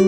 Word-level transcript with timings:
Hi, 0.00 0.06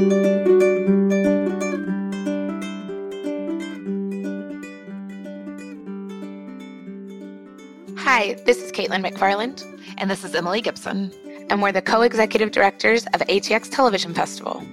this 8.47 8.63
is 8.63 8.73
Caitlin 8.73 9.05
McFarland. 9.07 9.67
And 9.99 10.11
this 10.11 10.25
is 10.25 10.35
Emily 10.35 10.63
Gibson. 10.63 11.13
And 11.51 11.61
we're 11.61 11.73
the 11.73 11.83
co 11.83 12.01
executive 12.01 12.53
directors 12.53 13.05
of 13.13 13.21
ATX 13.21 13.71
Television 13.71 14.15
Festival. 14.15 14.65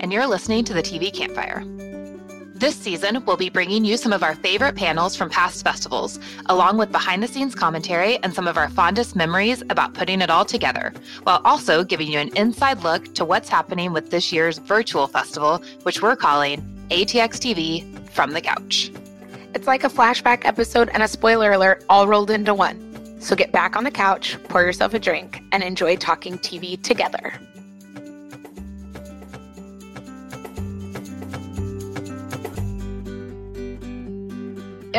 And 0.00 0.12
you're 0.12 0.26
listening 0.26 0.64
to 0.66 0.74
the 0.74 0.82
TV 0.82 1.10
Campfire. 1.10 1.64
This 2.60 2.76
season, 2.76 3.24
we'll 3.24 3.38
be 3.38 3.48
bringing 3.48 3.86
you 3.86 3.96
some 3.96 4.12
of 4.12 4.22
our 4.22 4.34
favorite 4.34 4.76
panels 4.76 5.16
from 5.16 5.30
past 5.30 5.64
festivals, 5.64 6.18
along 6.50 6.76
with 6.76 6.92
behind 6.92 7.22
the 7.22 7.26
scenes 7.26 7.54
commentary 7.54 8.18
and 8.18 8.34
some 8.34 8.46
of 8.46 8.58
our 8.58 8.68
fondest 8.68 9.16
memories 9.16 9.62
about 9.70 9.94
putting 9.94 10.20
it 10.20 10.28
all 10.28 10.44
together, 10.44 10.92
while 11.22 11.40
also 11.46 11.82
giving 11.82 12.12
you 12.12 12.18
an 12.18 12.28
inside 12.36 12.82
look 12.82 13.14
to 13.14 13.24
what's 13.24 13.48
happening 13.48 13.94
with 13.94 14.10
this 14.10 14.30
year's 14.30 14.58
virtual 14.58 15.06
festival, 15.06 15.62
which 15.84 16.02
we're 16.02 16.16
calling 16.16 16.60
ATX 16.90 17.38
TV 17.38 18.10
from 18.10 18.32
the 18.32 18.42
Couch. 18.42 18.92
It's 19.54 19.66
like 19.66 19.84
a 19.84 19.88
flashback 19.88 20.44
episode 20.44 20.90
and 20.90 21.02
a 21.02 21.08
spoiler 21.08 21.52
alert 21.52 21.82
all 21.88 22.06
rolled 22.06 22.30
into 22.30 22.52
one. 22.52 23.20
So 23.22 23.34
get 23.34 23.52
back 23.52 23.74
on 23.74 23.84
the 23.84 23.90
couch, 23.90 24.36
pour 24.50 24.60
yourself 24.60 24.92
a 24.92 24.98
drink, 24.98 25.42
and 25.52 25.62
enjoy 25.62 25.96
talking 25.96 26.36
TV 26.36 26.82
together. 26.82 27.32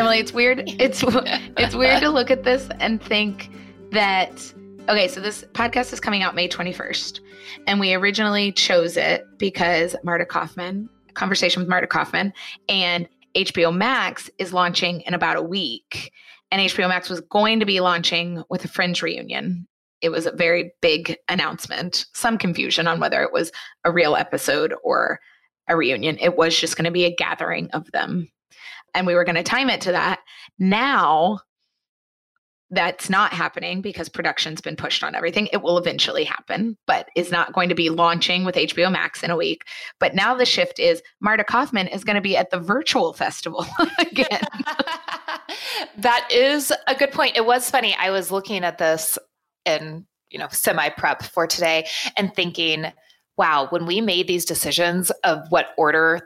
Emily, 0.01 0.17
it's 0.17 0.33
weird. 0.33 0.63
It's 0.79 1.03
it's 1.57 1.75
weird 1.75 2.01
to 2.01 2.09
look 2.09 2.31
at 2.31 2.43
this 2.43 2.67
and 2.79 2.99
think 2.99 3.51
that 3.91 4.51
okay, 4.89 5.07
so 5.07 5.21
this 5.21 5.43
podcast 5.53 5.93
is 5.93 5.99
coming 5.99 6.23
out 6.23 6.33
May 6.33 6.49
21st, 6.49 7.19
and 7.67 7.79
we 7.79 7.93
originally 7.93 8.51
chose 8.51 8.97
it 8.97 9.23
because 9.37 9.95
Marta 10.03 10.25
Kauffman, 10.25 10.89
conversation 11.13 11.61
with 11.61 11.69
Marta 11.69 11.85
Kauffman, 11.85 12.33
and 12.67 13.07
HBO 13.35 13.71
Max 13.71 14.27
is 14.39 14.53
launching 14.53 15.01
in 15.01 15.13
about 15.13 15.37
a 15.37 15.41
week. 15.43 16.11
And 16.49 16.59
HBO 16.59 16.89
Max 16.89 17.07
was 17.07 17.21
going 17.21 17.59
to 17.59 17.65
be 17.67 17.79
launching 17.79 18.43
with 18.49 18.65
a 18.65 18.67
Friends 18.67 19.03
reunion. 19.03 19.67
It 20.01 20.09
was 20.09 20.25
a 20.25 20.31
very 20.31 20.73
big 20.81 21.15
announcement, 21.29 22.07
some 22.15 22.39
confusion 22.39 22.87
on 22.87 22.99
whether 22.99 23.21
it 23.21 23.31
was 23.31 23.51
a 23.85 23.91
real 23.91 24.15
episode 24.15 24.73
or 24.83 25.19
a 25.67 25.77
reunion. 25.77 26.17
It 26.19 26.35
was 26.35 26.59
just 26.59 26.75
going 26.75 26.85
to 26.85 26.91
be 26.91 27.05
a 27.05 27.15
gathering 27.15 27.69
of 27.69 27.91
them. 27.91 28.31
And 28.93 29.07
we 29.07 29.15
were 29.15 29.23
going 29.23 29.35
to 29.35 29.43
time 29.43 29.69
it 29.69 29.81
to 29.81 29.91
that. 29.93 30.19
Now 30.59 31.39
that's 32.71 33.09
not 33.09 33.33
happening 33.33 33.81
because 33.81 34.07
production's 34.07 34.61
been 34.61 34.77
pushed 34.77 35.03
on 35.03 35.13
everything. 35.13 35.49
It 35.51 35.61
will 35.61 35.77
eventually 35.77 36.23
happen, 36.23 36.77
but 36.87 37.09
is 37.17 37.29
not 37.29 37.53
going 37.53 37.67
to 37.67 37.75
be 37.75 37.89
launching 37.89 38.45
with 38.45 38.55
HBO 38.55 38.89
Max 38.89 39.23
in 39.23 39.29
a 39.29 39.35
week. 39.35 39.65
But 39.99 40.15
now 40.15 40.33
the 40.35 40.45
shift 40.45 40.79
is 40.79 41.03
Marta 41.19 41.43
Kauffman 41.43 41.87
is 41.87 42.05
going 42.05 42.15
to 42.15 42.21
be 42.21 42.37
at 42.37 42.49
the 42.49 42.59
virtual 42.59 43.11
festival 43.21 43.65
again. 43.99 44.41
that 45.97 46.27
is 46.31 46.71
a 46.87 46.95
good 46.95 47.11
point. 47.11 47.35
It 47.35 47.45
was 47.45 47.69
funny. 47.69 47.93
I 47.99 48.09
was 48.09 48.31
looking 48.31 48.63
at 48.63 48.77
this 48.77 49.19
in, 49.65 50.05
you 50.29 50.39
know, 50.39 50.47
semi 50.49 50.89
prep 50.89 51.23
for 51.23 51.45
today 51.45 51.87
and 52.15 52.33
thinking, 52.33 52.85
wow, 53.37 53.67
when 53.69 53.85
we 53.85 53.99
made 53.99 54.27
these 54.27 54.45
decisions 54.45 55.11
of 55.25 55.39
what 55.49 55.67
order 55.77 56.21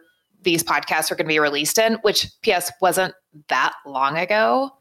these 0.46 0.64
podcasts 0.64 1.12
are 1.12 1.16
going 1.16 1.26
to 1.26 1.34
be 1.34 1.40
released 1.40 1.78
in, 1.78 1.96
which 2.04 2.32
PS 2.44 2.72
wasn't 2.80 3.14
that 3.50 3.74
long 3.86 4.18
ago, 4.18 4.72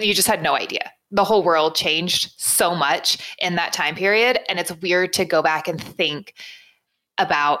you 0.00 0.14
just 0.14 0.28
had 0.28 0.42
no 0.42 0.54
idea 0.54 0.90
the 1.10 1.24
whole 1.24 1.42
world 1.42 1.74
changed 1.74 2.32
so 2.36 2.74
much 2.74 3.34
in 3.38 3.54
that 3.56 3.72
time 3.72 3.94
period. 3.94 4.40
And 4.48 4.58
it's 4.58 4.72
weird 4.82 5.12
to 5.14 5.24
go 5.24 5.42
back 5.42 5.68
and 5.68 5.82
think 5.82 6.34
about 7.18 7.60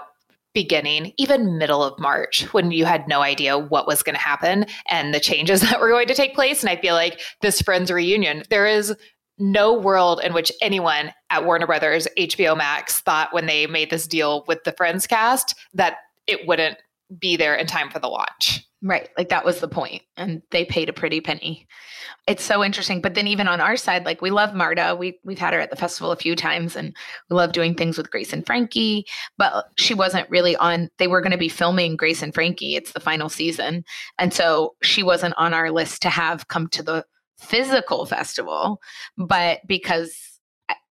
beginning, 0.54 1.12
even 1.18 1.58
middle 1.58 1.82
of 1.82 1.98
March, 1.98 2.42
when 2.52 2.70
you 2.70 2.84
had 2.84 3.06
no 3.08 3.22
idea 3.22 3.58
what 3.58 3.86
was 3.86 4.02
going 4.02 4.14
to 4.14 4.20
happen 4.20 4.66
and 4.90 5.14
the 5.14 5.20
changes 5.20 5.60
that 5.62 5.80
were 5.80 5.88
going 5.88 6.08
to 6.08 6.14
take 6.14 6.34
place. 6.34 6.62
And 6.62 6.70
I 6.70 6.76
feel 6.76 6.94
like 6.94 7.20
this 7.42 7.62
Friends 7.62 7.90
reunion, 7.90 8.42
there 8.50 8.66
is 8.66 8.94
no 9.38 9.72
world 9.72 10.20
in 10.24 10.34
which 10.34 10.50
anyone 10.60 11.12
at 11.30 11.44
Warner 11.44 11.66
Brothers, 11.66 12.08
HBO 12.18 12.56
Max 12.56 13.00
thought 13.00 13.32
when 13.32 13.46
they 13.46 13.66
made 13.66 13.90
this 13.90 14.06
deal 14.06 14.44
with 14.48 14.64
the 14.64 14.72
Friends 14.72 15.06
cast 15.06 15.54
that 15.74 15.98
it 16.26 16.46
wouldn't 16.46 16.76
be 17.18 17.36
there 17.36 17.54
in 17.54 17.66
time 17.66 17.90
for 17.90 17.98
the 17.98 18.08
launch. 18.08 18.64
Right. 18.80 19.08
Like 19.18 19.28
that 19.30 19.44
was 19.44 19.58
the 19.58 19.66
point. 19.66 20.02
And 20.16 20.40
they 20.52 20.64
paid 20.64 20.88
a 20.88 20.92
pretty 20.92 21.20
penny. 21.20 21.66
It's 22.28 22.44
so 22.44 22.62
interesting. 22.62 23.00
But 23.00 23.14
then 23.14 23.26
even 23.26 23.48
on 23.48 23.60
our 23.60 23.76
side, 23.76 24.04
like 24.04 24.22
we 24.22 24.30
love 24.30 24.54
Marta. 24.54 24.96
We 24.96 25.18
we've 25.24 25.38
had 25.38 25.52
her 25.52 25.60
at 25.60 25.70
the 25.70 25.76
festival 25.76 26.12
a 26.12 26.16
few 26.16 26.36
times 26.36 26.76
and 26.76 26.94
we 27.28 27.34
love 27.34 27.52
doing 27.52 27.74
things 27.74 27.98
with 27.98 28.10
Grace 28.10 28.32
and 28.32 28.46
Frankie. 28.46 29.04
But 29.36 29.66
she 29.76 29.94
wasn't 29.94 30.30
really 30.30 30.54
on 30.56 30.90
they 30.98 31.08
were 31.08 31.20
going 31.20 31.32
to 31.32 31.38
be 31.38 31.48
filming 31.48 31.96
Grace 31.96 32.22
and 32.22 32.32
Frankie. 32.32 32.76
It's 32.76 32.92
the 32.92 33.00
final 33.00 33.28
season. 33.28 33.84
And 34.18 34.32
so 34.32 34.76
she 34.82 35.02
wasn't 35.02 35.34
on 35.36 35.54
our 35.54 35.72
list 35.72 36.02
to 36.02 36.10
have 36.10 36.46
come 36.46 36.68
to 36.68 36.82
the 36.82 37.04
physical 37.38 38.06
festival. 38.06 38.80
But 39.16 39.60
because 39.66 40.27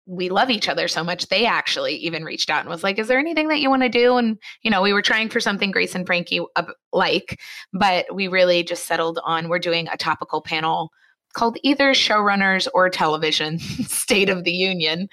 we 0.07 0.29
love 0.29 0.51
each 0.51 0.69
other 0.69 0.87
so 0.89 1.03
much 1.03 1.27
they 1.29 1.45
actually 1.45 1.97
even 1.97 2.25
reached 2.25 2.49
out 2.49 2.61
and 2.61 2.69
was 2.69 2.85
like 2.85 2.99
is 2.99 3.09
there 3.09 3.19
anything 3.19 3.49
that 3.49 3.61
you 3.61 3.69
want 3.69 3.83
to 3.83 3.89
do? 3.89 4.17
And 4.17 4.39
you 4.63 4.71
know 4.71 4.83
we 4.83 4.93
were 4.93 5.03
trying 5.03 5.29
for 5.29 5.41
something 5.41 5.71
grace 5.71 5.95
and 5.95 6.07
frankie 6.07 6.41
uh, 6.55 6.65
like 6.93 7.41
but 7.73 8.07
we 8.15 8.29
really 8.29 8.63
just 8.63 8.87
settled 8.87 9.19
on 9.25 9.49
we're 9.49 9.59
doing 9.59 9.89
a 9.89 9.97
topical 9.97 10.41
panel 10.41 10.91
called 11.33 11.59
either 11.63 11.91
showrunners 11.91 12.67
or 12.73 12.89
television 12.89 13.59
state 13.59 14.31
of 14.31 14.45
the 14.45 14.53
union. 14.53 15.07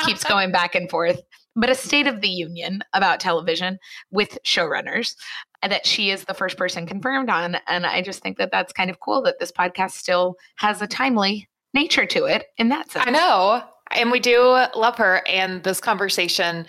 Keeps 0.00 0.24
going 0.28 0.50
back 0.50 0.74
and 0.74 0.90
forth 0.90 1.20
but 1.54 1.70
a 1.70 1.74
state 1.74 2.06
of 2.06 2.20
the 2.20 2.28
union 2.28 2.82
about 2.92 3.18
television 3.18 3.78
with 4.12 4.38
showrunners 4.46 5.14
that 5.60 5.84
she 5.84 6.10
is 6.10 6.24
the 6.24 6.34
first 6.34 6.56
person 6.56 6.86
confirmed 6.86 7.28
on 7.28 7.56
and 7.66 7.84
i 7.84 8.00
just 8.00 8.22
think 8.22 8.38
that 8.38 8.52
that's 8.52 8.72
kind 8.72 8.90
of 8.90 9.00
cool 9.00 9.20
that 9.22 9.40
this 9.40 9.50
podcast 9.50 9.92
still 9.92 10.36
has 10.56 10.80
a 10.80 10.86
timely 10.86 11.48
nature 11.74 12.06
to 12.06 12.24
it 12.24 12.46
in 12.56 12.68
that 12.70 12.90
sense. 12.90 13.06
I 13.06 13.10
know 13.10 13.62
and 13.92 14.10
we 14.10 14.20
do 14.20 14.42
love 14.74 14.96
her. 14.96 15.22
And 15.26 15.62
this 15.62 15.80
conversation 15.80 16.66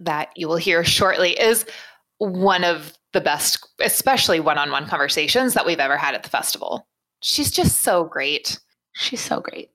that 0.00 0.30
you 0.36 0.48
will 0.48 0.56
hear 0.56 0.84
shortly 0.84 1.38
is 1.38 1.64
one 2.18 2.64
of 2.64 2.92
the 3.12 3.20
best, 3.20 3.66
especially 3.80 4.40
one 4.40 4.58
on 4.58 4.70
one 4.70 4.86
conversations 4.86 5.54
that 5.54 5.66
we've 5.66 5.80
ever 5.80 5.96
had 5.96 6.14
at 6.14 6.22
the 6.22 6.28
festival. 6.28 6.86
She's 7.22 7.50
just 7.50 7.82
so 7.82 8.04
great. 8.04 8.58
She's 8.92 9.20
so 9.20 9.40
great. 9.40 9.70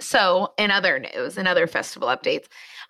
So, 0.00 0.52
in 0.56 0.70
other 0.70 0.98
news, 0.98 1.36
in 1.36 1.46
other 1.46 1.66
festival 1.66 2.08
updates, 2.08 2.46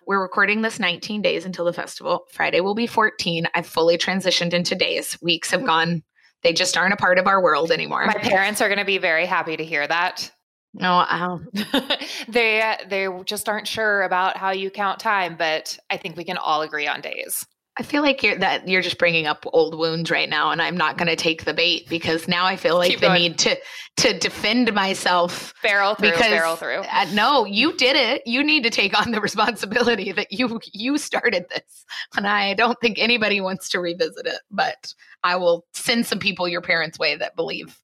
we're 0.06 0.20
recording 0.20 0.62
this 0.62 0.78
19 0.78 1.22
days 1.22 1.44
until 1.44 1.64
the 1.64 1.72
festival. 1.72 2.24
Friday 2.30 2.60
will 2.60 2.74
be 2.74 2.86
14. 2.86 3.46
I've 3.54 3.66
fully 3.66 3.98
transitioned 3.98 4.52
into 4.52 4.74
days. 4.74 5.18
Weeks 5.20 5.50
have 5.50 5.64
gone, 5.64 6.02
they 6.42 6.52
just 6.52 6.76
aren't 6.76 6.94
a 6.94 6.96
part 6.96 7.18
of 7.18 7.26
our 7.26 7.42
world 7.42 7.70
anymore. 7.70 8.06
My 8.06 8.14
parents 8.14 8.60
are 8.60 8.68
going 8.68 8.78
to 8.78 8.84
be 8.84 8.98
very 8.98 9.26
happy 9.26 9.56
to 9.56 9.64
hear 9.64 9.86
that. 9.86 10.30
No, 10.72 11.04
um, 11.08 11.48
they 12.28 12.76
they 12.88 13.08
just 13.24 13.48
aren't 13.48 13.66
sure 13.66 14.02
about 14.02 14.36
how 14.36 14.50
you 14.50 14.70
count 14.70 15.00
time, 15.00 15.36
but 15.36 15.78
I 15.90 15.96
think 15.96 16.16
we 16.16 16.24
can 16.24 16.36
all 16.36 16.62
agree 16.62 16.86
on 16.86 17.00
days. 17.00 17.44
I 17.76 17.82
feel 17.82 18.02
like 18.02 18.22
you're 18.22 18.36
that 18.36 18.68
you're 18.68 18.82
just 18.82 18.98
bringing 18.98 19.26
up 19.26 19.44
old 19.52 19.76
wounds 19.76 20.10
right 20.10 20.28
now, 20.28 20.50
and 20.50 20.60
I'm 20.60 20.76
not 20.76 20.98
going 20.98 21.08
to 21.08 21.16
take 21.16 21.44
the 21.44 21.54
bait 21.54 21.88
because 21.88 22.28
now 22.28 22.44
I 22.44 22.56
feel 22.56 22.76
like 22.76 22.90
Keep 22.90 23.00
the 23.00 23.06
going. 23.06 23.22
need 23.22 23.38
to 23.38 23.56
to 23.98 24.18
defend 24.18 24.72
myself. 24.74 25.54
Barrel 25.62 25.94
through, 25.94 26.10
because, 26.10 26.28
barrel 26.28 26.56
through. 26.56 26.82
Uh, 26.92 27.06
no, 27.14 27.46
you 27.46 27.76
did 27.76 27.96
it. 27.96 28.22
You 28.26 28.44
need 28.44 28.64
to 28.64 28.70
take 28.70 28.98
on 28.98 29.12
the 29.12 29.20
responsibility 29.20 30.12
that 30.12 30.30
you 30.30 30.60
you 30.72 30.98
started 30.98 31.46
this, 31.48 31.86
and 32.16 32.26
I 32.26 32.54
don't 32.54 32.78
think 32.80 32.98
anybody 32.98 33.40
wants 33.40 33.68
to 33.70 33.80
revisit 33.80 34.26
it. 34.26 34.40
But 34.50 34.92
I 35.24 35.36
will 35.36 35.64
send 35.72 36.06
some 36.06 36.18
people 36.18 36.48
your 36.48 36.60
parents' 36.60 36.98
way 36.98 37.16
that 37.16 37.34
believe 37.34 37.78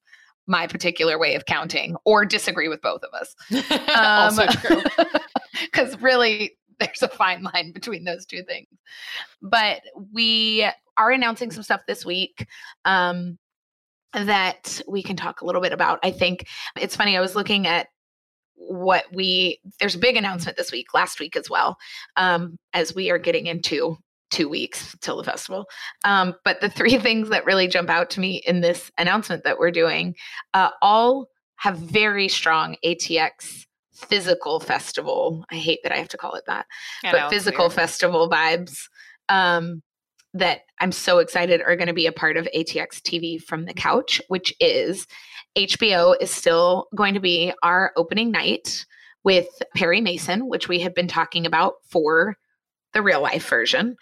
my 0.47 0.65
particular 0.65 1.19
way 1.19 1.35
of 1.35 1.45
counting 1.45 1.95
or 2.05 2.25
disagree 2.25 2.69
with 2.69 2.81
both 2.81 3.01
of 3.03 3.13
us. 3.13 3.35
also 3.99 4.43
um, 4.43 4.49
true. 4.53 4.81
Because 5.61 5.99
really, 6.01 6.55
there's 6.79 7.01
a 7.01 7.07
fine 7.07 7.41
line 7.41 7.71
between 7.71 8.03
those 8.03 8.25
two 8.25 8.43
things. 8.43 8.67
But 9.41 9.81
we 10.13 10.67
are 10.97 11.11
announcing 11.11 11.51
some 11.51 11.63
stuff 11.63 11.81
this 11.87 12.05
week. 12.05 12.45
Um, 12.85 13.37
that 14.13 14.81
we 14.87 15.03
can 15.03 15.15
talk 15.15 15.41
a 15.41 15.45
little 15.45 15.61
bit 15.61 15.73
about. 15.73 15.99
I 16.01 16.11
think 16.11 16.47
it's 16.79 16.95
funny. 16.95 17.17
I 17.17 17.21
was 17.21 17.35
looking 17.35 17.67
at 17.67 17.87
what 18.55 19.05
we 19.13 19.59
there's 19.79 19.95
a 19.95 19.99
big 19.99 20.17
announcement 20.17 20.57
this 20.57 20.71
week 20.71 20.93
last 20.93 21.19
week 21.19 21.35
as 21.35 21.49
well 21.49 21.77
um, 22.15 22.57
as 22.73 22.95
we 22.95 23.11
are 23.11 23.19
getting 23.19 23.45
into 23.45 23.97
two 24.29 24.49
weeks 24.49 24.95
till 25.01 25.17
the 25.17 25.23
festival. 25.23 25.65
Um, 26.03 26.35
but 26.43 26.61
the 26.61 26.69
three 26.69 26.97
things 26.99 27.29
that 27.29 27.45
really 27.45 27.67
jump 27.67 27.89
out 27.89 28.09
to 28.11 28.19
me 28.19 28.41
in 28.45 28.61
this 28.61 28.91
announcement 28.97 29.43
that 29.43 29.59
we're 29.59 29.71
doing 29.71 30.15
uh, 30.53 30.69
all 30.81 31.27
have 31.57 31.77
very 31.77 32.27
strong 32.27 32.75
ATX 32.85 33.65
physical 33.93 34.59
festival. 34.59 35.43
I 35.51 35.55
hate 35.55 35.79
that 35.83 35.91
I 35.91 35.97
have 35.97 36.09
to 36.09 36.17
call 36.17 36.35
it 36.35 36.43
that, 36.47 36.67
I 37.03 37.11
but 37.11 37.17
know, 37.17 37.29
physical 37.29 37.69
festival 37.69 38.29
vibes. 38.29 38.87
Um, 39.29 39.81
that 40.33 40.61
I'm 40.79 40.91
so 40.91 41.17
excited 41.17 41.61
are 41.61 41.75
going 41.75 41.87
to 41.87 41.93
be 41.93 42.05
a 42.05 42.11
part 42.11 42.37
of 42.37 42.47
ATX 42.55 43.01
TV 43.01 43.41
from 43.41 43.65
the 43.65 43.73
couch, 43.73 44.21
which 44.27 44.53
is 44.59 45.07
HBO 45.57 46.15
is 46.21 46.29
still 46.29 46.87
going 46.95 47.15
to 47.15 47.19
be 47.19 47.53
our 47.63 47.91
opening 47.95 48.29
night 48.29 48.85
with 49.23 49.47
Perry 49.75 49.99
Mason, 49.99 50.47
which 50.47 50.67
we 50.67 50.79
have 50.81 50.93
been 50.93 51.07
talking 51.07 51.45
about 51.45 51.75
for 51.89 52.37
the 52.97 53.03
real 53.03 53.21
life 53.21 53.47
version. 53.47 53.95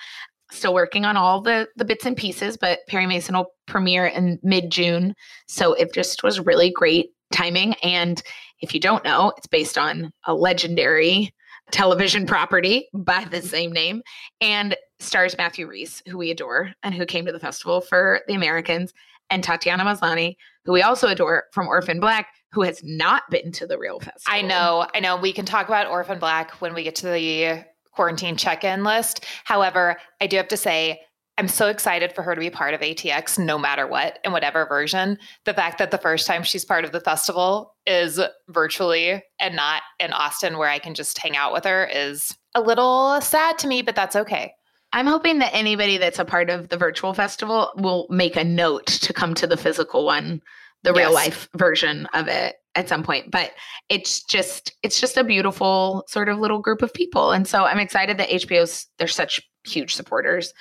still 0.52 0.74
working 0.74 1.04
on 1.06 1.18
all 1.18 1.42
the 1.42 1.68
the 1.76 1.86
bits 1.86 2.06
and 2.06 2.16
pieces, 2.16 2.56
but 2.56 2.80
Perry 2.88 3.06
Mason 3.06 3.36
will 3.36 3.52
premiere 3.68 4.06
in 4.06 4.40
mid 4.42 4.72
June. 4.72 5.14
So 5.48 5.74
it 5.74 5.94
just 5.94 6.24
was 6.24 6.40
really 6.40 6.72
great 6.72 7.10
timing. 7.32 7.74
And 7.84 8.24
if 8.62 8.74
you 8.74 8.80
don't 8.80 9.04
know, 9.04 9.34
it's 9.38 9.48
based 9.48 9.78
on 9.78 10.12
a 10.26 10.34
legendary 10.34 11.34
television 11.72 12.26
property 12.26 12.88
by 12.94 13.26
the 13.26 13.42
same 13.42 13.72
name 13.72 14.02
and 14.40 14.78
stars 15.00 15.36
Matthew 15.38 15.68
Rhys, 15.68 16.02
who 16.08 16.18
we 16.18 16.32
adore 16.32 16.72
and 16.84 16.94
who 16.96 17.06
came 17.06 17.26
to 17.26 17.34
the 17.34 17.40
festival 17.40 17.82
for 17.82 18.22
the 18.28 18.36
Americans, 18.36 18.94
and 19.30 19.44
Tatiana 19.44 19.84
Maslany, 19.84 20.36
who 20.64 20.72
we 20.72 20.84
also 20.84 21.08
adore 21.08 21.46
from 21.52 21.68
Orphan 21.68 22.00
Black, 22.00 22.28
who 22.52 22.62
has 22.62 22.80
not 22.84 23.24
been 23.32 23.52
to 23.54 23.68
the 23.68 23.78
real 23.78 24.00
festival. 24.00 24.22
I 24.28 24.42
know, 24.42 24.88
I 24.94 25.00
know. 25.00 25.18
We 25.18 25.34
can 25.34 25.46
talk 25.46 25.68
about 25.68 25.88
Orphan 25.88 26.20
Black 26.20 26.52
when 26.62 26.74
we 26.76 26.84
get 26.84 26.96
to 26.98 27.08
the 27.08 27.66
quarantine 27.96 28.36
check-in 28.36 28.84
list. 28.84 29.26
However, 29.46 29.98
I 30.22 30.28
do 30.28 30.38
have 30.38 30.48
to 30.50 30.58
say 30.58 31.02
I'm 31.38 31.48
so 31.50 31.68
excited 31.68 32.14
for 32.14 32.22
her 32.22 32.34
to 32.34 32.40
be 32.40 32.50
part 32.50 32.74
of 32.74 32.80
ATX 32.80 33.38
no 33.38 33.58
matter 33.58 33.86
what 33.86 34.20
in 34.24 34.32
whatever 34.32 34.66
version. 34.66 35.18
The 35.44 35.54
fact 35.54 35.80
that 35.80 35.92
the 35.92 35.98
first 35.98 36.28
time 36.28 36.44
she's 36.44 36.64
part 36.64 36.86
of 36.86 36.94
the 36.94 37.02
festival 37.02 37.76
is 37.86 38.20
virtually 38.48 39.22
and 39.40 39.56
not 39.56 39.82
in 40.00 40.14
Austin 40.14 40.58
where 40.58 40.70
I 40.70 40.80
can 40.80 40.94
just 40.94 41.18
hang 41.18 41.36
out 41.36 41.52
with 41.52 41.66
her 41.66 41.86
is 41.92 42.38
a 42.54 42.62
little 42.62 43.20
sad 43.20 43.58
to 43.60 43.68
me, 43.68 43.82
but 43.82 43.96
that's 43.96 44.16
okay. 44.16 44.54
I'm 44.94 45.08
hoping 45.08 45.40
that 45.40 45.54
anybody 45.54 45.98
that's 45.98 46.20
a 46.20 46.26
part 46.26 46.50
of 46.50 46.70
the 46.70 46.78
virtual 46.78 47.14
festival 47.14 47.72
will 47.76 48.08
make 48.10 48.38
a 48.38 48.46
note 48.46 48.88
to 48.88 49.12
come 49.12 49.34
to 49.34 49.48
the 49.48 49.58
physical 49.58 50.06
one, 50.06 50.42
the 50.84 50.92
yes. 50.92 50.98
real 50.98 51.14
life 51.14 51.50
version 51.54 52.06
of 52.14 52.30
it 52.30 52.56
at 52.76 52.90
some 52.90 53.04
point. 53.04 53.32
But 53.32 53.52
it's 53.90 54.24
just 54.24 54.74
it's 54.84 55.00
just 55.00 55.18
a 55.18 55.24
beautiful 55.24 56.04
sort 56.08 56.30
of 56.30 56.40
little 56.40 56.60
group 56.60 56.82
of 56.82 56.94
people. 56.94 57.32
And 57.32 57.48
so 57.48 57.66
I'm 57.66 57.80
excited 57.80 58.18
that 58.18 58.30
HBO's 58.30 58.88
they're 58.98 59.08
such 59.08 59.42
huge 59.66 59.96
supporters 59.96 60.54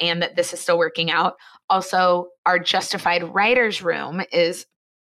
and 0.00 0.22
that 0.22 0.36
this 0.36 0.52
is 0.52 0.60
still 0.60 0.78
working 0.78 1.10
out. 1.10 1.34
Also, 1.68 2.28
our 2.46 2.58
Justified 2.58 3.22
Writers 3.34 3.82
Room 3.82 4.22
is 4.32 4.66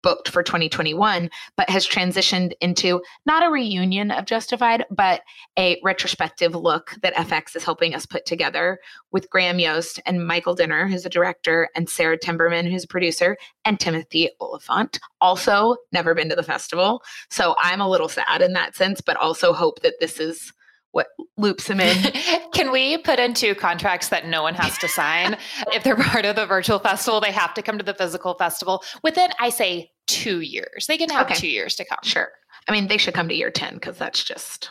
booked 0.04 0.28
for 0.28 0.42
2021, 0.42 1.30
but 1.56 1.68
has 1.70 1.88
transitioned 1.88 2.52
into 2.60 3.02
not 3.26 3.44
a 3.44 3.50
reunion 3.50 4.10
of 4.10 4.26
Justified, 4.26 4.84
but 4.90 5.22
a 5.58 5.80
retrospective 5.82 6.54
look 6.54 6.94
that 7.02 7.14
FX 7.14 7.56
is 7.56 7.64
helping 7.64 7.94
us 7.94 8.04
put 8.04 8.26
together 8.26 8.78
with 9.10 9.30
Graham 9.30 9.58
Yost 9.58 9.98
and 10.04 10.26
Michael 10.26 10.54
Dinner, 10.54 10.86
who's 10.86 11.06
a 11.06 11.10
director, 11.10 11.70
and 11.74 11.88
Sarah 11.88 12.18
Timberman, 12.18 12.70
who's 12.70 12.84
a 12.84 12.88
producer, 12.88 13.38
and 13.64 13.80
Timothy 13.80 14.28
Olyphant, 14.40 15.00
also 15.22 15.76
never 15.90 16.14
been 16.14 16.28
to 16.28 16.36
the 16.36 16.42
festival. 16.42 17.02
So 17.30 17.56
I'm 17.58 17.80
a 17.80 17.88
little 17.88 18.10
sad 18.10 18.42
in 18.42 18.52
that 18.52 18.76
sense, 18.76 19.00
but 19.00 19.16
also 19.16 19.54
hope 19.54 19.80
that 19.80 19.94
this 20.00 20.20
is 20.20 20.52
what 20.94 21.08
loops 21.36 21.66
them 21.66 21.80
in. 21.80 22.12
Can 22.54 22.70
we 22.70 22.98
put 22.98 23.18
into 23.18 23.54
contracts 23.54 24.08
that 24.08 24.26
no 24.26 24.42
one 24.42 24.54
has 24.54 24.78
to 24.78 24.88
sign? 24.88 25.36
if 25.72 25.82
they're 25.82 25.96
part 25.96 26.24
of 26.24 26.36
the 26.36 26.46
virtual 26.46 26.78
festival, 26.78 27.20
they 27.20 27.32
have 27.32 27.52
to 27.54 27.62
come 27.62 27.78
to 27.78 27.84
the 27.84 27.94
physical 27.94 28.34
festival 28.34 28.82
within, 29.02 29.30
I 29.40 29.50
say, 29.50 29.90
two 30.06 30.40
years. 30.40 30.86
They 30.86 30.96
can 30.96 31.10
have 31.10 31.26
okay. 31.26 31.34
two 31.34 31.48
years 31.48 31.74
to 31.76 31.84
come. 31.84 31.98
Sure. 32.02 32.28
I 32.68 32.72
mean, 32.72 32.88
they 32.88 32.96
should 32.96 33.14
come 33.14 33.28
to 33.28 33.34
year 33.34 33.50
10 33.50 33.74
because 33.74 33.98
that's 33.98 34.22
just 34.22 34.70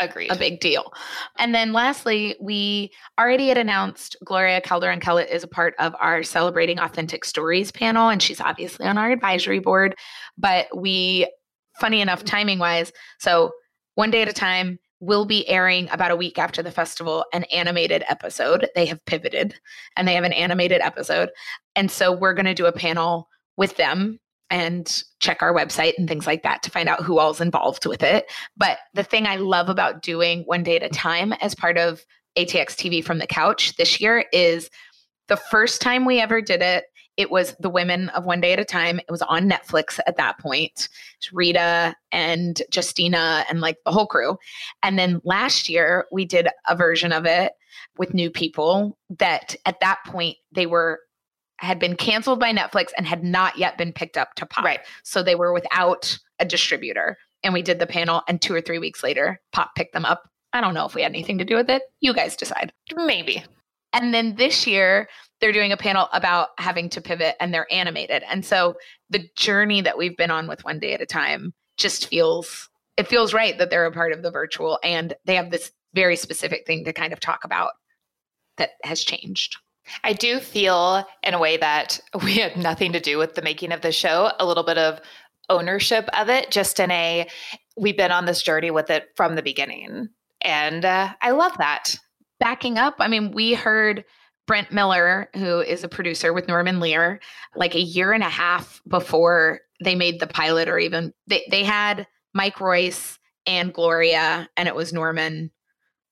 Agreed. 0.00 0.30
A 0.30 0.36
big 0.36 0.60
deal. 0.60 0.92
And 1.38 1.52
then 1.52 1.72
lastly, 1.72 2.36
we 2.40 2.92
already 3.18 3.48
had 3.48 3.58
announced 3.58 4.16
Gloria 4.24 4.60
Calderon 4.60 5.00
Kellett 5.00 5.28
is 5.28 5.42
a 5.42 5.48
part 5.48 5.74
of 5.80 5.92
our 5.98 6.22
Celebrating 6.22 6.78
Authentic 6.78 7.24
Stories 7.24 7.72
panel, 7.72 8.08
and 8.08 8.22
she's 8.22 8.40
obviously 8.40 8.86
on 8.86 8.96
our 8.96 9.10
advisory 9.10 9.58
board. 9.58 9.96
But 10.36 10.68
we, 10.76 11.28
funny 11.80 12.00
enough, 12.00 12.24
timing 12.24 12.60
wise, 12.60 12.92
so 13.18 13.50
one 13.96 14.12
day 14.12 14.22
at 14.22 14.28
a 14.28 14.32
time, 14.32 14.78
will 15.00 15.24
be 15.24 15.48
airing 15.48 15.88
about 15.90 16.10
a 16.10 16.16
week 16.16 16.38
after 16.38 16.62
the 16.62 16.70
festival 16.70 17.24
an 17.32 17.44
animated 17.44 18.04
episode. 18.08 18.68
They 18.74 18.86
have 18.86 19.04
pivoted 19.04 19.54
and 19.96 20.06
they 20.06 20.14
have 20.14 20.24
an 20.24 20.32
animated 20.32 20.80
episode. 20.80 21.30
And 21.76 21.90
so 21.90 22.12
we're 22.12 22.34
going 22.34 22.46
to 22.46 22.54
do 22.54 22.66
a 22.66 22.72
panel 22.72 23.28
with 23.56 23.76
them 23.76 24.18
and 24.50 25.02
check 25.20 25.42
our 25.42 25.54
website 25.54 25.92
and 25.98 26.08
things 26.08 26.26
like 26.26 26.42
that 26.42 26.62
to 26.62 26.70
find 26.70 26.88
out 26.88 27.02
who 27.02 27.18
all's 27.18 27.40
involved 27.40 27.86
with 27.86 28.02
it. 28.02 28.30
But 28.56 28.78
the 28.94 29.04
thing 29.04 29.26
I 29.26 29.36
love 29.36 29.68
about 29.68 30.02
doing 30.02 30.42
one 30.46 30.62
day 30.62 30.76
at 30.76 30.82
a 30.82 30.88
time 30.88 31.32
as 31.34 31.54
part 31.54 31.76
of 31.76 32.04
ATX 32.36 32.74
TV 32.74 33.04
from 33.04 33.18
the 33.18 33.26
couch 33.26 33.76
this 33.76 34.00
year 34.00 34.24
is 34.32 34.70
the 35.28 35.36
first 35.36 35.82
time 35.82 36.04
we 36.04 36.20
ever 36.20 36.40
did 36.40 36.62
it, 36.62 36.84
it 37.18 37.32
was 37.32 37.54
the 37.58 37.68
women 37.68 38.08
of 38.10 38.24
one 38.24 38.40
day 38.40 38.52
at 38.52 38.60
a 38.60 38.64
time. 38.64 39.00
It 39.00 39.10
was 39.10 39.22
on 39.22 39.50
netflix 39.50 39.98
at 40.06 40.16
that 40.16 40.38
point. 40.38 40.88
Rita 41.32 41.94
and 42.12 42.62
justina 42.72 43.44
and 43.50 43.60
like 43.60 43.78
the 43.84 43.90
whole 43.90 44.06
crew. 44.06 44.38
And 44.84 44.96
then 44.96 45.20
last 45.24 45.68
year 45.68 46.06
we 46.12 46.24
did 46.24 46.48
a 46.68 46.76
version 46.76 47.12
of 47.12 47.26
it 47.26 47.52
with 47.98 48.14
new 48.14 48.30
people 48.30 48.96
that 49.18 49.56
at 49.66 49.80
that 49.80 49.98
point 50.06 50.38
they 50.52 50.66
were 50.66 51.00
had 51.58 51.80
been 51.80 51.96
canceled 51.96 52.38
by 52.38 52.52
netflix 52.52 52.90
and 52.96 53.04
had 53.04 53.24
not 53.24 53.58
yet 53.58 53.76
been 53.76 53.92
picked 53.92 54.16
up 54.16 54.34
to 54.36 54.46
pop. 54.46 54.64
Right. 54.64 54.80
So 55.02 55.22
they 55.22 55.34
were 55.34 55.52
without 55.52 56.16
a 56.38 56.44
distributor. 56.44 57.18
And 57.42 57.52
we 57.52 57.62
did 57.62 57.80
the 57.80 57.86
panel 57.86 58.22
and 58.28 58.40
two 58.40 58.54
or 58.54 58.60
three 58.60 58.78
weeks 58.78 59.02
later 59.02 59.40
pop 59.52 59.74
picked 59.74 59.92
them 59.92 60.04
up. 60.04 60.30
I 60.52 60.60
don't 60.60 60.74
know 60.74 60.86
if 60.86 60.94
we 60.94 61.02
had 61.02 61.10
anything 61.10 61.38
to 61.38 61.44
do 61.44 61.56
with 61.56 61.68
it. 61.68 61.82
You 62.00 62.14
guys 62.14 62.36
decide. 62.36 62.72
Maybe 62.94 63.44
and 63.92 64.12
then 64.12 64.36
this 64.36 64.66
year, 64.66 65.08
they're 65.40 65.52
doing 65.52 65.72
a 65.72 65.76
panel 65.76 66.08
about 66.12 66.48
having 66.58 66.88
to 66.90 67.00
pivot 67.00 67.36
and 67.40 67.54
they're 67.54 67.72
animated. 67.72 68.22
And 68.28 68.44
so 68.44 68.74
the 69.10 69.28
journey 69.36 69.80
that 69.82 69.96
we've 69.96 70.16
been 70.16 70.30
on 70.30 70.48
with 70.48 70.64
One 70.64 70.78
Day 70.78 70.94
at 70.94 71.00
a 71.00 71.06
Time 71.06 71.54
just 71.76 72.08
feels, 72.08 72.68
it 72.96 73.06
feels 73.06 73.32
right 73.32 73.56
that 73.58 73.70
they're 73.70 73.86
a 73.86 73.92
part 73.92 74.12
of 74.12 74.22
the 74.22 74.30
virtual 74.30 74.78
and 74.82 75.14
they 75.24 75.36
have 75.36 75.50
this 75.50 75.70
very 75.94 76.16
specific 76.16 76.66
thing 76.66 76.84
to 76.84 76.92
kind 76.92 77.12
of 77.12 77.20
talk 77.20 77.44
about 77.44 77.70
that 78.56 78.70
has 78.82 79.04
changed. 79.04 79.56
I 80.04 80.12
do 80.12 80.38
feel 80.38 81.06
in 81.22 81.34
a 81.34 81.38
way 81.38 81.56
that 81.56 82.00
we 82.22 82.36
had 82.36 82.56
nothing 82.56 82.92
to 82.92 83.00
do 83.00 83.16
with 83.18 83.34
the 83.34 83.42
making 83.42 83.72
of 83.72 83.80
the 83.80 83.92
show, 83.92 84.32
a 84.38 84.46
little 84.46 84.64
bit 84.64 84.78
of 84.78 85.00
ownership 85.48 86.08
of 86.12 86.28
it, 86.28 86.50
just 86.50 86.78
in 86.78 86.90
a, 86.90 87.26
we've 87.76 87.96
been 87.96 88.12
on 88.12 88.26
this 88.26 88.42
journey 88.42 88.70
with 88.70 88.90
it 88.90 89.06
from 89.16 89.34
the 89.34 89.42
beginning. 89.42 90.08
And 90.42 90.84
uh, 90.84 91.14
I 91.22 91.30
love 91.30 91.52
that 91.58 91.94
backing 92.40 92.78
up, 92.78 92.96
I 92.98 93.08
mean, 93.08 93.32
we 93.32 93.54
heard 93.54 94.04
Brent 94.46 94.72
Miller, 94.72 95.28
who 95.34 95.60
is 95.60 95.84
a 95.84 95.88
producer 95.88 96.32
with 96.32 96.48
Norman 96.48 96.80
Lear, 96.80 97.20
like 97.54 97.74
a 97.74 97.80
year 97.80 98.12
and 98.12 98.22
a 98.22 98.28
half 98.28 98.80
before 98.88 99.60
they 99.82 99.94
made 99.94 100.20
the 100.20 100.26
pilot, 100.26 100.68
or 100.68 100.78
even 100.78 101.12
they, 101.26 101.46
they 101.50 101.64
had 101.64 102.06
Mike 102.34 102.60
Royce 102.60 103.18
and 103.46 103.72
Gloria, 103.72 104.48
and 104.56 104.68
it 104.68 104.74
was 104.74 104.92
Norman. 104.92 105.50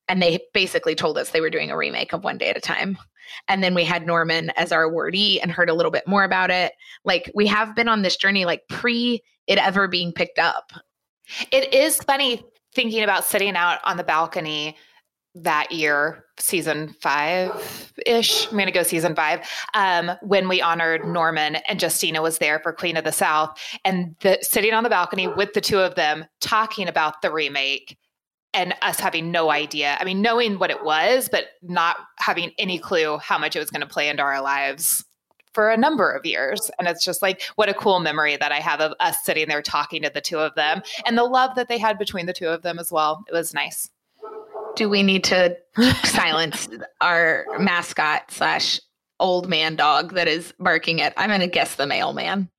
And 0.08 0.22
they 0.22 0.40
basically 0.54 0.94
told 0.94 1.18
us 1.18 1.30
they 1.30 1.40
were 1.40 1.50
doing 1.50 1.70
a 1.70 1.76
remake 1.76 2.12
of 2.12 2.24
One 2.24 2.38
Day 2.38 2.50
at 2.50 2.56
a 2.56 2.60
Time. 2.60 2.96
And 3.48 3.62
then 3.62 3.74
we 3.74 3.84
had 3.84 4.06
Norman 4.06 4.50
as 4.50 4.70
our 4.70 4.88
awardee 4.88 5.40
and 5.42 5.50
heard 5.50 5.68
a 5.68 5.74
little 5.74 5.90
bit 5.90 6.06
more 6.06 6.22
about 6.22 6.50
it. 6.50 6.72
Like 7.04 7.30
we 7.34 7.46
have 7.48 7.74
been 7.74 7.88
on 7.88 8.02
this 8.02 8.16
journey, 8.16 8.44
like 8.44 8.62
pre 8.68 9.22
it 9.46 9.58
ever 9.58 9.88
being 9.88 10.12
picked 10.12 10.38
up. 10.38 10.72
It 11.50 11.74
is 11.74 11.96
funny 11.96 12.44
thinking 12.74 13.02
about 13.02 13.24
sitting 13.24 13.56
out 13.56 13.80
on 13.84 13.96
the 13.96 14.04
balcony 14.04 14.76
that 15.34 15.72
year, 15.72 16.24
season 16.38 16.94
five 17.00 17.92
ish. 18.04 18.46
I'm 18.46 18.52
going 18.52 18.66
to 18.66 18.72
go 18.72 18.82
season 18.82 19.14
five. 19.14 19.40
Um, 19.74 20.12
when 20.22 20.48
we 20.48 20.60
honored 20.60 21.06
Norman 21.06 21.56
and 21.68 21.80
Justina 21.80 22.22
was 22.22 22.38
there 22.38 22.58
for 22.60 22.72
Queen 22.72 22.96
of 22.96 23.04
the 23.04 23.12
South, 23.12 23.58
and 23.84 24.14
the, 24.20 24.38
sitting 24.42 24.74
on 24.74 24.82
the 24.82 24.90
balcony 24.90 25.28
with 25.28 25.52
the 25.54 25.60
two 25.60 25.78
of 25.78 25.94
them 25.94 26.26
talking 26.40 26.88
about 26.88 27.22
the 27.22 27.32
remake, 27.32 27.96
and 28.54 28.74
us 28.80 28.98
having 28.98 29.30
no 29.30 29.50
idea. 29.50 29.98
I 30.00 30.04
mean, 30.04 30.22
knowing 30.22 30.58
what 30.58 30.70
it 30.70 30.82
was, 30.82 31.28
but 31.30 31.44
not 31.62 31.96
having 32.18 32.52
any 32.58 32.78
clue 32.78 33.18
how 33.18 33.36
much 33.38 33.54
it 33.54 33.58
was 33.58 33.70
going 33.70 33.82
to 33.82 33.86
play 33.86 34.08
into 34.08 34.22
our 34.22 34.40
lives 34.40 35.04
for 35.52 35.70
a 35.70 35.76
number 35.76 36.10
of 36.10 36.24
years. 36.24 36.70
And 36.78 36.88
it's 36.88 37.04
just 37.04 37.22
like, 37.22 37.42
what 37.56 37.68
a 37.68 37.74
cool 37.74 38.00
memory 38.00 38.36
that 38.36 38.52
I 38.52 38.60
have 38.60 38.80
of 38.80 38.92
us 39.00 39.16
sitting 39.24 39.48
there 39.48 39.62
talking 39.62 40.02
to 40.02 40.10
the 40.12 40.20
two 40.20 40.38
of 40.38 40.54
them 40.54 40.82
and 41.06 41.18
the 41.18 41.24
love 41.24 41.54
that 41.56 41.68
they 41.68 41.78
had 41.78 41.98
between 41.98 42.26
the 42.26 42.32
two 42.32 42.48
of 42.48 42.62
them 42.62 42.78
as 42.78 42.90
well. 42.90 43.24
It 43.28 43.32
was 43.32 43.52
nice 43.52 43.90
do 44.76 44.88
we 44.88 45.02
need 45.02 45.24
to 45.24 45.56
silence 46.04 46.68
our 47.00 47.46
mascot 47.58 48.30
slash 48.30 48.80
old 49.18 49.48
man 49.48 49.76
dog 49.76 50.14
that 50.14 50.28
is 50.28 50.52
barking 50.58 51.00
at? 51.00 51.14
I'm 51.16 51.28
going 51.28 51.40
to 51.40 51.46
guess 51.46 51.74
the 51.74 51.86
mailman. 51.86 52.50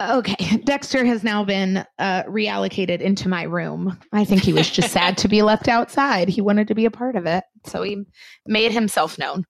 Okay, 0.00 0.56
Dexter 0.64 1.04
has 1.04 1.22
now 1.22 1.44
been 1.44 1.84
uh, 1.98 2.22
reallocated 2.24 3.00
into 3.00 3.28
my 3.28 3.42
room. 3.42 3.98
I 4.12 4.24
think 4.24 4.42
he 4.42 4.52
was 4.52 4.70
just 4.70 4.92
sad 4.92 5.18
to 5.18 5.28
be 5.28 5.42
left 5.42 5.68
outside. 5.68 6.28
He 6.28 6.40
wanted 6.40 6.68
to 6.68 6.74
be 6.74 6.86
a 6.86 6.90
part 6.90 7.16
of 7.16 7.26
it, 7.26 7.44
so 7.66 7.82
he 7.82 8.04
made 8.46 8.72
himself 8.72 9.18
known. 9.18 9.44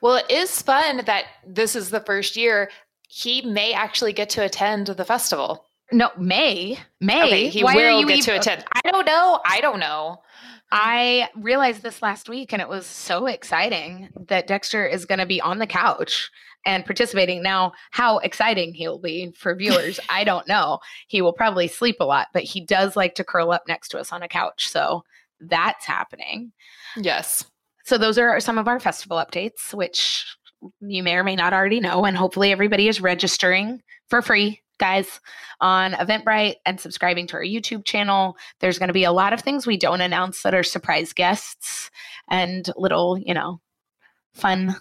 Well, 0.00 0.16
it 0.16 0.30
is 0.30 0.62
fun 0.62 1.02
that 1.04 1.26
this 1.46 1.76
is 1.76 1.90
the 1.90 2.00
first 2.00 2.36
year 2.36 2.70
he 3.08 3.42
may 3.42 3.72
actually 3.72 4.14
get 4.14 4.30
to 4.30 4.44
attend 4.44 4.86
the 4.86 5.04
festival. 5.04 5.65
No, 5.92 6.10
May. 6.18 6.78
May. 7.00 7.26
Okay, 7.26 7.48
he 7.48 7.64
Why 7.64 7.74
will 7.74 8.00
get 8.06 8.18
even, 8.18 8.20
to 8.24 8.36
attend. 8.36 8.64
I 8.72 8.90
don't 8.90 9.06
know. 9.06 9.40
I 9.44 9.60
don't 9.60 9.78
know. 9.78 10.18
I 10.72 11.28
realized 11.36 11.82
this 11.82 12.02
last 12.02 12.28
week 12.28 12.52
and 12.52 12.60
it 12.60 12.68
was 12.68 12.86
so 12.86 13.26
exciting 13.26 14.08
that 14.28 14.48
Dexter 14.48 14.84
is 14.84 15.04
going 15.04 15.20
to 15.20 15.26
be 15.26 15.40
on 15.40 15.58
the 15.58 15.66
couch 15.66 16.30
and 16.64 16.84
participating. 16.84 17.42
Now, 17.42 17.72
how 17.92 18.18
exciting 18.18 18.74
he'll 18.74 18.98
be 18.98 19.30
for 19.36 19.54
viewers, 19.54 20.00
I 20.08 20.24
don't 20.24 20.48
know. 20.48 20.80
He 21.06 21.22
will 21.22 21.32
probably 21.32 21.68
sleep 21.68 21.96
a 22.00 22.04
lot, 22.04 22.28
but 22.34 22.42
he 22.42 22.60
does 22.60 22.96
like 22.96 23.14
to 23.14 23.24
curl 23.24 23.52
up 23.52 23.62
next 23.68 23.90
to 23.90 23.98
us 23.98 24.12
on 24.12 24.22
a 24.22 24.28
couch. 24.28 24.68
So 24.68 25.04
that's 25.40 25.86
happening. 25.86 26.52
Yes. 26.96 27.44
So 27.84 27.96
those 27.96 28.18
are 28.18 28.40
some 28.40 28.58
of 28.58 28.66
our 28.66 28.80
festival 28.80 29.18
updates, 29.18 29.72
which 29.72 30.26
you 30.80 31.04
may 31.04 31.14
or 31.14 31.22
may 31.22 31.36
not 31.36 31.52
already 31.52 31.78
know. 31.78 32.04
And 32.04 32.16
hopefully 32.16 32.50
everybody 32.50 32.88
is 32.88 33.00
registering 33.00 33.82
for 34.08 34.22
free, 34.22 34.62
guys, 34.78 35.20
on 35.60 35.92
Eventbrite 35.92 36.56
and 36.64 36.80
subscribing 36.80 37.26
to 37.28 37.36
our 37.36 37.42
YouTube 37.42 37.84
channel. 37.84 38.36
There's 38.60 38.78
going 38.78 38.88
to 38.88 38.94
be 38.94 39.04
a 39.04 39.12
lot 39.12 39.32
of 39.32 39.40
things 39.40 39.66
we 39.66 39.76
don't 39.76 40.00
announce 40.00 40.42
that 40.42 40.54
are 40.54 40.62
surprise 40.62 41.12
guests 41.12 41.90
and 42.28 42.68
little, 42.76 43.18
you 43.18 43.34
know, 43.34 43.60
fun 44.34 44.76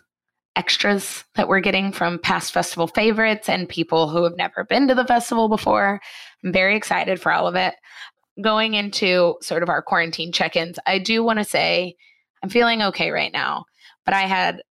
extras 0.55 1.25
that 1.35 1.47
we're 1.47 1.59
getting 1.59 1.91
from 1.91 2.19
past 2.19 2.53
festival 2.53 2.87
favorites 2.87 3.49
and 3.49 3.67
people 3.67 4.07
who 4.07 4.23
have 4.23 4.37
never 4.37 4.63
been 4.63 4.87
to 4.87 4.95
the 4.95 5.05
festival 5.05 5.49
before. 5.49 5.99
I'm 6.43 6.53
very 6.53 6.75
excited 6.75 7.21
for 7.21 7.31
all 7.31 7.47
of 7.47 7.55
it. 7.55 7.75
Going 8.41 8.73
into 8.73 9.35
sort 9.41 9.63
of 9.63 9.69
our 9.69 9.81
quarantine 9.81 10.31
check 10.31 10.55
ins, 10.55 10.79
I 10.85 10.99
do 10.99 11.23
want 11.23 11.39
to 11.39 11.45
say 11.45 11.95
I'm 12.43 12.49
feeling 12.49 12.81
okay 12.81 13.11
right 13.11 13.31
now, 13.31 13.65
but 14.05 14.13
I 14.13 14.21
had 14.21 14.61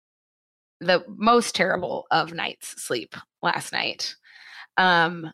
the 0.81 1.05
most 1.09 1.55
terrible 1.55 2.07
of 2.11 2.33
nights 2.33 2.83
sleep 2.83 3.15
last 3.43 3.73
night. 3.73 4.17
Um, 4.77 5.31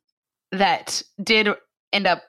that 0.52 1.02
did 1.22 1.48
end 1.92 2.06
up 2.06 2.22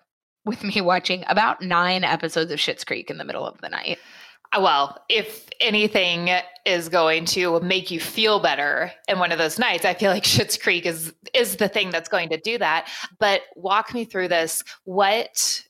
with 0.46 0.64
me 0.64 0.82
watching 0.82 1.24
about 1.28 1.62
nine 1.62 2.04
episodes 2.04 2.52
of 2.52 2.60
Schitt's 2.60 2.84
Creek 2.84 3.10
in 3.10 3.18
the 3.18 3.26
middle 3.26 3.46
of 3.46 3.60
the 3.62 3.70
night. 3.70 4.00
Well, 4.58 5.02
if 5.08 5.48
anything 5.62 6.30
is 6.66 6.90
going 6.90 7.24
to 7.26 7.62
make 7.62 7.90
you 7.90 8.02
feel 8.02 8.42
better 8.42 8.92
in 9.08 9.18
one 9.18 9.32
of 9.32 9.38
those 9.38 9.58
nights, 9.58 9.86
I 9.86 9.94
feel 9.94 10.12
like 10.12 10.24
Schitt's 10.26 10.58
Creek 10.58 10.86
is 10.86 11.14
is 11.34 11.56
the 11.58 11.70
thing 11.70 11.90
that's 11.90 12.10
going 12.10 12.30
to 12.30 12.38
do 12.38 12.58
that. 12.58 12.90
But 13.20 13.42
walk 13.56 13.94
me 13.94 14.04
through 14.04 14.28
this. 14.28 14.64
What 14.84 15.64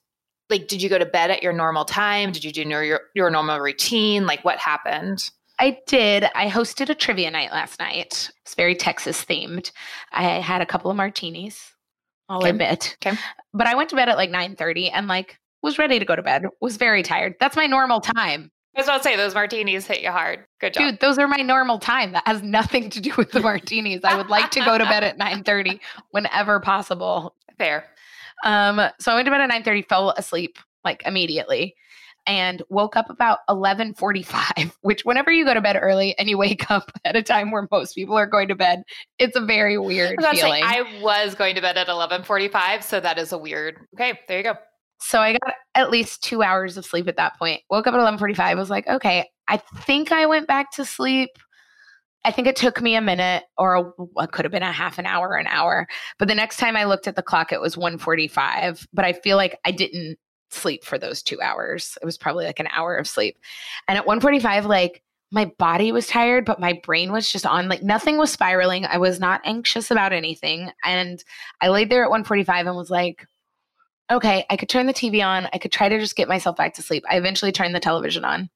like 0.49 0.67
did 0.67 0.81
you 0.81 0.89
go 0.89 0.97
to 0.97 1.05
bed 1.05 1.31
at 1.31 1.43
your 1.43 1.53
normal 1.53 1.85
time? 1.85 2.31
Did 2.31 2.43
you 2.43 2.51
do 2.51 2.61
your 2.63 3.01
your 3.13 3.29
normal 3.29 3.59
routine? 3.59 4.25
Like 4.25 4.43
what 4.43 4.57
happened? 4.57 5.29
I 5.61 5.77
did. 5.85 6.25
I 6.33 6.49
hosted 6.49 6.89
a 6.89 6.95
trivia 6.95 7.29
night 7.29 7.51
last 7.51 7.79
night. 7.79 8.31
It's 8.41 8.55
very 8.55 8.73
Texas 8.73 9.23
themed. 9.23 9.71
I 10.11 10.23
had 10.23 10.59
a 10.59 10.65
couple 10.65 10.89
of 10.89 10.97
martinis. 10.97 11.71
I'll 12.27 12.39
okay. 12.39 12.49
admit. 12.49 12.97
Okay. 13.05 13.15
But 13.53 13.67
I 13.67 13.75
went 13.75 13.91
to 13.91 13.95
bed 13.95 14.09
at 14.09 14.17
like 14.17 14.31
9:30 14.31 14.89
and 14.91 15.07
like 15.07 15.37
was 15.61 15.77
ready 15.77 15.99
to 15.99 16.05
go 16.05 16.15
to 16.15 16.23
bed. 16.23 16.45
Was 16.61 16.77
very 16.77 17.03
tired. 17.03 17.35
That's 17.39 17.55
my 17.55 17.67
normal 17.67 18.01
time. 18.01 18.51
I 18.75 18.79
was 18.79 18.87
about 18.87 18.97
to 18.97 19.03
say 19.03 19.15
those 19.15 19.35
martinis 19.35 19.85
hit 19.85 20.01
you 20.01 20.09
hard. 20.09 20.45
Good 20.59 20.73
job. 20.73 20.83
Dude, 20.83 20.99
those 20.99 21.19
are 21.19 21.27
my 21.27 21.43
normal 21.43 21.77
time. 21.77 22.13
That 22.13 22.25
has 22.25 22.41
nothing 22.41 22.89
to 22.89 22.99
do 22.99 23.13
with 23.15 23.31
the 23.31 23.41
martinis. 23.41 24.01
I 24.03 24.15
would 24.15 24.29
like 24.29 24.49
to 24.51 24.65
go 24.65 24.79
to 24.79 24.85
bed 24.85 25.03
at 25.03 25.19
9:30 25.19 25.79
whenever 26.09 26.59
possible. 26.59 27.35
Fair. 27.59 27.85
Um, 28.43 28.81
so 28.99 29.11
I 29.11 29.15
went 29.15 29.25
to 29.25 29.31
bed 29.31 29.41
at 29.41 29.51
9:30, 29.51 29.87
fell 29.87 30.09
asleep 30.11 30.57
like 30.83 31.03
immediately, 31.05 31.75
and 32.25 32.61
woke 32.69 32.95
up 32.95 33.09
about 33.09 33.39
11:45, 33.49 34.71
which 34.81 35.05
whenever 35.05 35.31
you 35.31 35.45
go 35.45 35.53
to 35.53 35.61
bed 35.61 35.77
early 35.79 36.17
and 36.17 36.29
you 36.29 36.37
wake 36.37 36.69
up 36.69 36.91
at 37.05 37.15
a 37.15 37.23
time 37.23 37.51
where 37.51 37.67
most 37.71 37.93
people 37.93 38.17
are 38.17 38.27
going 38.27 38.47
to 38.47 38.55
bed, 38.55 38.83
it's 39.19 39.35
a 39.35 39.41
very 39.41 39.77
weird 39.77 40.23
I 40.23 40.35
feeling. 40.35 40.63
I 40.63 41.01
was 41.01 41.35
going 41.35 41.55
to 41.55 41.61
bed 41.61 41.77
at 41.77 41.87
11:45, 41.87 42.83
so 42.83 42.99
that 42.99 43.17
is 43.17 43.31
a 43.31 43.37
weird. 43.37 43.79
Okay, 43.95 44.19
there 44.27 44.37
you 44.37 44.43
go. 44.43 44.55
So 44.99 45.19
I 45.19 45.33
got 45.33 45.53
at 45.73 45.89
least 45.89 46.23
two 46.23 46.43
hours 46.43 46.77
of 46.77 46.85
sleep 46.85 47.07
at 47.07 47.17
that 47.17 47.37
point. 47.39 47.61
Woke 47.69 47.87
up 47.87 47.95
at 47.95 47.99
11:45. 47.99 48.57
Was 48.57 48.69
like, 48.69 48.87
okay, 48.87 49.27
I 49.47 49.57
think 49.57 50.11
I 50.11 50.25
went 50.25 50.47
back 50.47 50.71
to 50.73 50.85
sleep. 50.85 51.29
I 52.23 52.31
think 52.31 52.47
it 52.47 52.55
took 52.55 52.79
me 52.81 52.93
a 52.93 53.01
minute, 53.01 53.43
or 53.57 53.95
what 53.97 54.31
could 54.31 54.45
have 54.45 54.51
been 54.51 54.61
a 54.61 54.71
half 54.71 54.99
an 54.99 55.07
hour, 55.07 55.35
an 55.37 55.47
hour. 55.47 55.87
But 56.19 56.27
the 56.27 56.35
next 56.35 56.57
time 56.57 56.77
I 56.77 56.83
looked 56.83 57.07
at 57.07 57.15
the 57.15 57.23
clock, 57.23 57.51
it 57.51 57.59
was 57.59 57.75
1:45. 57.75 58.87
But 58.93 59.05
I 59.05 59.13
feel 59.13 59.37
like 59.37 59.57
I 59.65 59.71
didn't 59.71 60.17
sleep 60.53 60.83
for 60.83 60.97
those 60.97 61.21
two 61.21 61.41
hours. 61.41 61.97
It 62.01 62.05
was 62.05 62.17
probably 62.17 62.45
like 62.45 62.59
an 62.59 62.69
hour 62.71 62.95
of 62.95 63.07
sleep. 63.07 63.37
And 63.87 63.97
at 63.97 64.05
1:45, 64.05 64.65
like 64.65 65.01
my 65.31 65.45
body 65.57 65.91
was 65.91 66.07
tired, 66.07 66.45
but 66.45 66.59
my 66.59 66.73
brain 66.83 67.11
was 67.11 67.31
just 67.31 67.45
on. 67.45 67.69
Like 67.69 67.83
nothing 67.83 68.17
was 68.17 68.31
spiraling. 68.31 68.85
I 68.85 68.97
was 68.97 69.19
not 69.19 69.41
anxious 69.45 69.89
about 69.89 70.13
anything. 70.13 70.71
And 70.83 71.23
I 71.61 71.69
laid 71.69 71.89
there 71.89 72.03
at 72.03 72.11
1:45 72.11 72.67
and 72.67 72.75
was 72.75 72.89
like 72.89 73.25
okay, 74.11 74.45
I 74.49 74.57
could 74.57 74.69
turn 74.69 74.87
the 74.87 74.93
TV 74.93 75.25
on. 75.25 75.47
I 75.53 75.57
could 75.57 75.71
try 75.71 75.87
to 75.87 75.97
just 75.97 76.15
get 76.15 76.27
myself 76.27 76.57
back 76.57 76.73
to 76.75 76.81
sleep. 76.81 77.03
I 77.09 77.17
eventually 77.17 77.51
turned 77.51 77.73
the 77.73 77.79
television 77.79 78.25
on 78.25 78.49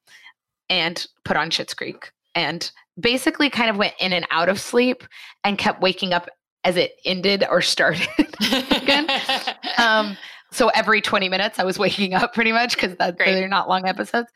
and 0.70 1.08
put 1.24 1.38
on 1.38 1.50
Schitt's 1.50 1.74
Creek 1.74 2.12
and 2.36 2.70
basically 3.00 3.50
kind 3.50 3.70
of 3.70 3.78
went 3.78 3.94
in 4.00 4.12
and 4.12 4.28
out 4.32 4.50
of 4.50 4.60
sleep 4.60 5.04
and 5.44 5.58
kept 5.58 5.82
waking 5.82 6.14
up 6.14 6.30
as 6.66 6.76
it 6.76 6.94
ended 7.06 7.46
or 7.50 7.62
started 7.62 8.08
again. 8.72 9.08
um, 9.78 10.18
so 10.56 10.70
every 10.70 11.02
20 11.02 11.30
minutes 11.30 11.60
I 11.60 11.64
was 11.64 11.78
waking 11.86 12.14
up 12.14 12.34
pretty 12.34 12.52
much 12.52 12.76
because 12.76 12.96
they're 13.18 13.48
not 13.48 13.70
long 13.70 13.88
episodes. 13.88 14.32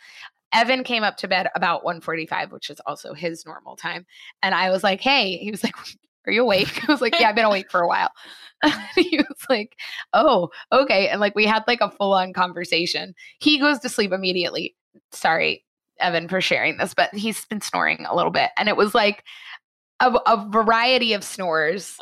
Evan 0.53 0.83
came 0.83 1.03
up 1.03 1.17
to 1.17 1.27
bed 1.27 1.47
about 1.55 1.83
1:45, 1.83 2.51
which 2.51 2.69
is 2.69 2.79
also 2.85 3.13
his 3.13 3.45
normal 3.45 3.75
time. 3.75 4.05
And 4.41 4.55
I 4.55 4.71
was 4.71 4.83
like, 4.83 4.99
"Hey," 4.99 5.37
he 5.37 5.51
was 5.51 5.63
like, 5.63 5.75
"Are 6.27 6.31
you 6.31 6.41
awake?" 6.41 6.87
I 6.87 6.91
was 6.91 7.01
like, 7.01 7.19
"Yeah, 7.19 7.29
I've 7.29 7.35
been 7.35 7.45
awake 7.45 7.69
for 7.71 7.81
a 7.81 7.87
while." 7.87 8.09
he 8.95 9.17
was 9.17 9.45
like, 9.47 9.75
"Oh, 10.13 10.49
okay." 10.71 11.07
And 11.07 11.21
like 11.21 11.35
we 11.35 11.45
had 11.45 11.63
like 11.67 11.81
a 11.81 11.91
full-on 11.91 12.33
conversation. 12.33 13.13
He 13.39 13.59
goes 13.59 13.79
to 13.79 13.89
sleep 13.89 14.11
immediately. 14.11 14.75
Sorry, 15.11 15.63
Evan, 15.99 16.27
for 16.27 16.41
sharing 16.41 16.77
this, 16.77 16.95
but 16.95 17.13
he's 17.13 17.45
been 17.45 17.61
snoring 17.61 18.05
a 18.09 18.15
little 18.15 18.31
bit, 18.31 18.49
and 18.57 18.67
it 18.67 18.75
was 18.75 18.95
like 18.95 19.23
a, 19.99 20.11
a 20.25 20.47
variety 20.49 21.13
of 21.13 21.23
snores. 21.23 21.97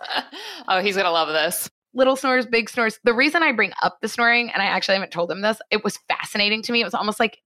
oh, 0.70 0.80
he's 0.80 0.96
gonna 0.96 1.12
love 1.12 1.28
this. 1.28 1.70
Little 1.98 2.16
snores, 2.16 2.46
big 2.46 2.70
snores. 2.70 3.00
The 3.04 3.14
reason 3.14 3.42
I 3.42 3.52
bring 3.52 3.74
up 3.82 3.98
the 4.02 4.08
snoring, 4.08 4.52
and 4.52 4.62
I 4.62 4.68
actually 4.68 4.94
haven't 4.94 5.12
told 5.12 5.32
him 5.32 5.42
this, 5.42 5.60
it 5.72 5.84
was 5.84 5.98
fascinating 6.08 6.62
to 6.62 6.72
me. 6.72 6.82
It 6.82 6.86
was 6.86 6.94
almost 6.94 7.20
like 7.20 7.40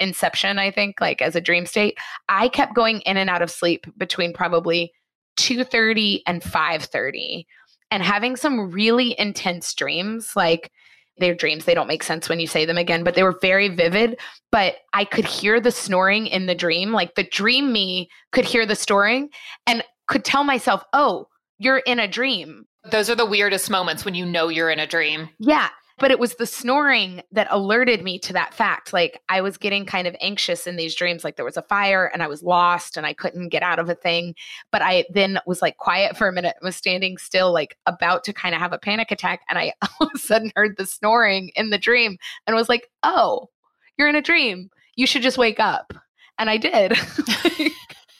inception, 0.00 0.58
I 0.58 0.72
think, 0.72 1.00
like 1.00 1.22
as 1.22 1.36
a 1.36 1.40
dream 1.40 1.66
state. 1.66 1.96
I 2.28 2.48
kept 2.48 2.74
going 2.74 3.02
in 3.02 3.16
and 3.16 3.30
out 3.30 3.42
of 3.42 3.50
sleep 3.50 3.86
between 3.96 4.32
probably 4.32 4.92
2:30 5.36 6.22
and 6.26 6.42
5:30 6.42 7.46
and 7.92 8.02
having 8.02 8.34
some 8.34 8.72
really 8.72 9.14
intense 9.20 9.72
dreams 9.72 10.34
like 10.34 10.72
their 11.18 11.34
dreams 11.34 11.64
they 11.64 11.74
don't 11.74 11.86
make 11.86 12.02
sense 12.02 12.28
when 12.28 12.40
you 12.40 12.46
say 12.46 12.64
them 12.64 12.78
again 12.78 13.04
but 13.04 13.14
they 13.14 13.22
were 13.22 13.38
very 13.40 13.68
vivid 13.68 14.18
but 14.50 14.76
i 14.94 15.04
could 15.04 15.26
hear 15.26 15.60
the 15.60 15.70
snoring 15.70 16.26
in 16.26 16.46
the 16.46 16.54
dream 16.54 16.92
like 16.92 17.14
the 17.14 17.24
dream 17.24 17.72
me 17.72 18.08
could 18.32 18.44
hear 18.44 18.64
the 18.64 18.74
snoring 18.74 19.28
and 19.66 19.84
could 20.08 20.24
tell 20.24 20.42
myself 20.42 20.82
oh 20.92 21.26
you're 21.58 21.78
in 21.78 22.00
a 22.00 22.08
dream 22.08 22.64
those 22.90 23.08
are 23.08 23.14
the 23.14 23.26
weirdest 23.26 23.70
moments 23.70 24.04
when 24.04 24.14
you 24.14 24.26
know 24.26 24.48
you're 24.48 24.70
in 24.70 24.78
a 24.78 24.86
dream 24.86 25.28
yeah 25.38 25.68
but 26.02 26.10
it 26.10 26.18
was 26.18 26.34
the 26.34 26.46
snoring 26.46 27.22
that 27.30 27.46
alerted 27.50 28.02
me 28.02 28.18
to 28.18 28.32
that 28.32 28.54
fact. 28.54 28.92
Like 28.92 29.20
I 29.28 29.40
was 29.40 29.56
getting 29.56 29.86
kind 29.86 30.08
of 30.08 30.16
anxious 30.20 30.66
in 30.66 30.74
these 30.74 30.96
dreams, 30.96 31.22
like 31.22 31.36
there 31.36 31.44
was 31.44 31.56
a 31.56 31.62
fire 31.62 32.10
and 32.12 32.24
I 32.24 32.26
was 32.26 32.42
lost 32.42 32.96
and 32.96 33.06
I 33.06 33.12
couldn't 33.12 33.50
get 33.50 33.62
out 33.62 33.78
of 33.78 33.88
a 33.88 33.94
thing. 33.94 34.34
But 34.72 34.82
I 34.82 35.04
then 35.10 35.38
was 35.46 35.62
like 35.62 35.76
quiet 35.76 36.16
for 36.16 36.26
a 36.26 36.32
minute, 36.32 36.56
was 36.60 36.74
standing 36.74 37.18
still, 37.18 37.52
like 37.52 37.76
about 37.86 38.24
to 38.24 38.32
kind 38.32 38.52
of 38.52 38.60
have 38.60 38.72
a 38.72 38.78
panic 38.78 39.12
attack. 39.12 39.42
And 39.48 39.58
I 39.58 39.74
all 40.00 40.08
of 40.08 40.12
a 40.14 40.18
sudden 40.18 40.50
heard 40.56 40.76
the 40.76 40.86
snoring 40.86 41.52
in 41.54 41.70
the 41.70 41.78
dream 41.78 42.18
and 42.48 42.56
was 42.56 42.68
like, 42.68 42.88
oh, 43.04 43.48
you're 43.96 44.08
in 44.08 44.16
a 44.16 44.22
dream. 44.22 44.70
You 44.96 45.06
should 45.06 45.22
just 45.22 45.38
wake 45.38 45.60
up. 45.60 45.92
And 46.36 46.50
I 46.50 46.56
did. 46.56 46.94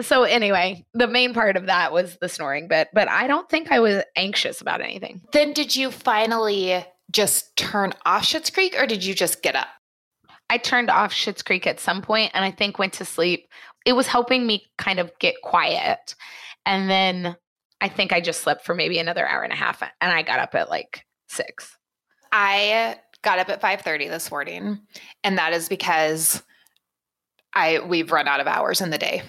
so 0.00 0.22
anyway, 0.24 0.84
the 0.94 1.06
main 1.06 1.34
part 1.34 1.56
of 1.56 1.66
that 1.66 1.92
was 1.92 2.16
the 2.20 2.28
snoring 2.28 2.68
bit, 2.68 2.88
but 2.92 3.08
I 3.08 3.26
don't 3.26 3.48
think 3.48 3.70
I 3.70 3.80
was 3.80 4.02
anxious 4.16 4.60
about 4.60 4.80
anything. 4.80 5.22
Then 5.32 5.52
did 5.52 5.74
you 5.74 5.90
finally 5.90 6.84
just 7.10 7.56
turn 7.56 7.92
off 8.04 8.24
Schitt's 8.24 8.50
Creek 8.50 8.76
or 8.78 8.86
did 8.86 9.04
you 9.04 9.14
just 9.14 9.42
get 9.42 9.56
up? 9.56 9.68
I 10.50 10.58
turned 10.58 10.90
off 10.90 11.12
Schitt's 11.12 11.42
Creek 11.42 11.66
at 11.66 11.80
some 11.80 12.02
point 12.02 12.32
and 12.34 12.44
I 12.44 12.50
think 12.50 12.78
went 12.78 12.94
to 12.94 13.04
sleep. 13.04 13.48
It 13.84 13.92
was 13.94 14.06
helping 14.06 14.46
me 14.46 14.66
kind 14.78 14.98
of 14.98 15.10
get 15.18 15.34
quiet. 15.42 16.14
And 16.64 16.88
then 16.88 17.36
I 17.80 17.88
think 17.88 18.12
I 18.12 18.20
just 18.20 18.40
slept 18.40 18.64
for 18.64 18.74
maybe 18.74 18.98
another 18.98 19.26
hour 19.26 19.42
and 19.42 19.52
a 19.52 19.56
half 19.56 19.82
and 19.82 20.12
I 20.12 20.22
got 20.22 20.38
up 20.38 20.54
at 20.54 20.70
like 20.70 21.04
6. 21.28 21.76
I 22.32 22.96
got 23.22 23.38
up 23.38 23.48
at 23.48 23.60
5:30 23.60 24.08
this 24.08 24.30
morning 24.30 24.80
and 25.24 25.38
that 25.38 25.52
is 25.52 25.68
because 25.68 26.42
I 27.54 27.80
we've 27.80 28.12
run 28.12 28.28
out 28.28 28.40
of 28.40 28.46
hours 28.46 28.80
in 28.80 28.90
the 28.90 28.98
day 28.98 29.22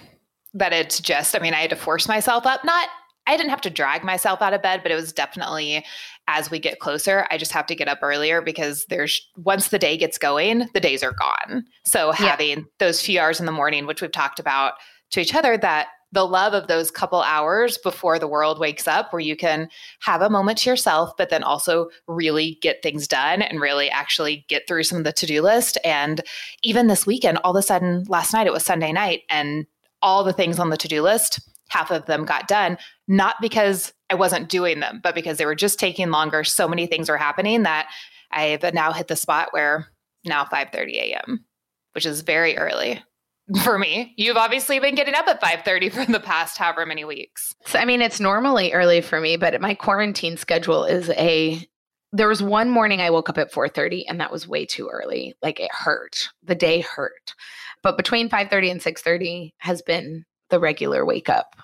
that 0.54 0.72
it's 0.72 1.00
just, 1.00 1.36
I 1.36 1.38
mean, 1.38 1.54
I 1.54 1.60
had 1.60 1.70
to 1.70 1.76
force 1.76 2.08
myself 2.08 2.46
up. 2.46 2.64
Not, 2.64 2.88
I 3.26 3.36
didn't 3.36 3.50
have 3.50 3.60
to 3.62 3.70
drag 3.70 4.02
myself 4.02 4.42
out 4.42 4.54
of 4.54 4.62
bed, 4.62 4.80
but 4.82 4.90
it 4.90 4.96
was 4.96 5.12
definitely 5.12 5.84
as 6.26 6.50
we 6.50 6.58
get 6.58 6.78
closer, 6.78 7.26
I 7.30 7.38
just 7.38 7.52
have 7.52 7.66
to 7.66 7.74
get 7.74 7.88
up 7.88 7.98
earlier 8.02 8.40
because 8.40 8.86
there's 8.88 9.28
once 9.36 9.68
the 9.68 9.78
day 9.78 9.96
gets 9.96 10.16
going, 10.16 10.68
the 10.74 10.80
days 10.80 11.02
are 11.02 11.12
gone. 11.12 11.64
So 11.84 12.12
having 12.12 12.58
yeah. 12.58 12.64
those 12.78 13.02
few 13.02 13.18
hours 13.18 13.40
in 13.40 13.46
the 13.46 13.52
morning, 13.52 13.86
which 13.86 14.00
we've 14.00 14.12
talked 14.12 14.38
about 14.38 14.74
to 15.10 15.20
each 15.20 15.34
other, 15.34 15.56
that 15.58 15.88
the 16.12 16.26
love 16.26 16.54
of 16.54 16.66
those 16.66 16.90
couple 16.90 17.22
hours 17.22 17.78
before 17.78 18.18
the 18.18 18.28
world 18.28 18.58
wakes 18.58 18.88
up 18.88 19.12
where 19.12 19.20
you 19.20 19.36
can 19.36 19.68
have 20.00 20.22
a 20.22 20.30
moment 20.30 20.58
to 20.58 20.70
yourself 20.70 21.12
but 21.16 21.30
then 21.30 21.42
also 21.42 21.88
really 22.08 22.58
get 22.62 22.82
things 22.82 23.06
done 23.06 23.42
and 23.42 23.60
really 23.60 23.88
actually 23.88 24.44
get 24.48 24.66
through 24.66 24.82
some 24.82 24.98
of 24.98 25.04
the 25.04 25.12
to-do 25.12 25.40
list 25.40 25.78
and 25.84 26.22
even 26.62 26.88
this 26.88 27.06
weekend 27.06 27.38
all 27.38 27.56
of 27.56 27.60
a 27.60 27.62
sudden 27.62 28.04
last 28.08 28.32
night 28.32 28.46
it 28.46 28.52
was 28.52 28.64
sunday 28.64 28.92
night 28.92 29.22
and 29.28 29.66
all 30.02 30.24
the 30.24 30.32
things 30.32 30.58
on 30.58 30.70
the 30.70 30.76
to 30.76 30.88
do 30.88 31.02
list, 31.02 31.40
half 31.68 31.90
of 31.90 32.06
them 32.06 32.24
got 32.24 32.48
done, 32.48 32.78
not 33.08 33.36
because 33.40 33.92
I 34.10 34.14
wasn't 34.14 34.48
doing 34.48 34.80
them, 34.80 35.00
but 35.02 35.14
because 35.14 35.38
they 35.38 35.46
were 35.46 35.54
just 35.54 35.78
taking 35.78 36.10
longer. 36.10 36.44
So 36.44 36.68
many 36.68 36.86
things 36.86 37.08
are 37.08 37.16
happening 37.16 37.62
that 37.62 37.88
I've 38.32 38.62
now 38.74 38.92
hit 38.92 39.08
the 39.08 39.16
spot 39.16 39.48
where 39.52 39.88
now 40.24 40.44
5:30 40.44 40.94
a.m., 40.96 41.44
which 41.92 42.06
is 42.06 42.22
very 42.22 42.56
early 42.56 43.02
for 43.64 43.78
me. 43.78 44.14
You've 44.16 44.36
obviously 44.36 44.78
been 44.78 44.94
getting 44.94 45.14
up 45.14 45.28
at 45.28 45.40
5:30 45.40 45.92
for 45.92 46.04
the 46.10 46.20
past 46.20 46.58
however 46.58 46.86
many 46.86 47.04
weeks. 47.04 47.54
So, 47.66 47.78
I 47.78 47.84
mean, 47.84 48.02
it's 48.02 48.20
normally 48.20 48.72
early 48.72 49.00
for 49.00 49.20
me, 49.20 49.36
but 49.36 49.60
my 49.60 49.74
quarantine 49.74 50.36
schedule 50.36 50.84
is 50.84 51.10
a 51.10 51.66
there 52.12 52.28
was 52.28 52.42
one 52.42 52.70
morning 52.70 53.00
I 53.00 53.10
woke 53.10 53.28
up 53.28 53.38
at 53.38 53.52
4:30 53.52 54.04
and 54.08 54.20
that 54.20 54.32
was 54.32 54.48
way 54.48 54.66
too 54.66 54.88
early. 54.88 55.34
Like 55.42 55.60
it 55.60 55.70
hurt. 55.72 56.28
The 56.42 56.56
day 56.56 56.80
hurt. 56.80 57.34
But 57.82 57.96
between 57.96 58.28
5:30 58.28 58.70
and 58.70 58.80
6:30 58.80 59.52
has 59.58 59.82
been 59.82 60.24
the 60.50 60.60
regular 60.60 61.04
wake 61.04 61.28
up. 61.28 61.56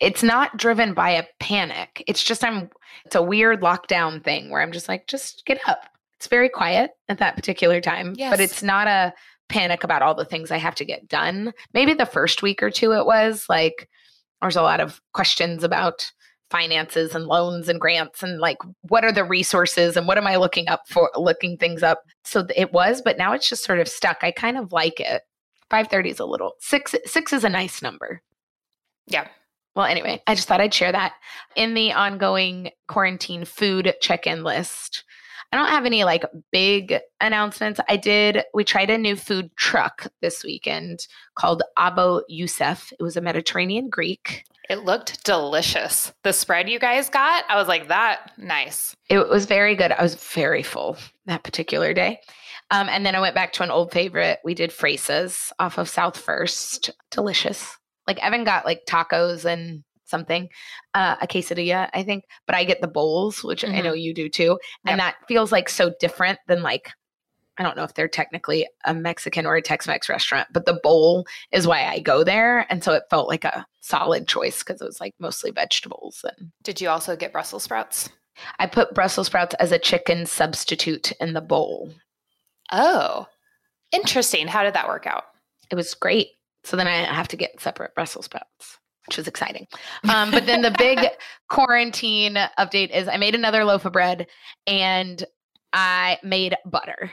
It's 0.00 0.22
not 0.22 0.56
driven 0.56 0.94
by 0.94 1.10
a 1.10 1.24
panic. 1.40 2.02
It's 2.06 2.22
just 2.24 2.42
I'm 2.44 2.70
it's 3.04 3.14
a 3.16 3.22
weird 3.22 3.60
lockdown 3.60 4.22
thing 4.24 4.50
where 4.50 4.62
I'm 4.62 4.72
just 4.72 4.88
like 4.88 5.06
just 5.06 5.42
get 5.46 5.60
up. 5.68 5.84
It's 6.16 6.26
very 6.26 6.48
quiet 6.48 6.90
at 7.08 7.18
that 7.18 7.36
particular 7.36 7.80
time, 7.80 8.14
Yes. 8.16 8.30
but 8.30 8.40
it's 8.40 8.62
not 8.62 8.86
a 8.88 9.12
panic 9.48 9.84
about 9.84 10.02
all 10.02 10.14
the 10.14 10.24
things 10.24 10.50
I 10.50 10.58
have 10.58 10.74
to 10.76 10.84
get 10.84 11.08
done. 11.08 11.52
Maybe 11.74 11.92
the 11.94 12.06
first 12.06 12.42
week 12.42 12.62
or 12.62 12.70
two 12.70 12.92
it 12.92 13.04
was 13.06 13.46
like 13.48 13.88
there's 14.40 14.56
a 14.56 14.62
lot 14.62 14.80
of 14.80 15.00
questions 15.12 15.62
about 15.64 16.10
finances 16.50 17.14
and 17.14 17.26
loans 17.26 17.68
and 17.68 17.80
grants 17.80 18.22
and 18.22 18.40
like 18.40 18.58
what 18.88 19.04
are 19.04 19.12
the 19.12 19.22
resources 19.24 19.96
and 19.96 20.06
what 20.08 20.18
am 20.18 20.26
I 20.26 20.36
looking 20.36 20.68
up 20.68 20.88
for 20.88 21.10
looking 21.14 21.56
things 21.56 21.82
up. 21.82 22.02
So 22.24 22.46
it 22.56 22.72
was, 22.72 23.02
but 23.02 23.18
now 23.18 23.32
it's 23.34 23.48
just 23.48 23.64
sort 23.64 23.78
of 23.80 23.86
stuck. 23.88 24.18
I 24.22 24.30
kind 24.32 24.56
of 24.58 24.72
like 24.72 24.98
it. 24.98 25.22
530 25.70 26.10
is 26.10 26.20
a 26.20 26.24
little 26.24 26.54
6 26.60 26.94
6 27.04 27.32
is 27.32 27.44
a 27.44 27.48
nice 27.48 27.82
number. 27.82 28.22
Yeah. 29.06 29.28
Well, 29.74 29.86
anyway, 29.86 30.20
I 30.26 30.34
just 30.34 30.48
thought 30.48 30.60
I'd 30.60 30.74
share 30.74 30.92
that 30.92 31.14
in 31.54 31.74
the 31.74 31.92
ongoing 31.92 32.70
quarantine 32.88 33.44
food 33.44 33.94
check-in 34.00 34.42
list. 34.42 35.04
I 35.52 35.56
don't 35.56 35.68
have 35.68 35.86
any 35.86 36.04
like 36.04 36.24
big 36.52 36.98
announcements. 37.20 37.80
I 37.88 37.96
did, 37.96 38.44
we 38.54 38.62
tried 38.64 38.90
a 38.90 38.98
new 38.98 39.16
food 39.16 39.50
truck 39.56 40.06
this 40.20 40.44
weekend 40.44 41.06
called 41.34 41.62
Abo 41.76 42.22
Youssef. 42.28 42.92
It 42.98 43.02
was 43.02 43.16
a 43.16 43.20
Mediterranean 43.20 43.88
Greek. 43.88 44.44
It 44.68 44.84
looked 44.84 45.24
delicious. 45.24 46.12
The 46.22 46.32
spread 46.32 46.68
you 46.68 46.78
guys 46.78 47.10
got, 47.10 47.44
I 47.48 47.56
was 47.56 47.66
like, 47.66 47.88
that 47.88 48.30
nice. 48.38 48.94
It 49.08 49.28
was 49.28 49.46
very 49.46 49.74
good. 49.74 49.90
I 49.90 50.02
was 50.02 50.14
very 50.14 50.62
full 50.62 50.96
that 51.26 51.42
particular 51.42 51.92
day. 51.92 52.20
Um, 52.70 52.88
and 52.88 53.04
then 53.04 53.14
I 53.14 53.20
went 53.20 53.34
back 53.34 53.52
to 53.54 53.62
an 53.62 53.70
old 53.70 53.92
favorite. 53.92 54.38
We 54.44 54.54
did 54.54 54.72
Fresa's 54.72 55.52
off 55.58 55.78
of 55.78 55.88
South 55.88 56.16
First. 56.16 56.90
Delicious. 57.10 57.76
Like 58.06 58.24
Evan 58.24 58.44
got 58.44 58.64
like 58.64 58.82
tacos 58.88 59.44
and 59.44 59.82
something, 60.04 60.48
uh, 60.94 61.16
a 61.20 61.26
quesadilla, 61.26 61.88
I 61.94 62.02
think. 62.02 62.24
But 62.46 62.56
I 62.56 62.64
get 62.64 62.80
the 62.80 62.88
bowls, 62.88 63.42
which 63.42 63.64
I 63.64 63.80
know 63.80 63.94
you 63.94 64.12
do 64.12 64.28
too. 64.28 64.58
And 64.84 65.00
that 65.00 65.16
feels 65.28 65.52
like 65.52 65.68
so 65.68 65.92
different 66.00 66.38
than 66.48 66.62
like, 66.62 66.90
I 67.58 67.62
don't 67.62 67.76
know 67.76 67.84
if 67.84 67.94
they're 67.94 68.08
technically 68.08 68.66
a 68.84 68.94
Mexican 68.94 69.46
or 69.46 69.54
a 69.54 69.62
Tex 69.62 69.86
Mex 69.86 70.08
restaurant, 70.08 70.48
but 70.52 70.66
the 70.66 70.80
bowl 70.82 71.26
is 71.52 71.66
why 71.66 71.84
I 71.84 72.00
go 72.00 72.24
there. 72.24 72.66
And 72.70 72.82
so 72.82 72.92
it 72.92 73.04
felt 73.10 73.28
like 73.28 73.44
a 73.44 73.66
solid 73.80 74.26
choice 74.26 74.60
because 74.62 74.80
it 74.80 74.86
was 74.86 75.00
like 75.00 75.14
mostly 75.18 75.50
vegetables. 75.50 76.24
And 76.24 76.50
Did 76.62 76.80
you 76.80 76.88
also 76.88 77.16
get 77.16 77.32
Brussels 77.32 77.64
sprouts? 77.64 78.08
I 78.58 78.66
put 78.66 78.94
Brussels 78.94 79.26
sprouts 79.26 79.54
as 79.54 79.72
a 79.72 79.78
chicken 79.78 80.26
substitute 80.26 81.12
in 81.20 81.34
the 81.34 81.40
bowl. 81.40 81.90
Oh, 82.72 83.26
interesting. 83.92 84.46
How 84.46 84.62
did 84.62 84.74
that 84.74 84.88
work 84.88 85.06
out? 85.06 85.24
It 85.70 85.74
was 85.74 85.94
great. 85.94 86.28
So 86.64 86.76
then 86.76 86.86
I 86.86 86.96
have 87.04 87.28
to 87.28 87.36
get 87.36 87.60
separate 87.60 87.94
Brussels 87.94 88.26
sprouts, 88.26 88.78
which 89.06 89.16
was 89.16 89.28
exciting. 89.28 89.66
Um, 90.08 90.30
but 90.30 90.46
then 90.46 90.62
the 90.62 90.74
big 90.76 90.98
quarantine 91.48 92.36
update 92.58 92.90
is 92.90 93.08
I 93.08 93.16
made 93.16 93.34
another 93.34 93.64
loaf 93.64 93.84
of 93.84 93.92
bread 93.92 94.26
and 94.66 95.24
I 95.72 96.18
made 96.22 96.56
butter 96.66 97.10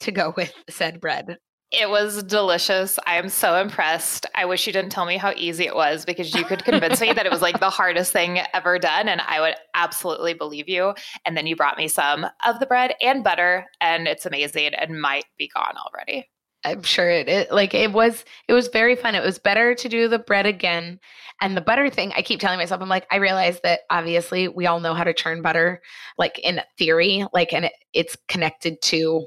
to 0.00 0.12
go 0.12 0.34
with 0.36 0.52
said 0.68 1.00
bread. 1.00 1.38
It 1.72 1.90
was 1.90 2.22
delicious. 2.22 2.96
I 3.06 3.16
am 3.16 3.28
so 3.28 3.60
impressed. 3.60 4.24
I 4.36 4.44
wish 4.44 4.66
you 4.66 4.72
didn't 4.72 4.92
tell 4.92 5.04
me 5.04 5.16
how 5.16 5.32
easy 5.36 5.66
it 5.66 5.74
was 5.74 6.04
because 6.04 6.32
you 6.32 6.44
could 6.44 6.64
convince 6.64 7.00
me 7.00 7.12
that 7.12 7.26
it 7.26 7.32
was 7.32 7.42
like 7.42 7.58
the 7.58 7.70
hardest 7.70 8.12
thing 8.12 8.40
ever 8.54 8.78
done. 8.78 9.08
And 9.08 9.20
I 9.20 9.40
would 9.40 9.56
absolutely 9.74 10.32
believe 10.32 10.68
you. 10.68 10.94
And 11.24 11.36
then 11.36 11.46
you 11.46 11.56
brought 11.56 11.76
me 11.76 11.88
some 11.88 12.24
of 12.46 12.60
the 12.60 12.66
bread 12.66 12.94
and 13.02 13.24
butter, 13.24 13.66
and 13.80 14.06
it's 14.06 14.26
amazing 14.26 14.74
and 14.74 15.00
might 15.00 15.24
be 15.38 15.48
gone 15.48 15.74
already. 15.76 16.28
I'm 16.64 16.82
sure 16.82 17.08
it, 17.08 17.28
it 17.28 17.52
like 17.52 17.74
it 17.74 17.92
was 17.92 18.24
it 18.48 18.52
was 18.52 18.68
very 18.68 18.96
fun. 18.96 19.14
It 19.14 19.24
was 19.24 19.38
better 19.38 19.74
to 19.74 19.88
do 19.88 20.08
the 20.08 20.18
bread 20.18 20.46
again. 20.46 20.98
And 21.40 21.56
the 21.56 21.60
butter 21.60 21.90
thing, 21.90 22.12
I 22.16 22.22
keep 22.22 22.40
telling 22.40 22.58
myself, 22.58 22.80
I'm 22.80 22.88
like, 22.88 23.06
I 23.10 23.16
realize 23.16 23.60
that 23.62 23.80
obviously 23.90 24.48
we 24.48 24.66
all 24.66 24.80
know 24.80 24.94
how 24.94 25.04
to 25.04 25.12
churn 25.12 25.42
butter, 25.42 25.80
like 26.16 26.38
in 26.40 26.60
theory, 26.78 27.24
like 27.32 27.52
and 27.52 27.66
it, 27.66 27.72
it's 27.92 28.16
connected 28.28 28.80
to 28.82 29.26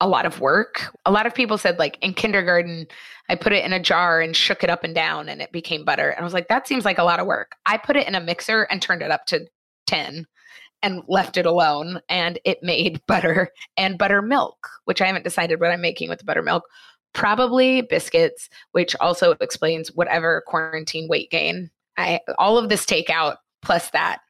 a 0.00 0.08
lot 0.08 0.26
of 0.26 0.40
work. 0.40 0.94
A 1.06 1.10
lot 1.10 1.26
of 1.26 1.34
people 1.34 1.58
said 1.58 1.78
like 1.78 1.98
in 2.00 2.14
kindergarten, 2.14 2.86
I 3.28 3.34
put 3.34 3.52
it 3.52 3.64
in 3.64 3.72
a 3.72 3.80
jar 3.80 4.20
and 4.20 4.34
shook 4.34 4.62
it 4.62 4.70
up 4.70 4.84
and 4.84 4.94
down 4.94 5.28
and 5.28 5.42
it 5.42 5.52
became 5.52 5.84
butter. 5.84 6.10
And 6.10 6.20
I 6.20 6.24
was 6.24 6.34
like, 6.34 6.48
that 6.48 6.68
seems 6.68 6.84
like 6.84 6.98
a 6.98 7.04
lot 7.04 7.20
of 7.20 7.26
work. 7.26 7.52
I 7.66 7.76
put 7.78 7.96
it 7.96 8.06
in 8.06 8.14
a 8.14 8.20
mixer 8.20 8.62
and 8.64 8.80
turned 8.80 9.02
it 9.02 9.10
up 9.10 9.26
to 9.26 9.46
10 9.86 10.26
and 10.82 11.02
left 11.08 11.36
it 11.36 11.46
alone 11.46 12.00
and 12.08 12.38
it 12.44 12.62
made 12.62 13.04
butter 13.08 13.50
and 13.76 13.98
buttermilk, 13.98 14.68
which 14.84 15.00
I 15.00 15.06
haven't 15.06 15.24
decided 15.24 15.60
what 15.60 15.70
I'm 15.70 15.80
making 15.80 16.08
with 16.08 16.20
the 16.20 16.24
buttermilk. 16.24 16.64
Probably 17.12 17.82
biscuits, 17.82 18.48
which 18.72 18.94
also 19.00 19.34
explains 19.40 19.92
whatever 19.92 20.42
quarantine 20.46 21.08
weight 21.08 21.30
gain. 21.30 21.70
I 21.96 22.20
all 22.38 22.58
of 22.58 22.68
this 22.68 22.84
takeout 22.84 23.36
plus 23.62 23.90
that 23.90 24.20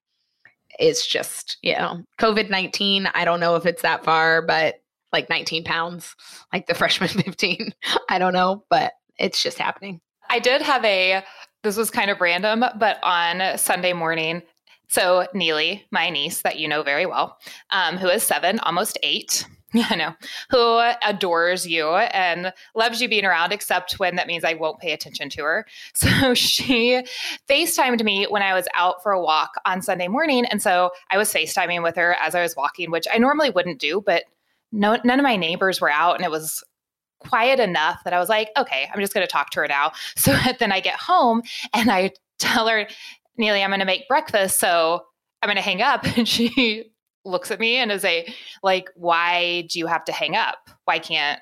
is 0.79 1.05
just, 1.07 1.59
you 1.61 1.75
know, 1.75 2.03
COVID-19. 2.21 3.11
I 3.13 3.25
don't 3.25 3.41
know 3.41 3.57
if 3.57 3.67
it's 3.67 3.83
that 3.83 4.05
far, 4.05 4.41
but 4.43 4.77
like 5.13 5.29
19 5.29 5.65
pounds, 5.65 6.15
like 6.53 6.67
the 6.67 6.75
freshman 6.77 7.09
15. 7.09 7.73
I 8.09 8.19
don't 8.19 8.33
know, 8.33 8.65
but 8.71 8.93
it's 9.19 9.43
just 9.43 9.59
happening. 9.59 10.01
I 10.31 10.39
did 10.39 10.63
have 10.63 10.85
a, 10.85 11.25
this 11.63 11.77
was 11.77 11.91
kind 11.91 12.11
of 12.11 12.21
random, 12.21 12.65
but 12.79 12.99
on 13.03 13.59
Sunday 13.59 13.93
morning, 13.93 14.43
so 14.89 15.27
Neely, 15.35 15.87
my 15.91 16.09
niece 16.11 16.43
that 16.43 16.59
you 16.59 16.67
know 16.67 16.83
very 16.83 17.07
well, 17.07 17.39
um, 17.71 17.99
who 17.99 18.09
is 18.09 18.23
seven, 18.23 18.59
almost 18.61 18.99
eight, 19.03 19.47
I 19.75 19.97
know, 19.97 20.15
who 20.51 20.81
adores 21.07 21.67
you 21.67 21.89
and 21.89 22.53
loves 22.75 23.03
you 23.03 23.09
being 23.09 23.27
around, 23.27 23.53
except 23.53 23.99
when 23.99 24.17
that 24.17 24.27
means 24.27 24.45
I 24.45 24.55
won't 24.55 24.81
pay 24.81 24.93
attention 24.93 25.29
to 25.31 25.43
her. 25.43 25.67
So 25.95 26.33
she 26.33 27.03
FaceTimed 27.49 28.03
me 28.03 28.27
when 28.29 28.43
I 28.43 28.55
was 28.55 28.67
out 28.73 29.03
for 29.03 29.13
a 29.13 29.21
walk 29.21 29.51
on 29.67 29.83
Sunday 29.83 30.09
morning. 30.09 30.47
And 30.47 30.63
so 30.63 30.91
I 31.11 31.19
was 31.19 31.33
FaceTiming 31.33 31.83
with 31.83 31.97
her 31.97 32.15
as 32.15 32.35
I 32.35 32.43
was 32.43 32.57
walking, 32.57 32.91
which 32.91 33.07
I 33.13 33.19
normally 33.19 33.51
wouldn't 33.51 33.79
do, 33.79 34.01
but 34.01 34.25
no, 34.73 34.99
none 35.05 35.19
of 35.19 35.25
my 35.25 35.37
neighbors 35.37 35.81
were 35.81 35.91
out 35.91 36.17
and 36.17 36.25
it 36.25 36.31
was 36.31 36.63
quiet 37.21 37.61
enough 37.61 38.01
that 38.05 38.13
I 38.13 38.19
was 38.19 38.29
like, 38.29 38.51
okay, 38.57 38.89
I'm 38.93 39.01
just 39.01 39.15
going 39.15 39.27
to 39.27 39.31
talk 39.31 39.51
to 39.51 39.61
her 39.61 39.69
now. 39.69 39.93
So 40.17 40.37
then 40.59 40.73
I 40.73 40.81
get 40.81 40.99
home 40.99 41.43
and 41.73 41.91
I 41.91 42.13
tell 42.39 42.69
her, 42.69 42.87
Neely, 43.37 43.63
I'm 43.63 43.71
going 43.71 43.81
to 43.81 43.87
make 43.87 44.09
breakfast. 44.09 44.59
So 44.59 45.03
I'm 45.43 45.47
going 45.47 45.57
to 45.57 45.63
hang 45.63 45.83
up. 45.83 46.05
And 46.17 46.29
she 46.29 46.91
looks 47.25 47.51
at 47.51 47.61
me 47.61 47.77
and 47.77 47.93
is 47.93 48.05
a 48.05 48.27
like, 48.63 48.91
why 48.97 49.63
do 49.71 49.79
you 49.79 49.87
have 49.87 50.05
to 50.07 50.13
hang 50.13 50.35
up? 50.35 50.59
Why 50.85 50.99
can't 50.99 51.41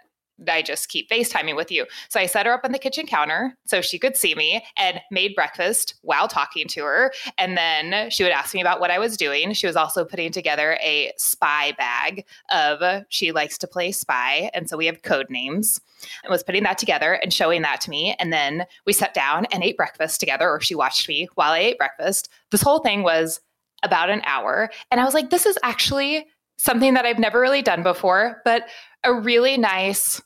I 0.49 0.63
just 0.63 0.89
keep 0.89 1.09
FaceTiming 1.11 1.57
with 1.57 1.71
you? 1.71 1.87
So 2.09 2.21
I 2.21 2.27
set 2.27 2.47
her 2.47 2.53
up 2.53 2.61
on 2.65 2.73
the 2.73 2.79
kitchen 2.79 3.07
counter 3.07 3.57
so 3.67 3.81
she 3.81 3.99
could 3.99 4.17
see 4.17 4.35
me 4.35 4.65
and 4.77 5.01
made 5.11 5.35
breakfast 5.35 5.95
while 6.03 6.29
talking 6.29 6.69
to 6.69 6.83
her. 6.83 7.13
And 7.39 7.57
then 7.57 8.11
she 8.11 8.23
would 8.23 8.33
ask 8.33 8.55
me 8.55 8.61
about 8.61 8.81
what 8.81 8.91
I 8.91 8.99
was 8.99 9.17
doing. 9.17 9.53
She 9.53 9.67
was 9.67 9.77
also 9.77 10.05
putting 10.05 10.33
together 10.33 10.79
a 10.83 11.13
spy 11.17 11.73
bag 11.73 12.25
of 12.51 13.05
she 13.09 13.33
likes 13.33 13.59
to 13.59 13.67
play 13.67 13.93
spy. 13.93 14.51
And 14.55 14.69
so 14.69 14.77
we 14.77 14.87
have 14.87 15.03
code 15.03 15.31
names 15.31 15.81
and 16.23 16.31
was 16.31 16.43
putting 16.43 16.65
that 16.65 16.79
together 16.79 17.15
and 17.15 17.33
showing 17.33 17.63
that 17.63 17.81
to 17.83 17.91
me. 17.91 18.15
And 18.19 18.33
then 18.33 18.67
we 18.85 18.93
sat 18.93 19.15
down 19.15 19.47
and 19.47 19.63
ate 19.63 19.77
breakfast 19.77 20.21
together, 20.21 20.49
or 20.49 20.61
she 20.61 20.75
watched 20.75 21.09
me 21.09 21.29
while 21.35 21.53
I 21.53 21.59
ate 21.59 21.79
breakfast. 21.79 22.29
This 22.51 22.63
whole 22.63 22.81
thing 22.81 23.03
was 23.03 23.41
about 23.83 24.11
an 24.11 24.23
hour. 24.25 24.71
And 24.91 25.01
I 25.01 25.05
was 25.05 25.15
like, 25.15 25.31
this 25.31 25.47
is 25.47 25.59
actually 25.63 26.27
something 26.57 26.95
that 26.95 27.05
I've 27.05 27.19
never 27.19 27.41
really 27.41 27.63
done 27.63 27.83
before, 27.83 28.41
but 28.45 28.69
a 29.05 29.15
really 29.15 29.57
nice 29.57 30.21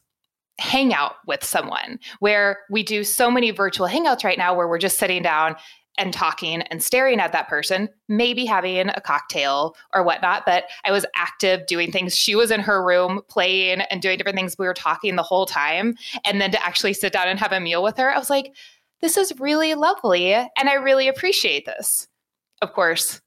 hangout 0.58 1.14
with 1.26 1.42
someone 1.42 1.98
where 2.18 2.58
we 2.70 2.82
do 2.82 3.02
so 3.02 3.30
many 3.30 3.50
virtual 3.50 3.88
hangouts 3.88 4.24
right 4.24 4.38
now 4.38 4.54
where 4.54 4.68
we're 4.68 4.78
just 4.78 4.98
sitting 4.98 5.22
down 5.22 5.56
and 5.98 6.14
talking 6.14 6.62
and 6.62 6.82
staring 6.82 7.20
at 7.20 7.32
that 7.32 7.48
person, 7.48 7.88
maybe 8.08 8.46
having 8.46 8.88
a 8.88 9.00
cocktail 9.00 9.74
or 9.92 10.02
whatnot. 10.02 10.44
But 10.46 10.64
I 10.84 10.92
was 10.92 11.04
active 11.14 11.66
doing 11.66 11.92
things. 11.92 12.16
She 12.16 12.34
was 12.34 12.50
in 12.50 12.60
her 12.60 12.82
room 12.82 13.20
playing 13.28 13.80
and 13.82 14.00
doing 14.00 14.16
different 14.16 14.36
things. 14.36 14.56
We 14.58 14.66
were 14.66 14.74
talking 14.74 15.16
the 15.16 15.22
whole 15.22 15.46
time. 15.46 15.96
And 16.24 16.40
then 16.40 16.52
to 16.52 16.64
actually 16.64 16.94
sit 16.94 17.12
down 17.12 17.28
and 17.28 17.38
have 17.38 17.52
a 17.52 17.60
meal 17.60 17.82
with 17.82 17.98
her, 17.98 18.10
I 18.10 18.18
was 18.18 18.30
like, 18.30 18.54
this 19.02 19.16
is 19.16 19.38
really 19.40 19.74
lovely. 19.74 20.32
And 20.34 20.48
I 20.56 20.74
really 20.74 21.08
appreciate 21.08 21.66
this. 21.66 22.06
Of 22.62 22.72
course, 22.72 23.20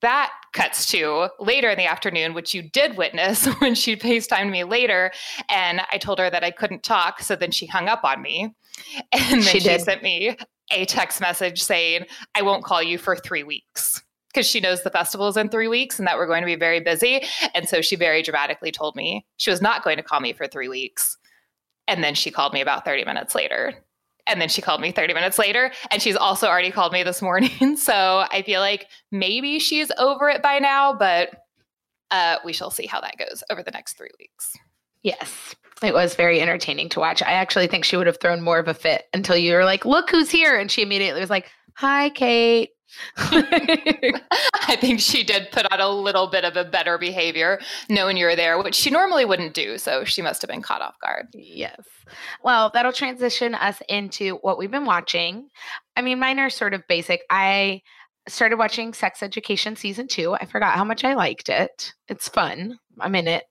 that 0.00 0.32
cuts 0.52 0.86
to 0.90 1.28
later 1.38 1.70
in 1.70 1.78
the 1.78 1.86
afternoon, 1.86 2.34
which 2.34 2.54
you 2.54 2.62
did 2.62 2.96
witness 2.96 3.46
when 3.60 3.74
she 3.74 3.96
FaceTimed 3.96 4.50
me 4.50 4.64
later. 4.64 5.10
And 5.48 5.80
I 5.92 5.98
told 5.98 6.18
her 6.18 6.30
that 6.30 6.44
I 6.44 6.50
couldn't 6.50 6.82
talk. 6.82 7.20
So 7.20 7.36
then 7.36 7.50
she 7.50 7.66
hung 7.66 7.88
up 7.88 8.04
on 8.04 8.22
me. 8.22 8.54
And 9.12 9.42
then 9.42 9.42
She 9.42 9.60
she, 9.60 9.78
sent 9.78 10.02
me 10.02 10.36
a 10.70 10.84
text 10.84 11.20
message 11.20 11.62
saying, 11.62 12.06
I 12.34 12.42
won't 12.42 12.64
call 12.64 12.82
you 12.82 12.96
for 12.98 13.16
three 13.16 13.42
weeks. 13.42 14.02
because 14.28 14.46
she 14.46 14.60
knows 14.60 14.82
the 14.82 14.90
festival 14.90 15.26
is 15.28 15.36
in 15.36 15.48
three 15.48 15.66
weeks 15.68 15.98
and 15.98 16.06
that 16.06 16.16
we're 16.16 16.26
going 16.28 16.42
to 16.42 16.46
be 16.46 16.54
very 16.54 16.78
busy. 16.80 17.24
And 17.54 17.68
so 17.68 17.80
she 17.80 17.96
very 17.96 18.22
dramatically 18.22 18.70
told 18.70 18.94
me 18.94 19.26
she 19.36 19.50
was 19.50 19.60
not 19.60 19.82
going 19.82 19.96
to 19.96 20.02
call 20.02 20.20
me 20.20 20.32
for 20.32 20.46
three 20.46 20.68
weeks. 20.68 21.16
And 21.88 22.04
then 22.04 22.14
she 22.14 22.30
called 22.30 22.52
me 22.52 22.60
about 22.60 22.84
30 22.84 23.04
minutes 23.04 23.34
later. 23.34 23.74
And 24.28 24.40
then 24.40 24.48
she 24.48 24.62
called 24.62 24.80
me 24.80 24.92
30 24.92 25.14
minutes 25.14 25.38
later. 25.38 25.72
And 25.90 26.02
she's 26.02 26.16
also 26.16 26.46
already 26.46 26.70
called 26.70 26.92
me 26.92 27.02
this 27.02 27.22
morning. 27.22 27.50
So 27.78 28.24
I 28.30 28.42
feel 28.42 28.60
like 28.60 28.86
maybe 29.10 29.58
she's 29.58 29.90
over 29.98 30.28
it 30.28 30.42
by 30.42 30.58
now, 30.58 30.92
but 30.92 31.30
uh, 32.10 32.36
we 32.44 32.52
shall 32.52 32.70
see 32.70 32.86
how 32.86 33.00
that 33.00 33.16
goes 33.16 33.42
over 33.50 33.62
the 33.62 33.70
next 33.70 33.96
three 33.96 34.10
weeks. 34.18 34.56
Yes. 35.02 35.54
It 35.82 35.94
was 35.94 36.14
very 36.14 36.40
entertaining 36.40 36.88
to 36.90 37.00
watch. 37.00 37.22
I 37.22 37.32
actually 37.32 37.66
think 37.66 37.84
she 37.84 37.96
would 37.96 38.06
have 38.06 38.18
thrown 38.20 38.40
more 38.42 38.58
of 38.58 38.68
a 38.68 38.74
fit 38.74 39.04
until 39.14 39.36
you 39.36 39.54
were 39.54 39.64
like, 39.64 39.84
look 39.84 40.10
who's 40.10 40.30
here. 40.30 40.58
And 40.58 40.70
she 40.70 40.82
immediately 40.82 41.20
was 41.20 41.30
like, 41.30 41.50
hi, 41.74 42.10
Kate. 42.10 42.70
I 43.16 44.76
think 44.80 45.00
she 45.00 45.22
did 45.24 45.50
put 45.50 45.70
on 45.72 45.80
a 45.80 45.88
little 45.88 46.28
bit 46.28 46.44
of 46.44 46.56
a 46.56 46.64
better 46.64 46.98
behavior 46.98 47.60
knowing 47.88 48.16
you're 48.16 48.36
there, 48.36 48.62
which 48.62 48.74
she 48.74 48.90
normally 48.90 49.24
wouldn't 49.24 49.54
do. 49.54 49.78
So 49.78 50.04
she 50.04 50.22
must 50.22 50.42
have 50.42 50.48
been 50.48 50.62
caught 50.62 50.82
off 50.82 50.96
guard. 51.02 51.26
Yes. 51.34 51.80
Well, 52.42 52.70
that'll 52.72 52.92
transition 52.92 53.54
us 53.54 53.82
into 53.88 54.36
what 54.36 54.58
we've 54.58 54.70
been 54.70 54.86
watching. 54.86 55.48
I 55.96 56.02
mean, 56.02 56.18
mine 56.18 56.38
are 56.38 56.50
sort 56.50 56.74
of 56.74 56.82
basic. 56.88 57.22
I 57.30 57.82
started 58.28 58.58
watching 58.58 58.92
Sex 58.92 59.22
Education 59.22 59.76
season 59.76 60.06
two. 60.08 60.34
I 60.34 60.44
forgot 60.44 60.76
how 60.76 60.84
much 60.84 61.04
I 61.04 61.14
liked 61.14 61.48
it. 61.48 61.92
It's 62.08 62.28
fun. 62.28 62.78
I'm 63.00 63.14
in 63.14 63.28
it. 63.28 63.44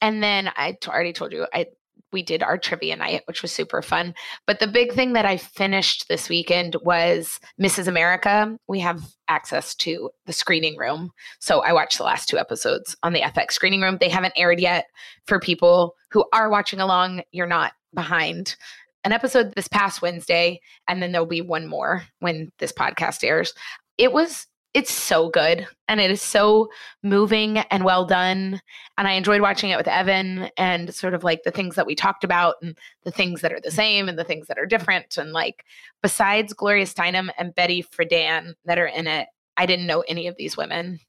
And 0.00 0.22
then 0.22 0.50
I 0.56 0.72
t- 0.80 0.90
already 0.90 1.12
told 1.12 1.32
you 1.32 1.46
I 1.52 1.66
we 2.12 2.22
did 2.22 2.42
our 2.42 2.58
trivia 2.58 2.96
night, 2.96 3.22
which 3.26 3.42
was 3.42 3.52
super 3.52 3.82
fun. 3.82 4.14
But 4.46 4.60
the 4.60 4.66
big 4.66 4.92
thing 4.92 5.12
that 5.12 5.26
I 5.26 5.36
finished 5.36 6.08
this 6.08 6.28
weekend 6.28 6.76
was 6.82 7.40
Mrs. 7.60 7.86
America. 7.86 8.56
We 8.68 8.80
have 8.80 9.02
access 9.28 9.74
to 9.76 10.10
the 10.26 10.32
screening 10.32 10.76
room. 10.76 11.10
So 11.38 11.60
I 11.60 11.72
watched 11.72 11.98
the 11.98 12.04
last 12.04 12.28
two 12.28 12.38
episodes 12.38 12.96
on 13.02 13.12
the 13.12 13.20
FX 13.20 13.52
screening 13.52 13.82
room. 13.82 13.98
They 14.00 14.08
haven't 14.08 14.34
aired 14.36 14.60
yet 14.60 14.86
for 15.26 15.38
people 15.38 15.94
who 16.10 16.24
are 16.32 16.48
watching 16.48 16.80
along. 16.80 17.22
You're 17.32 17.46
not 17.46 17.72
behind. 17.94 18.56
An 19.04 19.12
episode 19.12 19.54
this 19.54 19.68
past 19.68 20.02
Wednesday, 20.02 20.60
and 20.88 21.02
then 21.02 21.12
there'll 21.12 21.26
be 21.26 21.40
one 21.40 21.66
more 21.66 22.04
when 22.20 22.50
this 22.58 22.72
podcast 22.72 23.22
airs. 23.22 23.54
It 23.96 24.12
was 24.12 24.46
it's 24.78 24.92
so 24.92 25.28
good 25.28 25.66
and 25.88 26.00
it 26.00 26.08
is 26.08 26.22
so 26.22 26.68
moving 27.02 27.58
and 27.58 27.84
well 27.84 28.04
done 28.04 28.62
and 28.96 29.08
i 29.08 29.12
enjoyed 29.12 29.40
watching 29.40 29.70
it 29.70 29.76
with 29.76 29.88
evan 29.88 30.48
and 30.56 30.94
sort 30.94 31.14
of 31.14 31.24
like 31.24 31.42
the 31.42 31.50
things 31.50 31.74
that 31.74 31.84
we 31.84 31.96
talked 31.96 32.22
about 32.22 32.54
and 32.62 32.78
the 33.02 33.10
things 33.10 33.40
that 33.40 33.52
are 33.52 33.60
the 33.60 33.72
same 33.72 34.08
and 34.08 34.16
the 34.16 34.22
things 34.22 34.46
that 34.46 34.56
are 34.56 34.66
different 34.66 35.16
and 35.16 35.32
like 35.32 35.64
besides 36.00 36.52
gloria 36.52 36.84
steinem 36.84 37.28
and 37.38 37.56
betty 37.56 37.82
friedan 37.82 38.54
that 38.66 38.78
are 38.78 38.86
in 38.86 39.08
it 39.08 39.26
i 39.56 39.66
didn't 39.66 39.88
know 39.88 40.02
any 40.02 40.28
of 40.28 40.36
these 40.36 40.56
women. 40.56 41.00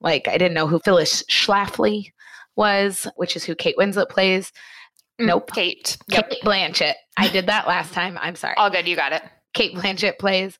Like 0.00 0.26
i 0.26 0.38
didn't 0.38 0.54
know 0.54 0.66
who 0.66 0.78
phyllis 0.78 1.22
schlafly 1.24 2.12
was 2.56 3.06
which 3.16 3.36
is 3.36 3.44
who 3.44 3.54
kate 3.54 3.76
winslet 3.76 4.08
plays. 4.08 4.50
Mm, 5.20 5.26
nope. 5.26 5.52
Kate. 5.52 5.98
Yep. 6.08 6.30
Cate 6.30 6.42
Blanchett. 6.42 6.94
I 7.18 7.28
did 7.28 7.46
that 7.46 7.68
last 7.68 7.92
time. 7.92 8.18
I'm 8.22 8.36
sorry. 8.36 8.54
All 8.56 8.70
good. 8.70 8.88
You 8.88 8.96
got 8.96 9.12
it. 9.12 9.22
Kate 9.52 9.74
blanchett 9.74 10.18
plays. 10.18 10.58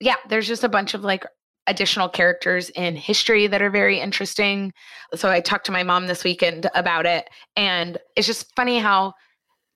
Yeah, 0.00 0.16
there's 0.28 0.46
just 0.46 0.64
a 0.64 0.68
bunch 0.68 0.92
of 0.92 1.02
like 1.02 1.24
additional 1.66 2.08
characters 2.08 2.70
in 2.70 2.96
history 2.96 3.46
that 3.46 3.62
are 3.62 3.70
very 3.70 4.00
interesting. 4.00 4.72
So 5.14 5.30
I 5.30 5.40
talked 5.40 5.66
to 5.66 5.72
my 5.72 5.82
mom 5.82 6.06
this 6.06 6.24
weekend 6.24 6.68
about 6.74 7.06
it. 7.06 7.28
And 7.56 7.98
it's 8.16 8.26
just 8.26 8.54
funny 8.56 8.78
how 8.78 9.14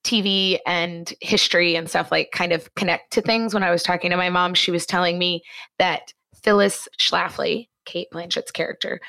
TV 0.05 0.59
and 0.67 1.13
history 1.21 1.75
and 1.75 1.89
stuff 1.89 2.11
like 2.11 2.31
kind 2.33 2.53
of 2.53 2.73
connect 2.75 3.13
to 3.13 3.23
things. 3.23 3.55
When 3.55 3.63
I 3.63 3.71
was 3.71 3.83
talking 3.83 4.11
to 4.11 4.17
my 4.17 4.31
mom, 4.31 4.55
she 4.55 4.71
was 4.71 4.87
telling 4.87 5.19
me 5.19 5.43
that 5.79 6.13
Phyllis 6.43 6.89
Schlafly, 6.99 7.69
Cate 7.85 8.09
Blanchett's 8.13 8.53
character, 8.53 9.01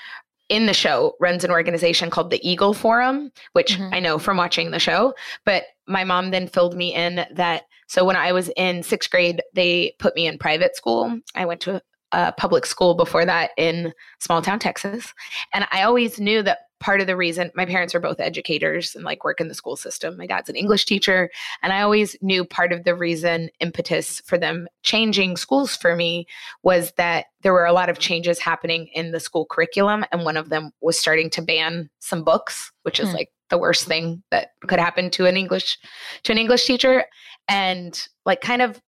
in 0.49 0.65
the 0.65 0.73
show 0.73 1.13
runs 1.19 1.43
an 1.43 1.51
organization 1.51 2.09
called 2.09 2.31
the 2.31 2.47
Eagle 2.47 2.73
Forum, 2.73 3.31
which 3.53 3.73
mm-hmm. 3.73 3.93
I 3.93 3.99
know 3.99 4.17
from 4.17 4.37
watching 4.37 4.71
the 4.71 4.79
show. 4.79 5.13
But 5.45 5.63
my 5.87 6.03
mom 6.03 6.31
then 6.31 6.47
filled 6.47 6.75
me 6.75 6.93
in 6.93 7.25
that. 7.33 7.63
So 7.87 8.05
when 8.05 8.15
I 8.15 8.31
was 8.31 8.49
in 8.55 8.81
sixth 8.81 9.09
grade, 9.11 9.41
they 9.53 9.93
put 9.99 10.15
me 10.15 10.25
in 10.25 10.37
private 10.37 10.75
school. 10.75 11.19
I 11.35 11.45
went 11.45 11.61
to 11.61 11.81
uh, 12.11 12.31
public 12.33 12.65
school 12.65 12.93
before 12.95 13.25
that 13.25 13.51
in 13.57 13.93
small 14.19 14.41
town 14.41 14.59
Texas. 14.59 15.13
And 15.53 15.67
I 15.71 15.83
always 15.83 16.19
knew 16.19 16.41
that 16.43 16.59
part 16.79 17.01
of 17.01 17.07
the 17.07 17.15
reason 17.15 17.51
my 17.55 17.65
parents 17.65 17.95
are 17.95 17.99
both 17.99 18.19
educators 18.19 18.95
and 18.95 19.03
like 19.03 19.23
work 19.23 19.41
in 19.41 19.47
the 19.47 19.55
school 19.55 19.75
system. 19.75 20.15
My 20.17 20.27
dad's 20.27 20.49
an 20.49 20.55
English 20.55 20.85
teacher. 20.85 21.29
And 21.63 21.73
I 21.73 21.81
always 21.81 22.15
knew 22.21 22.45
part 22.45 22.71
of 22.71 22.83
the 22.83 22.95
reason 22.95 23.49
impetus 23.59 24.21
for 24.25 24.37
them 24.37 24.67
changing 24.83 25.37
schools 25.37 25.75
for 25.75 25.95
me 25.95 26.27
was 26.63 26.93
that 26.97 27.25
there 27.41 27.53
were 27.53 27.65
a 27.65 27.73
lot 27.73 27.89
of 27.89 27.99
changes 27.99 28.39
happening 28.39 28.87
in 28.93 29.11
the 29.11 29.19
school 29.19 29.45
curriculum. 29.45 30.05
And 30.11 30.23
one 30.23 30.37
of 30.37 30.49
them 30.49 30.71
was 30.81 30.99
starting 30.99 31.29
to 31.31 31.41
ban 31.41 31.89
some 31.99 32.23
books, 32.23 32.71
which 32.83 32.99
is 32.99 33.09
hmm. 33.09 33.15
like 33.15 33.31
the 33.49 33.57
worst 33.57 33.85
thing 33.85 34.21
that 34.29 34.51
could 34.67 34.79
happen 34.79 35.09
to 35.11 35.25
an 35.25 35.37
English 35.37 35.77
to 36.23 36.31
an 36.31 36.37
English 36.37 36.65
teacher. 36.65 37.05
And 37.47 38.07
like 38.25 38.41
kind 38.41 38.61
of 38.61 38.81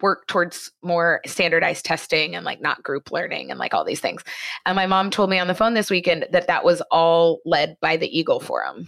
work 0.00 0.26
towards 0.26 0.70
more 0.82 1.20
standardized 1.26 1.84
testing 1.84 2.34
and 2.34 2.44
like 2.44 2.60
not 2.60 2.82
group 2.82 3.10
learning 3.10 3.50
and 3.50 3.58
like 3.58 3.74
all 3.74 3.84
these 3.84 4.00
things. 4.00 4.22
And 4.64 4.76
my 4.76 4.86
mom 4.86 5.10
told 5.10 5.28
me 5.28 5.38
on 5.38 5.48
the 5.48 5.54
phone 5.54 5.74
this 5.74 5.90
weekend 5.90 6.26
that 6.32 6.46
that 6.46 6.64
was 6.64 6.80
all 6.90 7.40
led 7.44 7.76
by 7.80 7.96
the 7.96 8.18
Eagle 8.18 8.40
Forum. 8.40 8.86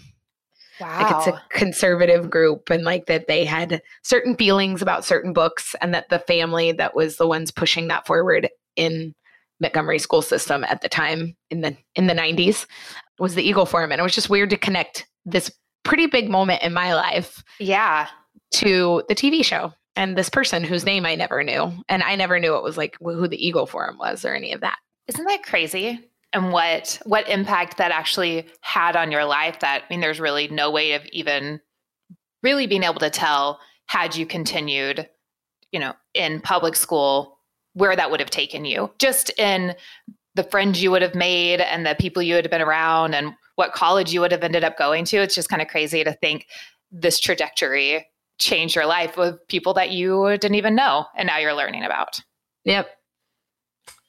Wow. 0.80 1.02
Like 1.02 1.16
it's 1.16 1.36
a 1.36 1.42
conservative 1.50 2.30
group 2.30 2.70
and 2.70 2.84
like 2.84 3.06
that 3.06 3.28
they 3.28 3.44
had 3.44 3.80
certain 4.02 4.34
feelings 4.36 4.82
about 4.82 5.04
certain 5.04 5.32
books 5.32 5.76
and 5.80 5.94
that 5.94 6.08
the 6.08 6.18
family 6.18 6.72
that 6.72 6.96
was 6.96 7.16
the 7.16 7.28
ones 7.28 7.50
pushing 7.50 7.88
that 7.88 8.06
forward 8.06 8.48
in 8.74 9.14
Montgomery 9.60 10.00
school 10.00 10.22
system 10.22 10.64
at 10.64 10.80
the 10.80 10.88
time 10.88 11.36
in 11.50 11.60
the 11.60 11.76
in 11.94 12.08
the 12.08 12.14
90s 12.14 12.66
was 13.20 13.36
the 13.36 13.42
Eagle 13.44 13.66
Forum 13.66 13.92
and 13.92 14.00
it 14.00 14.02
was 14.02 14.14
just 14.14 14.30
weird 14.30 14.50
to 14.50 14.56
connect 14.56 15.06
this 15.24 15.50
pretty 15.84 16.06
big 16.06 16.28
moment 16.28 16.62
in 16.62 16.72
my 16.72 16.94
life. 16.94 17.44
Yeah. 17.60 18.08
to 18.54 19.04
the 19.08 19.14
TV 19.14 19.44
show 19.44 19.72
and 19.96 20.16
this 20.16 20.28
person 20.28 20.64
whose 20.64 20.84
name 20.84 21.06
I 21.06 21.14
never 21.14 21.42
knew. 21.42 21.72
And 21.88 22.02
I 22.02 22.16
never 22.16 22.38
knew 22.38 22.56
it 22.56 22.62
was 22.62 22.76
like 22.76 22.96
who 23.00 23.28
the 23.28 23.46
Eagle 23.46 23.66
Forum 23.66 23.98
was 23.98 24.24
or 24.24 24.34
any 24.34 24.52
of 24.52 24.60
that. 24.60 24.78
Isn't 25.06 25.26
that 25.26 25.42
crazy? 25.42 26.00
And 26.32 26.52
what 26.52 27.00
what 27.04 27.28
impact 27.28 27.76
that 27.78 27.92
actually 27.92 28.46
had 28.60 28.96
on 28.96 29.12
your 29.12 29.24
life 29.24 29.60
that 29.60 29.84
I 29.84 29.92
mean 29.92 30.00
there's 30.00 30.20
really 30.20 30.48
no 30.48 30.70
way 30.70 30.92
of 30.92 31.06
even 31.12 31.60
really 32.42 32.66
being 32.66 32.82
able 32.82 33.00
to 33.00 33.10
tell 33.10 33.60
had 33.86 34.16
you 34.16 34.26
continued, 34.26 35.08
you 35.70 35.78
know, 35.78 35.94
in 36.12 36.40
public 36.40 36.74
school 36.74 37.38
where 37.74 37.94
that 37.94 38.10
would 38.10 38.20
have 38.20 38.30
taken 38.30 38.64
you. 38.64 38.90
Just 38.98 39.30
in 39.38 39.74
the 40.34 40.44
friends 40.44 40.82
you 40.82 40.90
would 40.90 41.02
have 41.02 41.14
made 41.14 41.60
and 41.60 41.86
the 41.86 41.94
people 41.98 42.22
you 42.22 42.34
would 42.34 42.44
have 42.44 42.50
been 42.50 42.60
around 42.60 43.14
and 43.14 43.34
what 43.54 43.72
college 43.72 44.12
you 44.12 44.20
would 44.20 44.32
have 44.32 44.42
ended 44.42 44.64
up 44.64 44.76
going 44.76 45.04
to. 45.04 45.18
It's 45.18 45.34
just 45.34 45.48
kind 45.48 45.62
of 45.62 45.68
crazy 45.68 46.02
to 46.02 46.12
think 46.14 46.46
this 46.90 47.20
trajectory 47.20 48.06
change 48.38 48.74
your 48.74 48.86
life 48.86 49.16
with 49.16 49.36
people 49.48 49.74
that 49.74 49.90
you 49.90 50.36
didn't 50.38 50.56
even 50.56 50.74
know 50.74 51.06
and 51.16 51.26
now 51.26 51.38
you're 51.38 51.54
learning 51.54 51.84
about. 51.84 52.20
Yep. 52.64 52.88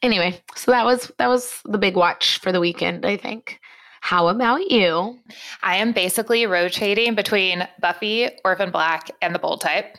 Anyway, 0.02 0.42
so 0.56 0.72
that 0.72 0.86
was 0.86 1.12
that 1.18 1.28
was 1.28 1.62
the 1.66 1.78
big 1.78 1.96
watch 1.96 2.40
for 2.40 2.52
the 2.52 2.60
weekend, 2.60 3.06
I 3.06 3.18
think. 3.18 3.60
How 4.02 4.28
about 4.28 4.70
you? 4.70 5.18
I 5.64 5.78
am 5.78 5.92
basically 5.92 6.46
rotating 6.46 7.16
between 7.16 7.68
Buffy, 7.82 8.30
Orphan 8.46 8.70
Black, 8.70 9.10
and 9.22 9.34
the 9.34 9.40
Bold 9.40 9.62
Type. 9.62 9.98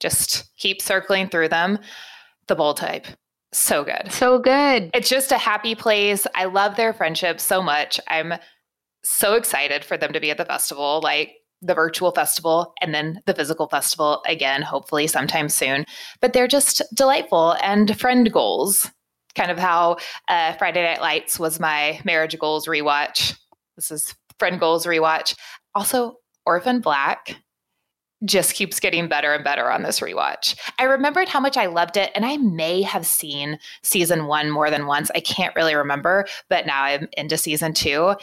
Just 0.00 0.56
keep 0.56 0.80
circling 0.80 1.28
through 1.28 1.50
them. 1.50 1.78
The 2.48 2.54
Bold 2.54 2.78
Type. 2.78 3.06
So 3.52 3.84
good. 3.84 4.10
So 4.10 4.38
good. 4.38 4.90
It's 4.94 5.10
just 5.10 5.32
a 5.32 5.38
happy 5.38 5.74
place. 5.74 6.26
I 6.34 6.46
love 6.46 6.76
their 6.76 6.94
friendship 6.94 7.38
so 7.38 7.62
much. 7.62 8.00
I'm 8.08 8.32
so 9.04 9.34
excited 9.34 9.84
for 9.84 9.98
them 9.98 10.14
to 10.14 10.20
be 10.20 10.30
at 10.30 10.38
the 10.38 10.46
festival. 10.46 11.00
Like 11.02 11.34
the 11.62 11.74
virtual 11.74 12.10
festival 12.10 12.74
and 12.82 12.94
then 12.94 13.22
the 13.26 13.34
physical 13.34 13.68
festival 13.68 14.22
again, 14.26 14.62
hopefully 14.62 15.06
sometime 15.06 15.48
soon. 15.48 15.86
But 16.20 16.32
they're 16.32 16.48
just 16.48 16.82
delightful 16.94 17.56
and 17.62 17.98
friend 17.98 18.30
goals. 18.32 18.90
Kind 19.34 19.50
of 19.50 19.58
how 19.58 19.96
uh, 20.28 20.52
Friday 20.54 20.82
Night 20.82 21.00
Lights 21.00 21.38
was 21.38 21.58
my 21.58 22.00
marriage 22.04 22.38
goals 22.38 22.66
rewatch. 22.66 23.38
This 23.76 23.90
is 23.90 24.14
friend 24.38 24.60
goals 24.60 24.84
rewatch. 24.84 25.34
Also, 25.74 26.16
Orphan 26.44 26.80
Black 26.80 27.36
just 28.24 28.54
keeps 28.54 28.78
getting 28.78 29.08
better 29.08 29.32
and 29.32 29.42
better 29.42 29.70
on 29.70 29.82
this 29.82 30.00
rewatch. 30.00 30.56
I 30.78 30.84
remembered 30.84 31.28
how 31.28 31.40
much 31.40 31.56
I 31.56 31.66
loved 31.66 31.96
it, 31.96 32.12
and 32.14 32.24
I 32.24 32.36
may 32.36 32.82
have 32.82 33.06
seen 33.06 33.58
season 33.82 34.26
one 34.26 34.50
more 34.50 34.70
than 34.70 34.86
once. 34.86 35.10
I 35.14 35.20
can't 35.20 35.56
really 35.56 35.74
remember, 35.74 36.26
but 36.48 36.66
now 36.66 36.82
I'm 36.84 37.08
into 37.14 37.36
season 37.36 37.72
two, 37.72 38.14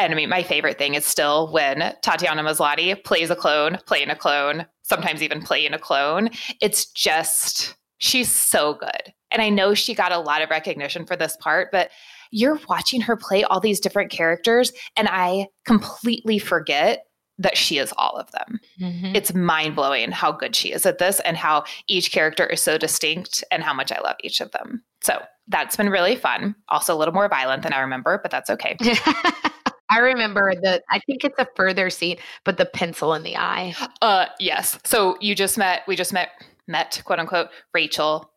and 0.00 0.12
I 0.12 0.16
mean, 0.16 0.28
my 0.28 0.42
favorite 0.42 0.78
thing 0.78 0.94
is 0.94 1.04
still 1.04 1.52
when 1.52 1.94
Tatiana 2.02 2.42
Maslany 2.42 3.02
plays 3.04 3.30
a 3.30 3.36
clone, 3.36 3.78
playing 3.86 4.10
a 4.10 4.16
clone, 4.16 4.66
sometimes 4.82 5.22
even 5.22 5.42
playing 5.42 5.72
a 5.74 5.78
clone. 5.78 6.30
It's 6.60 6.86
just, 6.86 7.76
she's 7.98 8.34
so 8.34 8.74
good. 8.74 9.12
And 9.30 9.42
I 9.42 9.48
know 9.50 9.74
she 9.74 9.94
got 9.94 10.10
a 10.12 10.18
lot 10.18 10.42
of 10.42 10.50
recognition 10.50 11.06
for 11.06 11.16
this 11.16 11.36
part, 11.36 11.70
but 11.70 11.90
you're 12.32 12.58
watching 12.68 13.00
her 13.02 13.16
play 13.16 13.44
all 13.44 13.60
these 13.60 13.80
different 13.80 14.10
characters, 14.10 14.72
and 14.96 15.08
I 15.10 15.48
completely 15.66 16.38
forget 16.38 17.04
that 17.38 17.56
she 17.56 17.78
is 17.78 17.92
all 17.96 18.16
of 18.16 18.30
them. 18.32 18.60
Mhm. 18.80 19.16
It's 19.16 19.32
mind 19.34 19.74
blowing 19.74 20.12
how 20.12 20.30
good 20.30 20.54
she 20.54 20.72
is 20.72 20.84
at 20.84 20.98
this 20.98 21.20
and 21.20 21.36
how 21.36 21.64
each 21.88 22.12
character 22.12 22.46
is 22.46 22.60
so 22.60 22.76
distinct 22.76 23.42
and 23.50 23.62
how 23.62 23.72
much 23.72 23.90
I 23.90 24.00
love 24.00 24.16
each 24.22 24.40
of 24.40 24.50
them. 24.52 24.84
So 25.02 25.22
that's 25.48 25.76
been 25.76 25.88
really 25.88 26.16
fun. 26.16 26.54
Also, 26.68 26.94
a 26.94 26.98
little 26.98 27.14
more 27.14 27.28
violent 27.28 27.62
than 27.62 27.72
I 27.72 27.80
remember, 27.80 28.18
but 28.22 28.30
that's 28.30 28.50
okay. 28.50 28.76
I 29.90 29.98
remember 29.98 30.54
the. 30.54 30.82
I 30.90 31.00
think 31.00 31.24
it's 31.24 31.38
a 31.38 31.48
further 31.56 31.90
scene, 31.90 32.16
but 32.44 32.56
the 32.56 32.66
pencil 32.66 33.12
in 33.14 33.24
the 33.24 33.36
eye. 33.36 33.74
Uh, 34.00 34.26
yes. 34.38 34.78
So 34.84 35.16
you 35.20 35.34
just 35.34 35.58
met, 35.58 35.82
we 35.88 35.96
just 35.96 36.12
met, 36.12 36.30
met 36.68 37.02
quote 37.04 37.18
unquote 37.18 37.48
Rachel, 37.74 38.30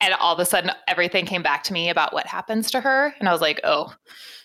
and 0.00 0.14
all 0.14 0.32
of 0.32 0.40
a 0.40 0.46
sudden 0.46 0.72
everything 0.88 1.26
came 1.26 1.42
back 1.42 1.62
to 1.64 1.72
me 1.72 1.90
about 1.90 2.14
what 2.14 2.26
happens 2.26 2.70
to 2.70 2.80
her, 2.80 3.14
and 3.20 3.28
I 3.28 3.32
was 3.32 3.42
like, 3.42 3.60
oh, 3.64 3.94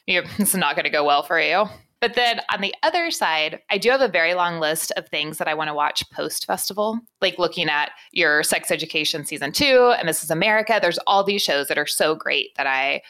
you, 0.06 0.24
not 0.54 0.76
going 0.76 0.84
to 0.84 0.90
go 0.90 1.06
well 1.06 1.24
for 1.24 1.40
you. 1.40 1.66
But 2.02 2.14
then 2.14 2.40
on 2.54 2.62
the 2.62 2.74
other 2.82 3.12
side, 3.12 3.60
I 3.70 3.78
do 3.78 3.90
have 3.90 4.00
a 4.02 4.08
very 4.08 4.34
long 4.34 4.60
list 4.60 4.92
of 4.96 5.08
things 5.10 5.38
that 5.38 5.50
I 5.50 5.54
want 5.54 5.68
to 5.70 5.74
watch 5.74 6.10
post 6.12 6.46
festival, 6.46 6.98
like 7.20 7.38
looking 7.38 7.70
at 7.70 7.92
your 8.14 8.42
Sex 8.44 8.72
Education 8.72 9.26
season 9.26 9.52
two 9.52 9.94
and 9.98 10.08
Mrs. 10.08 10.32
America. 10.32 10.80
There's 10.82 11.00
all 11.00 11.24
these 11.24 11.42
shows 11.42 11.68
that 11.68 11.78
are 11.78 11.86
so 11.86 12.16
great 12.16 12.56
that 12.56 12.68
I 12.68 13.02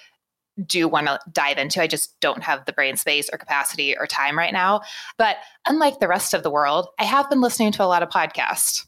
do 0.65 0.87
want 0.87 1.07
to 1.07 1.19
dive 1.31 1.57
into. 1.57 1.81
I 1.81 1.87
just 1.87 2.19
don't 2.19 2.43
have 2.43 2.65
the 2.65 2.73
brain 2.73 2.97
space 2.97 3.29
or 3.31 3.37
capacity 3.37 3.95
or 3.97 4.07
time 4.07 4.37
right 4.37 4.53
now. 4.53 4.81
But 5.17 5.37
unlike 5.67 5.99
the 5.99 6.07
rest 6.07 6.33
of 6.33 6.43
the 6.43 6.51
world, 6.51 6.87
I 6.99 7.03
have 7.03 7.29
been 7.29 7.41
listening 7.41 7.71
to 7.73 7.83
a 7.83 7.85
lot 7.85 8.03
of 8.03 8.09
podcasts. 8.09 8.85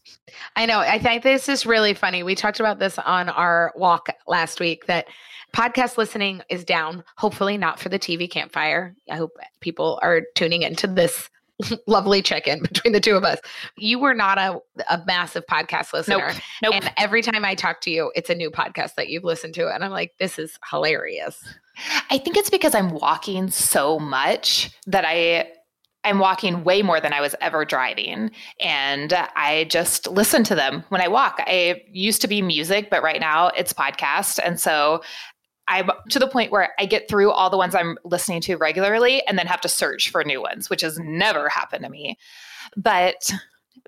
I 0.55 0.65
know. 0.65 0.79
I 0.79 0.99
think 0.99 1.23
this 1.23 1.49
is 1.49 1.65
really 1.65 1.93
funny. 1.93 2.23
We 2.23 2.35
talked 2.35 2.59
about 2.59 2.79
this 2.79 2.97
on 2.99 3.29
our 3.29 3.73
walk 3.75 4.09
last 4.27 4.59
week 4.59 4.85
that 4.85 5.07
podcast 5.53 5.97
listening 5.97 6.41
is 6.49 6.63
down. 6.63 7.03
Hopefully, 7.17 7.57
not 7.57 7.79
for 7.79 7.89
the 7.89 7.99
TV 7.99 8.29
campfire. 8.29 8.95
I 9.09 9.17
hope 9.17 9.31
people 9.59 9.99
are 10.01 10.21
tuning 10.35 10.61
into 10.61 10.87
this 10.87 11.29
lovely 11.87 12.21
check 12.21 12.47
in 12.47 12.61
between 12.61 12.93
the 12.93 12.99
two 12.99 13.15
of 13.15 13.23
us. 13.23 13.39
You 13.77 13.99
were 13.99 14.13
not 14.13 14.37
a, 14.37 14.59
a 14.89 15.03
massive 15.05 15.45
podcast 15.45 15.93
listener. 15.93 16.29
Nope. 16.29 16.41
Nope. 16.63 16.73
And 16.75 16.93
every 16.97 17.21
time 17.21 17.45
I 17.45 17.55
talk 17.55 17.81
to 17.81 17.91
you, 17.91 18.11
it's 18.15 18.29
a 18.29 18.35
new 18.35 18.49
podcast 18.49 18.95
that 18.95 19.09
you've 19.09 19.23
listened 19.23 19.53
to. 19.55 19.73
And 19.73 19.83
I'm 19.83 19.91
like, 19.91 20.13
this 20.19 20.39
is 20.39 20.57
hilarious. 20.69 21.43
I 22.09 22.17
think 22.17 22.37
it's 22.37 22.49
because 22.49 22.75
I'm 22.75 22.91
walking 22.91 23.49
so 23.49 23.99
much 23.99 24.71
that 24.87 25.05
I 25.05 25.51
I'm 26.03 26.19
walking 26.19 26.63
way 26.63 26.81
more 26.81 26.99
than 26.99 27.13
I 27.13 27.21
was 27.21 27.35
ever 27.41 27.63
driving. 27.63 28.31
And 28.59 29.13
I 29.35 29.67
just 29.69 30.07
listen 30.07 30.43
to 30.45 30.55
them 30.55 30.83
when 30.89 31.01
I 31.01 31.07
walk. 31.07 31.35
I 31.45 31.83
used 31.91 32.21
to 32.21 32.27
be 32.27 32.41
music, 32.41 32.89
but 32.89 33.03
right 33.03 33.19
now 33.19 33.49
it's 33.49 33.71
podcast. 33.71 34.39
And 34.43 34.59
so 34.59 35.03
I'm 35.67 35.91
to 36.09 36.19
the 36.19 36.27
point 36.27 36.51
where 36.51 36.73
I 36.79 36.85
get 36.85 37.07
through 37.07 37.31
all 37.31 37.49
the 37.49 37.57
ones 37.57 37.75
I'm 37.75 37.97
listening 38.03 38.41
to 38.41 38.55
regularly 38.55 39.25
and 39.27 39.37
then 39.37 39.45
have 39.45 39.61
to 39.61 39.69
search 39.69 40.09
for 40.09 40.23
new 40.23 40.41
ones, 40.41 40.69
which 40.69 40.81
has 40.81 40.97
never 40.99 41.49
happened 41.49 41.83
to 41.83 41.89
me. 41.89 42.17
But 42.75 43.31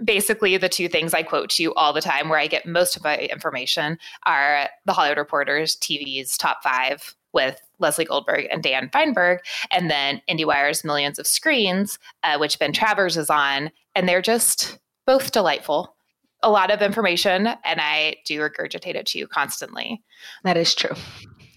basically, 0.04 0.56
the 0.58 0.70
two 0.70 0.88
things 0.88 1.14
I 1.14 1.24
quote 1.24 1.50
to 1.52 1.64
you 1.64 1.74
all 1.74 1.94
the 1.94 2.02
time 2.02 2.30
where 2.30 2.40
I 2.40 2.48
get 2.48 2.68
most 2.68 2.96
of 2.96 3.04
my 3.04 3.18
information 3.18 3.98
are 4.26 4.70
the 4.86 4.94
Hollywood 4.94 5.18
Reporters 5.18 5.76
TV's 5.76 6.38
top 6.38 6.62
five 6.64 7.16
with 7.34 7.60
Leslie 7.80 8.06
Goldberg 8.06 8.48
and 8.52 8.62
Dan 8.64 8.90
Fienberg, 8.90 9.40
and 9.72 9.90
then 9.90 10.22
IndieWire's 10.30 10.84
Millions 10.84 11.20
of 11.20 11.28
Screens, 11.28 12.00
uh, 12.24 12.38
which 12.38 12.60
Ben 12.60 12.72
Travers 12.74 13.18
is 13.18 13.30
on. 13.30 13.72
And 13.96 14.08
they're 14.08 14.22
just 14.22 14.78
both 15.06 15.32
delightful. 15.32 15.96
A 16.42 16.50
lot 16.50 16.72
of 16.72 16.82
information, 16.82 17.48
and 17.48 17.80
I 17.82 18.18
do 18.26 18.40
regurgitate 18.40 18.96
it 18.96 19.06
to 19.08 19.18
you 19.20 19.28
constantly. 19.28 20.02
That 20.44 20.58
is 20.58 20.76
true. 20.76 20.96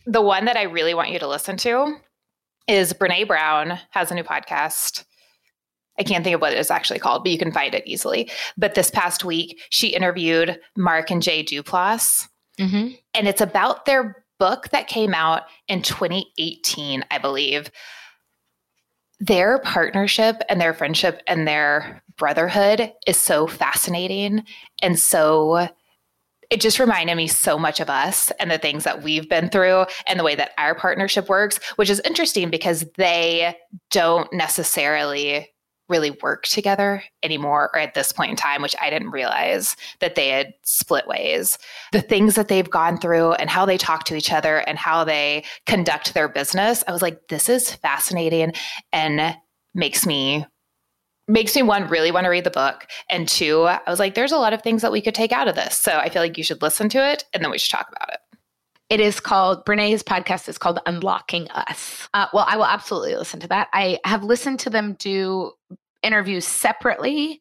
The 0.07 0.23
one 0.23 0.45
that 0.45 0.57
I 0.57 0.63
really 0.63 0.95
want 0.95 1.11
you 1.11 1.19
to 1.19 1.27
listen 1.29 1.57
to 1.59 1.97
is 2.69 2.93
Brene 2.93 3.27
Brown 3.27 3.79
has 3.91 4.11
a 4.11 4.15
new 4.15 4.23
podcast. 4.23 5.05
I 5.99 6.03
can't 6.03 6.23
think 6.23 6.35
of 6.35 6.41
what 6.41 6.53
it 6.53 6.59
is 6.59 6.71
actually 6.71 6.99
called, 6.99 7.25
but 7.25 7.33
you 7.33 7.39
can 7.39 7.51
find 7.53 7.75
it 7.75 7.87
easily. 7.87 8.31
But 8.57 8.75
this 8.75 8.91
past 8.91 9.25
week, 9.25 9.61
she 9.71 9.89
interviewed 9.89 10.61
Mark 10.77 11.11
and 11.11 11.23
Jay 11.23 11.43
Duplass, 11.45 12.29
Mm-hmm. 12.59 12.95
and 13.13 13.29
it's 13.29 13.43
about 13.43 13.85
their 13.85 14.25
book 14.39 14.69
that 14.71 14.89
came 14.89 15.15
out 15.15 15.43
in 15.69 15.83
2018, 15.83 17.05
I 17.11 17.19
believe. 17.19 17.71
Their 19.19 19.59
partnership 19.59 20.43
and 20.49 20.61
their 20.61 20.75
friendship 20.75 21.23
and 21.27 21.49
their 21.49 22.03
brotherhood 22.17 22.93
is 23.07 23.17
so 23.17 23.47
fascinating 23.47 24.45
and 24.83 24.99
so 24.99 25.69
it 26.51 26.61
just 26.61 26.79
reminded 26.79 27.17
me 27.17 27.27
so 27.27 27.59
much 27.59 27.81
of 27.81 27.91
us 27.91 28.31
and 28.39 28.51
the 28.51 28.59
things 28.59 28.85
that 28.85 29.03
we've 29.03 29.29
been 29.29 29.49
through 29.49 29.87
and 30.07 30.19
the 30.19 30.25
way 30.25 30.35
that 30.35 30.53
our 30.59 30.75
partnership 30.75 31.29
works, 31.29 31.59
which 31.77 31.91
is 31.91 32.01
interesting 32.05 32.51
because 32.51 32.85
they 32.97 33.57
don't 33.91 34.33
necessarily 34.33 35.49
really 35.89 36.11
work 36.23 36.45
together 36.45 37.03
anymore 37.23 37.71
or 37.73 37.79
at 37.79 37.95
this 37.95 38.13
point 38.13 38.31
in 38.31 38.37
time, 38.37 38.63
which 38.63 38.75
I 38.81 38.91
didn't 38.91 39.11
realize 39.11 39.77
that 40.01 40.15
they 40.15 40.29
had 40.29 40.55
split 40.63 41.07
ways. 41.07 41.59
The 41.93 42.03
things 42.03 42.35
that 42.35 42.49
they've 42.49 42.69
gone 42.69 42.99
through 42.99 43.33
and 43.33 43.49
how 43.49 43.67
they 43.67 43.79
talk 43.79 44.05
to 44.05 44.17
each 44.17 44.33
other 44.33 44.59
and 44.59 44.79
how 44.79 45.05
they 45.05 45.45
conduct 45.67 46.15
their 46.15 46.29
business, 46.29 46.83
I 46.87 46.93
was 46.93 47.03
like, 47.03 47.29
this 47.29 47.49
is 47.49 47.75
fascinating 47.75 48.53
and 48.93 49.37
makes 49.75 50.07
me 50.07 50.47
makes 51.29 51.57
me 51.57 51.63
one 51.63 51.89
really 51.89 52.13
want 52.13 52.25
to 52.25 52.31
read 52.31 52.45
the 52.45 52.51
book 52.51 52.87
and 53.11 53.27
two 53.27 53.65
i 53.65 53.81
was 53.89 53.99
like 53.99 54.15
there's 54.15 54.31
a 54.31 54.39
lot 54.39 54.53
of 54.53 54.63
things 54.63 54.81
that 54.83 54.93
we 54.93 55.01
could 55.01 55.15
take 55.15 55.33
out 55.33 55.49
of 55.49 55.57
this 55.57 55.77
so 55.77 55.99
i 55.99 56.09
feel 56.09 56.23
like 56.23 56.39
you 56.39 56.45
should 56.45 56.63
listen 56.63 56.89
to 56.89 57.05
it 57.05 57.25
and 57.35 57.43
then 57.43 57.51
we 57.51 57.59
should 57.59 57.77
talk 57.77 57.89
about 57.91 58.13
it 58.13 58.21
It 58.89 59.01
is 59.01 59.19
called 59.19 59.65
Brene's 59.65 60.03
podcast 60.03 60.49
is 60.49 60.59
called 60.59 60.79
Unlocking 60.87 61.51
Us. 61.51 62.09
Uh, 62.15 62.27
well, 62.33 62.45
I 62.49 62.57
will 62.57 62.67
absolutely 62.67 63.17
listen 63.17 63.41
to 63.41 63.49
that. 63.49 63.69
I 63.73 63.99
have 64.05 64.23
listened 64.23 64.61
to 64.61 64.71
them 64.71 64.95
do 64.99 65.53
interviews 66.03 66.47
separately. 66.47 67.41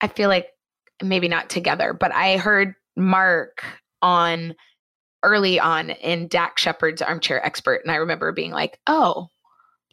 I 0.00 0.08
feel 0.08 0.28
like 0.28 0.48
maybe 1.02 1.28
not 1.28 1.48
together, 1.48 1.92
but 1.92 2.12
I 2.12 2.38
heard 2.38 2.74
Mark 2.96 3.62
on 4.02 4.54
early 5.22 5.60
on 5.60 5.90
in 5.90 6.26
Dax 6.26 6.62
Shepard's 6.62 7.02
Armchair 7.02 7.44
Expert, 7.44 7.82
and 7.84 7.92
I 7.92 7.96
remember 7.96 8.32
being 8.32 8.50
like, 8.50 8.80
"Oh, 8.88 9.28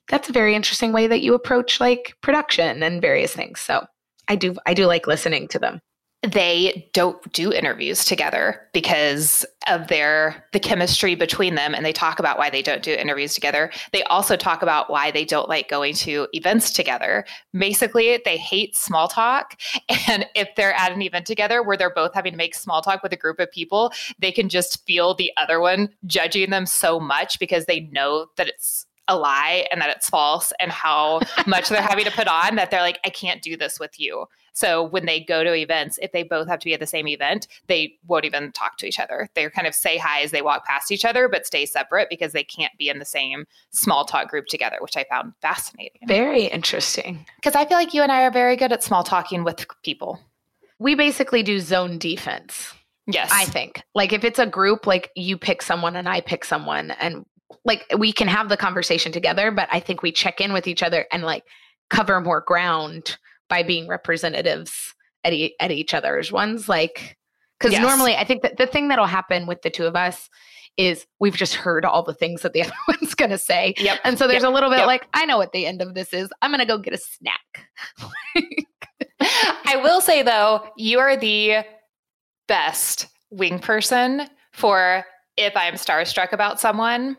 that's 0.08 0.30
a 0.30 0.34
very 0.34 0.56
interesting 0.56 0.92
way 0.92 1.06
that 1.06 1.22
you 1.22 1.36
approach 1.36 1.80
like 1.80 2.16
production 2.22 2.82
and 2.82 3.02
various 3.02 3.34
things." 3.34 3.60
So 3.60 3.86
I 4.28 4.36
do 4.36 4.56
I 4.66 4.74
do 4.74 4.88
like 4.88 5.06
listening 5.06 5.48
to 5.50 5.60
them. 5.60 5.82
They 6.22 6.90
don't 6.94 7.32
do 7.32 7.54
interviews 7.54 8.04
together 8.04 8.68
because 8.74 9.46
of 9.68 9.88
their 9.88 10.46
the 10.52 10.60
chemistry 10.60 11.16
between 11.16 11.56
them 11.56 11.74
and 11.74 11.86
they 11.86 11.94
talk 11.94 12.20
about 12.20 12.38
why 12.38 12.50
they 12.50 12.62
don't 12.62 12.84
do 12.84 12.92
interviews 12.92 13.34
together. 13.34 13.72
They 13.94 14.04
also 14.04 14.36
talk 14.36 14.62
about 14.62 14.90
why 14.90 15.12
they 15.12 15.24
don't 15.24 15.48
like 15.48 15.70
going 15.70 15.94
to 15.96 16.28
events 16.34 16.72
together. 16.74 17.24
Basically 17.54 18.20
they 18.26 18.36
hate 18.36 18.76
small 18.76 19.08
talk 19.08 19.58
and 20.10 20.26
if 20.36 20.50
they're 20.58 20.74
at 20.74 20.92
an 20.92 21.02
event 21.02 21.26
together 21.26 21.64
where 21.64 21.78
they're 21.78 21.90
both 21.90 22.14
having 22.14 22.34
to 22.34 22.38
make 22.38 22.54
small 22.54 22.82
talk 22.82 23.02
with 23.02 23.14
a 23.14 23.18
group 23.18 23.40
of 23.40 23.52
people 23.52 23.92
they 24.20 24.32
can 24.32 24.50
just 24.50 24.86
feel 24.86 25.14
the 25.14 25.32
other 25.38 25.60
one 25.60 25.90
judging 26.06 26.50
them 26.50 26.66
so 26.66 27.00
much 27.00 27.40
because 27.40 27.66
they 27.66 27.82
know 27.92 28.28
that 28.36 28.48
it's 28.48 28.86
a 29.08 29.18
lie 29.18 29.66
and 29.72 29.82
that 29.82 29.90
it's 29.90 30.10
false 30.10 30.54
and 30.60 30.72
how 30.72 31.20
much 31.48 31.70
they're 31.70 31.82
having 31.82 32.06
to 32.06 32.12
put 32.12 32.28
on 32.28 32.56
that 32.56 32.72
they're 32.72 32.82
like 32.82 33.00
i 33.06 33.10
can't 33.10 33.42
do 33.42 33.58
this 33.58 33.80
with 33.80 34.00
you 34.00 34.26
so 34.60 34.84
when 34.84 35.06
they 35.06 35.22
go 35.22 35.42
to 35.42 35.54
events, 35.54 35.98
if 36.02 36.12
they 36.12 36.22
both 36.22 36.50
have 36.50 36.60
to 36.60 36.66
be 36.66 36.74
at 36.74 36.82
the 36.82 36.86
same 36.86 37.08
event, 37.08 37.48
they 37.68 37.94
won't 38.08 38.26
even 38.26 38.52
talk 38.52 38.76
to 38.80 38.86
each 38.86 39.00
other. 39.00 39.30
They 39.34 39.50
kind 39.50 39.66
of 39.66 39.74
say 39.74 39.98
hi 39.98 40.20
as 40.20 40.32
they 40.32 40.42
walk 40.42 40.66
past 40.66 40.92
each 40.92 41.06
other, 41.06 41.30
but 41.30 41.48
stay 41.48 41.66
separate 41.66 42.10
because 42.10 42.34
they 42.34 42.44
can't 42.44 42.78
be 42.78 42.90
in 42.90 43.00
the 43.00 43.06
same 43.06 43.46
small 43.70 44.04
talk 44.04 44.28
group 44.28 44.48
together, 44.48 44.76
which 44.82 44.98
I 44.98 45.06
found 45.06 45.32
fascinating. 45.42 46.02
Very 46.08 46.44
interesting. 46.44 47.26
Because 47.38 47.56
I 47.56 47.64
feel 47.64 47.78
like 47.78 47.94
you 47.94 48.04
and 48.04 48.12
I 48.12 48.24
are 48.24 48.32
very 48.32 48.58
good 48.58 48.74
at 48.74 48.84
small 48.84 49.02
talking 49.02 49.46
with 49.46 49.66
people. 49.82 50.20
We 50.78 50.94
basically 50.94 51.42
do 51.42 51.62
zone 51.62 51.98
defense. 51.98 52.74
Yes. 53.08 53.30
I 53.34 53.46
think. 53.46 53.82
Like 53.96 54.12
if 54.12 54.26
it's 54.26 54.40
a 54.40 54.46
group, 54.46 54.86
like 54.86 55.10
you 55.16 55.38
pick 55.38 55.62
someone 55.62 55.96
and 55.96 56.10
I 56.10 56.20
pick 56.20 56.44
someone 56.44 56.92
and 57.00 57.26
like 57.64 57.86
we 57.98 58.12
can 58.12 58.28
have 58.28 58.50
the 58.50 58.58
conversation 58.58 59.14
together, 59.14 59.52
but 59.52 59.70
I 59.72 59.80
think 59.80 60.04
we 60.04 60.12
check 60.12 60.42
in 60.42 60.52
with 60.52 60.68
each 60.68 60.84
other 60.84 61.06
and 61.14 61.24
like 61.24 61.46
cover 61.90 62.20
more 62.20 62.42
ground 62.42 63.18
by 63.50 63.64
being 63.64 63.88
representatives 63.88 64.94
at, 65.24 65.34
e- 65.34 65.56
at 65.60 65.72
each 65.72 65.94
other's 65.94 66.32
ones. 66.32 66.70
Like, 66.70 67.18
because 67.60 67.74
Yes. 67.74 67.82
normally 67.82 68.16
I 68.16 68.24
think 68.24 68.42
that 68.44 68.58
the 68.58 68.68
thing 68.68 68.88
that'll 68.88 69.06
happen 69.06 69.46
with 69.48 69.62
the 69.64 69.70
two 69.70 69.86
of 69.86 69.96
us 69.96 70.30
is 70.78 71.06
we've 71.20 71.36
just 71.36 71.56
heard 71.56 71.84
all 71.84 72.04
the 72.04 72.14
things 72.14 72.42
that 72.44 72.54
the 72.54 72.62
other 72.64 72.72
one's 72.88 73.14
going 73.16 73.32
to 73.32 73.38
say. 73.38 73.74
Yep. 73.78 74.00
And 74.06 74.18
so 74.18 74.28
there's 74.28 74.44
Yep. 74.44 74.52
a 74.52 74.54
little 74.54 74.70
bit 74.70 74.78
Yep. 74.80 74.88
like, 74.88 75.08
I 75.14 75.26
know 75.26 75.38
what 75.38 75.52
the 75.52 75.66
end 75.66 75.82
of 75.82 75.94
this 75.94 76.14
is. 76.14 76.30
I'm 76.42 76.52
going 76.52 76.60
to 76.62 76.66
go 76.66 76.78
get 76.78 76.94
a 76.94 76.98
snack. 76.98 77.68
I 79.22 79.76
will 79.84 80.02
say 80.02 80.22
though, 80.24 80.64
you 80.78 81.00
are 81.00 81.18
the 81.18 81.66
best 82.48 83.08
wing 83.30 83.60
person 83.60 84.28
for 84.54 85.06
if 85.38 85.56
I'm 85.56 85.76
starstruck 85.76 86.32
about 86.34 86.60
someone, 86.60 87.18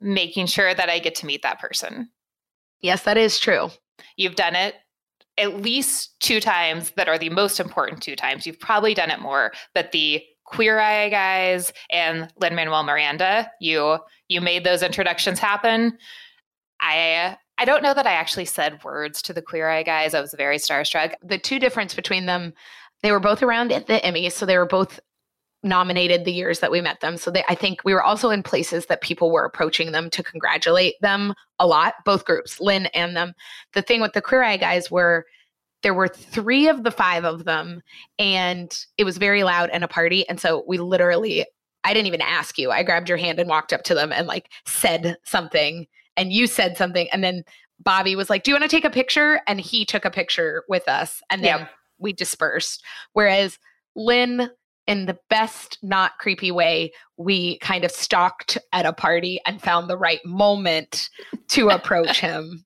making 0.00 0.46
sure 0.46 0.74
that 0.74 0.88
I 0.90 0.98
get 0.98 1.14
to 1.16 1.26
meet 1.26 1.42
that 1.42 1.60
person. 1.60 2.08
yes, 2.80 3.02
that 3.04 3.16
is 3.16 3.38
true. 3.38 3.70
You've 4.16 4.34
done 4.34 4.56
it 4.56 4.74
at 5.42 5.60
least 5.60 6.18
two 6.20 6.40
times 6.40 6.92
that 6.92 7.08
are 7.08 7.18
the 7.18 7.28
most 7.28 7.58
important 7.58 8.00
two 8.00 8.14
times. 8.14 8.46
You've 8.46 8.60
probably 8.60 8.94
done 8.94 9.10
it 9.10 9.20
more, 9.20 9.52
but 9.74 9.90
the 9.92 10.22
Queer 10.44 10.78
Eye 10.78 11.08
guys 11.08 11.72
and 11.90 12.28
Lin 12.40 12.54
Manuel 12.54 12.84
Miranda, 12.84 13.50
you 13.60 13.98
you 14.28 14.40
made 14.40 14.64
those 14.64 14.82
introductions 14.82 15.38
happen. 15.38 15.98
I 16.80 17.36
I 17.58 17.64
don't 17.64 17.82
know 17.82 17.94
that 17.94 18.06
I 18.06 18.12
actually 18.12 18.44
said 18.44 18.82
words 18.84 19.20
to 19.22 19.32
the 19.32 19.42
Queer 19.42 19.68
Eye 19.68 19.82
guys. 19.82 20.14
I 20.14 20.20
was 20.20 20.34
very 20.36 20.58
starstruck. 20.58 21.14
The 21.22 21.38
two 21.38 21.58
difference 21.58 21.94
between 21.94 22.26
them, 22.26 22.52
they 23.02 23.12
were 23.12 23.20
both 23.20 23.42
around 23.42 23.72
at 23.72 23.88
the 23.88 24.00
Emmys, 24.00 24.32
so 24.32 24.46
they 24.46 24.58
were 24.58 24.66
both 24.66 25.00
nominated 25.62 26.24
the 26.24 26.32
years 26.32 26.60
that 26.60 26.70
we 26.70 26.80
met 26.80 27.00
them. 27.00 27.16
So 27.16 27.30
they, 27.30 27.44
I 27.48 27.54
think 27.54 27.80
we 27.84 27.94
were 27.94 28.02
also 28.02 28.30
in 28.30 28.42
places 28.42 28.86
that 28.86 29.00
people 29.00 29.30
were 29.30 29.44
approaching 29.44 29.92
them 29.92 30.10
to 30.10 30.22
congratulate 30.22 30.94
them 31.00 31.34
a 31.58 31.66
lot, 31.66 31.94
both 32.04 32.24
groups, 32.24 32.60
Lin 32.60 32.86
and 32.86 33.16
them. 33.16 33.32
The 33.72 33.82
thing 33.82 34.00
with 34.00 34.12
the 34.12 34.22
Queer 34.22 34.42
Eye 34.42 34.56
guys 34.56 34.90
were 34.90 35.24
there 35.82 35.94
were 35.94 36.08
three 36.08 36.68
of 36.68 36.84
the 36.84 36.90
five 36.90 37.24
of 37.24 37.44
them, 37.44 37.82
and 38.18 38.76
it 38.98 39.04
was 39.04 39.18
very 39.18 39.42
loud 39.42 39.68
and 39.70 39.82
a 39.82 39.88
party. 39.88 40.28
And 40.28 40.40
so 40.40 40.64
we 40.66 40.78
literally, 40.78 41.44
I 41.84 41.92
didn't 41.92 42.06
even 42.06 42.20
ask 42.20 42.56
you. 42.56 42.70
I 42.70 42.84
grabbed 42.84 43.08
your 43.08 43.18
hand 43.18 43.40
and 43.40 43.48
walked 43.48 43.72
up 43.72 43.82
to 43.84 43.94
them 43.94 44.12
and 44.12 44.26
like 44.26 44.50
said 44.64 45.16
something, 45.24 45.86
and 46.16 46.32
you 46.32 46.46
said 46.46 46.76
something, 46.76 47.08
and 47.12 47.24
then 47.24 47.44
Bobby 47.80 48.14
was 48.14 48.30
like, 48.30 48.44
"Do 48.44 48.52
you 48.52 48.54
want 48.54 48.62
to 48.62 48.68
take 48.68 48.84
a 48.84 48.90
picture?" 48.90 49.40
And 49.48 49.60
he 49.60 49.84
took 49.84 50.04
a 50.04 50.10
picture 50.10 50.62
with 50.68 50.88
us, 50.88 51.20
and 51.30 51.42
then 51.42 51.68
we 51.98 52.12
dispersed. 52.12 52.84
Whereas 53.12 53.58
Lin 53.96 54.50
in 54.92 55.06
the 55.06 55.16
best, 55.30 55.78
not 55.82 56.18
creepy 56.18 56.50
way, 56.50 56.92
we 57.16 57.58
kind 57.60 57.82
of 57.82 57.90
stalked 57.90 58.58
at 58.74 58.84
a 58.84 58.92
party 58.92 59.40
and 59.46 59.62
found 59.62 59.88
the 59.88 59.96
right 59.96 60.20
moment 60.22 61.08
to 61.48 61.68
approach 61.70 62.20
him. 62.20 62.62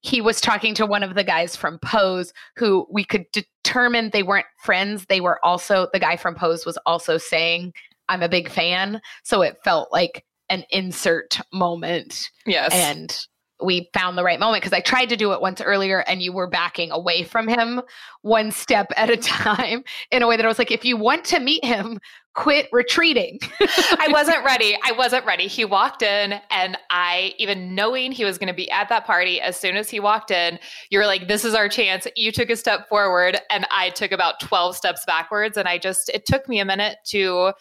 He 0.00 0.22
was 0.22 0.40
talking 0.40 0.72
to 0.74 0.86
one 0.86 1.02
of 1.02 1.14
the 1.14 1.24
guys 1.24 1.56
from 1.56 1.78
Pose 1.80 2.32
who 2.56 2.86
we 2.90 3.04
could 3.04 3.26
determine 3.32 4.08
they 4.10 4.22
weren't 4.22 4.46
friends. 4.64 5.04
They 5.10 5.20
were 5.20 5.44
also, 5.44 5.88
the 5.92 6.00
guy 6.00 6.16
from 6.16 6.34
Pose 6.34 6.64
was 6.64 6.78
also 6.86 7.18
saying, 7.18 7.74
I'm 8.08 8.22
a 8.22 8.30
big 8.30 8.48
fan. 8.48 9.02
So 9.22 9.42
it 9.42 9.58
felt 9.62 9.92
like 9.92 10.24
an 10.48 10.64
insert 10.70 11.38
moment. 11.52 12.30
Yes. 12.46 12.72
And 12.72 13.14
we 13.60 13.90
found 13.92 14.16
the 14.16 14.22
right 14.22 14.38
moment 14.38 14.62
because 14.62 14.76
I 14.76 14.80
tried 14.80 15.08
to 15.08 15.16
do 15.16 15.32
it 15.32 15.40
once 15.40 15.60
earlier 15.60 16.00
and 16.00 16.22
you 16.22 16.32
were 16.32 16.46
backing 16.48 16.90
away 16.90 17.24
from 17.24 17.48
him 17.48 17.80
one 18.22 18.50
step 18.50 18.92
at 18.96 19.10
a 19.10 19.16
time 19.16 19.82
in 20.10 20.22
a 20.22 20.28
way 20.28 20.36
that 20.36 20.44
I 20.44 20.48
was 20.48 20.58
like, 20.58 20.70
if 20.70 20.84
you 20.84 20.96
want 20.96 21.24
to 21.26 21.40
meet 21.40 21.64
him, 21.64 21.98
quit 22.34 22.68
retreating. 22.70 23.40
I 23.60 24.08
wasn't 24.10 24.44
ready. 24.44 24.78
I 24.84 24.92
wasn't 24.92 25.26
ready. 25.26 25.48
He 25.48 25.64
walked 25.64 26.02
in 26.02 26.40
and 26.50 26.78
I, 26.90 27.34
even 27.38 27.74
knowing 27.74 28.12
he 28.12 28.24
was 28.24 28.38
going 28.38 28.48
to 28.48 28.54
be 28.54 28.70
at 28.70 28.88
that 28.90 29.04
party, 29.04 29.40
as 29.40 29.58
soon 29.58 29.76
as 29.76 29.90
he 29.90 29.98
walked 29.98 30.30
in, 30.30 30.58
you 30.90 30.98
were 30.98 31.06
like, 31.06 31.26
this 31.26 31.44
is 31.44 31.54
our 31.54 31.68
chance. 31.68 32.06
You 32.14 32.30
took 32.30 32.50
a 32.50 32.56
step 32.56 32.88
forward 32.88 33.38
and 33.50 33.66
I 33.72 33.90
took 33.90 34.12
about 34.12 34.38
12 34.40 34.76
steps 34.76 35.04
backwards. 35.04 35.56
And 35.56 35.66
I 35.66 35.78
just, 35.78 36.08
it 36.10 36.26
took 36.26 36.48
me 36.48 36.60
a 36.60 36.64
minute 36.64 36.98
to 37.06 37.52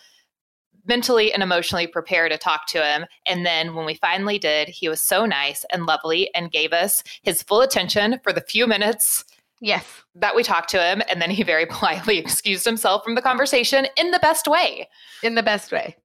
mentally 0.88 1.34
and 1.34 1.44
emotionally 1.44 1.88
prepare 1.88 2.30
to 2.30 2.38
talk 2.38 2.68
to 2.68 2.84
him. 2.84 3.06
And 3.26 3.46
then 3.46 3.76
when 3.76 3.86
we 3.86 3.96
finally 3.96 4.40
did, 4.40 4.70
he 4.70 4.90
was 4.90 5.02
so 5.02 5.26
nice 5.26 5.66
and 5.72 5.86
lovely 5.86 6.34
and 6.34 6.52
gave 6.52 6.74
us 6.74 7.04
his 7.22 7.44
full 7.44 7.62
attention 7.62 8.20
for 8.24 8.34
the 8.34 8.42
few 8.42 8.68
minutes 8.68 9.26
Yes. 9.60 9.86
That 10.16 10.36
we 10.36 10.44
talked 10.44 10.70
to 10.70 10.82
him. 10.82 11.02
And 11.10 11.22
then 11.22 11.32
he 11.32 11.44
very 11.44 11.66
politely 11.70 12.18
excused 12.18 12.66
himself 12.66 13.04
from 13.04 13.16
the 13.16 13.22
conversation 13.22 13.88
in 13.98 14.12
the 14.12 14.20
best 14.20 14.48
way. 14.48 14.88
In 15.24 15.36
the 15.36 15.44
best 15.44 15.72
way. 15.72 15.96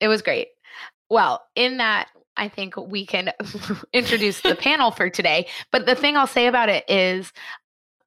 It 0.00 0.08
was 0.08 0.22
great. 0.22 0.48
Well, 1.08 1.42
in 1.54 1.78
that, 1.78 2.08
I 2.36 2.48
think 2.48 2.76
we 2.76 3.04
can 3.04 3.32
introduce 3.92 4.40
the 4.40 4.54
panel 4.54 4.90
for 4.90 5.10
today. 5.10 5.46
But 5.72 5.86
the 5.86 5.94
thing 5.94 6.16
I'll 6.16 6.26
say 6.26 6.46
about 6.46 6.68
it 6.68 6.88
is 6.88 7.32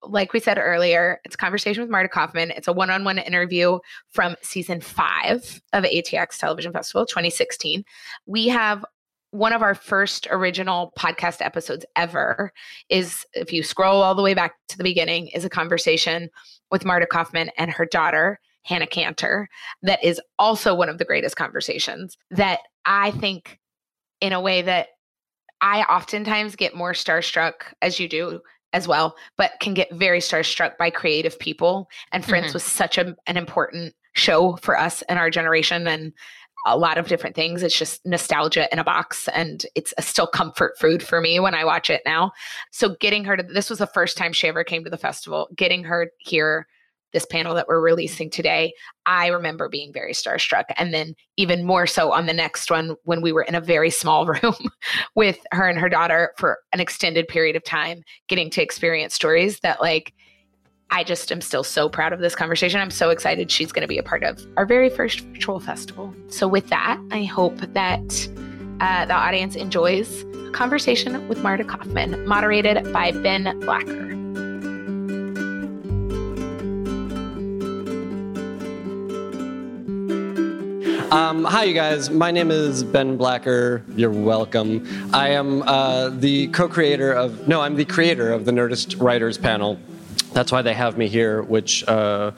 like 0.06 0.34
we 0.34 0.40
said 0.40 0.58
earlier, 0.58 1.20
it's 1.24 1.36
conversation 1.36 1.82
with 1.82 1.90
Marta 1.90 2.10
Kauffman. 2.10 2.52
It's 2.52 2.68
a 2.68 2.74
one 2.74 2.90
on 2.90 3.04
one 3.04 3.18
interview 3.18 3.80
from 4.10 4.36
season 4.42 4.82
five 4.82 5.62
of 5.74 5.84
ATX 5.84 6.38
Television 6.38 6.72
Festival 6.74 7.06
2016. 7.06 7.84
We 8.26 8.48
have 8.48 8.86
one 9.32 9.54
of 9.54 9.64
our 9.64 9.74
first 9.74 10.28
original 10.30 10.94
podcast 10.98 11.42
episodes 11.42 11.86
ever 11.96 12.54
is 12.90 13.26
if 13.34 13.52
you 13.52 13.64
scroll 13.64 14.04
all 14.04 14.14
the 14.14 14.22
way 14.22 14.36
back 14.36 14.54
to 14.68 14.78
the 14.78 14.84
beginning 14.84 15.28
is 15.30 15.44
a 15.44 15.50
conversation 15.50 16.30
with 16.70 16.86
Marta 16.86 17.08
Kauffman 17.08 17.50
and 17.58 17.72
her 17.72 17.86
daughter 17.86 18.40
Hannah 18.62 18.88
Canter 18.88 19.50
that 19.82 20.04
is 20.04 20.22
also 20.38 20.76
one 20.76 20.88
of 20.88 21.00
the 21.00 21.06
greatest 21.06 21.36
conversations 21.36 22.16
that 22.30 22.60
I 22.86 23.10
think 23.12 23.60
in 24.22 24.34
a 24.34 24.42
way 24.42 24.62
that 24.62 24.90
I 25.62 25.82
oftentimes 25.84 26.56
get 26.56 26.76
more 26.76 26.94
starstruck 26.94 27.54
as 27.82 28.00
you 28.00 28.08
do 28.08 28.42
as 28.74 28.88
well, 28.88 29.16
but 29.38 29.52
can 29.60 29.74
get 29.74 29.94
very 29.94 30.20
starstruck 30.20 30.78
by 30.78 30.90
creative 30.90 31.38
people. 31.40 31.90
And 32.12 32.26
Friends 32.26 32.48
mm-hmm. 32.48 32.56
was 32.56 32.64
such 32.64 32.98
a, 32.98 33.16
an 33.28 33.38
important 33.38 33.94
show 34.16 34.58
for 34.58 34.78
us 34.78 35.02
and 35.04 35.18
our 35.18 35.30
generation 35.30 35.88
and 35.88 36.14
a 36.66 36.78
lot 36.78 36.98
of 36.98 37.08
different 37.08 37.36
things. 37.36 37.62
It's 37.62 37.78
just 37.78 38.06
nostalgia 38.06 38.70
in 38.72 38.80
a 38.80 38.84
box 38.84 39.28
and 39.30 39.66
it's 39.76 39.94
a 39.98 40.02
still 40.02 40.28
comfort 40.28 40.78
food 40.80 41.04
for 41.04 41.20
me 41.20 41.40
when 41.40 41.54
I 41.54 41.66
watch 41.66 41.90
it 41.90 42.02
now. 42.06 42.32
So 42.72 42.96
getting 43.00 43.26
her 43.26 43.36
to 43.36 43.44
this 43.44 43.70
was 43.70 43.80
the 43.80 43.88
first 43.88 44.18
time 44.18 44.34
she 44.34 44.48
ever 44.48 44.64
came 44.64 44.84
to 44.84 44.90
the 44.90 44.98
festival, 44.98 45.50
getting 45.56 45.84
her 45.84 46.12
here 46.20 46.68
this 47.14 47.26
panel 47.26 47.56
that 47.56 47.68
we're 47.68 47.80
releasing 47.80 48.30
today, 48.30 48.74
I 49.06 49.28
remember 49.28 49.70
being 49.70 49.94
very 49.94 50.14
starstruck. 50.14 50.66
And 50.78 50.94
then 50.94 51.16
even 51.38 51.64
more 51.64 51.88
so 51.88 52.12
on 52.12 52.26
the 52.26 52.34
next 52.34 52.70
one 52.70 52.96
when 53.04 53.22
we 53.22 53.32
were 53.32 53.44
in 53.44 53.56
a 53.56 53.62
very 53.62 53.90
small 53.90 54.26
room 54.44 54.56
with 55.16 55.40
her 55.52 55.68
and 55.68 55.80
her 55.80 55.90
daughter 55.90 56.34
for 56.38 56.60
an 56.74 56.80
extended 56.80 57.28
period 57.28 57.56
of 57.56 57.64
time, 57.64 58.04
getting 58.28 58.50
to 58.52 58.62
experience 58.62 59.14
stories 59.14 59.60
that 59.62 59.82
like 59.82 60.14
I 60.92 61.04
just 61.04 61.32
am 61.32 61.42
still 61.42 61.64
so 61.64 61.90
proud 61.90 62.14
of 62.14 62.20
this 62.20 62.36
conversation. 62.36 62.80
I'm 62.80 62.92
so 62.92 63.10
excited 63.10 63.50
she's 63.50 63.72
going 63.72 63.82
to 63.82 63.88
be 63.88 63.98
a 63.98 64.04
part 64.04 64.24
of 64.24 64.46
our 64.58 64.66
very 64.66 64.92
first 64.92 65.22
virtual 65.22 65.60
festival. 65.60 66.14
So 66.28 66.48
with 66.48 66.68
that, 66.68 67.00
I 67.12 67.24
hope 67.24 67.58
that 67.58 68.30
uh, 68.80 69.06
the 69.06 69.14
audience 69.14 69.56
enjoys 69.56 70.24
a 70.24 70.52
conversation 70.52 71.28
with 71.28 71.42
Marta 71.42 71.64
Kauffman, 71.64 72.28
moderated 72.28 72.94
by 72.94 73.12
Ben 73.12 73.60
Blacker. 73.62 74.23
Um, 81.14 81.44
hi, 81.44 81.66
you 81.66 81.76
guys. 81.76 82.10
My 82.10 82.32
name 82.32 82.50
is 82.50 82.84
Ben 82.84 83.18
Blacker. 83.18 83.84
You're 83.96 84.10
welcome. 84.10 85.12
I 85.14 85.30
am 85.30 85.62
uh, 85.62 86.10
the 86.10 86.48
co 86.48 86.68
creator 86.68 87.14
of, 87.14 87.48
no, 87.48 87.62
I'm 87.62 87.76
the 87.76 87.86
creator 87.86 88.34
of 88.34 88.46
the 88.46 88.52
Nerdist 88.52 89.00
Writers 89.00 89.38
Panel. 89.38 89.78
That's 90.32 90.52
why 90.52 90.64
they 90.64 90.74
have 90.74 90.98
me 90.98 91.08
here, 91.08 91.44
which 91.44 91.88
uh, 91.88 92.32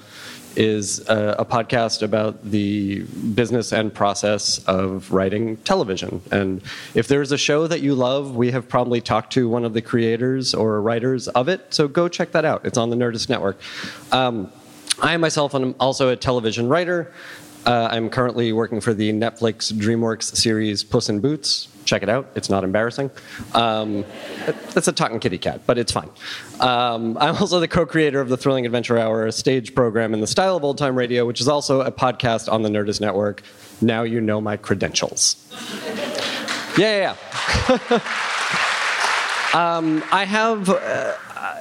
is 0.57 1.07
a, 1.07 1.37
a, 1.39 1.45
podcast 1.45 2.01
about 2.01 2.43
the 2.43 3.03
business 3.33 3.71
and 3.71 3.93
process 3.93 4.59
of 4.65 5.09
writing 5.09 5.55
television. 5.63 6.21
And 6.33 6.61
if 6.95 7.07
there's 7.07 7.31
a 7.31 7.37
show 7.37 7.67
that 7.67 7.79
you 7.79 7.95
love, 7.95 8.35
we 8.35 8.51
have 8.51 8.67
probably 8.67 8.99
talked 8.99 9.31
to 9.33 9.47
one 9.47 9.63
of 9.63 9.71
the 9.71 9.81
creators 9.81 10.53
or 10.53 10.81
writers 10.81 11.29
of 11.29 11.47
it. 11.47 11.73
So 11.73 11.87
go 11.87 12.09
check 12.09 12.33
that 12.33 12.43
out. 12.43 12.65
It's 12.65 12.77
on 12.77 12.89
the 12.89 12.97
Nerdist 12.97 13.29
Network. 13.29 13.57
Um, 14.11 14.51
I 15.01 15.15
myself 15.17 15.53
am 15.55 15.75
also 15.79 16.09
a 16.09 16.15
television 16.15 16.69
writer. 16.69 17.13
Uh, 17.65 17.87
I'm 17.91 18.09
currently 18.09 18.53
working 18.53 18.79
for 18.79 18.93
the 18.93 19.11
Netflix 19.11 19.73
DreamWorks 19.73 20.35
series 20.35 20.83
Puss 20.83 21.09
in 21.09 21.19
Boots. 21.19 21.67
Check 21.83 22.03
it 22.03 22.09
out. 22.09 22.29
It's 22.35 22.49
not 22.49 22.63
embarrassing. 22.63 23.09
Um, 23.53 24.05
it's 24.75 24.87
a 24.87 24.91
talking 24.91 25.19
kitty 25.19 25.37
cat, 25.37 25.61
but 25.65 25.77
it's 25.77 25.91
fine. 25.91 26.09
Um, 26.59 27.17
I'm 27.19 27.35
also 27.35 27.59
the 27.59 27.67
co-creator 27.67 28.19
of 28.19 28.29
the 28.29 28.37
Thrilling 28.37 28.65
Adventure 28.65 28.97
Hour, 28.97 29.25
a 29.25 29.31
stage 29.31 29.73
program 29.73 30.13
in 30.13 30.21
the 30.21 30.27
style 30.27 30.55
of 30.55 30.63
old 30.63 30.77
time 30.77 30.95
radio, 30.95 31.25
which 31.25 31.41
is 31.41 31.47
also 31.47 31.81
a 31.81 31.91
podcast 31.91 32.51
on 32.51 32.61
the 32.61 32.69
Nerdist 32.69 33.01
Network. 33.01 33.41
Now 33.81 34.03
you 34.03 34.21
know 34.21 34.41
my 34.41 34.57
credentials. 34.57 35.35
yeah, 36.77 37.15
yeah. 37.69 37.77
yeah. 37.91 37.99
um, 39.77 40.03
I 40.11 40.25
have. 40.25 40.69
Uh, 40.69 41.13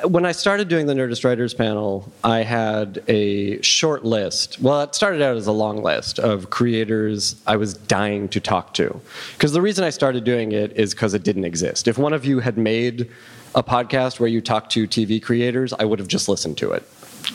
when 0.04 0.24
I 0.24 0.32
started 0.32 0.68
doing 0.68 0.86
the 0.86 0.94
Nerdist 0.94 1.24
Writers 1.24 1.54
panel, 1.54 2.12
I 2.22 2.42
had 2.42 3.02
a 3.08 3.60
short 3.62 4.04
list. 4.04 4.60
Well, 4.60 4.82
it 4.82 4.94
started 4.94 5.22
out 5.22 5.36
as 5.36 5.46
a 5.46 5.52
long 5.52 5.82
list 5.82 6.18
of 6.18 6.50
creators 6.50 7.36
I 7.46 7.56
was 7.56 7.74
dying 7.74 8.28
to 8.30 8.40
talk 8.40 8.74
to. 8.74 9.00
Because 9.32 9.52
the 9.52 9.62
reason 9.62 9.84
I 9.84 9.90
started 9.90 10.24
doing 10.24 10.52
it 10.52 10.72
is 10.72 10.94
because 10.94 11.14
it 11.14 11.22
didn't 11.22 11.44
exist. 11.44 11.88
If 11.88 11.98
one 11.98 12.12
of 12.12 12.24
you 12.24 12.40
had 12.40 12.58
made 12.58 13.10
a 13.54 13.62
podcast 13.62 14.20
where 14.20 14.28
you 14.28 14.40
talked 14.40 14.72
to 14.72 14.86
TV 14.86 15.22
creators, 15.22 15.72
I 15.72 15.84
would 15.84 15.98
have 15.98 16.08
just 16.08 16.28
listened 16.28 16.58
to 16.58 16.72
it. 16.72 16.82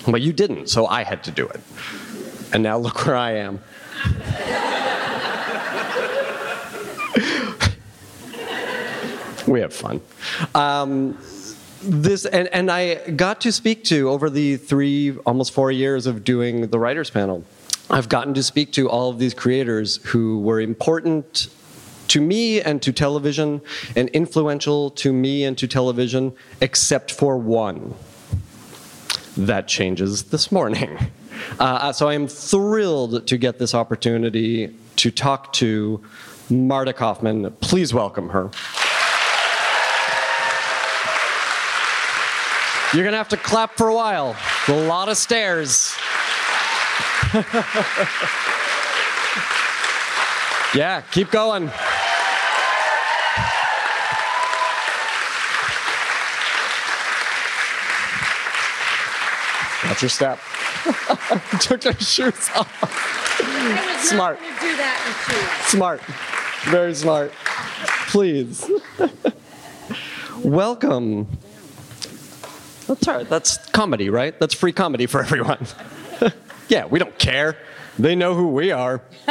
But 0.08 0.22
you 0.22 0.34
didn't, 0.34 0.70
so 0.70 0.86
I 0.86 1.04
had 1.04 1.24
to 1.26 1.32
do 1.32 1.48
it. 1.48 1.60
And 2.54 2.64
now 2.64 2.78
look 2.78 3.06
where 3.06 3.16
I 3.16 3.32
am. 3.32 3.62
we 9.48 9.60
have 9.62 9.74
fun. 9.74 10.02
Um, 10.56 11.18
this 11.82 12.26
and, 12.26 12.48
and 12.50 12.70
I 12.70 12.96
got 13.12 13.42
to 13.42 13.52
speak 13.52 13.84
to 13.86 14.10
over 14.10 14.30
the 14.30 14.58
three 14.58 15.18
almost 15.26 15.52
four 15.54 15.72
years 15.72 16.06
of 16.06 16.24
doing 16.24 16.68
the 16.68 16.80
writers 16.80 17.10
panel. 17.10 17.44
I've 17.90 18.10
gotten 18.10 18.34
to 18.36 18.44
speak 18.44 18.72
to 18.74 18.90
all 18.90 19.10
of 19.10 19.18
these 19.18 19.34
creators 19.34 19.98
who 20.06 20.40
were 20.42 20.60
important 20.60 21.48
to 22.10 22.22
me 22.22 22.62
and 22.62 22.82
to 22.82 22.92
television 22.92 23.62
and 23.96 24.10
influential 24.10 24.92
to 24.92 25.14
me 25.14 25.44
and 25.44 25.58
to 25.58 25.68
television, 25.68 26.34
except 26.62 27.12
for 27.12 27.38
one. 27.38 27.96
That 29.38 29.68
changes 29.68 30.24
this 30.24 30.52
morning. 30.52 30.98
Uh, 31.58 31.94
so 31.94 32.10
I 32.10 32.16
am 32.16 32.28
thrilled 32.28 33.26
to 33.26 33.38
get 33.38 33.60
this 33.60 33.74
opportunity 33.74 34.76
to 34.98 35.10
talk 35.10 35.54
to 35.54 36.04
Marta 36.50 36.92
Kauffman 36.92 37.50
Please 37.62 37.94
welcome 37.94 38.30
her. 38.30 38.52
You're 42.92 43.04
going 43.04 43.14
to 43.14 43.18
have 43.18 43.30
to 43.30 43.38
clap 43.38 43.78
for 43.78 43.90
a 43.90 43.94
while. 43.94 44.36
A 44.68 44.72
lot 44.72 45.10
of 45.10 45.18
stairs. 45.18 45.96
yeah, 50.74 51.02
keep 51.12 51.30
going. 51.30 51.70
That's 59.84 60.02
your 60.02 60.10
step. 60.10 60.40
Took 61.62 61.82
their 61.82 61.94
shoes 61.94 62.50
off. 62.56 64.02
Smart. 64.04 64.40
Smart. 65.66 66.02
Very 66.66 66.96
smart. 66.96 67.32
Please. 68.08 68.70
Welcome. 70.44 71.28
That's 72.90 73.08
right. 73.08 73.30
That's 73.30 73.58
comedy, 73.70 74.10
right? 74.10 74.38
That's 74.40 74.56
free 74.56 74.72
comedy 74.72 75.06
for 75.06 75.22
everyone. 75.26 75.68
yeah, 76.70 76.86
we 76.88 76.98
don't 76.98 77.16
care. 77.20 77.56
They 78.00 78.16
know 78.16 78.34
who 78.34 78.48
we 78.48 78.72
are. 78.72 79.02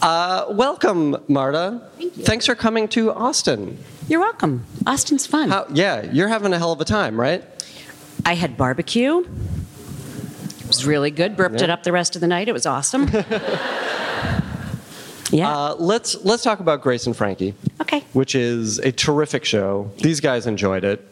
uh, 0.00 0.46
welcome, 0.48 1.16
Marta. 1.28 1.82
Thank 1.98 2.16
you. 2.16 2.24
Thanks 2.24 2.46
for 2.46 2.54
coming 2.54 2.88
to 2.88 3.12
Austin. 3.12 3.76
You're 4.08 4.20
welcome. 4.20 4.64
Austin's 4.86 5.26
fun. 5.26 5.50
How, 5.50 5.66
yeah, 5.72 6.10
you're 6.10 6.28
having 6.28 6.54
a 6.54 6.58
hell 6.58 6.72
of 6.72 6.80
a 6.80 6.86
time, 6.86 7.20
right? 7.20 7.44
I 8.24 8.34
had 8.36 8.56
barbecue. 8.56 9.18
It 9.20 10.66
was 10.66 10.86
really 10.86 11.10
good. 11.10 11.36
Burped 11.36 11.56
Yeah. 11.58 11.64
it 11.64 11.70
up 11.70 11.82
the 11.82 11.92
rest 11.92 12.14
of 12.14 12.20
the 12.22 12.26
night. 12.26 12.48
It 12.48 12.52
was 12.52 12.64
awesome. 12.64 13.06
yeah. 15.30 15.50
Uh, 15.54 15.74
let's 15.78 16.16
let's 16.24 16.42
talk 16.42 16.60
about 16.60 16.80
Grace 16.80 17.06
and 17.06 17.14
Frankie, 17.14 17.54
okay. 17.82 18.02
which 18.14 18.34
is 18.34 18.78
a 18.78 18.92
terrific 18.92 19.44
show. 19.44 19.90
These 19.98 20.20
guys 20.20 20.46
enjoyed 20.46 20.84
it. 20.84 21.06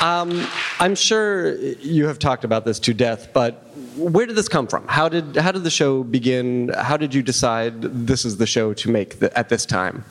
Um, 0.00 0.46
I'm 0.78 0.94
sure 0.94 1.56
you 1.56 2.06
have 2.06 2.18
talked 2.18 2.44
about 2.44 2.64
this 2.64 2.78
to 2.80 2.94
death, 2.94 3.34
but 3.34 3.66
where 3.96 4.24
did 4.24 4.34
this 4.34 4.48
come 4.48 4.66
from? 4.66 4.88
How 4.88 5.10
did 5.10 5.36
how 5.36 5.52
did 5.52 5.62
the 5.62 5.70
show 5.70 6.02
begin? 6.02 6.70
How 6.70 6.96
did 6.96 7.12
you 7.12 7.22
decide 7.22 7.82
this 7.82 8.24
is 8.24 8.38
the 8.38 8.46
show 8.46 8.72
to 8.72 8.90
make 8.90 9.18
the, 9.18 9.36
at 9.38 9.50
this 9.50 9.66
time? 9.66 10.04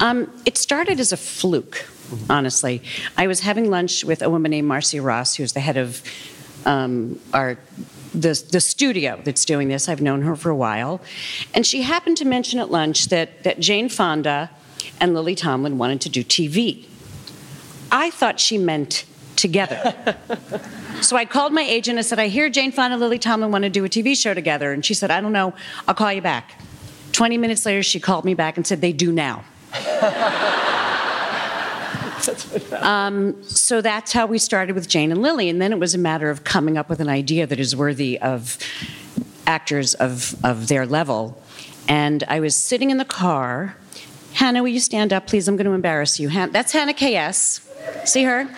Um, 0.00 0.28
it 0.44 0.58
started 0.58 0.98
as 0.98 1.12
a 1.12 1.16
fluke, 1.16 1.86
honestly. 2.28 2.82
I 3.16 3.28
was 3.28 3.40
having 3.40 3.70
lunch 3.70 4.04
with 4.04 4.22
a 4.22 4.30
woman 4.30 4.50
named 4.50 4.66
Marcia 4.66 5.00
Ross, 5.00 5.36
who's 5.36 5.52
the 5.52 5.60
head 5.60 5.76
of 5.76 6.02
um, 6.66 7.20
our 7.32 7.58
the, 8.12 8.44
the 8.50 8.60
studio 8.60 9.20
that's 9.22 9.44
doing 9.44 9.68
this. 9.68 9.88
I've 9.88 10.02
known 10.02 10.22
her 10.22 10.34
for 10.34 10.50
a 10.50 10.56
while. 10.56 11.00
And 11.54 11.66
she 11.66 11.82
happened 11.82 12.16
to 12.16 12.24
mention 12.24 12.58
at 12.58 12.70
lunch 12.70 13.08
that, 13.08 13.44
that 13.44 13.60
Jane 13.60 13.88
Fonda 13.88 14.50
and 15.00 15.14
Lily 15.14 15.34
Tomlin 15.34 15.78
wanted 15.78 16.00
to 16.02 16.08
do 16.08 16.24
TV. 16.24 16.86
I 17.90 18.10
thought 18.10 18.38
she 18.40 18.58
meant 18.58 19.04
together. 19.36 20.16
so 21.00 21.16
I 21.16 21.24
called 21.24 21.52
my 21.52 21.62
agent 21.62 21.98
and 21.98 22.06
said, 22.06 22.18
I 22.18 22.28
hear 22.28 22.50
Jane 22.50 22.72
Fonda 22.72 22.94
and 22.94 23.00
Lily 23.00 23.18
Tomlin 23.18 23.50
want 23.50 23.64
to 23.64 23.70
do 23.70 23.84
a 23.84 23.88
TV 23.88 24.16
show 24.16 24.34
together. 24.34 24.72
And 24.72 24.84
she 24.84 24.94
said, 24.94 25.10
I 25.10 25.20
don't 25.20 25.32
know, 25.32 25.54
I'll 25.86 25.94
call 25.94 26.12
you 26.12 26.22
back. 26.22 26.60
20 27.12 27.38
minutes 27.38 27.64
later, 27.64 27.82
she 27.82 28.00
called 28.00 28.24
me 28.24 28.34
back 28.34 28.56
and 28.56 28.66
said, 28.66 28.80
They 28.80 28.92
do 28.92 29.12
now. 29.12 29.44
Um, 32.72 33.42
so 33.44 33.80
that's 33.80 34.12
how 34.12 34.26
we 34.26 34.38
started 34.38 34.74
with 34.74 34.88
Jane 34.88 35.10
and 35.10 35.22
Lily. 35.22 35.48
And 35.48 35.60
then 35.60 35.72
it 35.72 35.78
was 35.78 35.94
a 35.94 35.98
matter 35.98 36.30
of 36.30 36.44
coming 36.44 36.76
up 36.76 36.88
with 36.88 37.00
an 37.00 37.08
idea 37.08 37.46
that 37.46 37.58
is 37.58 37.74
worthy 37.74 38.18
of 38.20 38.58
actors 39.46 39.94
of, 39.94 40.36
of 40.44 40.68
their 40.68 40.86
level. 40.86 41.40
And 41.88 42.24
I 42.28 42.40
was 42.40 42.54
sitting 42.54 42.90
in 42.90 42.98
the 42.98 43.04
car. 43.04 43.76
Hannah, 44.38 44.62
will 44.62 44.68
you 44.68 44.78
stand 44.78 45.12
up, 45.12 45.26
please? 45.26 45.48
I'm 45.48 45.56
going 45.56 45.66
to 45.66 45.72
embarrass 45.72 46.20
you. 46.20 46.30
That's 46.30 46.70
Hannah 46.70 46.94
KS. 46.94 47.60
See 48.04 48.22
her? 48.22 48.48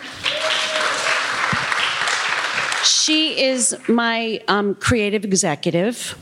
She 2.84 3.42
is 3.42 3.74
my 3.88 4.42
um, 4.46 4.74
creative 4.74 5.24
executive. 5.24 6.18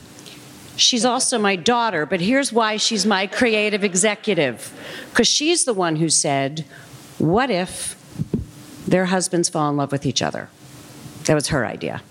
She's 0.77 1.03
also 1.03 1.37
my 1.37 1.57
daughter, 1.57 2.05
but 2.05 2.21
here's 2.21 2.53
why 2.53 2.77
she's 2.77 3.05
my 3.05 3.27
creative 3.27 3.83
executive. 3.83 4.71
Because 5.09 5.27
she's 5.27 5.65
the 5.65 5.73
one 5.73 5.97
who 5.97 6.07
said, 6.07 6.63
What 7.17 7.51
if 7.51 7.97
their 8.87 9.07
husbands 9.07 9.49
fall 9.49 9.69
in 9.69 9.75
love 9.75 9.91
with 9.91 10.05
each 10.05 10.21
other? 10.21 10.49
That 11.25 11.33
was 11.33 11.49
her 11.49 11.65
idea. 11.65 12.01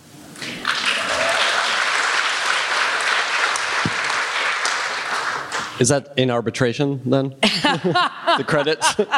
Is 5.79 5.89
that 5.89 6.13
in 6.17 6.31
arbitration 6.31 7.01
then? 7.09 7.29
the 7.41 8.45
credits? 8.47 8.95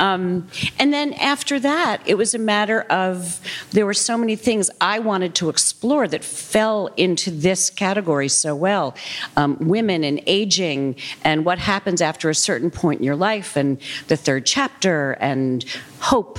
And 0.00 0.94
then 0.94 1.12
after 1.14 1.60
that, 1.60 2.00
it 2.06 2.14
was 2.14 2.34
a 2.34 2.38
matter 2.38 2.82
of 2.82 3.38
there 3.72 3.84
were 3.84 3.94
so 3.94 4.16
many 4.16 4.34
things 4.34 4.70
I 4.80 4.98
wanted 4.98 5.34
to 5.36 5.50
explore 5.50 6.08
that 6.08 6.24
fell 6.24 6.88
into 6.96 7.30
this 7.30 7.68
category 7.68 8.28
so 8.28 8.56
well 8.56 8.96
um, 9.36 9.58
women 9.60 10.02
and 10.02 10.22
aging, 10.26 10.96
and 11.22 11.44
what 11.44 11.58
happens 11.58 12.00
after 12.00 12.30
a 12.30 12.34
certain 12.34 12.70
point 12.70 13.00
in 13.00 13.04
your 13.04 13.16
life, 13.16 13.56
and 13.56 13.78
the 14.08 14.16
third 14.16 14.46
chapter, 14.46 15.12
and 15.20 15.64
hope. 16.00 16.38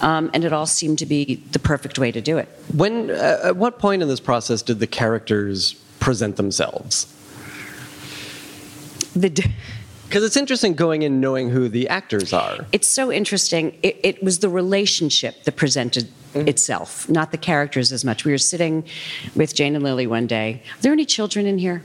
Um, 0.00 0.30
and 0.32 0.44
it 0.44 0.52
all 0.52 0.66
seemed 0.66 0.98
to 1.00 1.06
be 1.06 1.36
the 1.52 1.58
perfect 1.58 1.98
way 1.98 2.10
to 2.10 2.20
do 2.20 2.38
it. 2.38 2.48
When, 2.74 3.10
uh, 3.10 3.40
at 3.44 3.56
what 3.56 3.78
point 3.78 4.02
in 4.02 4.08
this 4.08 4.18
process 4.18 4.62
did 4.62 4.80
the 4.80 4.86
characters 4.86 5.74
present 6.00 6.36
themselves? 6.36 7.06
The 9.14 9.30
Because 10.06 10.24
it's 10.24 10.36
interesting 10.36 10.74
going 10.74 11.02
in 11.02 11.20
knowing 11.20 11.50
who 11.50 11.68
the 11.68 11.88
actors 11.88 12.32
are. 12.32 12.66
it's 12.72 12.88
so 12.88 13.12
interesting. 13.12 13.78
It, 13.82 14.00
it 14.02 14.22
was 14.22 14.40
the 14.40 14.48
relationship 14.48 15.44
that 15.44 15.56
presented 15.56 16.08
mm-hmm. 16.34 16.48
itself, 16.48 17.08
not 17.08 17.30
the 17.30 17.38
characters 17.38 17.92
as 17.92 18.04
much. 18.04 18.24
We 18.24 18.32
were 18.32 18.38
sitting 18.38 18.84
with 19.36 19.54
Jane 19.54 19.74
and 19.74 19.84
Lily 19.84 20.06
one 20.06 20.26
day. 20.26 20.62
Are 20.78 20.82
there 20.82 20.92
any 20.92 21.04
children 21.04 21.46
in 21.46 21.58
here? 21.58 21.84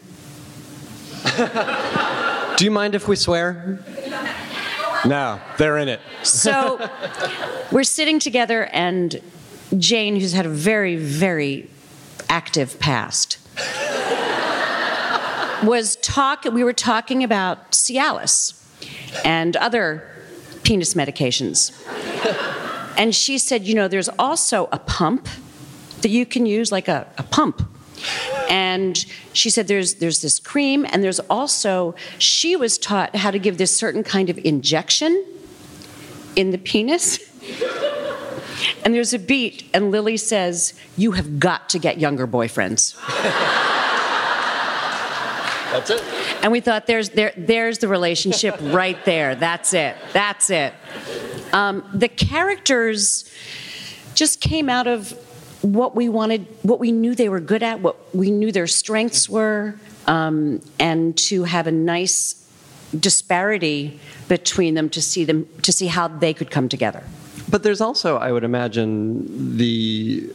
Do 2.57 2.65
you 2.65 2.71
mind 2.71 2.95
if 2.95 3.07
we 3.07 3.15
swear? 3.15 3.83
No, 5.05 5.39
they're 5.57 5.77
in 5.77 5.89
it. 5.89 5.99
So 6.23 6.89
we're 7.71 7.83
sitting 7.83 8.19
together, 8.19 8.65
and 8.73 9.21
Jane, 9.77 10.15
who's 10.15 10.33
had 10.33 10.45
a 10.45 10.49
very, 10.49 10.95
very 10.95 11.69
active 12.29 12.79
past, 12.79 13.24
was 15.65 15.95
talk. 15.97 16.45
We 16.45 16.63
were 16.63 16.73
talking 16.73 17.23
about 17.23 17.71
Cialis 17.71 18.61
and 19.23 19.55
other 19.57 20.07
penis 20.63 20.93
medications, 20.93 21.71
and 22.97 23.15
she 23.15 23.37
said, 23.37 23.63
"You 23.63 23.75
know, 23.75 23.87
there's 23.87 24.09
also 24.19 24.69
a 24.71 24.79
pump 24.79 25.27
that 26.01 26.09
you 26.09 26.25
can 26.25 26.45
use, 26.45 26.71
like 26.71 26.87
a, 26.87 27.07
a 27.17 27.23
pump." 27.23 27.61
And 28.49 29.05
she 29.33 29.49
said 29.49 29.67
there's 29.67 29.95
there's 29.95 30.21
this 30.21 30.39
cream 30.39 30.85
and 30.89 31.03
there's 31.03 31.19
also 31.21 31.95
she 32.19 32.55
was 32.55 32.77
taught 32.77 33.15
how 33.15 33.31
to 33.31 33.39
give 33.39 33.57
this 33.57 33.75
certain 33.75 34.03
kind 34.03 34.29
of 34.29 34.37
injection 34.45 35.25
in 36.35 36.51
the 36.51 36.57
penis. 36.57 37.19
And 38.83 38.93
there's 38.93 39.13
a 39.13 39.19
beat, 39.19 39.69
and 39.73 39.91
Lily 39.91 40.15
says, 40.15 40.73
You 40.95 41.11
have 41.11 41.39
got 41.39 41.69
to 41.69 41.79
get 41.79 41.99
younger 41.99 42.27
boyfriends. 42.27 42.95
That's 45.75 45.89
it. 45.89 46.03
And 46.43 46.51
we 46.51 46.59
thought, 46.59 46.87
There's, 46.87 47.09
there, 47.09 47.33
there's 47.35 47.79
the 47.79 47.87
relationship 47.87 48.57
right 48.61 49.03
there. 49.05 49.35
That's 49.35 49.73
it. 49.73 49.95
That's 50.13 50.49
it. 50.49 50.73
Um, 51.53 51.83
the 51.93 52.07
characters 52.07 53.31
just 54.13 54.41
came 54.41 54.69
out 54.69 54.87
of 54.87 55.11
what 55.61 55.95
we 55.95 56.09
wanted, 56.09 56.47
what 56.61 56.79
we 56.79 56.91
knew 56.91 57.15
they 57.15 57.29
were 57.29 57.39
good 57.39 57.63
at, 57.63 57.81
what 57.81 58.15
we 58.15 58.31
knew 58.31 58.51
their 58.51 58.67
strengths 58.67 59.29
were, 59.29 59.75
um, 60.07 60.61
and 60.79 61.17
to 61.17 61.43
have 61.43 61.67
a 61.67 61.71
nice 61.71 62.45
disparity 62.99 63.99
between 64.27 64.75
them 64.75 64.89
to 64.89 65.01
see 65.01 65.25
them 65.25 65.47
to 65.63 65.71
see 65.71 65.87
how 65.87 66.07
they 66.07 66.33
could 66.33 66.51
come 66.51 66.69
together. 66.69 67.03
But 67.49 67.63
there's 67.63 67.81
also, 67.81 68.17
I 68.17 68.31
would 68.31 68.43
imagine, 68.43 69.57
the. 69.57 70.29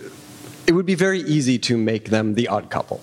It 0.66 0.72
would 0.72 0.86
be 0.86 0.95
very 0.95 1.20
easy 1.20 1.59
to 1.61 1.76
make 1.76 2.11
them 2.11 2.34
the 2.34 2.47
odd 2.49 2.70
couple, 2.70 3.03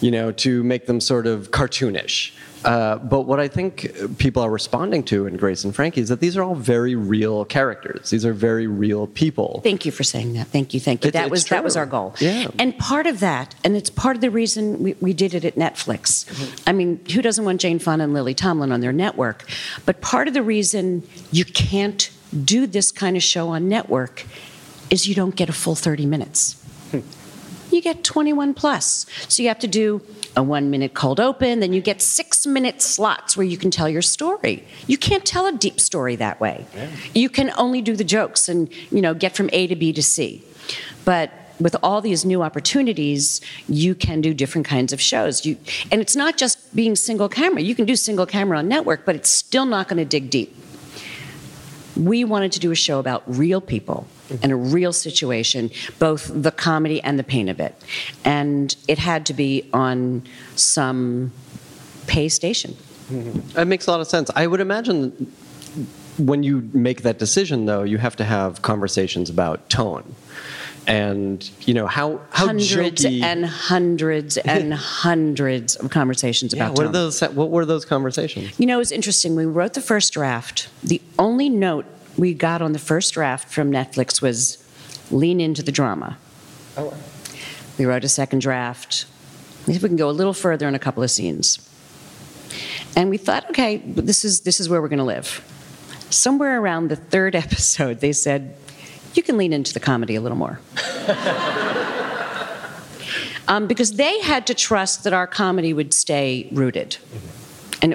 you 0.00 0.10
know, 0.10 0.32
to 0.32 0.62
make 0.62 0.86
them 0.86 1.00
sort 1.00 1.26
of 1.26 1.50
cartoonish. 1.50 2.32
Uh, 2.62 2.96
but 2.98 3.22
what 3.22 3.40
I 3.40 3.48
think 3.48 3.90
people 4.18 4.42
are 4.42 4.50
responding 4.50 5.02
to 5.04 5.26
in 5.26 5.38
Grace 5.38 5.64
and 5.64 5.74
Frankie 5.74 6.02
is 6.02 6.10
that 6.10 6.20
these 6.20 6.36
are 6.36 6.42
all 6.42 6.54
very 6.54 6.94
real 6.94 7.46
characters. 7.46 8.10
These 8.10 8.26
are 8.26 8.34
very 8.34 8.66
real 8.66 9.06
people. 9.06 9.60
Thank 9.64 9.86
you 9.86 9.92
for 9.92 10.04
saying 10.04 10.34
that. 10.34 10.48
Thank 10.48 10.74
you. 10.74 10.80
Thank 10.80 11.02
you. 11.02 11.08
It- 11.08 11.12
that 11.12 11.30
was 11.30 11.46
that 11.46 11.64
was 11.64 11.74
our 11.76 11.86
goal. 11.86 12.14
Yeah. 12.20 12.48
And 12.58 12.76
part 12.78 13.06
of 13.06 13.20
that, 13.20 13.54
and 13.64 13.76
it's 13.76 13.88
part 13.88 14.14
of 14.14 14.20
the 14.20 14.30
reason 14.30 14.82
we, 14.82 14.94
we 15.00 15.14
did 15.14 15.32
it 15.32 15.44
at 15.46 15.54
Netflix. 15.54 16.26
I 16.66 16.72
mean, 16.72 17.00
who 17.10 17.22
doesn't 17.22 17.44
want 17.46 17.62
Jane 17.62 17.78
Fonda 17.78 18.04
and 18.04 18.12
Lily 18.12 18.34
Tomlin 18.34 18.72
on 18.72 18.80
their 18.80 18.92
network? 18.92 19.48
But 19.86 20.02
part 20.02 20.28
of 20.28 20.34
the 20.34 20.42
reason 20.42 21.02
you 21.32 21.46
can't 21.46 22.10
do 22.44 22.66
this 22.66 22.92
kind 22.92 23.16
of 23.16 23.22
show 23.22 23.48
on 23.48 23.68
network 23.70 24.26
is 24.90 25.06
you 25.08 25.14
don't 25.14 25.34
get 25.34 25.48
a 25.48 25.52
full 25.52 25.74
30 25.76 26.04
minutes. 26.04 26.59
You 27.72 27.82
get 27.82 28.04
21 28.04 28.54
plus. 28.54 29.06
So 29.28 29.42
you 29.42 29.48
have 29.48 29.58
to 29.60 29.68
do 29.68 30.02
a 30.36 30.42
one 30.42 30.70
minute 30.70 30.94
cold 30.94 31.20
open, 31.20 31.60
then 31.60 31.72
you 31.72 31.80
get 31.80 32.00
six 32.00 32.46
minute 32.46 32.80
slots 32.80 33.36
where 33.36 33.46
you 33.46 33.56
can 33.56 33.70
tell 33.70 33.88
your 33.88 34.02
story. 34.02 34.64
You 34.86 34.98
can't 34.98 35.24
tell 35.24 35.46
a 35.46 35.52
deep 35.52 35.80
story 35.80 36.16
that 36.16 36.40
way. 36.40 36.66
Yeah. 36.74 36.90
You 37.14 37.28
can 37.28 37.52
only 37.56 37.82
do 37.82 37.96
the 37.96 38.04
jokes 38.04 38.48
and, 38.48 38.72
you 38.90 39.00
know, 39.00 39.14
get 39.14 39.34
from 39.34 39.50
A 39.52 39.66
to 39.66 39.76
B 39.76 39.92
to 39.92 40.02
C. 40.02 40.44
But 41.04 41.32
with 41.60 41.76
all 41.82 42.00
these 42.00 42.24
new 42.24 42.42
opportunities, 42.42 43.40
you 43.68 43.94
can 43.94 44.20
do 44.20 44.32
different 44.32 44.66
kinds 44.66 44.92
of 44.92 45.00
shows. 45.00 45.44
You, 45.44 45.58
and 45.90 46.00
it's 46.00 46.16
not 46.16 46.36
just 46.36 46.74
being 46.74 46.96
single 46.96 47.28
camera. 47.28 47.60
You 47.60 47.74
can 47.74 47.84
do 47.84 47.96
single 47.96 48.26
camera 48.26 48.58
on 48.58 48.68
network, 48.68 49.04
but 49.04 49.14
it's 49.14 49.30
still 49.30 49.66
not 49.66 49.88
going 49.88 49.98
to 49.98 50.04
dig 50.04 50.30
deep. 50.30 50.56
We 51.96 52.24
wanted 52.24 52.52
to 52.52 52.60
do 52.60 52.70
a 52.70 52.74
show 52.74 52.98
about 52.98 53.22
real 53.26 53.60
people 53.60 54.06
and 54.42 54.52
a 54.52 54.56
real 54.56 54.92
situation, 54.92 55.70
both 55.98 56.30
the 56.32 56.50
comedy 56.50 57.02
and 57.02 57.18
the 57.18 57.24
pain 57.24 57.48
of 57.48 57.60
it. 57.60 57.74
And 58.24 58.74
it 58.88 58.98
had 58.98 59.26
to 59.26 59.34
be 59.34 59.68
on 59.72 60.22
some 60.56 61.32
pay 62.06 62.28
station. 62.28 62.76
Mm-hmm. 63.10 63.50
That 63.54 63.66
makes 63.66 63.86
a 63.86 63.90
lot 63.90 64.00
of 64.00 64.06
sense. 64.06 64.30
I 64.34 64.46
would 64.46 64.60
imagine 64.60 65.32
when 66.18 66.42
you 66.42 66.68
make 66.72 67.02
that 67.02 67.18
decision, 67.18 67.66
though, 67.66 67.82
you 67.82 67.98
have 67.98 68.16
to 68.16 68.24
have 68.24 68.62
conversations 68.62 69.30
about 69.30 69.68
tone 69.68 70.14
and 70.86 71.50
you 71.60 71.74
know 71.74 71.86
how 71.86 72.20
how 72.30 72.46
hundreds 72.46 73.04
jokey... 73.04 73.22
and 73.22 73.44
hundreds 73.44 74.36
and 74.38 74.72
hundreds 74.72 75.76
of 75.76 75.90
conversations 75.90 76.54
yeah, 76.54 76.66
about 76.66 76.78
what 76.78 76.92
those 76.92 77.20
what 77.20 77.50
were 77.50 77.66
those 77.66 77.84
conversations 77.84 78.58
you 78.58 78.66
know 78.66 78.76
it 78.76 78.78
was 78.78 78.90
interesting 78.90 79.36
we 79.36 79.44
wrote 79.44 79.74
the 79.74 79.80
first 79.80 80.12
draft 80.12 80.68
the 80.82 81.00
only 81.18 81.48
note 81.48 81.84
we 82.20 82.34
got 82.34 82.62
on 82.62 82.72
the 82.72 82.78
first 82.78 83.14
draft 83.14 83.48
from 83.48 83.70
netflix 83.72 84.20
was 84.22 84.58
lean 85.10 85.40
into 85.40 85.62
the 85.62 85.72
drama. 85.72 86.18
Oh. 86.76 86.94
we 87.78 87.84
wrote 87.84 88.04
a 88.04 88.08
second 88.08 88.40
draft. 88.40 89.06
We 89.66 89.78
can 89.78 89.96
go 89.96 90.08
a 90.08 90.12
little 90.12 90.32
further 90.32 90.68
in 90.68 90.74
a 90.74 90.78
couple 90.78 91.02
of 91.02 91.10
scenes. 91.10 91.66
And 92.96 93.10
we 93.10 93.16
thought 93.16 93.48
okay 93.50 93.78
this 93.78 94.24
is 94.24 94.42
this 94.42 94.60
is 94.60 94.68
where 94.68 94.80
we're 94.80 94.88
going 94.88 94.98
to 94.98 95.04
live. 95.04 95.44
Somewhere 96.10 96.60
around 96.60 96.88
the 96.88 96.96
third 96.96 97.34
episode 97.44 98.00
they 98.00 98.12
said 98.12 98.56
you 99.14 99.22
can 99.22 99.36
lean 99.36 99.52
into 99.52 99.74
the 99.74 99.80
comedy 99.80 100.14
a 100.14 100.20
little 100.20 100.38
more. 100.38 100.60
um, 103.48 103.66
because 103.66 103.94
they 103.94 104.20
had 104.20 104.46
to 104.46 104.54
trust 104.54 105.02
that 105.04 105.12
our 105.12 105.26
comedy 105.26 105.72
would 105.72 105.92
stay 105.92 106.48
rooted. 106.52 106.96
And 107.12 107.39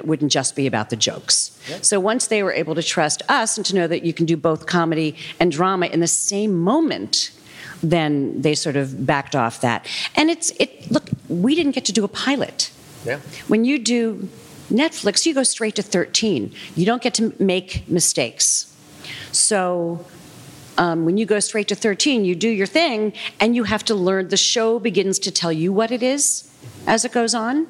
it 0.06 0.08
wouldn't 0.08 0.30
just 0.30 0.54
be 0.54 0.66
about 0.66 0.90
the 0.90 0.96
jokes. 0.96 1.58
Yep. 1.68 1.84
So 1.84 1.98
once 1.98 2.28
they 2.28 2.42
were 2.42 2.52
able 2.52 2.76
to 2.76 2.82
trust 2.82 3.22
us 3.28 3.56
and 3.56 3.66
to 3.66 3.74
know 3.74 3.88
that 3.88 4.04
you 4.04 4.12
can 4.12 4.24
do 4.24 4.36
both 4.36 4.66
comedy 4.66 5.16
and 5.40 5.50
drama 5.50 5.86
in 5.86 5.98
the 5.98 6.06
same 6.06 6.54
moment, 6.54 7.32
then 7.82 8.40
they 8.40 8.54
sort 8.54 8.76
of 8.76 9.04
backed 9.04 9.34
off 9.34 9.60
that. 9.62 9.86
And 10.14 10.30
it's 10.30 10.50
it 10.60 10.90
look, 10.90 11.10
we 11.28 11.54
didn't 11.56 11.72
get 11.72 11.84
to 11.86 11.92
do 11.92 12.04
a 12.04 12.08
pilot. 12.08 12.70
Yeah. 13.04 13.18
When 13.48 13.64
you 13.64 13.78
do 13.78 14.28
Netflix, 14.70 15.26
you 15.26 15.34
go 15.34 15.42
straight 15.42 15.74
to 15.74 15.82
13. 15.82 16.52
You 16.76 16.86
don't 16.86 17.02
get 17.02 17.14
to 17.14 17.34
make 17.40 17.88
mistakes. 17.88 18.72
So 19.32 20.04
um, 20.78 21.04
when 21.04 21.16
you 21.16 21.26
go 21.26 21.40
straight 21.40 21.68
to 21.68 21.74
13, 21.74 22.24
you 22.24 22.34
do 22.34 22.48
your 22.48 22.66
thing 22.66 23.12
and 23.40 23.56
you 23.56 23.64
have 23.64 23.84
to 23.86 23.94
learn. 23.94 24.28
The 24.28 24.36
show 24.36 24.78
begins 24.78 25.18
to 25.20 25.30
tell 25.30 25.52
you 25.52 25.72
what 25.72 25.90
it 25.90 26.02
is 26.02 26.48
as 26.86 27.04
it 27.04 27.12
goes 27.12 27.34
on. 27.34 27.66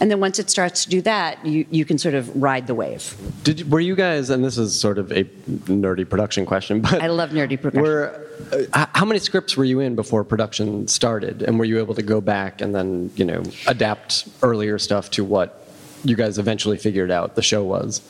And 0.00 0.10
then 0.10 0.18
once 0.18 0.38
it 0.38 0.48
starts 0.48 0.84
to 0.84 0.90
do 0.90 1.02
that, 1.02 1.44
you, 1.44 1.66
you 1.70 1.84
can 1.84 1.98
sort 1.98 2.14
of 2.14 2.34
ride 2.34 2.66
the 2.66 2.74
wave. 2.74 3.14
Did 3.44 3.70
were 3.70 3.80
you 3.80 3.94
guys? 3.94 4.30
And 4.30 4.42
this 4.42 4.56
is 4.56 4.78
sort 4.78 4.96
of 4.96 5.12
a 5.12 5.24
nerdy 5.24 6.08
production 6.08 6.46
question, 6.46 6.80
but 6.80 7.02
I 7.02 7.08
love 7.08 7.30
nerdy 7.30 7.60
production. 7.60 7.82
Were, 7.82 8.26
uh, 8.72 8.86
how 8.94 9.04
many 9.04 9.20
scripts 9.20 9.58
were 9.58 9.64
you 9.64 9.80
in 9.80 9.94
before 9.94 10.24
production 10.24 10.88
started, 10.88 11.42
and 11.42 11.58
were 11.58 11.66
you 11.66 11.78
able 11.78 11.94
to 11.94 12.02
go 12.02 12.22
back 12.22 12.62
and 12.62 12.74
then 12.74 13.10
you 13.14 13.26
know 13.26 13.42
adapt 13.66 14.26
earlier 14.42 14.78
stuff 14.78 15.10
to 15.10 15.24
what 15.24 15.68
you 16.02 16.16
guys 16.16 16.38
eventually 16.38 16.78
figured 16.78 17.10
out 17.10 17.34
the 17.34 17.42
show 17.42 17.62
was? 17.62 18.00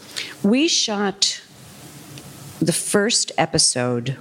We 0.44 0.68
shot 0.68 1.42
the 2.60 2.72
first 2.72 3.32
episode 3.36 4.16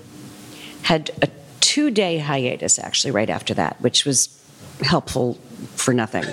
had 0.83 1.11
a 1.21 1.29
two 1.59 1.91
day 1.91 2.17
hiatus 2.17 2.79
actually 2.79 3.11
right 3.11 3.29
after 3.29 3.53
that, 3.53 3.79
which 3.81 4.05
was 4.05 4.35
helpful 4.81 5.37
for 5.75 5.93
nothing. 5.93 6.25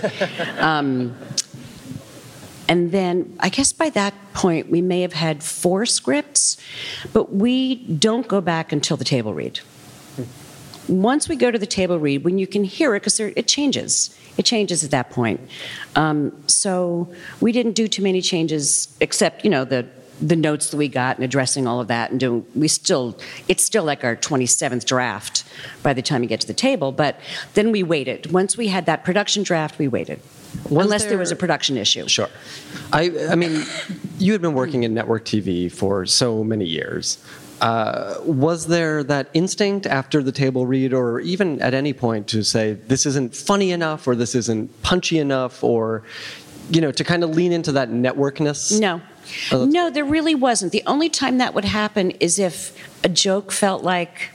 um, 0.59 1.17
and 2.69 2.91
then 2.91 3.37
I 3.41 3.49
guess 3.49 3.73
by 3.73 3.91
that 3.91 4.15
point 4.35 4.71
we 4.71 4.83
may 4.83 5.03
have 5.03 5.13
had 5.13 5.43
four 5.43 5.87
scripts, 5.87 6.57
but 7.13 7.33
we 7.33 7.77
don't 7.77 8.27
go 8.27 8.41
back 8.41 8.73
until 8.73 8.97
the 8.97 9.05
table 9.05 9.35
read. 9.35 9.61
Once 10.89 11.29
we 11.29 11.37
go 11.37 11.51
to 11.51 11.59
the 11.59 11.67
table 11.67 11.99
read, 11.99 12.25
when 12.25 12.39
you 12.39 12.47
can 12.47 12.65
hear 12.65 12.95
it, 12.95 13.01
because 13.01 13.19
it 13.19 13.49
changes. 13.49 14.17
It 14.37 14.45
changes 14.45 14.85
at 14.85 14.91
that 14.91 15.11
point. 15.11 15.41
Um, 15.97 16.33
so 16.47 17.09
we 17.41 17.53
didn't 17.53 17.73
do 17.73 17.89
too 17.89 18.03
many 18.03 18.21
changes, 18.21 18.95
except 19.01 19.45
you 19.45 19.51
know 19.51 19.65
the 19.65 19.87
the 20.21 20.37
notes 20.37 20.71
that 20.71 20.77
we 20.77 20.89
got 20.89 21.17
and 21.17 21.25
addressing 21.25 21.67
all 21.67 21.81
of 21.81 21.89
that 21.89 22.11
and 22.11 22.21
doing 22.21 22.47
we 22.55 22.69
still 22.69 23.17
it's 23.49 23.65
still 23.65 23.85
like 23.85 24.03
our 24.05 24.17
27th 24.17 24.85
draft 24.85 25.45
by 25.83 25.93
the 25.93 26.03
time 26.03 26.23
you 26.23 26.29
get 26.29 26.41
to 26.41 26.47
the 26.47 26.55
table 26.55 26.93
but 26.93 27.21
then 27.55 27.73
we 27.73 27.83
waited. 27.83 28.33
Once 28.33 28.57
we 28.57 28.69
had 28.69 28.87
that 28.87 29.05
production 29.05 29.43
draft 29.43 29.79
we 29.79 29.89
waited. 29.89 30.21
Was 30.71 30.87
unless 30.87 31.03
there, 31.03 31.11
there, 31.11 31.19
was 31.19 31.31
a 31.31 31.37
production 31.37 31.77
issue. 31.77 32.09
Sure. 32.09 32.29
I 32.93 33.13
i 33.31 33.35
mean 33.35 33.65
you 34.19 34.33
had 34.33 34.41
been 34.41 34.55
working 34.55 34.85
in 34.85 34.95
network 34.95 35.25
tv 35.25 35.71
for 35.71 36.07
so 36.07 36.43
many 36.43 36.65
years. 36.65 37.19
Uh, 37.59 38.17
was 38.23 38.67
there 38.67 39.03
that 39.03 39.31
instinct 39.33 39.87
after 39.87 40.23
the 40.23 40.33
table 40.33 40.67
read 40.67 40.93
or 40.93 41.21
even 41.21 41.61
at 41.63 41.73
any 41.73 41.95
point 41.95 42.29
to 42.29 42.43
say 42.43 42.75
this 42.75 43.07
isn't 43.07 43.35
funny 43.35 43.71
enough 43.71 44.07
or 44.07 44.15
this 44.15 44.35
isn't 44.35 44.83
punchy 44.83 45.19
enough 45.19 45.65
or 45.65 46.03
you 46.71 46.81
know 46.81 46.91
to 46.91 47.05
kind 47.05 47.23
of 47.23 47.31
lean 47.31 47.53
into 47.53 47.73
that 47.73 47.91
networkness 47.91 48.79
no 48.81 49.01
Oh, 49.53 49.65
no, 49.65 49.91
there 49.91 50.05
really 50.05 50.35
wasn't. 50.35 50.73
The 50.73 50.83
only 50.87 51.09
time 51.09 51.39
that 51.39 51.55
would 51.55 51.65
happen 51.65 52.13
is 52.13 52.39
if 52.39 52.77
a 53.05 53.09
joke 53.09 53.53
felt 53.53 53.83
like 53.83 54.31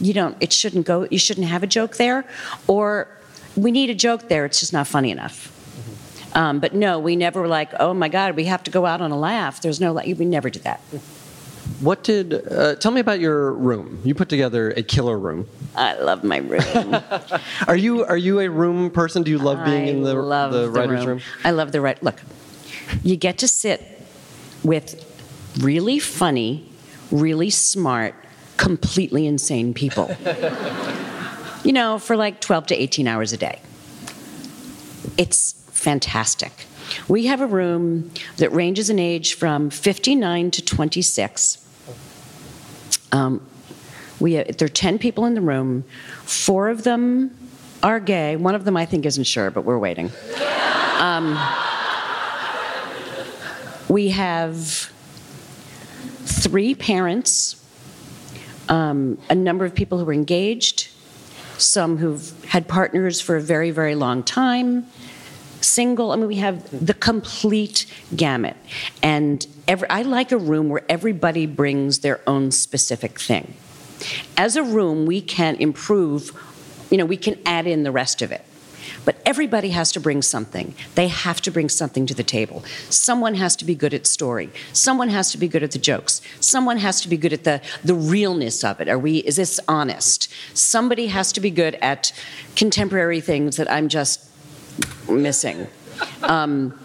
you 0.00 0.12
don't, 0.12 0.36
it 0.40 0.52
shouldn't 0.52 0.86
go, 0.86 1.06
you 1.10 1.18
shouldn't 1.18 1.46
have 1.46 1.62
a 1.62 1.66
joke 1.66 1.96
there, 1.96 2.24
or 2.66 3.08
we 3.56 3.70
need 3.70 3.90
a 3.90 3.94
joke 3.94 4.28
there, 4.28 4.44
it's 4.44 4.60
just 4.60 4.72
not 4.72 4.86
funny 4.86 5.10
enough. 5.10 5.48
Mm-hmm. 5.48 6.38
Um, 6.38 6.60
but 6.60 6.74
no, 6.74 6.98
we 6.98 7.16
never 7.16 7.40
were 7.40 7.48
like, 7.48 7.72
oh 7.78 7.94
my 7.94 8.08
God, 8.08 8.34
we 8.34 8.44
have 8.46 8.62
to 8.64 8.70
go 8.70 8.86
out 8.86 9.00
on 9.00 9.10
a 9.10 9.18
laugh. 9.18 9.60
There's 9.60 9.80
no, 9.80 9.92
we 9.92 10.14
never 10.14 10.50
did 10.50 10.62
that. 10.64 10.80
What 11.80 12.04
did, 12.04 12.34
uh, 12.34 12.76
tell 12.76 12.92
me 12.92 13.00
about 13.00 13.20
your 13.20 13.52
room. 13.52 14.00
You 14.04 14.14
put 14.14 14.28
together 14.28 14.70
a 14.70 14.82
killer 14.82 15.18
room. 15.18 15.48
I 15.74 15.94
love 15.94 16.22
my 16.24 16.38
room. 16.38 17.02
are 17.68 17.76
you 17.76 18.04
are 18.04 18.16
you 18.16 18.40
a 18.40 18.48
room 18.48 18.90
person? 18.90 19.22
Do 19.22 19.30
you 19.30 19.38
love 19.38 19.64
being 19.64 19.84
I 19.84 19.88
in 19.88 20.02
the, 20.02 20.14
the, 20.14 20.50
the 20.62 20.70
writer's 20.70 21.00
room. 21.06 21.18
room? 21.18 21.20
I 21.44 21.50
love 21.50 21.72
the 21.72 21.80
right. 21.80 22.00
Look, 22.02 22.20
you 23.02 23.16
get 23.16 23.38
to 23.38 23.48
sit 23.48 24.02
with 24.62 25.02
really 25.60 25.98
funny, 25.98 26.68
really 27.10 27.50
smart, 27.50 28.14
completely 28.56 29.26
insane 29.26 29.74
people. 29.74 30.14
you 31.64 31.72
know, 31.72 31.98
for 31.98 32.16
like 32.16 32.40
12 32.40 32.68
to 32.68 32.74
18 32.74 33.08
hours 33.08 33.32
a 33.32 33.36
day. 33.36 33.60
It's 35.16 35.52
fantastic. 35.72 36.66
We 37.08 37.26
have 37.26 37.40
a 37.40 37.46
room 37.46 38.10
that 38.36 38.52
ranges 38.52 38.90
in 38.90 38.98
age 38.98 39.34
from 39.34 39.70
59 39.70 40.50
to 40.52 40.64
26. 40.64 41.58
Um, 43.12 43.46
we 44.20 44.34
have, 44.34 44.56
there 44.56 44.66
are 44.66 44.68
10 44.68 44.98
people 44.98 45.24
in 45.24 45.34
the 45.34 45.40
room. 45.40 45.84
Four 46.24 46.68
of 46.68 46.84
them 46.84 47.36
are 47.82 48.00
gay. 48.00 48.36
One 48.36 48.54
of 48.54 48.64
them 48.64 48.76
I 48.76 48.86
think 48.86 49.06
isn't 49.06 49.24
sure, 49.24 49.50
but 49.50 49.62
we're 49.62 49.78
waiting. 49.78 50.10
Um, 50.98 51.38
we 53.88 54.08
have 54.08 54.90
three 56.24 56.74
parents, 56.74 57.62
um, 58.68 59.18
a 59.28 59.34
number 59.34 59.64
of 59.64 59.74
people 59.74 59.98
who 59.98 60.08
are 60.08 60.12
engaged, 60.14 60.88
some 61.58 61.98
who've 61.98 62.44
had 62.46 62.66
partners 62.66 63.20
for 63.20 63.36
a 63.36 63.40
very, 63.40 63.70
very 63.70 63.94
long 63.94 64.22
time, 64.22 64.86
single. 65.64 66.12
I 66.12 66.16
mean, 66.16 66.26
we 66.26 66.36
have 66.36 66.86
the 66.86 66.94
complete 66.94 67.86
gamut. 68.14 68.56
And 69.02 69.46
every, 69.66 69.88
I 69.90 70.02
like 70.02 70.32
a 70.32 70.38
room 70.38 70.68
where 70.68 70.84
everybody 70.88 71.46
brings 71.46 72.00
their 72.00 72.20
own 72.26 72.50
specific 72.50 73.20
thing. 73.20 73.54
As 74.36 74.56
a 74.56 74.62
room, 74.62 75.06
we 75.06 75.20
can 75.20 75.56
improve, 75.56 76.30
you 76.90 76.98
know, 76.98 77.06
we 77.06 77.16
can 77.16 77.38
add 77.46 77.66
in 77.66 77.82
the 77.82 77.92
rest 77.92 78.22
of 78.22 78.32
it. 78.32 78.44
But 79.04 79.16
everybody 79.26 79.70
has 79.70 79.92
to 79.92 80.00
bring 80.00 80.22
something. 80.22 80.74
They 80.94 81.08
have 81.08 81.40
to 81.42 81.50
bring 81.50 81.68
something 81.68 82.06
to 82.06 82.14
the 82.14 82.22
table. 82.22 82.64
Someone 82.88 83.34
has 83.34 83.56
to 83.56 83.64
be 83.64 83.74
good 83.74 83.94
at 83.94 84.06
story. 84.06 84.50
Someone 84.72 85.08
has 85.08 85.30
to 85.32 85.38
be 85.38 85.48
good 85.48 85.62
at 85.62 85.72
the 85.72 85.78
jokes. 85.78 86.22
Someone 86.40 86.78
has 86.78 87.00
to 87.02 87.08
be 87.08 87.16
good 87.16 87.32
at 87.32 87.44
the, 87.44 87.60
the 87.84 87.94
realness 87.94 88.64
of 88.64 88.80
it. 88.80 88.88
Are 88.88 88.98
we 88.98 89.18
is 89.18 89.36
this 89.36 89.60
honest? 89.68 90.32
Somebody 90.54 91.08
has 91.08 91.32
to 91.32 91.40
be 91.40 91.50
good 91.50 91.74
at 91.76 92.12
contemporary 92.56 93.20
things 93.20 93.56
that 93.56 93.70
I'm 93.70 93.88
just 93.88 94.30
missing. 95.08 95.66
Um, 96.22 96.78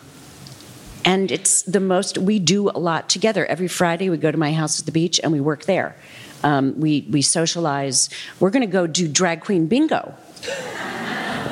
and 1.05 1.31
it's 1.31 1.63
the 1.63 1.79
most 1.79 2.17
we 2.17 2.39
do 2.39 2.69
a 2.69 2.77
lot 2.77 3.07
together 3.09 3.45
every 3.45 3.69
friday 3.69 4.09
we 4.09 4.17
go 4.17 4.31
to 4.31 4.37
my 4.37 4.51
house 4.51 4.81
at 4.81 4.85
the 4.85 4.91
beach 4.91 5.17
and 5.23 5.31
we 5.31 5.39
work 5.39 5.63
there 5.63 5.95
um, 6.43 6.77
we, 6.79 7.07
we 7.09 7.21
socialize 7.21 8.09
we're 8.39 8.49
going 8.49 8.61
to 8.61 8.71
go 8.71 8.85
do 8.85 9.07
drag 9.07 9.41
queen 9.41 9.65
bingo 9.67 10.13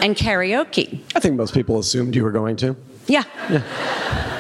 and 0.01 0.15
karaoke. 0.15 0.99
I 1.15 1.19
think 1.19 1.35
most 1.35 1.53
people 1.53 1.79
assumed 1.79 2.15
you 2.15 2.23
were 2.23 2.31
going 2.31 2.55
to. 2.57 2.75
Yeah. 3.07 3.23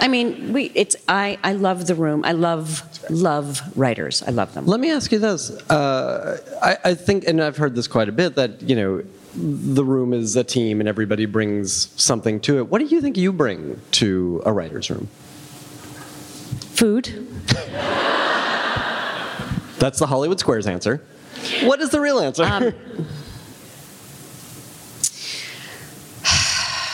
I 0.01 0.07
mean, 0.07 0.53
we. 0.53 0.71
It's. 0.75 0.95
I. 1.07 1.37
I 1.43 1.53
love 1.53 1.87
the 1.87 1.95
room. 1.95 2.23
I 2.25 2.33
love 2.33 2.83
love 3.09 3.61
writers. 3.77 4.23
I 4.23 4.31
love 4.31 4.53
them. 4.53 4.65
Let 4.65 4.79
me 4.79 4.91
ask 4.91 5.11
you 5.11 5.19
this. 5.19 5.51
Uh, 5.69 6.37
I, 6.61 6.89
I 6.89 6.93
think, 6.93 7.25
and 7.25 7.41
I've 7.41 7.57
heard 7.57 7.75
this 7.75 7.87
quite 7.87 8.09
a 8.09 8.11
bit, 8.11 8.35
that, 8.35 8.61
you 8.61 8.75
know, 8.75 9.03
the 9.37 9.85
room 9.85 10.13
is 10.13 10.35
a 10.35 10.43
team 10.43 10.79
and 10.79 10.89
everybody 10.89 11.25
brings 11.25 11.89
something 12.01 12.39
to 12.41 12.57
it. 12.57 12.67
What 12.69 12.79
do 12.79 12.85
you 12.85 13.01
think 13.01 13.17
you 13.17 13.31
bring 13.31 13.79
to 13.91 14.41
a 14.45 14.51
writer's 14.51 14.89
room? 14.89 15.07
Food. 16.73 17.27
That's 19.79 19.99
the 19.99 20.07
Hollywood 20.07 20.39
Squares 20.39 20.65
answer. 20.65 21.03
What 21.63 21.79
is 21.81 21.91
the 21.91 22.01
real 22.01 22.19
answer? 22.19 22.43
Um, 22.43 22.73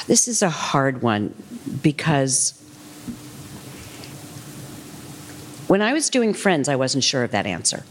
This 0.08 0.28
is 0.28 0.42
a 0.42 0.50
hard 0.50 1.02
one 1.02 1.34
because 1.82 2.60
when 5.68 5.82
I 5.82 5.94
was 5.94 6.10
doing 6.10 6.34
Friends, 6.34 6.68
I 6.68 6.76
wasn't 6.76 7.04
sure 7.04 7.24
of 7.24 7.32
that 7.32 7.46
answer. 7.46 7.86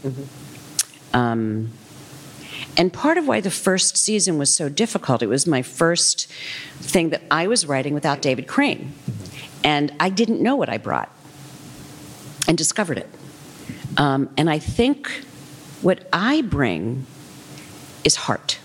Um, 1.11 1.71
and 2.75 2.91
part 2.91 3.17
of 3.17 3.27
why 3.27 3.41
the 3.41 3.51
first 3.51 3.97
season 3.97 4.37
was 4.37 4.53
so 4.53 4.69
difficult, 4.69 5.21
it 5.21 5.27
was 5.27 5.45
my 5.45 5.61
first 5.61 6.27
thing 6.79 7.09
that 7.09 7.21
I 7.29 7.47
was 7.47 7.65
writing 7.65 7.93
without 7.93 8.21
David 8.21 8.47
Crane. 8.47 8.93
And 9.63 9.93
I 9.99 10.09
didn't 10.09 10.41
know 10.41 10.55
what 10.55 10.69
I 10.69 10.77
brought 10.77 11.09
and 12.47 12.57
discovered 12.57 12.97
it. 12.97 13.09
Um, 13.97 14.29
and 14.37 14.49
I 14.49 14.59
think 14.59 15.09
what 15.81 16.07
I 16.11 16.41
bring 16.41 17.05
is 18.03 18.15
heart. 18.15 18.59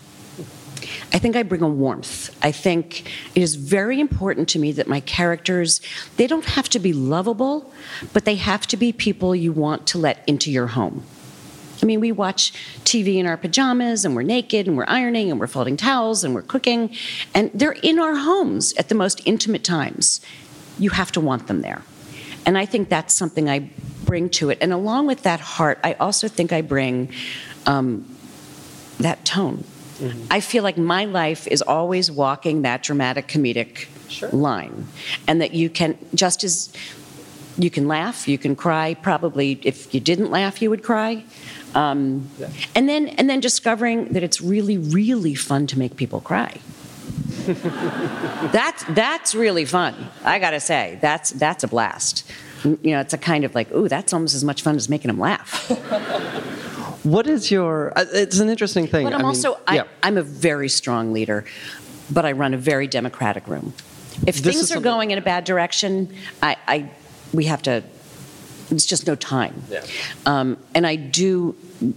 I 1.12 1.18
think 1.18 1.36
I 1.36 1.42
bring 1.42 1.62
a 1.62 1.68
warmth. 1.68 2.36
I 2.42 2.52
think 2.52 3.10
it 3.34 3.42
is 3.42 3.56
very 3.56 4.00
important 4.00 4.48
to 4.50 4.58
me 4.58 4.72
that 4.72 4.88
my 4.88 5.00
characters, 5.00 5.80
they 6.16 6.26
don't 6.26 6.44
have 6.44 6.68
to 6.70 6.78
be 6.78 6.92
lovable, 6.92 7.72
but 8.12 8.24
they 8.24 8.36
have 8.36 8.66
to 8.68 8.76
be 8.76 8.92
people 8.92 9.34
you 9.34 9.52
want 9.52 9.86
to 9.88 9.98
let 9.98 10.22
into 10.26 10.50
your 10.50 10.68
home. 10.68 11.04
I 11.82 11.86
mean, 11.86 12.00
we 12.00 12.12
watch 12.12 12.52
TV 12.84 13.16
in 13.16 13.26
our 13.26 13.36
pajamas 13.36 14.04
and 14.04 14.14
we're 14.16 14.22
naked 14.22 14.66
and 14.66 14.76
we're 14.76 14.88
ironing 14.88 15.30
and 15.30 15.38
we're 15.38 15.46
folding 15.46 15.76
towels 15.76 16.24
and 16.24 16.34
we're 16.34 16.42
cooking, 16.42 16.94
and 17.34 17.50
they're 17.54 17.72
in 17.72 17.98
our 17.98 18.16
homes 18.16 18.74
at 18.74 18.88
the 18.88 18.94
most 18.94 19.20
intimate 19.24 19.64
times. 19.64 20.20
You 20.78 20.90
have 20.90 21.12
to 21.12 21.20
want 21.20 21.46
them 21.46 21.62
there. 21.62 21.82
And 22.46 22.56
I 22.56 22.66
think 22.66 22.88
that's 22.88 23.14
something 23.14 23.48
I 23.48 23.70
bring 24.04 24.30
to 24.30 24.50
it. 24.50 24.58
And 24.60 24.72
along 24.72 25.06
with 25.06 25.22
that 25.24 25.40
heart, 25.40 25.78
I 25.84 25.92
also 25.94 26.28
think 26.28 26.52
I 26.52 26.62
bring 26.62 27.12
um, 27.66 28.06
that 28.98 29.24
tone. 29.24 29.64
I 30.30 30.40
feel 30.40 30.62
like 30.62 30.78
my 30.78 31.04
life 31.04 31.48
is 31.48 31.60
always 31.60 32.10
walking 32.10 32.62
that 32.62 32.84
dramatic 32.84 33.26
comedic 33.26 33.88
line. 34.32 34.86
And 35.26 35.40
that 35.40 35.54
you 35.54 35.68
can, 35.68 35.98
just 36.14 36.44
as 36.44 36.72
you 37.58 37.70
can 37.70 37.88
laugh, 37.88 38.28
you 38.28 38.38
can 38.38 38.54
cry. 38.56 38.94
Probably 38.94 39.60
if 39.62 39.92
you 39.92 40.00
didn't 40.00 40.30
laugh, 40.30 40.62
you 40.62 40.70
would 40.70 40.82
cry. 40.82 41.24
Um, 41.74 42.30
And 42.74 42.88
then, 42.88 43.08
and 43.08 43.28
then 43.28 43.40
discovering 43.40 44.12
that 44.14 44.22
it's 44.22 44.40
really, 44.40 44.78
really 44.78 45.34
fun 45.34 45.66
to 45.66 45.78
make 45.78 45.96
people 45.96 46.20
cry. 46.20 46.60
that's 48.52 48.84
that's 48.90 49.34
really 49.34 49.64
fun. 49.64 49.94
I 50.24 50.38
gotta 50.38 50.60
say, 50.60 50.98
that's 51.00 51.30
that's 51.30 51.64
a 51.64 51.68
blast. 51.68 52.24
You 52.64 52.78
know, 52.92 53.00
it's 53.00 53.14
a 53.14 53.18
kind 53.18 53.44
of 53.44 53.54
like, 53.54 53.72
ooh, 53.72 53.88
that's 53.88 54.12
almost 54.12 54.34
as 54.34 54.44
much 54.44 54.62
fun 54.62 54.76
as 54.76 54.88
making 54.88 55.08
them 55.08 55.18
laugh. 55.18 55.68
what 57.04 57.26
is 57.26 57.50
your. 57.50 57.92
uh, 57.96 58.04
It's 58.12 58.38
an 58.38 58.48
interesting 58.48 58.86
thing. 58.86 59.04
But 59.04 59.14
I'm 59.14 59.20
I 59.20 59.22
mean, 59.22 59.26
also, 59.26 59.58
I, 59.66 59.76
yeah. 59.76 59.84
I'm 60.02 60.18
a 60.18 60.22
very 60.22 60.68
strong 60.68 61.12
leader, 61.12 61.44
but 62.10 62.24
I 62.24 62.32
run 62.32 62.54
a 62.54 62.58
very 62.58 62.86
democratic 62.86 63.46
room. 63.46 63.72
If 64.26 64.42
This 64.42 64.56
things 64.56 64.72
are 64.72 64.80
going 64.80 65.10
in 65.12 65.18
a 65.18 65.22
bad 65.22 65.44
direction, 65.44 66.12
I, 66.42 66.56
I, 66.66 66.90
we 67.32 67.44
have 67.44 67.62
to. 67.62 67.82
It's 68.70 68.86
just 68.86 69.06
no 69.06 69.14
time. 69.14 69.62
Yeah. 69.70 69.84
Um, 70.26 70.58
and 70.74 70.86
I 70.86 70.96
do, 70.96 71.52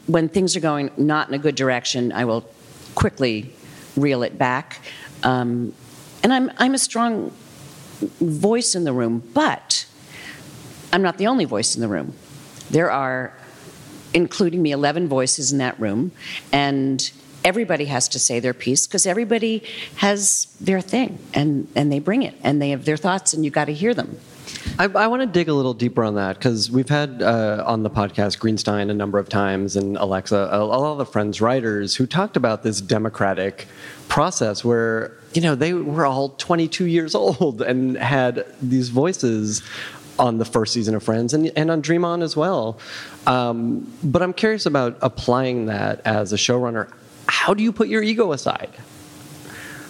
when 0.08 0.30
things 0.30 0.56
are 0.56 0.62
going 0.62 0.90
not 0.96 1.28
in 1.28 1.34
a 1.34 1.38
good 1.38 1.56
direction, 1.56 2.14
I 2.14 2.24
will 2.24 2.50
quickly 2.96 3.54
reel 3.98 4.24
it 4.24 4.38
back. 4.38 4.82
Um, 5.24 5.74
and 6.24 6.32
I'm, 6.32 6.52
I'm 6.58 6.74
a 6.74 6.80
strong 6.80 7.32
voice 8.20 8.76
in 8.76 8.84
the 8.84 8.94
room, 8.94 9.22
but 9.34 9.86
I'm 10.94 11.02
not 11.02 11.18
the 11.18 11.28
only 11.28 11.46
voice 11.46 11.76
in 11.76 11.82
the 11.82 11.88
room. 11.88 12.14
There 12.70 12.92
are, 12.92 13.34
including 14.14 14.62
me, 14.62 14.72
11 14.72 15.08
voices 15.08 15.52
in 15.52 15.58
that 15.60 15.80
room, 15.80 16.12
and 16.52 17.12
everybody 17.44 17.86
has 17.86 18.08
to 18.10 18.20
say 18.20 18.40
their 18.40 18.54
piece 18.54 18.88
because 18.88 19.06
everybody 19.06 19.64
has 19.98 20.46
their 20.60 20.82
thing, 20.82 21.20
and, 21.34 21.68
and 21.76 21.92
they 21.92 22.00
bring 22.00 22.24
it, 22.24 22.36
and 22.44 22.62
they 22.62 22.70
have 22.70 22.86
their 22.86 22.98
thoughts, 22.98 23.34
and 23.34 23.44
you 23.46 23.52
got 23.52 23.66
to 23.66 23.74
hear 23.74 23.94
them. 23.94 24.18
I, 24.80 24.86
I 24.86 25.08
want 25.08 25.22
to 25.22 25.28
dig 25.28 25.49
a 25.49 25.54
little 25.54 25.74
deeper 25.74 26.04
on 26.04 26.16
that 26.16 26.38
because 26.38 26.72
we've 26.72 26.89
had 26.89 27.22
uh, 27.22 27.64
on 27.66 27.84
the 27.84 27.89
podcast 27.89 28.39
Greenstein 28.39 28.89
a 28.89 28.93
number 28.93 29.20
of 29.20 29.30
times 29.30 29.76
and 29.76 29.97
Alexa, 29.97 30.36
a, 30.36 30.60
a 30.60 30.64
lot 30.64 30.93
of 30.93 30.97
the 30.97 31.06
Friends 31.06 31.41
writers 31.41 31.95
who 31.95 32.06
talked 32.08 32.38
about 32.38 32.64
this 32.64 32.82
democratic 32.82 33.68
process 34.08 34.64
where, 34.64 35.18
you 35.34 35.41
know, 35.41 35.56
they 35.56 35.74
were 35.74 36.06
all 36.06 36.30
22 36.30 36.86
years 36.86 37.14
old 37.16 37.62
and 37.62 37.97
had 37.97 38.45
these 38.62 38.89
voices 38.89 39.62
on 40.18 40.38
the 40.38 40.45
first 40.45 40.74
season 40.74 40.95
of 40.95 41.04
Friends 41.04 41.34
and, 41.34 41.52
and 41.56 41.72
on 41.72 41.82
Dream 41.82 42.06
On 42.06 42.22
as 42.22 42.36
well. 42.36 42.80
Um, 43.28 43.91
but 44.04 44.22
I'm 44.22 44.34
curious 44.34 44.66
about 44.66 44.97
applying 45.02 45.66
that 45.68 46.02
as 46.06 46.34
a 46.34 46.38
showrunner. 46.38 46.91
How 47.28 47.54
do 47.54 47.64
you 47.64 47.72
put 47.72 47.88
your 47.88 48.04
ego 48.04 48.32
aside? 48.32 48.72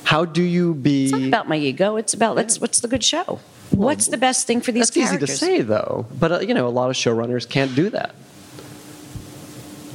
How 0.03 0.25
do 0.25 0.41
you 0.41 0.73
be. 0.73 1.05
It's 1.05 1.11
not 1.13 1.23
about 1.23 1.49
my 1.49 1.57
ego. 1.57 1.95
It's 1.95 2.13
about 2.13 2.35
let's, 2.35 2.59
what's 2.59 2.79
the 2.81 2.87
good 2.87 3.03
show? 3.03 3.39
What's 3.71 4.07
the 4.07 4.17
best 4.17 4.47
thing 4.47 4.61
for 4.61 4.71
these 4.71 4.89
That's 4.89 4.97
easy 4.97 5.17
to 5.17 5.27
say, 5.27 5.61
though. 5.61 6.05
But 6.19 6.31
uh, 6.31 6.39
you 6.39 6.53
know, 6.53 6.67
a 6.67 6.69
lot 6.69 6.89
of 6.89 6.95
showrunners 6.95 7.47
can't 7.47 7.73
do 7.75 7.89
that. 7.89 8.13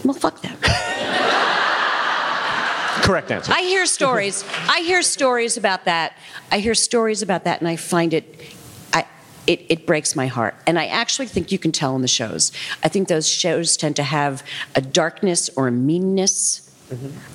Well, 0.04 0.14
fuck 0.14 0.40
them. 0.42 0.56
Correct 3.02 3.30
answer. 3.30 3.52
I 3.52 3.62
hear 3.62 3.86
stories. 3.86 4.44
I 4.68 4.80
hear 4.80 5.00
stories 5.02 5.56
about 5.56 5.84
that. 5.84 6.16
I 6.50 6.58
hear 6.58 6.74
stories 6.74 7.22
about 7.22 7.44
that, 7.44 7.60
and 7.60 7.68
I 7.68 7.76
find 7.76 8.12
it, 8.12 8.40
I, 8.92 9.06
it, 9.46 9.64
it 9.68 9.86
breaks 9.86 10.16
my 10.16 10.26
heart. 10.26 10.56
And 10.66 10.76
I 10.78 10.86
actually 10.86 11.26
think 11.26 11.52
you 11.52 11.58
can 11.58 11.70
tell 11.70 11.94
in 11.94 12.02
the 12.02 12.08
shows. 12.08 12.50
I 12.82 12.88
think 12.88 13.06
those 13.06 13.28
shows 13.28 13.76
tend 13.76 13.94
to 13.96 14.02
have 14.02 14.42
a 14.74 14.80
darkness 14.80 15.48
or 15.56 15.68
a 15.68 15.72
meanness. 15.72 16.68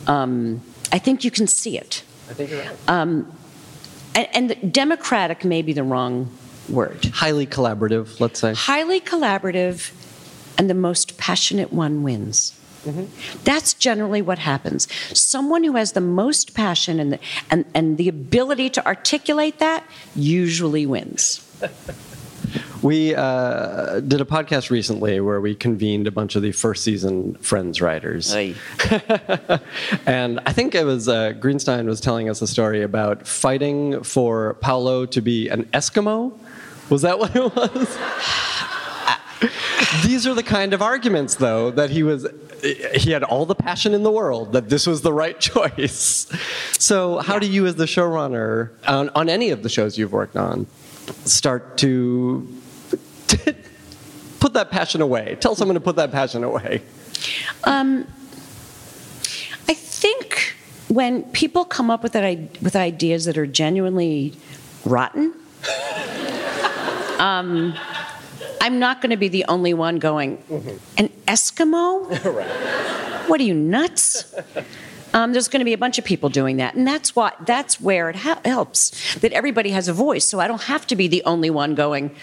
Um, 0.07 0.61
I 0.91 0.99
think 0.99 1.23
you 1.23 1.31
can 1.31 1.47
see 1.47 1.77
it. 1.77 2.03
I 2.29 2.33
think 2.33 2.49
you're 2.51 2.59
right. 2.61 2.89
And, 4.16 4.28
and 4.34 4.49
the 4.49 4.55
democratic 4.55 5.45
may 5.45 5.62
be 5.62 5.74
the 5.74 5.84
wrong 5.84 6.36
word. 6.70 7.05
Highly 7.05 7.45
collaborative, 7.45 8.20
let's 8.20 8.39
say. 8.39 8.53
Highly 8.53 8.99
collaborative, 9.01 9.91
and 10.57 10.70
the 10.70 10.74
most 10.74 11.18
passionate 11.18 11.72
one 11.72 12.03
wins. 12.03 12.53
Mm-hmm. 12.86 13.43
That's 13.43 13.74
generally 13.76 14.22
what 14.22 14.39
happens. 14.39 14.91
Someone 15.18 15.64
who 15.64 15.74
has 15.74 15.91
the 15.91 16.01
most 16.01 16.55
passion 16.55 16.99
and 16.99 17.14
the, 17.14 17.20
and, 17.49 17.66
and 17.76 17.97
the 17.97 18.09
ability 18.09 18.70
to 18.72 18.86
articulate 18.86 19.59
that 19.59 19.84
usually 20.16 20.86
wins. 20.86 21.47
We 22.82 23.13
uh, 23.13 23.99
did 23.99 24.21
a 24.21 24.25
podcast 24.25 24.71
recently 24.71 25.19
where 25.19 25.39
we 25.39 25.53
convened 25.53 26.07
a 26.07 26.11
bunch 26.11 26.36
of 26.36 26.41
the 26.41 26.51
first 26.51 26.84
season 26.84 27.36
Friends 27.36 27.79
writers. 27.79 28.34
and 30.07 30.39
I 30.47 30.51
think 30.51 30.73
it 30.73 30.84
was 30.84 31.07
uh, 31.07 31.34
Greenstein 31.34 31.86
was 31.86 32.01
telling 32.01 32.27
us 32.27 32.41
a 32.41 32.47
story 32.47 32.82
about 32.82 33.27
fighting 33.27 34.01
for 34.01 34.55
Paolo 34.55 35.05
to 35.05 35.21
be 35.21 35.47
an 35.49 35.65
Eskimo. 35.65 36.36
Was 36.89 37.03
that 37.03 37.19
what 37.19 37.36
it 37.36 37.55
was? 37.55 37.97
These 40.05 40.25
are 40.25 40.34
the 40.34 40.43
kind 40.43 40.73
of 40.73 40.82
arguments, 40.82 41.36
though, 41.36 41.69
that 41.71 41.91
he 41.91 42.01
was. 42.01 42.27
He 42.95 43.11
had 43.11 43.23
all 43.23 43.45
the 43.45 43.55
passion 43.55 43.93
in 43.93 44.03
the 44.03 44.11
world 44.11 44.53
that 44.53 44.69
this 44.69 44.88
was 44.88 45.01
the 45.01 45.13
right 45.13 45.39
choice. 45.51 46.27
So, 46.79 47.19
how 47.19 47.38
do 47.38 47.47
you, 47.47 47.65
as 47.67 47.75
the 47.75 47.86
showrunner, 47.86 48.69
on, 48.88 49.09
on 49.09 49.29
any 49.29 49.49
of 49.51 49.61
the 49.63 49.69
shows 49.69 49.97
you've 49.97 50.13
worked 50.13 50.38
on, 50.38 50.67
start 51.25 51.77
to 51.79 52.47
put 54.39 54.53
that 54.53 54.71
passion 54.71 55.01
away? 55.01 55.38
Tell 55.39 55.55
someone 55.55 55.75
to 55.75 55.82
put 55.82 55.95
that 55.97 56.11
passion 56.11 56.43
away. 56.43 56.82
Um, 57.63 58.07
I 59.69 59.73
think 59.73 60.55
when 60.88 61.23
people 61.32 61.65
come 61.65 61.89
up 61.89 62.03
with, 62.03 62.13
that, 62.13 62.23
with 62.61 62.75
ideas 62.75 63.25
that 63.25 63.38
are 63.38 63.47
genuinely 63.47 64.34
rotten, 64.86 65.34
um, 67.19 67.73
I'm 68.59 68.79
not 68.79 69.01
going 69.01 69.11
to 69.11 69.17
be 69.17 69.27
the 69.27 69.45
only 69.45 69.73
one 69.73 69.99
going, 69.99 70.43
an 70.97 71.09
Eskimo? 71.27 72.07
What 73.27 73.39
are 73.39 73.43
you, 73.43 73.53
nuts? 73.53 74.34
Um, 75.13 75.32
there's 75.32 75.47
going 75.47 75.59
to 75.59 75.65
be 75.65 75.71
a 75.73 75.77
bunch 75.77 75.97
of 75.97 76.03
people 76.03 76.27
doing 76.27 76.57
that, 76.57 76.73
and 76.75 76.86
that's 76.86 77.15
why 77.15 77.32
that's 77.45 77.79
where 77.79 78.09
it 78.09 78.15
ha- 78.17 78.41
helps 78.43 79.15
that 79.19 79.32
everybody 79.32 79.69
has 79.69 79.88
a 79.88 79.93
voice. 79.93 80.25
So 80.25 80.39
I 80.39 80.47
don't 80.47 80.63
have 80.63 80.86
to 80.88 80.95
be 80.95 81.07
the 81.07 81.23
only 81.23 81.49
one 81.49 81.75
going. 81.75 82.13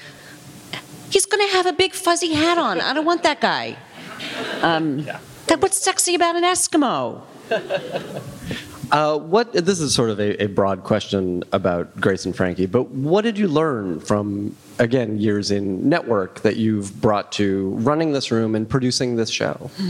He's 1.10 1.26
going 1.26 1.46
to 1.46 1.52
have 1.54 1.66
a 1.66 1.72
big 1.72 1.94
fuzzy 1.94 2.34
hat 2.34 2.58
on. 2.58 2.80
I 2.80 2.92
don't 2.92 3.04
want 3.04 3.22
that 3.22 3.40
guy. 3.40 3.76
Um, 4.62 5.06
that 5.46 5.60
what's 5.60 5.82
sexy 5.82 6.14
about 6.14 6.36
an 6.36 6.44
Eskimo? 6.44 7.22
Uh, 8.90 9.18
what 9.18 9.52
this 9.52 9.80
is 9.80 9.94
sort 9.94 10.08
of 10.08 10.18
a, 10.18 10.42
a, 10.42 10.46
broad 10.46 10.82
question 10.82 11.44
about 11.52 11.94
Grace 12.00 12.24
and 12.24 12.34
Frankie, 12.34 12.64
but 12.64 12.88
what 12.88 13.20
did 13.20 13.36
you 13.36 13.46
learn 13.46 14.00
from 14.00 14.56
again 14.78 15.18
years 15.18 15.50
in 15.50 15.86
network 15.86 16.40
that 16.40 16.56
you've 16.56 16.98
brought 16.98 17.30
to 17.32 17.68
running 17.80 18.12
this 18.12 18.30
room 18.30 18.54
and 18.54 18.66
producing 18.66 19.16
this 19.16 19.30
show? 19.30 19.70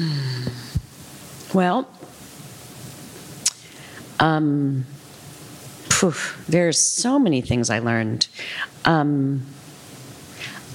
Well, 1.54 1.88
um, 4.20 4.84
there's 6.46 6.78
so 6.78 7.18
many 7.18 7.40
things 7.40 7.70
I 7.70 7.78
learned. 7.78 8.28
Um, 8.84 9.46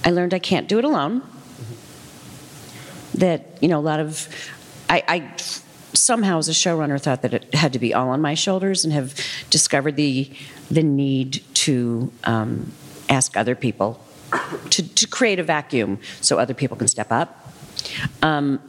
I 0.04 0.10
learned 0.10 0.34
I 0.34 0.38
can't 0.38 0.68
do 0.68 0.78
it 0.78 0.84
alone. 0.84 1.22
That 3.14 3.58
you 3.60 3.68
know 3.68 3.78
a 3.78 3.80
lot 3.80 4.00
of 4.00 4.28
I, 4.88 5.02
I 5.08 5.32
somehow 5.94 6.38
as 6.38 6.48
a 6.48 6.52
showrunner 6.52 7.00
thought 7.00 7.22
that 7.22 7.32
it 7.32 7.54
had 7.54 7.72
to 7.72 7.78
be 7.78 7.94
all 7.94 8.08
on 8.10 8.20
my 8.20 8.34
shoulders 8.34 8.84
and 8.84 8.92
have 8.92 9.14
discovered 9.50 9.96
the 9.96 10.30
the 10.70 10.82
need 10.82 11.42
to 11.54 12.12
um, 12.24 12.72
ask 13.08 13.36
other 13.36 13.54
people 13.54 14.04
to, 14.70 14.94
to 14.94 15.06
create 15.06 15.38
a 15.38 15.42
vacuum 15.42 15.98
so 16.20 16.38
other 16.38 16.54
people 16.54 16.76
can 16.76 16.88
step 16.88 17.10
up. 17.10 17.52
Um, 18.22 18.60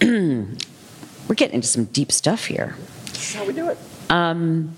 we're 0.00 1.34
getting 1.34 1.56
into 1.56 1.68
some 1.68 1.86
deep 1.86 2.12
stuff 2.12 2.46
here. 2.46 2.76
That's 3.06 3.34
how 3.34 3.44
we 3.44 3.52
do 3.52 3.68
it. 3.68 3.78
Um, 4.10 4.76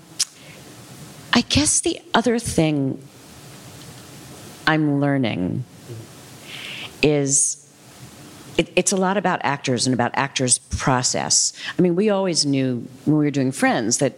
I 1.33 1.41
guess 1.41 1.81
the 1.81 2.01
other 2.13 2.39
thing 2.39 3.01
I'm 4.67 4.99
learning 4.99 5.63
is 7.01 7.57
it, 8.57 8.71
it's 8.75 8.91
a 8.91 8.97
lot 8.97 9.17
about 9.17 9.39
actors 9.43 9.87
and 9.87 9.93
about 9.93 10.11
actors' 10.13 10.57
process. 10.57 11.53
I 11.77 11.81
mean, 11.81 11.95
we 11.95 12.09
always 12.09 12.45
knew 12.45 12.87
when 13.05 13.17
we 13.17 13.25
were 13.25 13.31
doing 13.31 13.51
Friends 13.51 13.99
that 13.99 14.13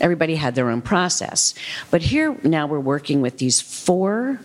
everybody 0.00 0.36
had 0.36 0.54
their 0.54 0.70
own 0.70 0.82
process. 0.82 1.54
But 1.90 2.02
here 2.02 2.36
now 2.42 2.66
we're 2.66 2.80
working 2.80 3.20
with 3.20 3.38
these 3.38 3.60
four 3.60 4.40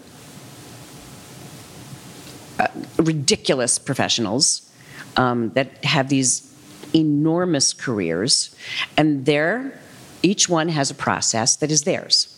uh, 2.60 2.68
ridiculous 2.98 3.80
professionals 3.80 4.70
um, 5.16 5.52
that 5.52 5.84
have 5.86 6.10
these 6.10 6.46
enormous 6.94 7.74
careers, 7.74 8.56
and 8.98 9.26
they're 9.26 9.80
each 10.22 10.50
one 10.50 10.70
has 10.70 10.92
a 10.92 10.96
process 10.96 11.56
that 11.58 11.72
is 11.72 11.84
theirs. 11.84 12.36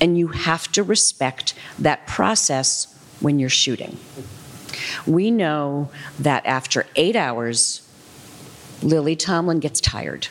And 0.00 0.18
you 0.18 0.28
have 0.28 0.70
to 0.72 0.82
respect 0.82 1.54
that 1.78 2.06
process 2.06 2.92
when 3.20 3.38
you're 3.38 3.48
shooting. 3.48 3.96
We 5.06 5.30
know 5.30 5.90
that 6.18 6.44
after 6.46 6.86
eight 6.96 7.16
hours, 7.16 7.82
Lily 8.82 9.16
Tomlin 9.16 9.60
gets 9.60 9.80
tired. 9.80 10.28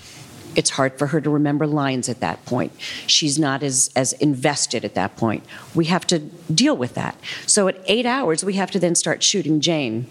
It's 0.56 0.70
hard 0.70 0.98
for 0.98 1.08
her 1.08 1.20
to 1.20 1.30
remember 1.30 1.68
lines 1.68 2.08
at 2.08 2.22
that 2.22 2.46
point. 2.46 2.72
She's 3.08 3.38
not 3.38 3.62
as, 3.62 3.92
as 3.96 4.14
invested 4.14 4.86
at 4.86 4.96
that 4.96 5.18
point. 5.18 5.44
We 5.74 5.86
have 5.86 6.08
to 6.08 6.20
deal 6.20 6.78
with 6.78 6.94
that. 6.94 7.20
So 7.46 7.68
at 7.68 7.78
eight 7.88 8.06
hours, 8.06 8.44
we 8.44 8.54
have 8.54 8.72
to 8.72 8.80
then 8.80 8.96
start 8.96 9.22
shooting 9.22 9.60
Jane 9.60 10.08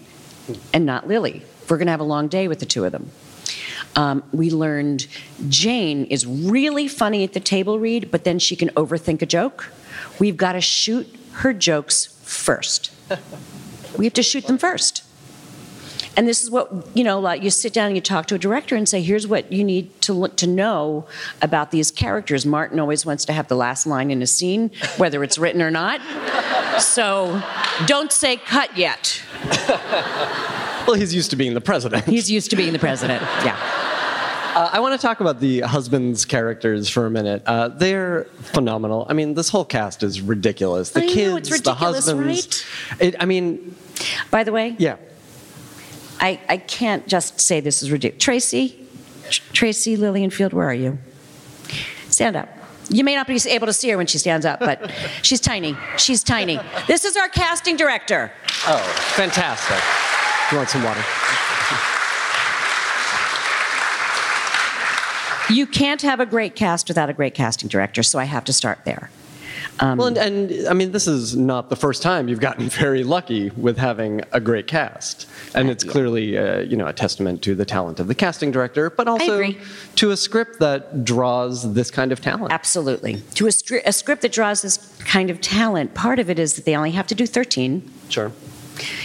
and 0.71 0.85
not 0.85 1.07
Lily. 1.07 1.43
We're 1.67 1.77
going 1.77 1.87
to 1.87 1.91
have 1.91 1.99
a 1.99 2.03
long 2.03 2.27
day 2.27 2.47
with 2.47 2.59
the 2.59 2.65
two 2.65 2.85
of 2.85 2.91
them. 2.91 3.09
Um, 3.95 4.23
we 4.31 4.51
learned 4.51 5.07
Jane 5.47 6.05
is 6.05 6.25
really 6.25 6.87
funny 6.87 7.23
at 7.23 7.33
the 7.33 7.39
table 7.39 7.79
read, 7.79 8.11
but 8.11 8.23
then 8.23 8.39
she 8.39 8.55
can 8.55 8.69
overthink 8.71 9.21
a 9.21 9.25
joke. 9.25 9.71
We've 10.19 10.37
got 10.37 10.53
to 10.53 10.61
shoot 10.61 11.07
her 11.33 11.53
jokes 11.53 12.05
first. 12.23 12.91
We 13.97 14.05
have 14.05 14.13
to 14.13 14.23
shoot 14.23 14.47
them 14.47 14.57
first. 14.57 15.03
And 16.17 16.27
this 16.27 16.43
is 16.43 16.49
what, 16.49 16.71
you 16.93 17.03
know, 17.03 17.19
like 17.19 17.43
you 17.43 17.49
sit 17.49 17.73
down 17.73 17.87
and 17.87 17.95
you 17.95 18.01
talk 18.01 18.27
to 18.27 18.35
a 18.35 18.37
director 18.37 18.75
and 18.75 18.87
say, 18.87 19.01
here's 19.01 19.27
what 19.27 19.51
you 19.51 19.63
need 19.63 20.01
to 20.01 20.13
look 20.13 20.37
to 20.37 20.47
know 20.47 21.05
about 21.41 21.71
these 21.71 21.91
characters. 21.91 22.45
Martin 22.45 22.79
always 22.79 23.05
wants 23.05 23.25
to 23.25 23.33
have 23.33 23.47
the 23.49 23.55
last 23.55 23.85
line 23.85 24.11
in 24.11 24.21
a 24.21 24.27
scene, 24.27 24.71
whether 24.97 25.23
it's 25.23 25.37
written 25.37 25.61
or 25.61 25.71
not. 25.71 25.99
So 26.81 27.41
don't 27.85 28.11
say 28.11 28.37
cut 28.37 28.77
yet. 28.77 29.21
well, 30.87 30.93
he's 30.93 31.13
used 31.13 31.31
to 31.31 31.35
being 31.35 31.53
the 31.53 31.61
president. 31.61 32.05
He's 32.05 32.31
used 32.31 32.49
to 32.51 32.55
being 32.55 32.71
the 32.71 32.79
president, 32.79 33.21
yeah. 33.43 33.57
Uh, 34.55 34.69
I 34.71 34.79
want 34.79 34.99
to 34.99 35.05
talk 35.05 35.19
about 35.19 35.41
the 35.41 35.59
husbands' 35.59 36.23
characters 36.23 36.87
for 36.87 37.05
a 37.05 37.11
minute. 37.11 37.43
Uh, 37.45 37.67
they're 37.67 38.23
phenomenal. 38.53 39.05
I 39.09 39.13
mean, 39.13 39.33
this 39.33 39.49
whole 39.49 39.65
cast 39.65 40.01
is 40.01 40.21
ridiculous. 40.21 40.91
The 40.91 41.03
I 41.03 41.07
kids, 41.07 41.51
know, 41.51 41.57
the 41.57 41.73
husbands. 41.73 42.65
Right? 42.91 43.01
It, 43.01 43.15
I 43.19 43.25
mean, 43.25 43.75
by 44.31 44.45
the 44.45 44.53
way, 44.53 44.77
yeah. 44.79 44.95
I, 46.21 46.39
I 46.47 46.55
can't 46.55 47.05
just 47.05 47.41
say 47.41 47.59
this 47.59 47.83
is 47.83 47.91
ridiculous. 47.91 48.23
Tracy, 48.23 48.87
Tracy 49.51 49.97
Lilienfield, 49.97 50.53
where 50.53 50.69
are 50.69 50.73
you? 50.73 50.99
Stand 52.07 52.37
up. 52.37 52.47
You 52.87 53.03
may 53.03 53.15
not 53.15 53.27
be 53.27 53.37
able 53.49 53.67
to 53.67 53.73
see 53.73 53.89
her 53.89 53.97
when 53.97 54.07
she 54.07 54.19
stands 54.19 54.45
up, 54.45 54.61
but 54.61 54.89
she's 55.21 55.41
tiny. 55.41 55.75
She's 55.97 56.23
tiny. 56.23 56.61
This 56.87 57.03
is 57.03 57.17
our 57.17 57.27
casting 57.27 57.75
director. 57.75 58.31
Oh, 58.65 58.77
fantastic. 59.17 59.83
Do 60.49 60.55
you 60.55 60.59
want 60.59 60.69
some 60.69 60.83
water? 60.83 61.03
You 65.49 65.67
can't 65.67 66.01
have 66.01 66.19
a 66.19 66.25
great 66.25 66.55
cast 66.55 66.87
without 66.87 67.09
a 67.09 67.13
great 67.13 67.33
casting 67.33 67.69
director, 67.69 68.03
so 68.03 68.19
I 68.19 68.25
have 68.25 68.43
to 68.45 68.53
start 68.53 68.79
there. 68.85 69.09
Um, 69.79 69.97
well, 69.97 70.07
and, 70.07 70.17
and, 70.17 70.67
I 70.67 70.73
mean, 70.73 70.91
this 70.91 71.05
is 71.05 71.35
not 71.35 71.69
the 71.69 71.75
first 71.75 72.01
time 72.01 72.29
you've 72.29 72.39
gotten 72.39 72.69
very 72.69 73.03
lucky 73.03 73.49
with 73.51 73.77
having 73.77 74.21
a 74.31 74.39
great 74.39 74.67
cast, 74.67 75.27
and 75.53 75.69
it's 75.69 75.83
clearly, 75.83 76.37
uh, 76.37 76.59
you 76.59 76.77
know, 76.77 76.87
a 76.87 76.93
testament 76.93 77.41
to 77.43 77.55
the 77.55 77.65
talent 77.65 77.99
of 77.99 78.07
the 78.07 78.15
casting 78.15 78.51
director, 78.51 78.89
but 78.89 79.07
also 79.07 79.51
to 79.95 80.11
a 80.11 80.17
script 80.17 80.59
that 80.59 81.03
draws 81.03 81.73
this 81.73 81.91
kind 81.91 82.11
of 82.11 82.21
talent. 82.21 82.53
Absolutely, 82.53 83.21
to 83.35 83.47
a, 83.47 83.49
stri- 83.49 83.81
a 83.85 83.91
script 83.91 84.21
that 84.21 84.31
draws 84.31 84.61
this 84.61 84.77
kind 84.99 85.29
of 85.29 85.41
talent. 85.41 85.93
Part 85.93 86.19
of 86.19 86.29
it 86.29 86.39
is 86.39 86.55
that 86.55 86.65
they 86.65 86.75
only 86.75 86.91
have 86.91 87.07
to 87.07 87.15
do 87.15 87.25
thirteen. 87.25 87.91
Sure. 88.09 88.31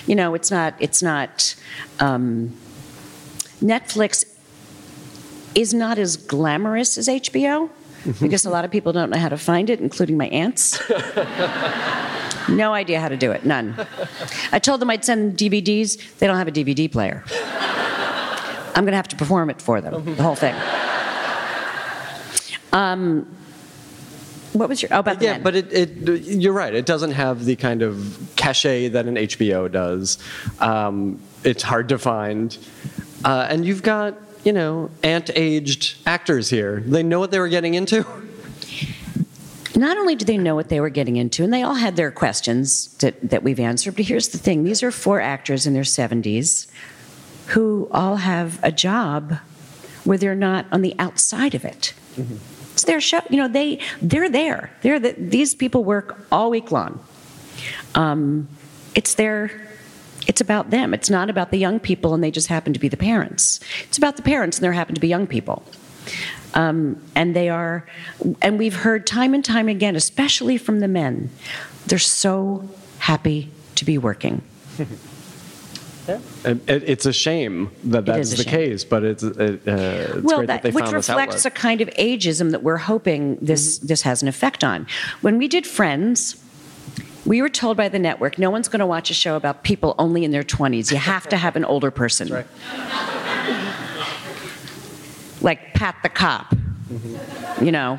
You 0.07 0.15
know, 0.15 0.35
it's 0.35 0.51
not. 0.51 0.75
It's 0.79 1.03
not. 1.03 1.57
Um, 1.99 2.57
Netflix 3.61 4.25
is 5.55 5.75
not 5.75 5.99
as 5.99 6.17
glamorous 6.17 6.99
as 6.99 7.09
HBO 7.09 7.69
mm-hmm. 8.05 8.25
because 8.25 8.45
a 8.45 8.51
lot 8.51 8.65
of 8.65 8.71
people 8.71 8.93
don't 8.93 9.11
know 9.11 9.19
how 9.19 9.29
to 9.29 9.39
find 9.39 9.71
it, 9.71 9.81
including 9.81 10.17
my 10.17 10.29
aunts. 10.29 10.81
no 12.49 12.73
idea 12.73 13.01
how 13.01 13.09
to 13.09 13.17
do 13.17 13.33
it, 13.33 13.45
none. 13.45 13.75
I 14.53 14.59
told 14.59 14.81
them 14.81 14.91
I'd 14.91 15.05
send 15.05 15.39
them 15.39 15.51
DVDs, 15.51 16.19
they 16.19 16.27
don't 16.27 16.37
have 16.37 16.49
a 16.49 16.53
DVD 16.53 16.91
player. 16.91 17.25
I'm 18.75 18.85
going 18.85 18.93
to 18.93 18.97
have 18.97 19.09
to 19.09 19.17
perform 19.17 19.51
it 19.51 19.61
for 19.61 19.81
them, 19.81 20.05
the 20.05 20.23
whole 20.23 20.37
thing. 20.37 20.55
Um, 22.73 23.37
what 24.53 24.69
was 24.69 24.83
your? 24.83 24.93
Oh, 24.93 25.01
about 25.01 25.19
the 25.21 25.27
yeah, 25.27 25.39
but 25.39 25.55
it, 25.55 25.73
it, 25.73 25.91
you're 26.23 26.53
right. 26.53 26.75
It 26.75 26.87
doesn't 26.87 27.13
have 27.13 27.45
the 27.45 27.57
kind 27.57 27.83
of 27.83 28.33
cachet 28.37 28.89
that 28.89 29.07
an 29.07 29.15
HBO 29.15 29.71
does. 29.71 30.19
Um, 30.59 31.21
it's 31.45 31.63
hard 31.63 31.89
to 31.91 31.99
find, 31.99 32.57
uh, 33.25 33.47
and 33.49 33.65
you've 33.65 33.83
got 33.83 34.15
you 34.45 34.53
know, 34.53 34.91
ant 35.03 35.31
aged 35.35 35.97
actors 36.07 36.51
here. 36.51 36.83
They 36.87 37.03
know 37.03 37.19
what 37.19 37.31
they 37.31 37.39
were 37.39 37.49
getting 37.49 37.75
into. 37.75 38.05
Not 39.77 39.97
only 39.97 40.15
do 40.15 40.25
they 40.25 40.37
know 40.37 40.55
what 40.55 40.69
they 40.69 40.81
were 40.81 40.91
getting 40.91 41.17
into, 41.17 41.45
and 41.45 41.53
they 41.53 41.63
all 41.63 41.75
had 41.75 41.97
their 41.97 42.11
questions 42.11 42.89
that, 42.99 43.31
that 43.31 43.43
we've 43.43 43.61
answered, 43.61 43.97
but 43.97 44.05
here's 44.05 44.29
the 44.29 44.39
thing 44.39 44.65
these 44.65 44.83
are 44.83 44.91
four 44.91 45.21
actors 45.21 45.67
in 45.67 45.75
their 45.75 45.85
70s 45.85 46.71
who 47.49 47.89
all 47.91 48.17
have 48.17 48.61
a 48.63 48.73
job 48.73 49.39
where 50.05 50.19
they're 50.19 50.35
not 50.35 50.67
on 50.73 50.83
the 50.83 50.95
outside 50.99 51.55
of 51.55 51.65
it. 51.65 51.95
Mm-hmm. 52.17 52.37
It's 52.73 52.85
their 52.85 53.01
show. 53.01 53.21
You 53.29 53.37
know, 53.39 53.49
they, 53.49 53.81
they're 54.01 54.29
there. 54.29 54.71
They're 54.83 54.99
the, 54.99 55.13
these 55.13 55.55
people 55.55 55.85
work 55.85 56.27
all 56.31 56.51
week 56.51 56.71
long. 56.71 57.05
Um, 57.95 58.49
it's 58.95 59.15
their 59.15 59.70
it's 60.31 60.41
about 60.41 60.71
them. 60.71 60.95
It's 60.95 61.11
not 61.11 61.29
about 61.29 61.51
the 61.51 61.59
young 61.59 61.81
people 61.81 62.15
and 62.15 62.23
they 62.23 62.31
just 62.31 62.47
happen 62.47 62.73
to 62.73 62.79
be 62.79 62.87
the 62.87 62.97
parents. 62.97 63.59
It's 63.89 63.99
about 63.99 64.15
the 64.15 64.23
parents 64.23 64.59
and 64.59 64.65
there 64.65 64.73
happen 64.73 64.95
to 64.95 65.01
be 65.01 65.09
young 65.09 65.27
people. 65.27 65.65
Um, 66.55 67.03
and 67.17 67.35
they 67.35 67.49
are, 67.49 67.85
and 68.41 68.57
we've 68.57 68.77
heard 68.77 69.09
time 69.09 69.35
and 69.35 69.45
time 69.45 69.69
again, 69.69 69.97
especially 69.97 70.57
from 70.57 70.79
the 70.79 70.87
men, 70.87 71.31
they're 71.89 71.99
so 71.99 72.69
happy 73.01 73.51
to 73.75 73.85
be 73.85 73.99
working. 73.99 74.43
It's 76.45 77.07
a 77.07 77.13
shame 77.13 77.71
that 77.85 78.05
that's 78.05 78.31
the 78.31 78.43
shame. 78.43 78.51
case, 78.51 78.83
but 78.83 79.05
it's, 79.05 79.23
it, 79.23 79.39
uh, 79.39 79.47
it's 79.47 80.23
well, 80.23 80.39
great 80.39 80.47
that, 80.47 80.47
that 80.47 80.63
they 80.63 80.71
which 80.71 80.87
found 80.87 80.95
reflects 80.95 81.45
a 81.45 81.51
kind 81.53 81.81
of 81.81 81.89
ageism 81.91 82.51
that 82.51 82.65
we're 82.65 82.79
hoping 82.79 83.37
this 83.41 83.79
mm-hmm. 83.79 83.87
this 83.87 84.03
has 84.03 84.21
an 84.21 84.27
effect 84.27 84.65
on. 84.65 84.89
When 85.21 85.39
we 85.39 85.47
did 85.47 85.69
Friends, 85.69 86.43
we 87.27 87.43
were 87.43 87.49
told 87.49 87.77
by 87.77 87.89
the 87.89 87.99
network 87.99 88.39
no 88.39 88.51
one's 88.51 88.69
going 88.69 88.81
to 88.81 88.87
watch 88.87 89.11
a 89.11 89.15
show 89.15 89.37
about 89.37 89.63
people 89.63 89.95
only 89.99 90.25
in 90.25 90.31
their 90.31 90.43
20s. 90.43 90.91
You 90.91 90.99
have 90.99 91.29
to 91.29 91.37
have 91.37 91.57
an 91.57 91.65
older 91.65 91.91
person. 91.91 92.29
Right. 92.29 92.47
Like 95.43 95.75
Pat 95.75 95.97
the 96.03 96.09
Cop, 96.09 96.51
mm-hmm. 96.51 97.65
you 97.65 97.73
know, 97.73 97.99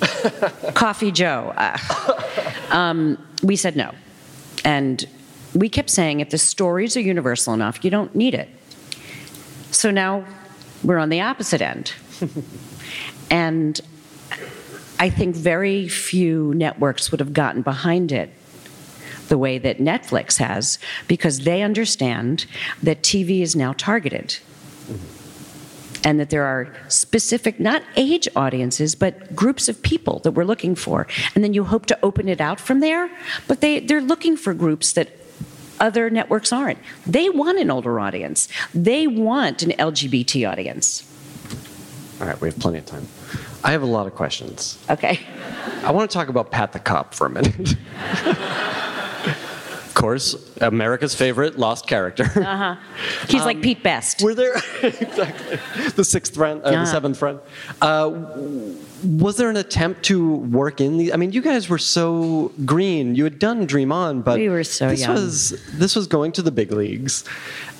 Coffee 0.74 1.10
Joe. 1.10 1.52
Uh, 1.56 1.78
um, 2.70 3.18
we 3.42 3.56
said 3.56 3.76
no. 3.76 3.92
And 4.64 5.04
we 5.54 5.68
kept 5.68 5.90
saying 5.90 6.20
if 6.20 6.30
the 6.30 6.38
stories 6.38 6.96
are 6.96 7.00
universal 7.00 7.54
enough, 7.54 7.84
you 7.84 7.90
don't 7.90 8.14
need 8.14 8.34
it. 8.34 8.48
So 9.72 9.90
now 9.90 10.24
we're 10.84 10.98
on 10.98 11.08
the 11.08 11.20
opposite 11.22 11.60
end. 11.60 11.92
And 13.30 13.80
I 14.98 15.10
think 15.10 15.36
very 15.36 15.88
few 15.88 16.54
networks 16.54 17.10
would 17.10 17.20
have 17.20 17.32
gotten 17.32 17.62
behind 17.62 18.12
it 18.12 18.30
the 19.28 19.38
way 19.38 19.58
that 19.58 19.78
Netflix 19.78 20.38
has 20.38 20.78
because 21.08 21.40
they 21.40 21.62
understand 21.62 22.46
that 22.82 23.02
TV 23.02 23.40
is 23.40 23.56
now 23.56 23.72
targeted. 23.72 24.38
Mm-hmm. 24.88 25.12
And 26.04 26.20
that 26.20 26.30
there 26.30 26.44
are 26.44 26.72
specific, 26.86 27.58
not 27.58 27.82
age 27.96 28.28
audiences, 28.36 28.94
but 28.94 29.34
groups 29.34 29.68
of 29.68 29.82
people 29.82 30.20
that 30.20 30.32
we're 30.32 30.44
looking 30.44 30.76
for. 30.76 31.08
And 31.34 31.42
then 31.42 31.52
you 31.52 31.64
hope 31.64 31.86
to 31.86 31.98
open 32.00 32.28
it 32.28 32.40
out 32.40 32.60
from 32.60 32.78
there. 32.78 33.10
But 33.48 33.60
they, 33.60 33.80
they're 33.80 34.00
looking 34.00 34.36
for 34.36 34.54
groups 34.54 34.92
that 34.92 35.10
other 35.80 36.08
networks 36.08 36.52
aren't. 36.52 36.78
They 37.06 37.28
want 37.28 37.58
an 37.58 37.70
older 37.70 37.98
audience, 37.98 38.48
they 38.72 39.06
want 39.06 39.62
an 39.62 39.70
LGBT 39.70 40.50
audience. 40.50 41.02
All 42.20 42.28
right, 42.28 42.40
we 42.40 42.48
have 42.48 42.58
plenty 42.58 42.78
of 42.78 42.86
time. 42.86 43.08
I 43.64 43.72
have 43.72 43.82
a 43.82 43.86
lot 43.86 44.06
of 44.06 44.14
questions. 44.14 44.78
Okay. 44.90 45.20
I 45.82 45.90
want 45.90 46.10
to 46.10 46.14
talk 46.14 46.28
about 46.28 46.50
Pat 46.50 46.72
the 46.72 46.78
Cop 46.78 47.14
for 47.14 47.26
a 47.26 47.30
minute. 47.30 47.74
of 49.96 50.00
course, 50.02 50.36
America's 50.60 51.14
favorite 51.14 51.58
lost 51.58 51.86
character. 51.86 52.24
Uh 52.46 52.56
huh. 52.56 52.76
He's 53.28 53.44
like 53.44 53.62
Pete 53.62 53.82
Best. 53.82 54.22
Were 54.22 54.34
there 54.34 54.54
exactly 54.82 55.58
the 55.96 56.04
sixth 56.04 56.34
friend, 56.34 56.60
uh, 56.64 56.70
Yeah. 56.70 56.80
the 56.84 56.86
seventh 56.86 57.18
friend? 57.18 57.40
Uh, 57.80 58.10
was 59.02 59.36
there 59.38 59.48
an 59.48 59.56
attempt 59.56 60.02
to 60.04 60.34
work 60.36 60.80
in 60.82 60.98
the? 60.98 61.12
I 61.14 61.16
mean, 61.16 61.32
you 61.32 61.40
guys 61.40 61.68
were 61.70 61.78
so 61.78 62.52
green. 62.66 63.14
You 63.14 63.24
had 63.24 63.38
done 63.38 63.64
Dream 63.66 63.90
On, 63.90 64.20
but 64.20 64.38
We 64.38 64.48
were 64.50 64.64
so 64.64 64.90
this 64.90 65.00
young. 65.00 65.14
was 65.14 65.58
this 65.72 65.96
was 65.96 66.06
going 66.06 66.32
to 66.32 66.42
the 66.42 66.52
big 66.52 66.72
leagues, 66.72 67.24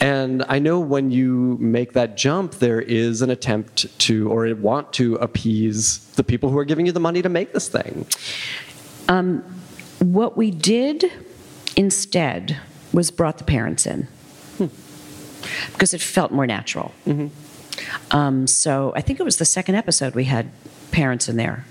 and 0.00 0.42
I 0.48 0.58
know 0.58 0.80
when 0.80 1.10
you 1.10 1.58
make 1.60 1.92
that 1.92 2.16
jump, 2.16 2.54
there 2.54 2.80
is 2.80 3.20
an 3.22 3.30
attempt 3.30 3.86
to 4.00 4.30
or 4.32 4.52
want 4.54 4.92
to 4.94 5.16
appease 5.16 5.98
the 6.16 6.24
people 6.24 6.48
who 6.50 6.58
are 6.58 6.64
giving 6.64 6.86
you 6.86 6.92
the 6.92 7.00
money 7.08 7.20
to 7.22 7.28
make 7.28 7.52
this 7.52 7.68
thing. 7.68 8.06
What 10.00 10.36
we 10.36 10.50
did 10.50 11.10
instead 11.76 12.58
was 12.92 13.10
brought 13.10 13.38
the 13.38 13.44
parents 13.44 13.86
in 13.86 14.08
because 15.72 15.94
it 15.94 16.00
felt 16.00 16.32
more 16.32 16.46
natural. 16.46 16.92
Um, 18.10 18.46
so 18.46 18.92
I 18.96 19.02
think 19.02 19.20
it 19.20 19.22
was 19.22 19.36
the 19.36 19.44
second 19.44 19.74
episode 19.74 20.14
we 20.14 20.24
had 20.24 20.50
parents 20.90 21.28
in 21.28 21.36
there. 21.36 21.64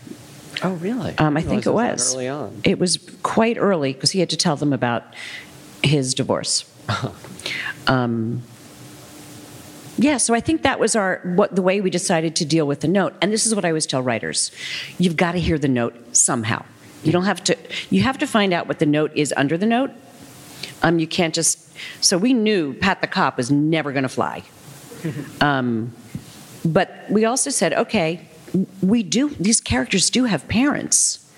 Oh, 0.64 0.74
really? 0.76 1.18
Um, 1.18 1.36
I 1.36 1.42
think 1.42 1.66
it 1.66 1.72
was. 1.72 2.16
early 2.16 2.28
on. 2.30 2.62
It 2.64 2.80
was 2.80 2.98
quite 3.24 3.58
early 3.58 3.94
because 3.94 4.12
he 4.12 4.20
had 4.20 4.30
to 4.30 4.38
tell 4.38 4.56
them 4.56 4.72
about 4.72 5.04
his 5.84 6.14
divorce. 6.14 6.72
um, 7.88 8.44
yeah, 9.98 10.18
so 10.18 10.34
I 10.34 10.40
think 10.40 10.64
that 10.64 10.80
was 10.80 10.96
our 10.96 11.22
what 11.24 11.56
the 11.56 11.62
way 11.62 11.82
we 11.82 11.90
decided 11.90 12.36
to 12.38 12.46
deal 12.46 12.68
with 12.68 12.82
the 12.82 12.88
note. 12.88 13.14
And 13.22 13.32
this 13.32 13.46
is 13.46 13.56
what 13.56 13.66
I 13.66 13.70
always 13.70 13.86
tell 13.86 14.02
writers: 14.02 14.52
you've 14.98 15.16
got 15.16 15.34
to 15.34 15.40
hear 15.40 15.58
the 15.58 15.68
note 15.68 16.16
somehow. 16.16 16.66
You 17.06 17.12
don't 17.12 17.26
have 17.26 17.44
to. 17.46 17.58
You 17.90 18.02
have 18.02 18.18
to 18.18 18.28
find 18.28 18.52
out 18.52 18.68
what 18.68 18.80
the 18.80 18.86
note 18.86 19.12
is 19.16 19.34
under 19.38 19.58
the 19.58 19.66
note. 19.66 19.92
Um, 20.82 21.00
you 21.00 21.08
can't 21.08 21.34
just. 21.34 21.60
So 22.02 22.18
we 22.18 22.34
knew 22.34 22.74
Pat 22.74 23.02
the 23.02 23.08
cop 23.08 23.38
was 23.38 23.52
never 23.52 23.92
going 23.92 24.04
to 24.04 24.10
fly. 24.10 24.44
Um, 25.40 25.94
but 26.66 27.06
we 27.12 27.26
also 27.26 27.52
said, 27.52 27.74
okay, 27.74 28.28
we 28.82 29.04
do. 29.04 29.30
These 29.30 29.62
characters 29.62 30.10
do 30.10 30.24
have 30.24 30.48
parents. 30.48 31.32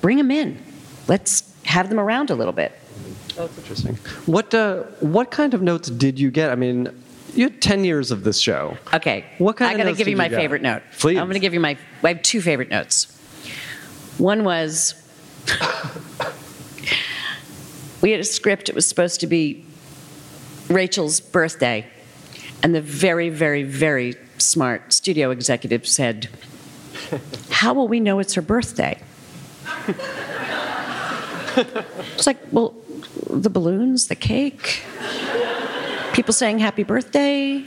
Bring 0.00 0.18
them 0.18 0.30
in. 0.30 0.62
Let's 1.08 1.52
have 1.64 1.88
them 1.88 1.98
around 1.98 2.30
a 2.30 2.36
little 2.36 2.52
bit. 2.52 2.72
That's 3.34 3.58
interesting. 3.58 3.96
What 4.26 4.54
uh, 4.54 4.82
what 5.00 5.32
kind 5.32 5.54
of 5.54 5.62
notes 5.62 5.90
did 5.90 6.20
you 6.20 6.30
get? 6.30 6.50
I 6.50 6.54
mean, 6.54 6.94
you 7.34 7.44
had 7.44 7.60
ten 7.60 7.84
years 7.84 8.10
of 8.10 8.24
this 8.24 8.38
show. 8.38 8.76
Okay. 8.92 9.24
What 9.38 9.56
kind 9.56 9.72
I'm 9.72 9.78
going 9.78 9.92
to 9.92 9.98
give 9.98 10.08
you 10.08 10.16
my 10.16 10.28
you 10.28 10.36
favorite 10.36 10.62
note. 10.62 10.82
Please. 10.98 11.18
I'm 11.18 11.24
going 11.24 11.34
to 11.34 11.40
give 11.40 11.54
you 11.54 11.60
my. 11.60 11.76
I 12.04 12.08
have 12.08 12.22
two 12.22 12.40
favorite 12.40 12.68
notes. 12.68 13.11
One 14.18 14.44
was 14.44 14.94
we 18.00 18.10
had 18.10 18.20
a 18.20 18.24
script. 18.24 18.68
It 18.68 18.74
was 18.74 18.86
supposed 18.86 19.20
to 19.20 19.26
be 19.26 19.64
Rachel's 20.68 21.20
birthday, 21.20 21.86
and 22.62 22.74
the 22.74 22.80
very, 22.80 23.28
very, 23.30 23.62
very 23.62 24.16
smart 24.38 24.92
studio 24.92 25.30
executive 25.30 25.86
said, 25.86 26.28
"How 27.50 27.72
will 27.74 27.88
we 27.88 28.00
know 28.00 28.18
it's 28.18 28.34
her 28.34 28.42
birthday?" 28.42 29.00
It's 32.14 32.26
like, 32.26 32.38
well, 32.50 32.74
the 33.28 33.50
balloons, 33.50 34.08
the 34.08 34.14
cake, 34.14 34.82
people 36.12 36.32
saying 36.32 36.58
happy 36.60 36.82
birthday. 36.82 37.64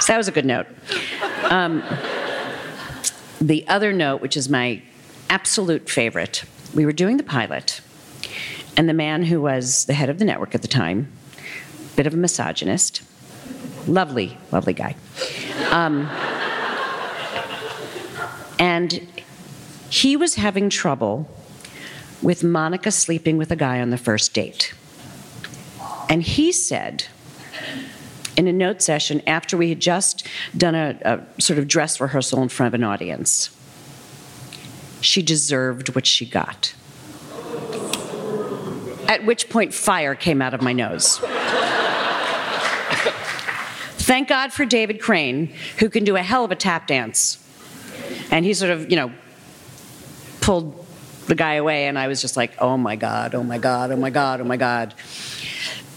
So 0.00 0.12
that 0.12 0.16
was 0.16 0.28
a 0.28 0.32
good 0.32 0.46
note. 0.46 0.66
Um, 1.44 1.82
the 3.40 3.66
other 3.68 3.92
note, 3.92 4.20
which 4.20 4.36
is 4.36 4.48
my 4.48 4.82
absolute 5.28 5.88
favorite, 5.88 6.44
we 6.74 6.86
were 6.86 6.92
doing 6.92 7.16
the 7.16 7.22
pilot, 7.22 7.80
and 8.76 8.88
the 8.88 8.94
man 8.94 9.24
who 9.24 9.40
was 9.40 9.84
the 9.86 9.94
head 9.94 10.08
of 10.08 10.18
the 10.18 10.24
network 10.24 10.54
at 10.54 10.62
the 10.62 10.68
time, 10.68 11.10
bit 11.96 12.06
of 12.06 12.14
a 12.14 12.16
misogynist, 12.16 13.02
lovely, 13.86 14.36
lovely 14.52 14.72
guy. 14.72 14.94
Um, 15.70 16.06
and 18.58 19.06
he 19.90 20.16
was 20.16 20.34
having 20.34 20.68
trouble 20.70 21.28
with 22.22 22.42
Monica 22.42 22.90
sleeping 22.90 23.36
with 23.36 23.50
a 23.50 23.56
guy 23.56 23.80
on 23.80 23.90
the 23.90 23.98
first 23.98 24.34
date. 24.34 24.74
And 26.08 26.22
he 26.22 26.52
said, 26.52 27.04
in 28.36 28.46
a 28.46 28.52
note 28.52 28.82
session 28.82 29.22
after 29.26 29.56
we 29.56 29.68
had 29.70 29.80
just 29.80 30.26
done 30.56 30.74
a, 30.74 30.98
a 31.02 31.40
sort 31.40 31.58
of 31.58 31.66
dress 31.68 32.00
rehearsal 32.00 32.42
in 32.42 32.48
front 32.48 32.74
of 32.74 32.74
an 32.78 32.84
audience, 32.84 33.50
she 35.00 35.22
deserved 35.22 35.94
what 35.94 36.06
she 36.06 36.26
got. 36.26 36.74
At 39.08 39.24
which 39.24 39.48
point, 39.48 39.72
fire 39.72 40.14
came 40.14 40.42
out 40.42 40.52
of 40.52 40.62
my 40.62 40.72
nose. 40.72 41.18
Thank 43.98 44.28
God 44.28 44.52
for 44.52 44.64
David 44.64 45.00
Crane, 45.00 45.52
who 45.78 45.88
can 45.88 46.04
do 46.04 46.16
a 46.16 46.22
hell 46.22 46.44
of 46.44 46.50
a 46.50 46.56
tap 46.56 46.86
dance. 46.86 47.42
And 48.30 48.44
he 48.44 48.54
sort 48.54 48.70
of, 48.70 48.90
you 48.90 48.96
know, 48.96 49.12
pulled 50.40 50.86
the 51.26 51.34
guy 51.34 51.54
away, 51.54 51.86
and 51.86 51.98
I 51.98 52.06
was 52.06 52.20
just 52.20 52.36
like, 52.36 52.52
oh 52.60 52.76
my 52.76 52.94
God, 52.94 53.34
oh 53.34 53.42
my 53.42 53.58
God, 53.58 53.90
oh 53.90 53.96
my 53.96 54.10
God, 54.10 54.40
oh 54.40 54.44
my 54.44 54.56
God. 54.56 54.94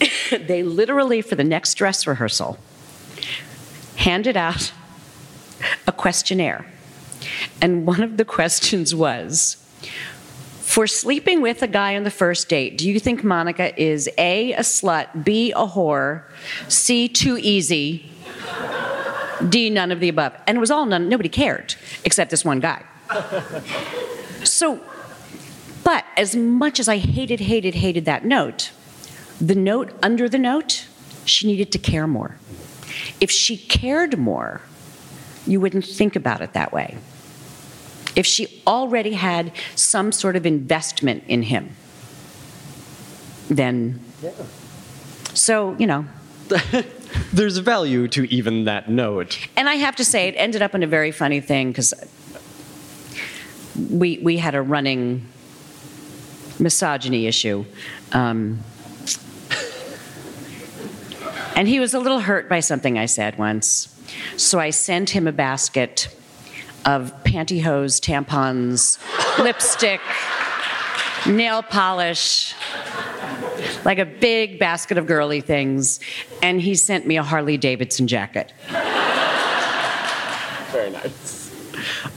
they 0.32 0.64
literally, 0.64 1.22
for 1.22 1.36
the 1.36 1.44
next 1.44 1.76
dress 1.76 2.08
rehearsal, 2.08 2.58
handed 3.98 4.38
out 4.38 4.72
a 5.88 5.92
questionnaire. 5.92 6.66
And 7.62 7.86
one 7.86 8.02
of 8.02 8.18
the 8.18 8.26
questions 8.26 8.96
was 8.96 9.58
For 10.62 10.88
sleeping 10.88 11.42
with 11.42 11.62
a 11.62 11.68
guy 11.68 11.96
on 11.96 12.04
the 12.04 12.12
first 12.12 12.48
date, 12.48 12.78
do 12.78 12.90
you 12.90 13.00
think 13.00 13.24
Monica 13.24 13.80
is 13.82 14.10
A, 14.18 14.54
a 14.54 14.60
slut, 14.60 15.24
B, 15.24 15.52
a 15.52 15.68
whore, 15.68 16.24
C, 16.68 17.08
too 17.08 17.38
easy, 17.38 18.10
D, 19.50 19.70
none 19.70 19.92
of 19.92 20.00
the 20.00 20.10
above? 20.10 20.34
And 20.48 20.58
it 20.58 20.60
was 20.62 20.72
all 20.72 20.86
none, 20.86 21.10
nobody 21.10 21.30
cared 21.30 21.76
except 22.06 22.32
this 22.32 22.46
one 22.46 22.60
guy. 22.60 22.84
So, 24.44 24.80
but 25.84 26.06
as 26.16 26.36
much 26.36 26.80
as 26.80 26.88
I 26.88 26.98
hated, 26.98 27.40
hated, 27.40 27.76
hated 27.76 28.06
that 28.06 28.24
note, 28.24 28.72
the 29.40 29.56
note 29.56 29.92
under 30.04 30.28
the 30.30 30.38
note, 30.38 30.86
she 31.26 31.48
needed 31.48 31.72
to 31.72 31.78
care 31.78 32.08
more. 32.08 32.38
If 33.20 33.32
she 33.32 33.58
cared 33.58 34.18
more, 34.18 34.62
you 35.46 35.60
wouldn't 35.60 35.86
think 35.86 36.16
about 36.16 36.42
it 36.42 36.54
that 36.54 36.72
way. 36.72 36.98
If 38.16 38.26
she 38.26 38.62
already 38.66 39.14
had 39.14 39.52
some 39.76 40.12
sort 40.12 40.36
of 40.36 40.46
investment 40.46 41.24
in 41.28 41.44
him, 41.44 41.76
then. 43.50 44.00
Yeah. 44.22 44.32
So, 45.34 45.76
you 45.78 45.88
know, 45.88 46.06
There's 47.34 47.58
value 47.58 48.08
to 48.10 48.32
even 48.34 48.66
that 48.66 48.90
note. 48.90 49.38
and 49.56 49.70
I 49.70 49.76
have 49.76 49.96
to 49.98 50.06
say, 50.06 50.28
it 50.28 50.36
ended 50.38 50.62
up 50.62 50.76
in 50.76 50.84
a 50.84 50.88
very 50.88 51.12
funny 51.12 51.42
thing 51.42 51.70
because 51.70 51.94
we 53.90 54.20
we 54.20 54.38
had 54.38 54.56
a 54.56 54.62
running 54.62 55.26
misogyny 56.60 57.28
issue, 57.28 57.66
um, 58.12 58.60
and 61.56 61.68
he 61.68 61.80
was 61.80 61.94
a 61.94 62.00
little 62.00 62.20
hurt 62.20 62.50
by 62.50 62.60
something 62.60 62.98
I 62.98 63.06
said 63.06 63.38
once. 63.38 63.96
So 64.38 64.60
I 64.60 64.70
sent 64.70 65.12
him 65.12 65.28
a 65.28 65.32
basket 65.32 66.16
of 66.86 67.14
pantyhose, 67.24 68.00
tampons, 68.00 68.98
lipstick, 69.44 70.02
nail 71.28 71.62
polish. 71.62 72.54
Like 73.84 74.00
a 74.00 74.06
big 74.06 74.58
basket 74.58 74.98
of 74.98 75.06
girly 75.06 75.42
things, 75.42 76.00
and 76.42 76.62
he 76.62 76.76
sent 76.76 77.06
me 77.06 77.18
a 77.18 77.24
Harley 77.24 77.58
Davidson 77.58 78.08
jacket. 78.08 78.54
Very 80.72 80.92
nice. 80.92 81.52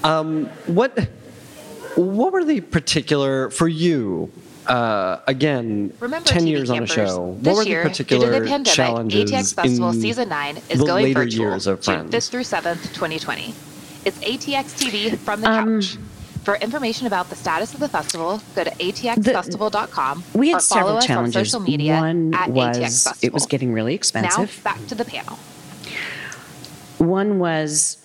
Um, 0.05 0.47
what 0.67 1.09
what 1.97 2.33
were 2.33 2.45
the 2.45 2.61
particular 2.61 3.51
for 3.51 3.69
you? 3.69 4.33
Uh, 4.67 5.21
again, 5.27 5.93
Remember, 6.01 6.29
10 6.29 6.43
TV 6.43 6.49
years 6.49 6.71
on 6.71 6.83
a 6.83 6.87
show. 6.87 7.37
This 7.41 7.47
What 7.53 7.57
were 7.59 7.65
the 7.65 7.71
year, 7.71 7.83
due 7.85 7.89
particular 7.91 8.27
to 8.33 8.41
the 8.41 8.47
pandemic, 8.47 8.67
challenges 8.75 9.31
ATX 9.31 9.55
Festival 9.55 9.91
in 9.91 10.01
Season 10.01 10.29
9 10.29 10.57
is 10.71 10.79
the 10.79 10.85
going 10.87 11.05
later 11.05 11.21
virtual 11.25 11.47
years 11.51 11.67
of 11.67 11.81
June 11.81 12.09
Friends? 12.11 12.15
5th 12.15 12.31
through 12.31 12.43
7th, 12.43 12.83
2020. 12.95 13.55
It's 14.05 14.19
ATX 14.19 14.75
TV 14.79 15.17
from 15.19 15.41
the 15.41 15.51
Um, 15.51 15.81
couch. 15.81 15.97
For 16.45 16.57
information 16.57 17.07
about 17.07 17.31
the 17.31 17.37
status 17.37 17.73
of 17.73 17.79
the 17.79 17.89
festival, 17.89 18.41
go 18.57 18.65
to 18.65 18.71
atxfestival.com 18.71 20.25
We 20.35 20.49
had 20.49 20.57
or 20.57 20.61
follow 20.61 20.81
several 20.81 20.97
us 20.99 21.07
challenges. 21.07 21.37
on 21.37 21.45
social 21.45 21.61
media 21.61 21.95
One 22.01 22.35
at 22.35 22.49
ATX 22.51 22.55
was 22.57 23.03
Festival. 23.05 23.19
it 23.23 23.33
was 23.33 23.47
getting 23.47 23.73
really 23.73 23.95
expensive. 23.95 24.61
now 24.65 24.65
back 24.65 24.85
to 24.89 24.97
the 24.97 25.05
panel. 25.05 25.39
One 26.99 27.39
was, 27.39 27.97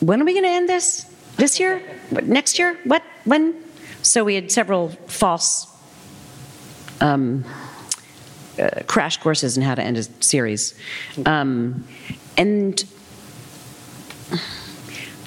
when 0.00 0.20
are 0.20 0.24
we 0.24 0.32
going 0.32 0.44
to 0.44 0.50
end 0.50 0.68
this? 0.68 1.04
This 1.36 1.58
year? 1.58 1.82
Next 2.22 2.58
year? 2.58 2.78
What? 2.84 3.02
When? 3.24 3.54
So 4.02 4.24
we 4.24 4.34
had 4.34 4.50
several 4.52 4.90
false 5.08 5.66
um, 7.00 7.44
uh, 8.58 8.68
crash 8.86 9.16
courses 9.18 9.56
in 9.56 9.62
how 9.62 9.74
to 9.74 9.82
end 9.82 9.96
a 9.96 10.02
series. 10.22 10.74
Um, 11.26 11.86
and 12.36 12.84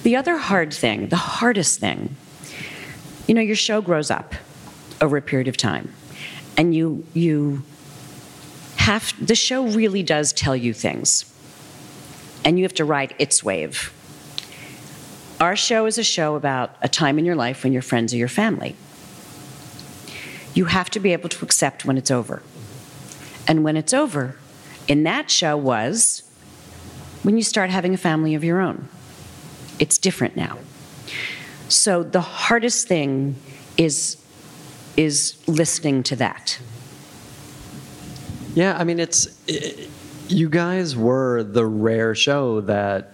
the 0.04 0.16
other 0.16 0.38
hard 0.38 0.74
thing, 0.74 1.08
the 1.08 1.16
hardest 1.16 1.80
thing, 1.80 2.16
you 3.28 3.34
know, 3.34 3.42
your 3.42 3.56
show 3.56 3.82
grows 3.82 4.12
up 4.12 4.36
over 5.02 5.18
a 5.18 5.22
period 5.22 5.48
of 5.48 5.58
time. 5.58 5.94
And 6.58 6.76
you, 6.76 7.06
you 7.14 7.64
have, 8.78 9.14
the 9.26 9.36
show 9.36 9.66
really 9.66 10.04
does 10.04 10.34
tell 10.34 10.56
you 10.56 10.74
things 10.74 11.26
and 12.46 12.58
you 12.58 12.66
have 12.66 12.74
to 12.76 12.86
ride 12.86 13.16
its 13.18 13.44
wave. 13.44 13.94
Our 15.40 15.56
show 15.56 15.86
is 15.86 15.98
a 15.98 16.04
show 16.04 16.36
about 16.36 16.76
a 16.82 16.90
time 16.90 17.18
in 17.18 17.26
your 17.26 17.36
life 17.36 17.64
when 17.64 17.74
your 17.74 17.82
friends 17.82 18.14
are 18.14 18.18
your 18.18 18.28
family. 18.28 18.76
You 20.54 20.66
have 20.66 20.90
to 20.92 21.00
be 21.00 21.14
able 21.14 21.30
to 21.30 21.46
accept 21.46 21.86
when 21.86 21.98
it's 21.98 22.12
over. 22.12 22.42
And 23.48 23.64
when 23.64 23.76
it's 23.76 23.94
over, 23.94 24.38
in 24.88 25.04
that 25.04 25.32
show 25.32 25.58
was 25.58 26.24
when 27.24 27.38
you 27.38 27.44
start 27.44 27.70
having 27.70 27.94
a 27.94 27.98
family 27.98 28.36
of 28.36 28.44
your 28.44 28.60
own. 28.60 28.88
It's 29.80 29.98
different 29.98 30.36
now. 30.36 30.60
So 31.70 32.04
the 32.04 32.22
hardest 32.22 32.88
thing 32.88 33.36
is 33.78 34.18
is 34.96 35.42
listening 35.48 36.04
to 36.04 36.16
that. 36.18 36.60
Yeah, 38.54 38.78
I 38.78 38.84
mean, 38.84 39.00
it's 39.00 39.28
i 39.50 39.88
you 40.30 40.50
guys 40.50 40.96
were 40.96 41.44
the 41.44 41.66
rare 41.66 42.16
show 42.16 42.62
that 42.62 43.12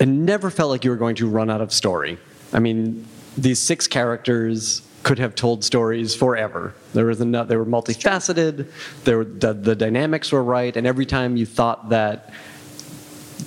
it 0.00 0.08
never 0.08 0.50
felt 0.50 0.70
like 0.70 0.84
you 0.84 0.90
were 0.90 0.96
going 0.96 1.14
to 1.16 1.28
run 1.28 1.48
out 1.48 1.60
of 1.60 1.72
story. 1.72 2.18
I 2.52 2.58
mean, 2.58 3.06
these 3.38 3.60
six 3.60 3.86
characters 3.86 4.82
could 5.02 5.18
have 5.18 5.34
told 5.34 5.64
stories 5.64 6.14
forever. 6.14 6.74
There 6.94 7.06
was 7.06 7.20
enough. 7.20 7.48
They 7.48 7.56
were 7.56 7.66
multifaceted. 7.66 8.70
There, 9.04 9.18
were, 9.18 9.24
the, 9.24 9.52
the 9.52 9.74
dynamics 9.74 10.30
were 10.32 10.42
right, 10.42 10.76
and 10.76 10.86
every 10.86 11.06
time 11.06 11.36
you 11.36 11.46
thought 11.46 11.88
that 11.88 12.32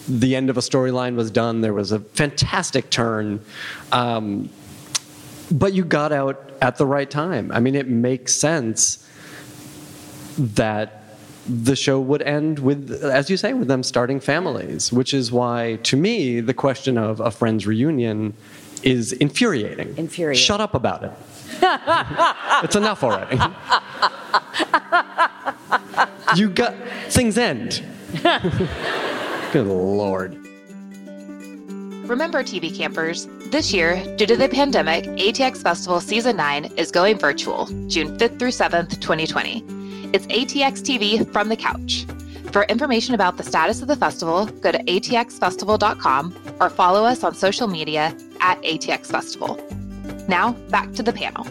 the 0.07 0.35
end 0.35 0.49
of 0.49 0.57
a 0.57 0.61
storyline 0.61 1.15
was 1.15 1.31
done, 1.31 1.61
there 1.61 1.73
was 1.73 1.91
a 1.91 1.99
fantastic 1.99 2.89
turn. 2.89 3.39
Um, 3.91 4.49
but 5.51 5.73
you 5.73 5.83
got 5.83 6.11
out 6.11 6.51
at 6.61 6.77
the 6.77 6.85
right 6.85 7.09
time. 7.09 7.51
I 7.51 7.59
mean, 7.59 7.75
it 7.75 7.87
makes 7.87 8.35
sense 8.35 9.07
that 10.37 11.03
the 11.47 11.75
show 11.75 11.99
would 11.99 12.23
end 12.23 12.59
with, 12.59 12.91
as 13.03 13.29
you 13.29 13.37
say, 13.37 13.53
with 13.53 13.67
them 13.67 13.83
starting 13.83 14.19
families, 14.19 14.91
which 14.91 15.13
is 15.13 15.31
why, 15.31 15.77
to 15.83 15.95
me, 15.95 16.39
the 16.39 16.53
question 16.53 16.97
of 16.97 17.19
a 17.19 17.29
friend's 17.29 17.67
reunion 17.67 18.33
is 18.83 19.13
infuriating. 19.13 19.95
Infuriating. 19.97 20.41
Shut 20.41 20.59
up 20.59 20.73
about 20.73 21.03
it. 21.03 21.11
it's 22.63 22.75
enough 22.75 23.03
already. 23.03 23.37
you 26.35 26.49
got 26.49 26.75
things 27.09 27.37
end. 27.37 27.83
Good 29.51 29.67
lord. 29.67 30.35
Remember, 32.07 32.43
TV 32.43 32.75
campers, 32.75 33.27
this 33.47 33.73
year, 33.73 33.95
due 34.15 34.27
to 34.27 34.35
the 34.35 34.47
pandemic, 34.47 35.05
ATX 35.05 35.63
Festival 35.63 35.99
Season 35.99 36.37
9 36.37 36.65
is 36.77 36.91
going 36.91 37.17
virtual 37.17 37.65
June 37.87 38.15
5th 38.17 38.37
through 38.37 38.49
7th, 38.49 39.01
2020. 39.01 39.63
It's 40.13 40.27
ATX 40.27 40.81
TV 40.81 41.31
from 41.33 41.49
the 41.49 41.55
couch. 41.55 42.05
For 42.51 42.63
information 42.65 43.15
about 43.15 43.37
the 43.37 43.43
status 43.43 43.81
of 43.81 43.87
the 43.87 43.95
festival, 43.95 44.45
go 44.45 44.71
to 44.71 44.77
atxfestival.com 44.83 46.55
or 46.59 46.69
follow 46.69 47.03
us 47.03 47.23
on 47.23 47.33
social 47.33 47.67
media 47.67 48.15
at 48.39 48.61
ATX 48.61 49.07
Festival. 49.07 49.59
Now, 50.27 50.53
back 50.69 50.93
to 50.93 51.03
the 51.03 51.13
panel. 51.13 51.45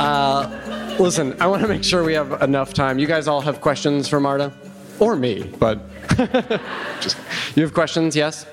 Uh, 0.00 0.96
listen, 0.98 1.36
I 1.40 1.46
want 1.46 1.62
to 1.62 1.68
make 1.68 1.84
sure 1.84 2.02
we 2.04 2.14
have 2.14 2.40
enough 2.42 2.72
time. 2.72 2.98
You 2.98 3.06
guys 3.06 3.28
all 3.28 3.40
have 3.42 3.60
questions 3.60 4.08
for 4.08 4.20
Marta? 4.20 4.52
Or 4.98 5.16
me, 5.16 5.50
but 5.58 5.80
just, 7.00 7.16
you 7.54 7.62
have 7.62 7.72
questions, 7.72 8.14
yes? 8.14 8.44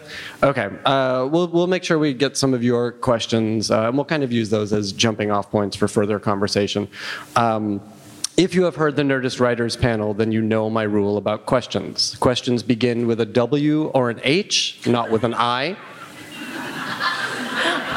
Okay, 0.42 0.70
uh, 0.86 1.28
we'll, 1.30 1.48
we'll 1.50 1.68
make 1.68 1.84
sure 1.84 2.00
we 2.00 2.14
get 2.14 2.38
some 2.38 2.54
of 2.54 2.64
your 2.64 2.94
questions, 2.94 3.70
uh, 3.70 3.88
and 3.88 3.98
we'll 3.98 4.06
kind 4.06 4.24
of 4.24 4.32
use 4.32 4.50
those 4.50 4.72
as 4.72 4.94
jumping 4.94 5.30
off 5.30 5.52
points 5.52 5.76
for 5.76 5.90
further 5.90 6.20
conversation. 6.20 6.88
Um, 7.36 7.82
if 8.38 8.54
you 8.54 8.64
have 8.66 8.76
heard 8.76 8.96
the 8.96 9.02
Nerdist 9.02 9.40
Writers 9.40 9.76
panel, 9.76 10.14
then 10.14 10.32
you 10.32 10.44
know 10.44 10.70
my 10.70 10.84
rule 10.84 11.18
about 11.18 11.48
questions. 11.48 12.16
Questions 12.20 12.62
begin 12.62 13.08
with 13.08 13.20
a 13.20 13.26
W 13.26 13.86
or 13.88 14.12
an 14.12 14.22
H, 14.24 14.80
not 14.86 15.10
with 15.10 15.24
an 15.24 15.34
I. 15.34 15.76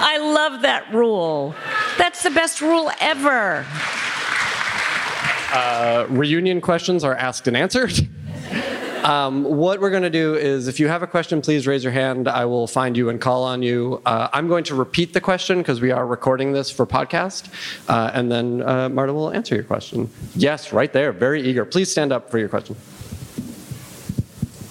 I 0.03 0.17
love 0.19 0.63
that 0.63 0.93
rule. 0.95 1.55
That's 1.99 2.23
the 2.23 2.31
best 2.31 2.63
rule 2.63 2.91
ever. 3.01 3.67
Uh, 5.53 6.07
reunion 6.09 6.63
questions 6.63 7.05
are 7.05 7.15
asked 7.15 7.47
and 7.47 7.57
answered. 7.57 8.09
Um, 9.05 9.45
what 9.45 9.81
we're 9.81 9.91
going 9.91 10.03
to 10.03 10.11
do 10.11 10.35
is, 10.35 10.69
if 10.69 10.79
you 10.79 10.89
have 10.89 11.03
a 11.03 11.07
question, 11.07 11.41
please 11.41 11.67
raise 11.67 11.83
your 11.83 11.93
hand. 11.93 12.29
I 12.29 12.45
will 12.45 12.67
find 12.67 12.97
you 12.97 13.09
and 13.09 13.19
call 13.19 13.45
on 13.45 13.63
you. 13.63 14.03
Uh, 14.05 14.29
I'm 14.33 14.47
going 14.47 14.65
to 14.65 14.75
repeat 14.75 15.15
the 15.15 15.23
question 15.23 15.59
because 15.59 15.81
we 15.81 15.91
are 15.91 16.07
recording 16.07 16.53
this 16.53 16.71
for 16.71 16.87
podcast, 16.87 17.49
uh, 17.89 18.11
and 18.13 18.31
then 18.31 18.61
uh, 18.61 18.91
Marta 18.91 19.15
will 19.15 19.31
answer 19.33 19.55
your 19.55 19.65
question. 19.65 20.11
Yes, 20.37 20.73
right 20.73 20.93
there, 20.93 21.13
very 21.13 21.43
eager. 21.43 21.65
Please 21.65 21.91
stand 21.91 22.13
up 22.13 22.31
for 22.31 22.39
your 22.39 22.51
question. 22.51 22.77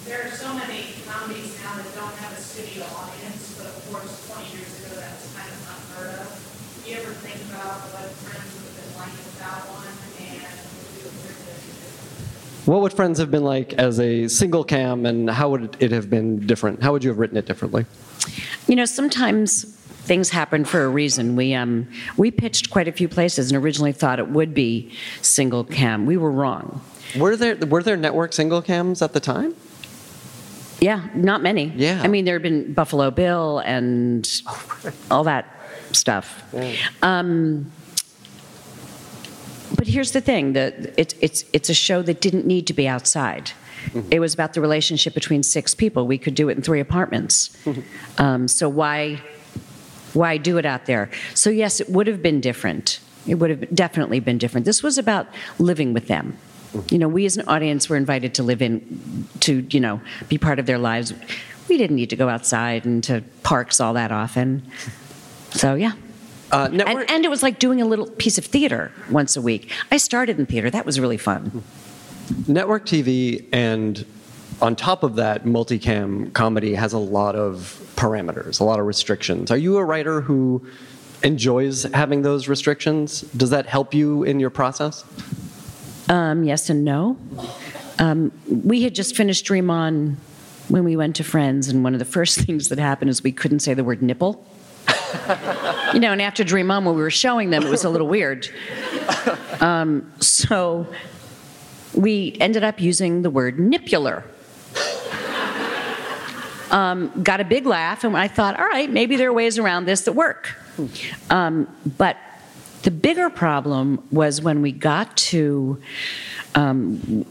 There 0.06 0.24
are 0.24 0.30
so 0.30 0.54
many 0.54 0.94
comedies 1.08 1.58
now 1.64 1.74
that 1.76 1.92
don't 1.96 2.14
have 2.14 2.32
a 2.32 2.40
studio 2.40 2.84
audience, 2.84 3.58
but 3.58 3.66
of 3.66 3.90
course, 3.90 4.30
20 4.30 4.46
years 4.56 4.78
ago, 4.78 4.94
that 4.94 5.10
was 5.10 5.26
kind 5.34 5.50
of 5.50 5.58
unheard 5.74 6.20
of. 6.22 6.86
You 6.86 6.96
ever 7.02 7.12
think 7.18 7.42
about 7.50 7.82
what 7.90 8.06
Friends 8.22 8.46
would 8.62 8.62
have 8.62 8.78
been 8.78 8.94
like 8.94 9.10
without 9.26 9.66
one, 9.74 9.90
and 9.90 10.38
would 10.38 11.02
you 11.02 11.10
have 11.10 11.18
written 11.18 11.50
it 11.50 11.66
differently? 11.66 12.49
What 12.66 12.82
would 12.82 12.92
Friends 12.92 13.18
have 13.18 13.30
been 13.30 13.44
like 13.44 13.72
as 13.74 13.98
a 13.98 14.28
single 14.28 14.64
cam, 14.64 15.06
and 15.06 15.30
how 15.30 15.48
would 15.50 15.76
it 15.80 15.92
have 15.92 16.10
been 16.10 16.46
different? 16.46 16.82
How 16.82 16.92
would 16.92 17.02
you 17.02 17.10
have 17.10 17.18
written 17.18 17.36
it 17.36 17.46
differently? 17.46 17.86
You 18.68 18.76
know, 18.76 18.84
sometimes 18.84 19.64
things 20.02 20.30
happen 20.30 20.64
for 20.64 20.84
a 20.84 20.88
reason. 20.88 21.36
We 21.36 21.54
um 21.54 21.88
we 22.16 22.30
pitched 22.30 22.70
quite 22.70 22.88
a 22.88 22.92
few 22.92 23.08
places 23.08 23.50
and 23.50 23.62
originally 23.62 23.92
thought 23.92 24.18
it 24.18 24.28
would 24.28 24.54
be 24.54 24.92
single 25.22 25.64
cam. 25.64 26.06
We 26.06 26.16
were 26.16 26.30
wrong. 26.30 26.82
Were 27.16 27.36
there 27.36 27.56
were 27.56 27.82
there 27.82 27.96
network 27.96 28.32
single 28.32 28.62
cams 28.62 29.02
at 29.02 29.12
the 29.12 29.20
time? 29.20 29.54
Yeah, 30.80 31.08
not 31.14 31.42
many. 31.42 31.72
Yeah. 31.76 32.00
I 32.02 32.08
mean, 32.08 32.24
there 32.24 32.34
had 32.34 32.42
been 32.42 32.72
Buffalo 32.72 33.10
Bill 33.10 33.58
and 33.60 34.28
all 35.10 35.24
that 35.24 35.46
stuff. 35.92 36.42
Um, 37.02 37.70
but 39.76 39.86
here's 39.86 40.12
the 40.12 40.20
thing: 40.20 40.52
the 40.52 40.92
it's 40.96 41.14
it's 41.20 41.44
it's 41.52 41.68
a 41.68 41.74
show 41.74 42.02
that 42.02 42.20
didn't 42.20 42.46
need 42.46 42.66
to 42.66 42.72
be 42.72 42.88
outside. 42.88 43.52
Mm-hmm. 43.86 44.12
It 44.12 44.20
was 44.20 44.34
about 44.34 44.52
the 44.54 44.60
relationship 44.60 45.14
between 45.14 45.42
six 45.42 45.74
people. 45.74 46.06
We 46.06 46.18
could 46.18 46.34
do 46.34 46.48
it 46.48 46.56
in 46.56 46.62
three 46.62 46.80
apartments. 46.80 47.56
Mm-hmm. 47.64 48.22
Um, 48.22 48.48
so 48.48 48.68
why 48.68 49.20
why 50.12 50.36
do 50.36 50.58
it 50.58 50.66
out 50.66 50.86
there? 50.86 51.10
So 51.34 51.50
yes, 51.50 51.80
it 51.80 51.88
would 51.88 52.06
have 52.06 52.22
been 52.22 52.40
different. 52.40 53.00
It 53.26 53.36
would 53.36 53.50
have 53.50 53.74
definitely 53.74 54.20
been 54.20 54.38
different. 54.38 54.66
This 54.66 54.82
was 54.82 54.98
about 54.98 55.26
living 55.58 55.92
with 55.92 56.08
them. 56.08 56.36
Mm-hmm. 56.72 56.94
You 56.94 56.98
know, 56.98 57.08
we 57.08 57.26
as 57.26 57.36
an 57.36 57.46
audience 57.48 57.88
were 57.88 57.96
invited 57.96 58.34
to 58.34 58.42
live 58.42 58.62
in, 58.62 59.28
to 59.40 59.66
you 59.70 59.80
know, 59.80 60.00
be 60.28 60.38
part 60.38 60.58
of 60.58 60.66
their 60.66 60.78
lives. 60.78 61.12
We 61.68 61.76
didn't 61.76 61.96
need 61.96 62.10
to 62.10 62.16
go 62.16 62.28
outside 62.28 62.84
and 62.84 63.02
to 63.04 63.22
parks 63.42 63.80
all 63.80 63.94
that 63.94 64.10
often. 64.10 64.62
So 65.50 65.74
yeah. 65.74 65.92
Uh, 66.52 66.68
network. 66.68 67.02
And, 67.02 67.10
and 67.10 67.24
it 67.24 67.28
was 67.28 67.42
like 67.42 67.58
doing 67.58 67.80
a 67.80 67.84
little 67.84 68.08
piece 68.08 68.38
of 68.38 68.44
theater 68.44 68.92
once 69.10 69.36
a 69.36 69.42
week. 69.42 69.70
I 69.90 69.98
started 69.98 70.38
in 70.38 70.46
theater. 70.46 70.70
That 70.70 70.84
was 70.84 70.98
really 70.98 71.16
fun. 71.16 71.62
Network 72.46 72.86
TV 72.86 73.46
and 73.52 74.04
on 74.62 74.76
top 74.76 75.02
of 75.02 75.16
that, 75.16 75.44
multicam 75.44 76.32
comedy 76.32 76.74
has 76.74 76.92
a 76.92 76.98
lot 76.98 77.34
of 77.34 77.80
parameters, 77.96 78.60
a 78.60 78.64
lot 78.64 78.78
of 78.78 78.86
restrictions. 78.86 79.50
Are 79.50 79.56
you 79.56 79.78
a 79.78 79.84
writer 79.84 80.20
who 80.20 80.66
enjoys 81.22 81.84
having 81.94 82.22
those 82.22 82.48
restrictions? 82.48 83.22
Does 83.22 83.50
that 83.50 83.66
help 83.66 83.94
you 83.94 84.22
in 84.24 84.40
your 84.40 84.50
process? 84.50 85.04
Um, 86.08 86.44
yes 86.44 86.68
and 86.68 86.84
no. 86.84 87.16
Um, 87.98 88.32
we 88.48 88.82
had 88.82 88.94
just 88.94 89.16
finished 89.16 89.44
Dream 89.44 89.70
On 89.70 90.16
when 90.68 90.84
we 90.84 90.96
went 90.96 91.16
to 91.16 91.24
Friends, 91.24 91.68
and 91.68 91.82
one 91.84 91.94
of 91.94 91.98
the 91.98 92.04
first 92.04 92.38
things 92.46 92.68
that 92.68 92.78
happened 92.78 93.10
is 93.10 93.22
we 93.22 93.32
couldn't 93.32 93.60
say 93.60 93.74
the 93.74 93.84
word 93.84 94.02
nipple. 94.02 94.44
you 95.94 96.00
know, 96.00 96.12
and 96.12 96.22
after 96.22 96.44
Dream 96.44 96.70
On, 96.70 96.84
when 96.84 96.94
we 96.94 97.02
were 97.02 97.10
showing 97.10 97.50
them, 97.50 97.62
it 97.62 97.70
was 97.70 97.84
a 97.84 97.90
little 97.90 98.08
weird. 98.08 98.48
Um, 99.60 100.10
so 100.20 100.86
we 101.94 102.36
ended 102.40 102.64
up 102.64 102.80
using 102.80 103.22
the 103.22 103.30
word 103.30 103.58
nipular. 103.58 104.24
Um, 106.70 107.10
got 107.22 107.40
a 107.40 107.44
big 107.44 107.66
laugh, 107.66 108.04
and 108.04 108.16
I 108.16 108.28
thought, 108.28 108.58
all 108.58 108.66
right, 108.66 108.88
maybe 108.88 109.16
there 109.16 109.30
are 109.30 109.32
ways 109.32 109.58
around 109.58 109.86
this 109.86 110.02
that 110.02 110.12
work. 110.12 110.56
Um, 111.28 111.66
but 111.98 112.16
the 112.82 112.90
bigger 112.90 113.28
problem 113.28 114.06
was 114.10 114.40
when 114.40 114.62
we 114.62 114.72
got 114.72 115.16
to, 115.16 115.80
um, 116.54 117.26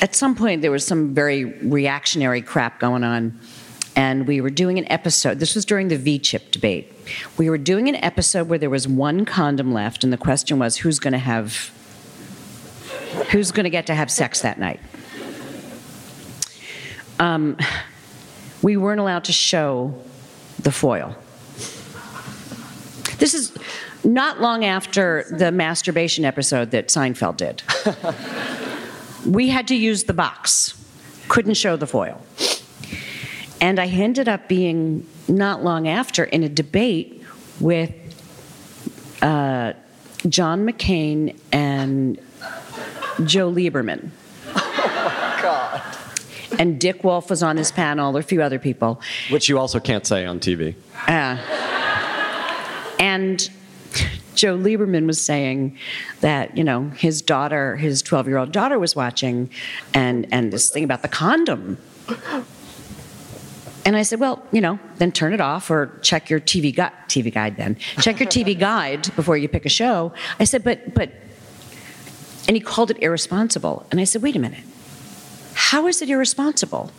at 0.00 0.14
some 0.14 0.34
point, 0.36 0.62
there 0.62 0.70
was 0.70 0.86
some 0.86 1.14
very 1.14 1.44
reactionary 1.44 2.42
crap 2.42 2.78
going 2.78 3.02
on. 3.02 3.38
And 3.96 4.28
we 4.28 4.42
were 4.42 4.50
doing 4.50 4.78
an 4.78 4.86
episode, 4.92 5.40
this 5.40 5.54
was 5.54 5.64
during 5.64 5.88
the 5.88 5.96
V 5.96 6.18
chip 6.18 6.50
debate. 6.50 6.92
We 7.38 7.48
were 7.48 7.56
doing 7.56 7.88
an 7.88 7.96
episode 7.96 8.48
where 8.48 8.58
there 8.58 8.68
was 8.68 8.86
one 8.86 9.24
condom 9.24 9.72
left, 9.72 10.04
and 10.04 10.12
the 10.12 10.18
question 10.18 10.58
was 10.58 10.76
who's 10.76 10.98
going 10.98 11.12
to 11.12 11.18
have, 11.18 11.70
who's 13.30 13.50
going 13.50 13.64
to 13.64 13.70
get 13.70 13.86
to 13.86 13.94
have 13.94 14.10
sex 14.10 14.42
that 14.42 14.58
night? 14.58 14.80
Um, 17.18 17.56
we 18.60 18.76
weren't 18.76 19.00
allowed 19.00 19.24
to 19.24 19.32
show 19.32 19.94
the 20.58 20.70
foil. 20.70 21.16
This 23.18 23.32
is 23.32 23.56
not 24.04 24.42
long 24.42 24.66
after 24.66 25.24
the 25.30 25.50
masturbation 25.50 26.26
episode 26.26 26.70
that 26.72 26.88
Seinfeld 26.88 27.38
did. 27.38 27.62
we 29.26 29.48
had 29.48 29.66
to 29.68 29.74
use 29.74 30.04
the 30.04 30.12
box, 30.12 30.74
couldn't 31.28 31.54
show 31.54 31.76
the 31.76 31.86
foil. 31.86 32.20
And 33.60 33.78
I 33.78 33.86
ended 33.86 34.28
up 34.28 34.48
being 34.48 35.06
not 35.28 35.64
long 35.64 35.88
after 35.88 36.24
in 36.24 36.42
a 36.42 36.48
debate 36.48 37.22
with 37.60 37.92
uh, 39.22 39.72
John 40.28 40.66
McCain 40.66 41.36
and 41.52 42.18
Joe 43.24 43.50
Lieberman. 43.52 44.10
And 46.58 46.80
Dick 46.80 47.04
Wolf 47.04 47.28
was 47.28 47.42
on 47.42 47.56
this 47.56 47.70
panel, 47.70 48.16
or 48.16 48.20
a 48.20 48.22
few 48.22 48.40
other 48.40 48.58
people. 48.58 49.00
Which 49.30 49.48
you 49.48 49.58
also 49.58 49.80
can't 49.80 50.06
say 50.06 50.24
on 50.24 50.40
TV. 50.40 50.74
Uh, 51.06 51.36
and 52.98 53.50
Joe 54.34 54.56
Lieberman 54.56 55.06
was 55.06 55.20
saying 55.20 55.76
that, 56.20 56.56
you 56.56 56.64
know, 56.64 56.90
his 56.90 57.20
daughter, 57.22 57.76
his 57.76 58.02
12 58.02 58.28
year 58.28 58.38
old 58.38 58.52
daughter 58.52 58.78
was 58.78 58.94
watching, 58.94 59.50
and, 59.92 60.26
and 60.32 60.52
this 60.52 60.70
thing 60.70 60.84
about 60.84 61.02
the 61.02 61.08
condom. 61.08 61.78
And 63.86 63.96
I 63.96 64.02
said, 64.02 64.18
well, 64.18 64.44
you 64.50 64.60
know, 64.60 64.80
then 64.96 65.12
turn 65.12 65.32
it 65.32 65.40
off 65.40 65.70
or 65.70 65.96
check 66.02 66.28
your 66.28 66.40
TV 66.40 66.74
guide, 66.74 66.90
TV 67.06 67.32
guide 67.32 67.56
then. 67.56 67.76
Check 68.00 68.18
your 68.18 68.28
TV 68.28 68.58
guide 68.58 69.14
before 69.14 69.36
you 69.36 69.46
pick 69.48 69.64
a 69.64 69.68
show. 69.68 70.12
I 70.40 70.44
said, 70.44 70.64
but, 70.64 70.92
but, 70.92 71.12
and 72.48 72.56
he 72.56 72.60
called 72.60 72.90
it 72.90 73.00
irresponsible. 73.00 73.86
And 73.92 74.00
I 74.00 74.04
said, 74.04 74.22
wait 74.22 74.34
a 74.34 74.40
minute. 74.40 74.64
How 75.54 75.86
is 75.86 76.02
it 76.02 76.10
irresponsible? 76.10 76.90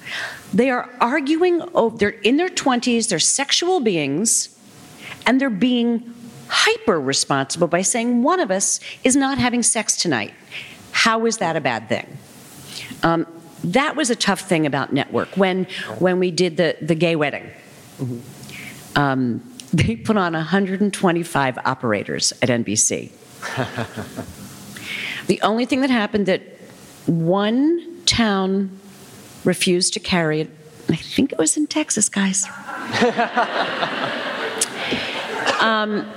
They 0.54 0.70
are 0.70 0.90
arguing, 1.02 1.62
oh, 1.76 1.90
they're 1.90 2.10
in 2.10 2.38
their 2.38 2.48
20s, 2.48 3.10
they're 3.10 3.20
sexual 3.20 3.82
beings, 3.82 4.58
and 5.26 5.42
they're 5.42 5.50
being 5.50 6.14
hyper 6.48 7.02
responsible 7.02 7.68
by 7.68 7.82
saying 7.82 8.24
one 8.24 8.40
of 8.40 8.50
us 8.50 8.80
is 9.04 9.14
not 9.14 9.38
having 9.38 9.62
sex 9.62 9.98
tonight. 9.98 10.34
How 10.94 11.26
is 11.26 11.40
that 11.40 11.58
a 11.58 11.62
bad 11.62 11.90
thing? 11.90 12.18
Um, 13.04 13.28
that 13.74 13.96
was 13.96 14.10
a 14.10 14.16
tough 14.16 14.42
thing 14.42 14.66
about 14.66 14.94
network 14.94 15.30
when 15.36 15.66
when 16.00 16.20
we 16.20 16.32
did 16.32 16.58
the 16.58 16.78
the 16.82 16.96
gay 16.96 17.16
wedding. 17.16 17.50
Um, 18.96 19.44
they 19.74 19.96
put 19.96 20.18
on 20.18 20.34
125 20.34 21.58
operators 21.66 22.32
at 22.42 22.50
NBC. 22.50 23.12
the 25.28 25.42
only 25.42 25.66
thing 25.66 25.82
that 25.82 25.90
happened 25.90 26.26
that 26.28 26.42
one 27.06 28.02
town 28.06 28.80
refused 29.44 29.94
to 29.94 30.00
carry 30.00 30.42
it. 30.42 30.50
I 30.90 30.96
think 30.96 31.34
it 31.34 31.38
was 31.38 31.58
in 31.58 31.68
Texas, 31.68 32.08
guys. 32.08 32.46
um, 35.62 36.10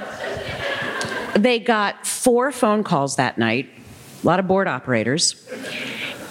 they 1.34 1.58
got 1.58 2.06
four 2.06 2.52
phone 2.52 2.84
calls 2.84 3.16
that 3.16 3.36
night, 3.36 3.68
a 4.22 4.26
lot 4.26 4.38
of 4.38 4.46
board 4.46 4.68
operators, 4.68 5.44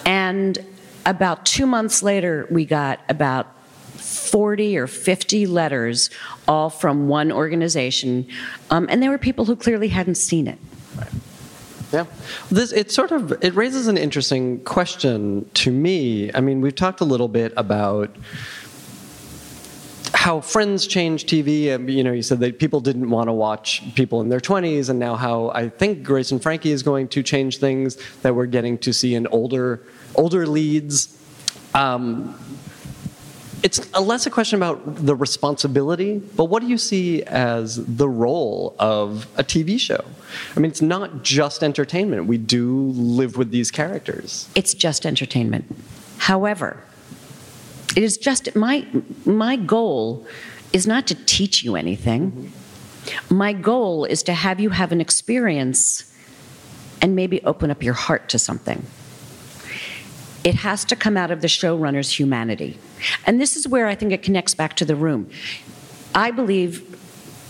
and 0.06 0.58
about 1.06 1.46
two 1.46 1.66
months 1.66 2.02
later, 2.02 2.46
we 2.50 2.64
got 2.64 3.00
about 3.08 3.54
40 3.96 4.78
or 4.78 4.86
50 4.86 5.46
letters, 5.46 6.10
all 6.48 6.70
from 6.70 7.08
one 7.08 7.30
organization, 7.30 8.26
um, 8.70 8.86
and 8.90 9.02
there 9.02 9.10
were 9.10 9.18
people 9.18 9.44
who 9.44 9.56
clearly 9.56 9.88
hadn't 9.88 10.16
seen 10.16 10.46
it. 10.46 10.58
Right. 10.96 11.08
Yeah, 11.92 12.06
this 12.50 12.70
it 12.72 12.92
sort 12.92 13.10
of 13.10 13.32
it 13.42 13.52
raises 13.54 13.88
an 13.88 13.98
interesting 13.98 14.60
question 14.60 15.48
to 15.54 15.72
me. 15.72 16.32
I 16.32 16.40
mean, 16.40 16.60
we've 16.60 16.74
talked 16.74 17.00
a 17.00 17.04
little 17.04 17.26
bit 17.26 17.52
about 17.56 18.14
how 20.14 20.40
Friends 20.40 20.86
changed 20.86 21.28
TV. 21.28 21.74
and, 21.74 21.90
You 21.90 22.04
know, 22.04 22.12
you 22.12 22.22
said 22.22 22.40
that 22.40 22.58
people 22.58 22.80
didn't 22.80 23.10
want 23.10 23.28
to 23.28 23.32
watch 23.32 23.82
people 23.94 24.20
in 24.20 24.28
their 24.28 24.40
20s, 24.40 24.88
and 24.88 24.98
now 24.98 25.16
how 25.16 25.50
I 25.50 25.68
think 25.68 26.04
Grace 26.04 26.30
and 26.30 26.42
Frankie 26.42 26.70
is 26.70 26.82
going 26.82 27.08
to 27.08 27.22
change 27.22 27.58
things. 27.58 27.96
That 28.22 28.34
we're 28.34 28.46
getting 28.46 28.78
to 28.78 28.92
see 28.92 29.14
an 29.14 29.26
older 29.28 29.82
older 30.14 30.46
leads. 30.46 31.16
Um, 31.74 32.38
it's 33.62 33.90
a 33.92 34.00
less 34.00 34.26
a 34.26 34.30
question 34.30 34.56
about 34.56 34.80
the 35.06 35.14
responsibility, 35.14 36.18
but 36.18 36.46
what 36.46 36.62
do 36.62 36.68
you 36.68 36.78
see 36.78 37.22
as 37.24 37.76
the 37.84 38.08
role 38.08 38.74
of 38.78 39.26
a 39.36 39.44
TV 39.44 39.78
show? 39.78 40.02
I 40.56 40.60
mean, 40.60 40.70
it's 40.70 40.80
not 40.80 41.22
just 41.22 41.62
entertainment. 41.62 42.26
We 42.26 42.38
do 42.38 42.88
live 42.90 43.36
with 43.36 43.50
these 43.50 43.70
characters. 43.70 44.48
It's 44.54 44.72
just 44.72 45.04
entertainment. 45.04 45.64
However, 46.18 46.82
it 47.96 48.02
is 48.02 48.16
just 48.16 48.54
my 48.54 48.86
my 49.24 49.56
goal 49.56 50.26
is 50.72 50.86
not 50.86 51.06
to 51.08 51.14
teach 51.26 51.62
you 51.62 51.76
anything. 51.76 52.52
My 53.28 53.52
goal 53.52 54.04
is 54.04 54.22
to 54.24 54.32
have 54.32 54.60
you 54.60 54.70
have 54.70 54.92
an 54.92 55.00
experience 55.00 56.10
and 57.02 57.16
maybe 57.16 57.42
open 57.44 57.70
up 57.70 57.82
your 57.82 57.94
heart 57.94 58.28
to 58.30 58.38
something. 58.38 58.86
It 60.42 60.54
has 60.56 60.84
to 60.86 60.96
come 60.96 61.16
out 61.16 61.30
of 61.30 61.42
the 61.42 61.48
showrunner's 61.48 62.18
humanity. 62.18 62.78
And 63.26 63.40
this 63.40 63.56
is 63.56 63.68
where 63.68 63.86
I 63.86 63.94
think 63.94 64.12
it 64.12 64.22
connects 64.22 64.54
back 64.54 64.74
to 64.76 64.84
the 64.84 64.96
room. 64.96 65.30
I 66.14 66.30
believe 66.30 66.86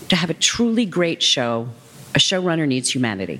to 0.09 0.15
have 0.15 0.29
a 0.29 0.33
truly 0.33 0.85
great 0.85 1.23
show, 1.23 1.69
a 2.13 2.19
showrunner 2.19 2.67
needs 2.67 2.93
humanity. 2.93 3.39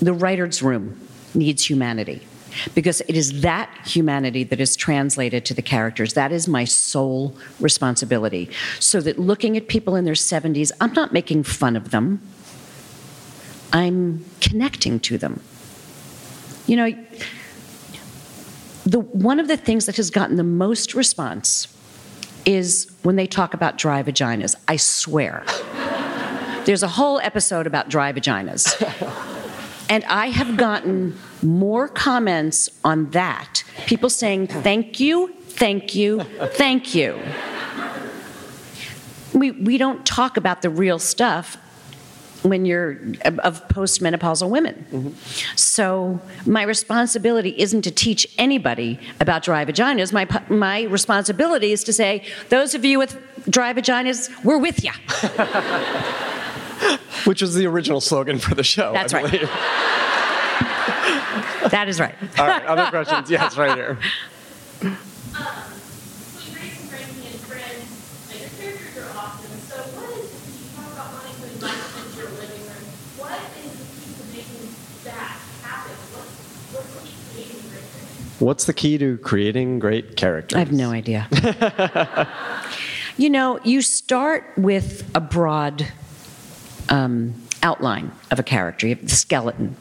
The 0.00 0.14
writer's 0.14 0.62
room 0.62 1.00
needs 1.34 1.68
humanity 1.68 2.26
because 2.74 3.00
it 3.02 3.16
is 3.16 3.42
that 3.42 3.70
humanity 3.86 4.44
that 4.44 4.60
is 4.60 4.76
translated 4.76 5.44
to 5.46 5.54
the 5.54 5.62
characters. 5.62 6.14
That 6.14 6.32
is 6.32 6.48
my 6.48 6.64
sole 6.64 7.36
responsibility. 7.60 8.50
So 8.80 9.00
that 9.00 9.18
looking 9.18 9.56
at 9.56 9.68
people 9.68 9.96
in 9.96 10.04
their 10.04 10.14
70s, 10.14 10.70
I'm 10.80 10.92
not 10.92 11.12
making 11.12 11.42
fun 11.42 11.76
of 11.76 11.90
them, 11.90 12.22
I'm 13.72 14.24
connecting 14.40 15.00
to 15.00 15.18
them. 15.18 15.40
You 16.66 16.76
know, 16.76 17.04
the, 18.84 19.00
one 19.00 19.40
of 19.40 19.48
the 19.48 19.56
things 19.56 19.86
that 19.86 19.96
has 19.96 20.10
gotten 20.10 20.36
the 20.36 20.42
most 20.44 20.94
response 20.94 21.68
is 22.44 22.90
when 23.02 23.16
they 23.16 23.26
talk 23.26 23.54
about 23.54 23.78
dry 23.78 24.02
vaginas. 24.02 24.54
I 24.68 24.76
swear. 24.76 25.44
There's 26.64 26.82
a 26.82 26.88
whole 26.88 27.20
episode 27.20 27.66
about 27.66 27.88
dry 27.88 28.12
vaginas. 28.12 28.80
And 29.90 30.02
I 30.04 30.28
have 30.28 30.56
gotten 30.56 31.18
more 31.42 31.88
comments 31.88 32.70
on 32.84 33.10
that. 33.10 33.62
People 33.86 34.08
saying, 34.08 34.46
thank 34.46 34.98
you, 34.98 35.34
thank 35.42 35.94
you, 35.94 36.22
thank 36.22 36.94
you. 36.94 37.20
We, 39.34 39.50
we 39.50 39.76
don't 39.78 40.06
talk 40.06 40.36
about 40.36 40.62
the 40.62 40.70
real 40.70 40.98
stuff 40.98 41.58
when 42.44 42.64
you're 42.66 42.92
of 43.24 43.66
postmenopausal 43.68 44.50
women. 44.50 44.86
Mm-hmm. 44.92 45.08
So 45.56 46.20
my 46.46 46.62
responsibility 46.62 47.58
isn't 47.58 47.82
to 47.82 47.90
teach 47.90 48.26
anybody 48.38 49.00
about 49.20 49.42
dry 49.42 49.64
vaginas. 49.64 50.12
My 50.12 50.28
my 50.48 50.82
responsibility 50.82 51.72
is 51.72 51.82
to 51.84 51.92
say, 51.92 52.24
those 52.50 52.74
of 52.74 52.84
you 52.84 52.98
with 52.98 53.16
dry 53.48 53.72
vaginas, 53.72 54.30
we're 54.44 54.58
with 54.58 54.84
you. 54.84 54.92
Which 57.24 57.40
was 57.40 57.54
the 57.54 57.66
original 57.66 58.02
slogan 58.02 58.38
for 58.38 58.54
the 58.54 58.64
show. 58.64 58.92
That's 58.92 59.14
right. 59.14 59.30
that 61.70 61.86
is 61.88 61.98
right. 61.98 62.14
All 62.38 62.46
right. 62.46 62.66
Other 62.66 62.90
questions? 62.90 63.30
Yes, 63.34 63.56
right 63.56 63.74
here. 63.74 63.98
What's 78.38 78.64
the 78.64 78.72
key 78.72 78.98
to 78.98 79.18
creating 79.18 79.78
great 79.78 80.16
characters? 80.16 80.56
I 80.56 80.60
have 80.60 80.72
no 80.72 80.90
idea. 80.90 81.28
You 83.16 83.30
know, 83.30 83.60
you 83.62 83.80
start 83.80 84.52
with 84.56 85.08
a 85.14 85.20
broad 85.20 85.86
um, 86.88 87.34
outline 87.62 88.10
of 88.32 88.40
a 88.40 88.42
character, 88.42 88.88
you 88.88 88.96
have 88.96 89.04
the 89.04 89.14
skeleton. 89.14 89.76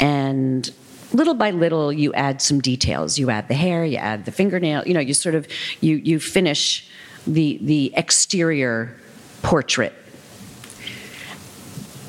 And 0.00 0.68
little 1.12 1.34
by 1.34 1.52
little, 1.52 1.92
you 1.92 2.12
add 2.14 2.42
some 2.42 2.60
details. 2.60 3.18
You 3.18 3.30
add 3.30 3.46
the 3.46 3.54
hair, 3.54 3.84
you 3.84 3.98
add 3.98 4.24
the 4.24 4.32
fingernail, 4.32 4.82
you 4.84 4.94
know, 4.94 5.00
you 5.00 5.14
sort 5.14 5.36
of, 5.36 5.46
you, 5.80 5.94
you 5.96 6.18
finish 6.18 6.88
the, 7.24 7.60
the 7.62 7.92
exterior 7.96 8.96
portrait. 9.42 9.92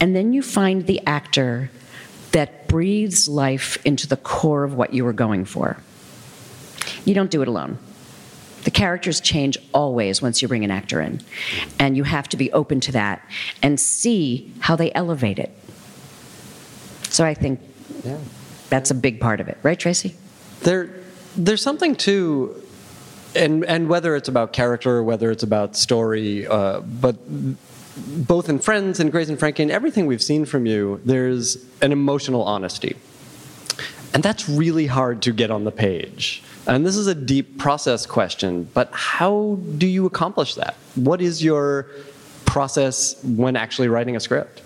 And 0.01 0.15
then 0.15 0.33
you 0.33 0.41
find 0.41 0.87
the 0.87 1.05
actor 1.05 1.69
that 2.33 2.67
breathes 2.67 3.27
life 3.27 3.83
into 3.85 4.07
the 4.07 4.17
core 4.17 4.63
of 4.63 4.73
what 4.75 4.93
you 4.93 5.05
were 5.05 5.13
going 5.13 5.45
for. 5.45 5.77
You 7.05 7.13
don't 7.13 7.31
do 7.31 7.41
it 7.41 7.47
alone. 7.47 7.77
The 8.65 8.71
characters 8.71 9.19
change 9.21 9.57
always 9.73 10.21
once 10.21 10.41
you 10.41 10.47
bring 10.47 10.63
an 10.63 10.71
actor 10.71 11.01
in. 11.01 11.21
And 11.79 11.95
you 11.97 12.03
have 12.03 12.29
to 12.29 12.37
be 12.37 12.51
open 12.53 12.79
to 12.81 12.91
that 12.93 13.21
and 13.61 13.79
see 13.79 14.51
how 14.59 14.75
they 14.75 14.91
elevate 14.93 15.39
it. 15.39 15.51
So 17.09 17.25
I 17.25 17.33
think 17.33 17.59
Yeah. 18.03 18.17
that's 18.69 18.89
a 18.91 18.95
big 18.95 19.19
part 19.19 19.39
of 19.39 19.47
it. 19.47 19.57
Right, 19.63 19.77
Tracy? 19.77 20.15
There, 20.61 20.89
there's 21.35 21.61
something 21.61 21.95
to, 21.97 22.55
and 23.35 23.65
and 23.65 23.89
whether 23.89 24.15
it's 24.15 24.29
about 24.29 24.53
character, 24.53 24.91
or 24.97 25.03
whether 25.03 25.29
it's 25.29 25.43
about 25.43 25.75
story, 25.75 26.47
uh, 26.47 26.79
but 26.79 27.15
both 27.95 28.49
in 28.49 28.59
Friends 28.59 28.99
and 28.99 29.11
Grace 29.11 29.29
and 29.29 29.37
Frankie 29.37 29.63
and 29.63 29.71
everything 29.71 30.05
we've 30.05 30.21
seen 30.21 30.45
from 30.45 30.65
you, 30.65 31.01
there's 31.05 31.63
an 31.81 31.91
emotional 31.91 32.43
honesty, 32.43 32.95
and 34.13 34.23
that's 34.23 34.49
really 34.49 34.87
hard 34.87 35.21
to 35.23 35.31
get 35.31 35.51
on 35.51 35.63
the 35.63 35.71
page. 35.71 36.43
And 36.65 36.85
this 36.85 36.95
is 36.95 37.07
a 37.07 37.15
deep 37.15 37.57
process 37.57 38.05
question, 38.05 38.69
but 38.73 38.89
how 38.93 39.59
do 39.77 39.85
you 39.85 40.05
accomplish 40.05 40.55
that? 40.55 40.75
What 40.95 41.21
is 41.21 41.43
your 41.43 41.87
process 42.45 43.21
when 43.23 43.55
actually 43.55 43.89
writing 43.89 44.15
a 44.15 44.19
script? 44.19 44.61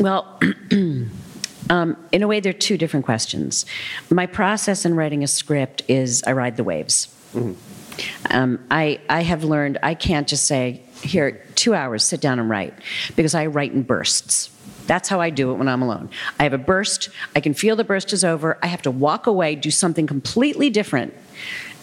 Well, 0.00 0.40
um, 1.70 1.96
in 2.10 2.22
a 2.22 2.26
way, 2.26 2.40
they're 2.40 2.52
two 2.52 2.76
different 2.76 3.04
questions. 3.06 3.64
My 4.10 4.26
process 4.26 4.84
in 4.84 4.96
writing 4.96 5.22
a 5.22 5.28
script 5.28 5.82
is 5.86 6.24
I 6.26 6.32
ride 6.32 6.56
the 6.56 6.64
waves. 6.64 7.08
Um, 8.30 8.64
I, 8.70 9.00
I 9.08 9.22
have 9.22 9.44
learned 9.44 9.78
I 9.82 9.94
can't 9.94 10.26
just 10.26 10.46
say, 10.46 10.82
here, 11.02 11.44
two 11.54 11.74
hours, 11.74 12.04
sit 12.04 12.20
down 12.20 12.38
and 12.38 12.48
write, 12.48 12.74
because 13.16 13.34
I 13.34 13.46
write 13.46 13.72
in 13.72 13.82
bursts. 13.82 14.50
That's 14.86 15.08
how 15.08 15.20
I 15.20 15.30
do 15.30 15.52
it 15.52 15.54
when 15.54 15.68
I'm 15.68 15.82
alone. 15.82 16.10
I 16.38 16.44
have 16.44 16.52
a 16.52 16.58
burst, 16.58 17.08
I 17.36 17.40
can 17.40 17.54
feel 17.54 17.76
the 17.76 17.84
burst 17.84 18.12
is 18.12 18.24
over, 18.24 18.58
I 18.62 18.66
have 18.66 18.82
to 18.82 18.90
walk 18.90 19.26
away, 19.26 19.54
do 19.54 19.70
something 19.70 20.06
completely 20.06 20.70
different, 20.70 21.14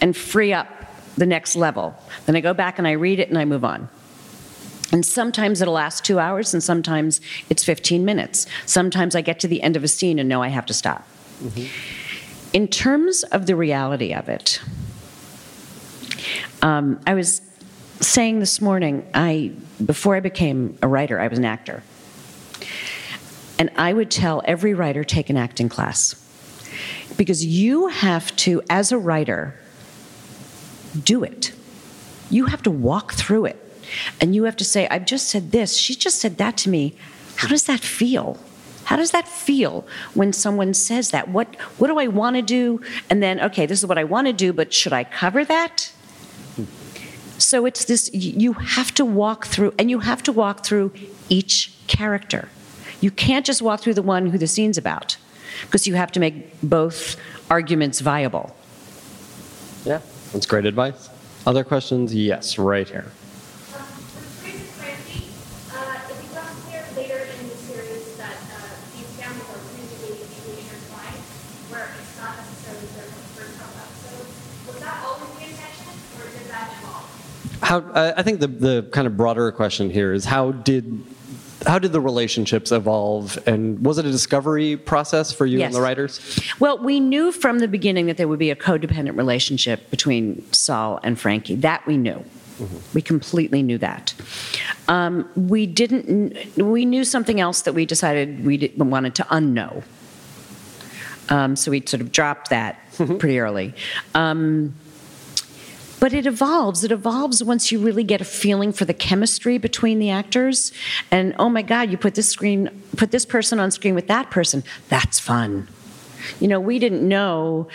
and 0.01 0.15
free 0.15 0.53
up 0.53 0.67
the 1.17 1.25
next 1.25 1.55
level. 1.55 1.95
Then 2.25 2.35
I 2.35 2.41
go 2.41 2.53
back 2.53 2.77
and 2.77 2.87
I 2.87 2.91
read 2.91 3.19
it 3.19 3.29
and 3.29 3.37
I 3.37 3.45
move 3.45 3.63
on. 3.63 3.89
And 4.91 5.05
sometimes 5.05 5.61
it'll 5.61 5.75
last 5.75 6.03
two 6.03 6.17
hours, 6.17 6.53
and 6.53 6.63
sometimes 6.63 7.21
it's 7.49 7.63
15 7.63 8.03
minutes. 8.03 8.47
Sometimes 8.65 9.15
I 9.15 9.21
get 9.21 9.39
to 9.41 9.47
the 9.47 9.61
end 9.61 9.75
of 9.75 9.83
a 9.83 9.87
scene 9.87 10.17
and 10.17 10.27
know 10.27 10.41
I 10.41 10.47
have 10.47 10.65
to 10.65 10.73
stop. 10.73 11.07
In 12.53 12.67
terms 12.67 13.23
of 13.23 13.45
the 13.45 13.55
reality 13.55 14.13
of 14.13 14.27
it, 14.29 14.59
um, 16.61 16.99
I 17.05 17.13
was 17.13 17.41
saying 18.01 18.39
this 18.39 18.61
morning, 18.61 19.07
I 19.13 19.53
before 19.85 20.15
I 20.15 20.19
became 20.19 20.77
a 20.81 20.87
writer, 20.87 21.19
I 21.19 21.27
was 21.27 21.39
an 21.39 21.45
actor. 21.45 21.83
And 23.57 23.69
I 23.75 23.91
would 23.91 24.09
tell 24.09 24.41
every 24.45 24.73
writer 24.73 25.03
take 25.03 25.29
an 25.29 25.37
acting 25.37 25.69
class. 25.69 26.15
Because 27.17 27.45
you 27.45 27.87
have 27.87 28.33
to, 28.37 28.61
as 28.69 28.91
a 28.91 28.97
writer, 28.97 29.53
do 31.03 31.23
it. 31.23 31.51
You 32.29 32.45
have 32.45 32.63
to 32.63 32.71
walk 32.71 33.13
through 33.13 33.45
it. 33.45 33.57
And 34.21 34.33
you 34.33 34.43
have 34.43 34.55
to 34.57 34.63
say, 34.63 34.87
I've 34.87 35.05
just 35.05 35.27
said 35.27 35.51
this, 35.51 35.75
she 35.75 35.95
just 35.95 36.19
said 36.19 36.37
that 36.37 36.55
to 36.57 36.69
me. 36.69 36.95
How 37.35 37.47
does 37.47 37.63
that 37.65 37.81
feel? 37.81 38.37
How 38.85 38.95
does 38.95 39.11
that 39.11 39.27
feel 39.27 39.85
when 40.13 40.31
someone 40.31 40.73
says 40.73 41.11
that? 41.11 41.27
What, 41.27 41.55
what 41.77 41.87
do 41.87 41.99
I 41.99 42.07
want 42.07 42.37
to 42.37 42.41
do? 42.41 42.81
And 43.09 43.21
then, 43.21 43.39
okay, 43.41 43.65
this 43.65 43.79
is 43.79 43.85
what 43.85 43.97
I 43.97 44.03
want 44.03 44.27
to 44.27 44.33
do, 44.33 44.53
but 44.53 44.73
should 44.73 44.93
I 44.93 45.03
cover 45.03 45.43
that? 45.45 45.91
So 47.39 47.65
it's 47.65 47.85
this 47.85 48.13
you 48.13 48.53
have 48.53 48.93
to 48.95 49.05
walk 49.05 49.47
through, 49.47 49.73
and 49.79 49.89
you 49.89 49.99
have 49.99 50.21
to 50.23 50.31
walk 50.31 50.65
through 50.65 50.91
each 51.29 51.73
character. 51.87 52.49
You 53.01 53.11
can't 53.11 53.45
just 53.45 53.61
walk 53.61 53.79
through 53.79 53.93
the 53.93 54.01
one 54.01 54.27
who 54.27 54.37
the 54.37 54.45
scene's 54.45 54.77
about, 54.77 55.17
because 55.61 55.87
you 55.87 55.95
have 55.95 56.11
to 56.11 56.19
make 56.19 56.59
both 56.61 57.15
arguments 57.49 58.01
viable. 58.01 58.55
Yeah, 59.85 60.01
that's 60.33 60.45
great 60.45 60.65
advice. 60.65 61.09
Other 61.47 61.63
questions? 61.63 62.13
Yes, 62.13 62.59
right 62.59 62.87
here. 62.87 63.07
Um, 63.73 63.87
for 64.11 64.43
Grace 64.43 64.59
and 64.59 64.67
Frankie, 64.75 65.31
uh, 65.71 66.11
it 66.11 66.19
becomes 66.19 66.59
clear 66.67 66.83
later 66.99 67.23
in 67.39 67.47
the 67.47 67.55
series 67.55 68.17
that 68.19 68.35
uh, 68.35 68.67
these 68.93 69.07
families 69.15 69.47
are 69.47 69.63
really 69.79 70.19
deeply 70.19 70.59
intertwined, 70.59 71.23
where 71.71 71.87
it's 71.95 72.13
not 72.19 72.35
necessarily 72.35 72.91
their 72.99 73.07
first 73.39 73.55
couple 73.57 73.79
episodes. 73.79 74.27
Was 74.67 74.77
that 74.83 74.99
always 75.07 75.31
the 75.39 75.47
intention, 75.47 75.95
or 76.19 76.27
did 76.27 76.51
that 76.51 76.75
evolve? 76.83 77.07
How 77.69 77.85
I 77.93 78.23
think 78.23 78.39
the 78.39 78.47
the 78.47 78.89
kind 78.91 79.05
of 79.05 79.15
broader 79.15 79.51
question 79.51 79.91
here 79.91 80.11
is 80.11 80.25
how 80.25 80.53
did 80.53 81.05
how 81.67 81.77
did 81.77 81.91
the 81.91 82.01
relationships 82.01 82.71
evolve, 82.71 83.37
and 83.45 83.85
was 83.85 83.99
it 83.99 84.07
a 84.07 84.11
discovery 84.11 84.75
process 84.75 85.31
for 85.31 85.45
you 85.45 85.61
and 85.61 85.71
the 85.71 85.79
writers? 85.79 86.19
Well, 86.59 86.79
we 86.79 86.99
knew 86.99 87.31
from 87.31 87.59
the 87.59 87.67
beginning 87.67 88.07
that 88.07 88.17
there 88.17 88.27
would 88.27 88.39
be 88.39 88.49
a 88.49 88.55
codependent 88.55 89.17
relationship 89.17 89.91
between 89.91 90.51
Saul 90.51 90.99
and 91.03 91.19
Frankie. 91.19 91.57
That 91.57 91.85
we 91.85 91.95
knew. 91.95 92.25
We 92.95 93.03
completely 93.03 93.61
knew 93.61 93.77
that. 93.77 94.15
Um, 94.87 95.29
we 95.35 95.67
didn't. 95.67 96.57
We 96.57 96.85
knew 96.85 97.03
something 97.03 97.39
else 97.39 97.61
that 97.61 97.73
we 97.73 97.85
decided 97.85 98.43
we 98.43 98.73
wanted 98.77 99.13
to 99.13 99.23
unknow. 99.25 99.83
Um, 101.29 101.55
so 101.55 101.69
we 101.69 101.83
sort 101.85 102.01
of 102.01 102.11
dropped 102.11 102.49
that 102.49 102.79
pretty 102.97 103.39
early. 103.39 103.75
Um, 104.15 104.73
but 105.99 106.13
it 106.13 106.25
evolves. 106.25 106.83
It 106.83 106.91
evolves 106.91 107.43
once 107.43 107.71
you 107.71 107.79
really 107.79 108.03
get 108.03 108.21
a 108.21 108.25
feeling 108.25 108.71
for 108.71 108.85
the 108.85 108.93
chemistry 108.93 109.57
between 109.57 109.99
the 109.99 110.09
actors. 110.09 110.71
And 111.11 111.35
oh 111.39 111.49
my 111.49 111.61
God, 111.61 111.91
you 111.91 111.97
put 111.97 112.15
this 112.15 112.29
screen, 112.29 112.69
put 112.97 113.11
this 113.11 113.25
person 113.25 113.59
on 113.59 113.71
screen 113.71 113.95
with 113.95 114.07
that 114.07 114.31
person. 114.31 114.63
That's 114.87 115.19
fun. 115.19 115.67
You 116.39 116.47
know, 116.47 116.59
we 116.59 116.79
didn't 116.79 117.07
know 117.07 117.67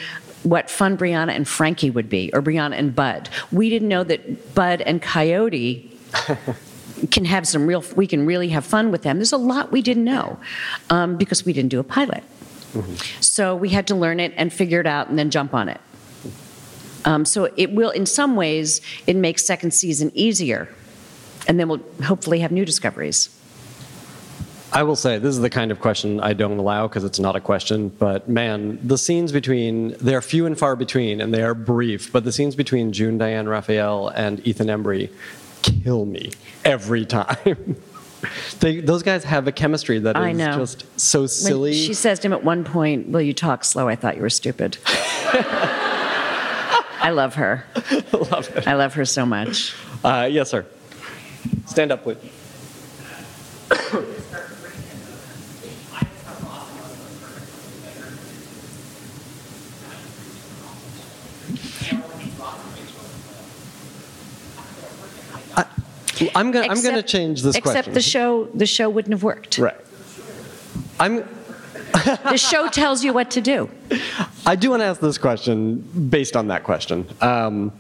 what 0.42 0.70
fun 0.70 0.96
Brianna 0.96 1.34
and 1.34 1.48
Frankie 1.48 1.90
would 1.90 2.08
be, 2.08 2.30
or 2.34 2.42
Brianna 2.42 2.78
and 2.78 2.94
Bud. 2.94 3.30
We 3.50 3.70
didn't 3.70 3.88
know 3.88 4.04
that 4.04 4.54
Bud 4.54 4.82
and 4.82 5.00
Coyote 5.00 5.90
can 7.10 7.24
have 7.24 7.48
some 7.48 7.66
real. 7.66 7.82
We 7.96 8.06
can 8.06 8.26
really 8.26 8.50
have 8.50 8.64
fun 8.64 8.90
with 8.90 9.02
them. 9.02 9.16
There's 9.16 9.32
a 9.32 9.38
lot 9.38 9.72
we 9.72 9.80
didn't 9.82 10.04
know 10.04 10.38
um, 10.90 11.16
because 11.16 11.44
we 11.44 11.52
didn't 11.52 11.70
do 11.70 11.80
a 11.80 11.84
pilot. 11.84 12.22
So 13.20 13.54
we 13.54 13.68
had 13.70 13.86
to 13.86 13.94
learn 13.94 14.20
it 14.20 14.34
and 14.36 14.52
figure 14.52 14.80
it 14.80 14.86
out 14.86 15.08
and 15.08 15.18
then 15.18 15.30
jump 15.30 15.54
on 15.54 15.68
it. 15.68 15.80
Um, 17.04 17.24
so 17.24 17.50
it 17.56 17.72
will, 17.72 17.90
in 17.90 18.06
some 18.06 18.36
ways, 18.36 18.80
it 19.06 19.16
makes 19.16 19.44
second 19.44 19.72
season 19.72 20.10
easier, 20.14 20.68
and 21.46 21.60
then 21.60 21.68
we'll 21.68 21.82
hopefully 22.04 22.40
have 22.40 22.50
new 22.52 22.64
discoveries. 22.64 23.28
I 24.72 24.82
will 24.82 24.96
say 24.96 25.18
this 25.18 25.36
is 25.36 25.40
the 25.40 25.50
kind 25.50 25.70
of 25.70 25.78
question 25.78 26.18
I 26.18 26.32
don't 26.32 26.58
allow 26.58 26.88
because 26.88 27.04
it's 27.04 27.20
not 27.20 27.36
a 27.36 27.40
question. 27.40 27.90
But 27.90 28.28
man, 28.28 28.80
the 28.82 28.98
scenes 28.98 29.30
between 29.30 29.90
they're 30.00 30.20
few 30.20 30.46
and 30.46 30.58
far 30.58 30.74
between, 30.74 31.20
and 31.20 31.32
they 31.32 31.44
are 31.44 31.54
brief. 31.54 32.10
But 32.10 32.24
the 32.24 32.32
scenes 32.32 32.56
between 32.56 32.92
June 32.92 33.16
Diane 33.16 33.48
Raphael 33.48 34.08
and 34.08 34.44
Ethan 34.44 34.66
Embry 34.66 35.10
kill 35.62 36.06
me 36.06 36.32
every 36.64 37.04
time. 37.06 37.76
they, 38.60 38.80
those 38.80 39.04
guys 39.04 39.22
have 39.22 39.46
a 39.46 39.52
chemistry 39.52 40.00
that 40.00 40.16
is 40.16 40.22
I 40.22 40.32
know. 40.32 40.56
just 40.56 40.86
so 40.98 41.20
When 41.20 41.28
silly. 41.28 41.74
she 41.74 41.94
says 41.94 42.18
to 42.20 42.26
him 42.26 42.32
at 42.32 42.42
one 42.42 42.64
point, 42.64 43.10
"Will 43.10 43.22
you 43.22 43.32
talk 43.32 43.64
slow? 43.64 43.86
I 43.86 43.94
thought 43.94 44.16
you 44.16 44.22
were 44.22 44.30
stupid." 44.30 44.78
I 47.04 47.10
love 47.10 47.34
her. 47.34 47.66
love 48.12 48.48
it. 48.56 48.66
I 48.66 48.72
love 48.76 48.94
her 48.94 49.04
so 49.04 49.26
much. 49.26 49.74
Uh, 50.02 50.26
yes, 50.32 50.48
sir. 50.48 50.64
Stand 51.66 51.92
up, 51.92 52.02
please. 52.02 52.16
I- 65.56 65.66
I'm 66.34 66.52
gonna 66.52 66.68
I'm 66.70 66.82
gonna 66.82 67.02
change 67.02 67.42
this 67.42 67.54
Except 67.56 67.74
question. 67.74 67.92
the 67.92 68.00
show, 68.00 68.44
the 68.54 68.64
show 68.64 68.88
wouldn't 68.88 69.12
have 69.12 69.22
worked. 69.22 69.58
Right. 69.58 69.76
I'm 70.98 71.28
The 71.94 72.36
show 72.36 72.68
tells 72.68 73.04
you 73.04 73.12
what 73.12 73.30
to 73.32 73.40
do. 73.40 73.70
I 74.46 74.56
do 74.56 74.70
want 74.70 74.82
to 74.82 74.86
ask 74.86 75.00
this 75.00 75.18
question 75.18 75.76
based 76.10 76.36
on 76.36 76.48
that 76.48 76.64
question. 76.64 77.06
Um, 77.20 77.72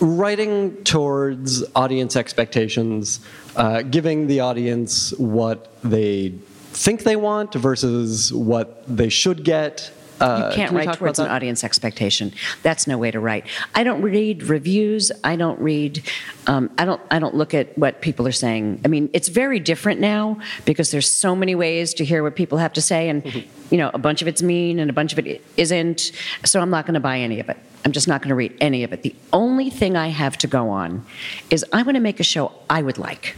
writing 0.00 0.82
towards 0.84 1.62
audience 1.74 2.16
expectations, 2.16 3.20
uh, 3.56 3.82
giving 3.82 4.26
the 4.26 4.40
audience 4.40 5.12
what 5.18 5.70
they 5.82 6.30
think 6.72 7.04
they 7.04 7.16
want 7.16 7.54
versus 7.54 8.32
what 8.32 8.82
they 8.86 9.08
should 9.08 9.44
get. 9.44 9.92
Uh, 10.20 10.48
you 10.50 10.56
can't 10.56 10.68
can 10.68 10.76
write 10.76 10.96
towards 10.96 11.18
an 11.18 11.28
audience 11.28 11.64
expectation. 11.64 12.32
That's 12.62 12.86
no 12.86 12.98
way 12.98 13.10
to 13.10 13.20
write. 13.20 13.46
I 13.74 13.82
don't 13.82 14.02
read 14.02 14.44
reviews. 14.44 15.10
I 15.22 15.36
don't 15.36 15.58
read. 15.60 16.02
Um, 16.46 16.70
I 16.78 16.84
don't. 16.84 17.00
I 17.10 17.18
don't 17.18 17.34
look 17.34 17.54
at 17.54 17.76
what 17.76 18.00
people 18.00 18.26
are 18.26 18.32
saying. 18.32 18.80
I 18.84 18.88
mean, 18.88 19.10
it's 19.12 19.28
very 19.28 19.58
different 19.58 20.00
now 20.00 20.38
because 20.64 20.90
there's 20.90 21.10
so 21.10 21.34
many 21.34 21.54
ways 21.54 21.94
to 21.94 22.04
hear 22.04 22.22
what 22.22 22.36
people 22.36 22.58
have 22.58 22.72
to 22.74 22.82
say, 22.82 23.08
and 23.08 23.24
you 23.70 23.78
know, 23.78 23.90
a 23.92 23.98
bunch 23.98 24.22
of 24.22 24.28
it's 24.28 24.42
mean 24.42 24.78
and 24.78 24.88
a 24.88 24.92
bunch 24.92 25.12
of 25.12 25.18
it 25.18 25.44
isn't. 25.56 26.12
So 26.44 26.60
I'm 26.60 26.70
not 26.70 26.86
going 26.86 26.94
to 26.94 27.00
buy 27.00 27.18
any 27.18 27.40
of 27.40 27.48
it. 27.48 27.56
I'm 27.84 27.92
just 27.92 28.08
not 28.08 28.22
going 28.22 28.30
to 28.30 28.34
read 28.34 28.56
any 28.60 28.84
of 28.84 28.92
it. 28.92 29.02
The 29.02 29.14
only 29.32 29.68
thing 29.68 29.96
I 29.96 30.08
have 30.08 30.38
to 30.38 30.46
go 30.46 30.70
on 30.70 31.04
is 31.50 31.64
I 31.72 31.82
want 31.82 31.96
to 31.96 32.00
make 32.00 32.20
a 32.20 32.24
show 32.24 32.52
I 32.70 32.82
would 32.82 32.98
like, 32.98 33.36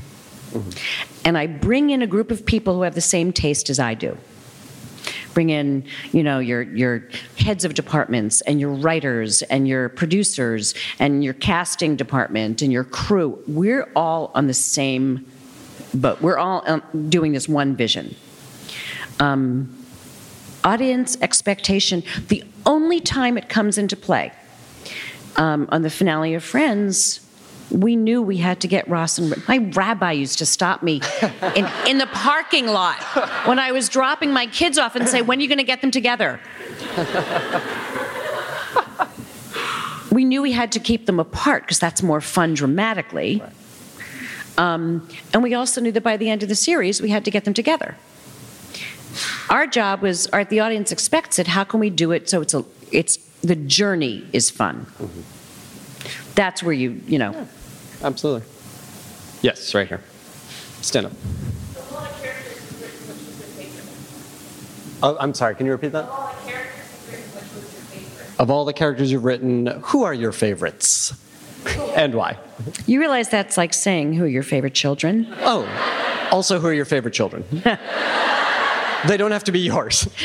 and 1.25 1.39
I 1.39 1.47
bring 1.47 1.91
in 1.91 2.03
a 2.03 2.07
group 2.07 2.31
of 2.31 2.45
people 2.45 2.75
who 2.75 2.83
have 2.83 2.95
the 2.95 3.01
same 3.01 3.33
taste 3.33 3.71
as 3.71 3.81
I 3.81 3.95
do 3.95 4.19
bring 5.37 5.51
in 5.51 5.85
you 6.13 6.23
know 6.23 6.39
your 6.39 6.63
your 6.63 7.07
heads 7.37 7.67
of 7.67 7.75
departments 7.75 8.41
and 8.43 8.59
your 8.59 8.73
writers 8.73 9.43
and 9.43 9.69
your 9.69 9.91
producers 9.91 10.75
and 10.99 11.23
your 11.23 11.35
casting 11.35 11.95
department 11.95 12.63
and 12.63 12.73
your 12.73 12.85
crew. 12.85 13.39
We're 13.47 13.87
all 13.95 14.31
on 14.35 14.47
the 14.47 14.55
same 14.55 15.27
boat. 15.93 16.23
We're 16.23 16.39
all 16.39 16.63
um, 16.67 16.83
doing 17.11 17.33
this 17.33 17.51
one 17.51 17.77
vision. 17.77 18.17
Um, 19.21 19.77
audience 20.65 21.19
expectation 21.21 22.03
the 22.29 22.43
only 22.65 22.99
time 22.99 23.37
it 23.37 23.51
comes 23.51 23.77
into 23.77 23.95
play 23.95 24.33
um, 25.37 25.69
on 25.71 25.83
the 25.83 25.91
finale 25.91 26.33
of 26.33 26.43
friends 26.43 27.26
we 27.71 27.97
knew 27.97 28.23
we 28.23 28.37
had 28.37 28.61
to 28.61 28.69
get 28.69 28.89
Ross 28.89 29.19
and 29.19 29.47
my 29.49 29.59
rabbi 29.59 30.13
used 30.13 30.39
to 30.39 30.47
stop 30.47 30.83
me 30.83 31.01
in, 31.55 31.69
in 31.87 31.99
the 31.99 32.09
parking 32.13 32.67
lot 32.67 33.03
when 33.47 33.59
I 33.59 33.73
was 33.73 33.89
dropping 33.89 34.33
my 34.33 34.47
kids 34.47 34.79
off 34.79 34.95
and 34.97 35.09
say, 35.09 35.23
When 35.23 35.39
are 35.39 35.43
you 35.43 35.49
going 35.49 35.59
to 35.59 35.65
get 35.65 35.81
them 35.81 35.91
together? 35.91 36.41
we 40.11 40.25
knew 40.25 40.43
we 40.43 40.53
had 40.53 40.73
to 40.73 40.81
keep 40.81 41.07
them 41.07 41.19
apart 41.19 41.65
because 41.65 41.79
that's 41.79 42.03
more 42.03 42.21
fun 42.21 42.55
dramatically. 42.55 43.43
Um, 44.59 45.07
and 45.35 45.43
we 45.43 45.55
also 45.55 45.81
knew 45.81 45.93
that 45.93 46.03
by 46.03 46.17
the 46.17 46.31
end 46.31 46.43
of 46.43 46.49
the 46.49 46.55
series, 46.55 47.03
we 47.03 47.11
had 47.11 47.25
to 47.25 47.31
get 47.31 47.45
them 47.45 47.53
together. 47.53 47.97
Our 49.51 49.67
job 49.67 50.03
was, 50.03 50.27
or 50.33 50.45
the 50.45 50.61
audience 50.61 50.93
expects 50.93 51.39
it, 51.39 51.47
how 51.49 51.65
can 51.65 51.81
we 51.81 51.91
do 51.91 52.13
it 52.13 52.29
so 52.29 52.41
it's, 52.41 52.55
a, 52.55 52.65
it's 52.93 53.17
the 53.43 53.57
journey 53.57 54.27
is 54.33 54.51
fun? 54.51 54.87
That's 56.37 56.63
where 56.63 56.75
you, 56.75 57.01
you 57.07 57.19
know. 57.19 57.49
Absolutely. 58.03 58.47
Yes, 59.43 59.75
right 59.75 59.89
here. 59.89 60.03
Stand 60.83 61.07
up. 61.07 61.13
Of 61.13 61.23
all 61.93 62.05
the 62.05 62.19
characters 62.23 62.71
you've 62.71 62.83
written, 62.83 63.09
which 63.09 63.19
was 63.19 63.39
your 63.39 63.49
favorite? 63.49 64.99
Oh, 65.03 65.17
I'm 65.19 65.35
sorry. 65.35 65.55
Can 65.57 65.67
you 65.67 65.73
repeat 65.73 65.93
that? 65.93 66.05
Of 66.05 66.45
characters 66.47 66.91
you've 66.93 67.11
written, 67.11 67.35
which 67.35 67.55
was 67.55 67.73
your 67.73 67.83
favorite? 67.83 68.39
Of 68.39 68.51
all 68.51 68.65
the 68.67 68.73
characters 68.75 69.11
you've 69.11 69.25
written, 69.25 69.67
who 69.85 70.05
are 70.05 70.15
your 70.15 70.33
favorites, 70.33 71.15
and 71.97 72.15
why? 72.15 72.39
You 72.87 73.01
realize 73.01 73.31
that's 73.31 73.57
like 73.57 73.73
saying 73.73 74.13
who 74.13 74.25
are 74.25 74.29
your 74.29 74.43
favorite 74.43 74.75
children? 74.75 75.27
Oh, 75.41 75.67
also, 76.31 76.61
who 76.61 76.67
are 76.67 76.75
your 76.75 76.85
favorite 76.85 77.15
children? 77.15 77.45
they 79.07 79.17
don't 79.17 79.33
have 79.33 79.45
to 79.45 79.53
be 79.53 79.61
yours. 79.61 80.07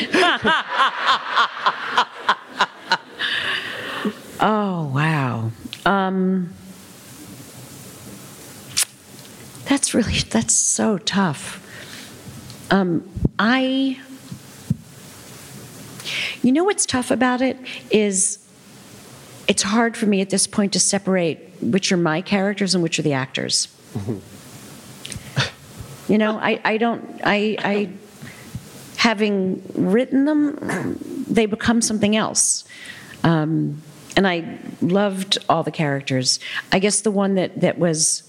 Oh, 4.44 4.90
wow. 4.92 5.51
Um, 5.84 6.52
that's 9.64 9.94
really, 9.94 10.18
that's 10.18 10.54
so 10.54 10.98
tough. 10.98 11.58
Um, 12.70 13.08
I, 13.38 13.98
you 16.42 16.52
know 16.52 16.64
what's 16.64 16.86
tough 16.86 17.10
about 17.10 17.40
it 17.40 17.56
is 17.90 18.38
it's 19.48 19.62
hard 19.62 19.96
for 19.96 20.06
me 20.06 20.20
at 20.20 20.30
this 20.30 20.46
point 20.46 20.72
to 20.72 20.80
separate 20.80 21.38
which 21.60 21.92
are 21.92 21.96
my 21.96 22.20
characters 22.20 22.74
and 22.74 22.82
which 22.82 22.98
are 22.98 23.02
the 23.02 23.12
actors. 23.12 23.68
you 26.08 26.18
know, 26.18 26.38
I, 26.38 26.60
I 26.64 26.76
don't, 26.76 27.20
I, 27.24 27.56
I, 27.58 27.90
having 28.96 29.62
written 29.74 30.24
them, 30.24 30.98
they 31.28 31.46
become 31.46 31.82
something 31.82 32.16
else. 32.16 32.64
Um, 33.24 33.82
and 34.16 34.26
I 34.26 34.58
loved 34.80 35.38
all 35.48 35.62
the 35.62 35.70
characters. 35.70 36.38
I 36.70 36.78
guess 36.78 37.00
the 37.00 37.10
one 37.10 37.34
that, 37.34 37.60
that 37.60 37.78
was 37.78 38.22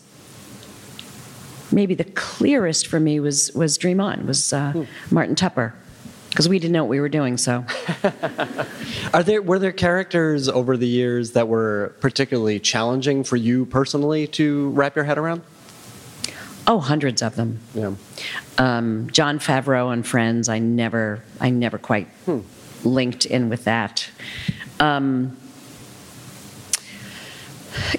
maybe 1.72 1.96
the 1.96 2.04
clearest 2.04 2.88
for 2.88 3.00
me 3.00 3.20
was, 3.20 3.52
was 3.54 3.78
Dream 3.78 4.00
On, 4.00 4.26
was 4.26 4.54
uh, 4.54 4.86
Martin 5.12 5.36
Tupper, 5.36 5.74
because 6.30 6.48
we 6.48 6.60
didn't 6.60 6.74
know 6.74 6.84
what 6.84 6.90
we 6.90 7.00
were 7.00 7.10
doing, 7.10 7.38
so. 7.38 7.66
Are 9.14 9.24
there 9.24 9.42
were 9.42 9.60
there 9.60 9.72
characters 9.72 10.50
over 10.50 10.78
the 10.78 10.88
years 10.88 11.32
that 11.32 11.48
were 11.48 11.94
particularly 12.00 12.60
challenging 12.60 13.24
for 13.24 13.36
you 13.36 13.66
personally 13.66 14.28
to 14.28 14.70
wrap 14.70 14.96
your 14.96 15.06
head 15.06 15.18
around? 15.18 15.42
Oh, 16.66 16.80
hundreds 16.80 17.22
of 17.22 17.36
them. 17.36 17.60
Yeah. 17.74 17.94
Um, 18.58 19.10
Jon 19.12 19.38
Favreau 19.40 19.92
and 19.92 20.08
Friends, 20.08 20.48
I 20.48 20.60
never, 20.60 21.22
I 21.42 21.50
never 21.50 21.78
quite 21.78 22.08
linked 22.84 23.26
in 23.26 23.50
with 23.50 23.66
that. 23.66 24.10
Um, 24.80 25.38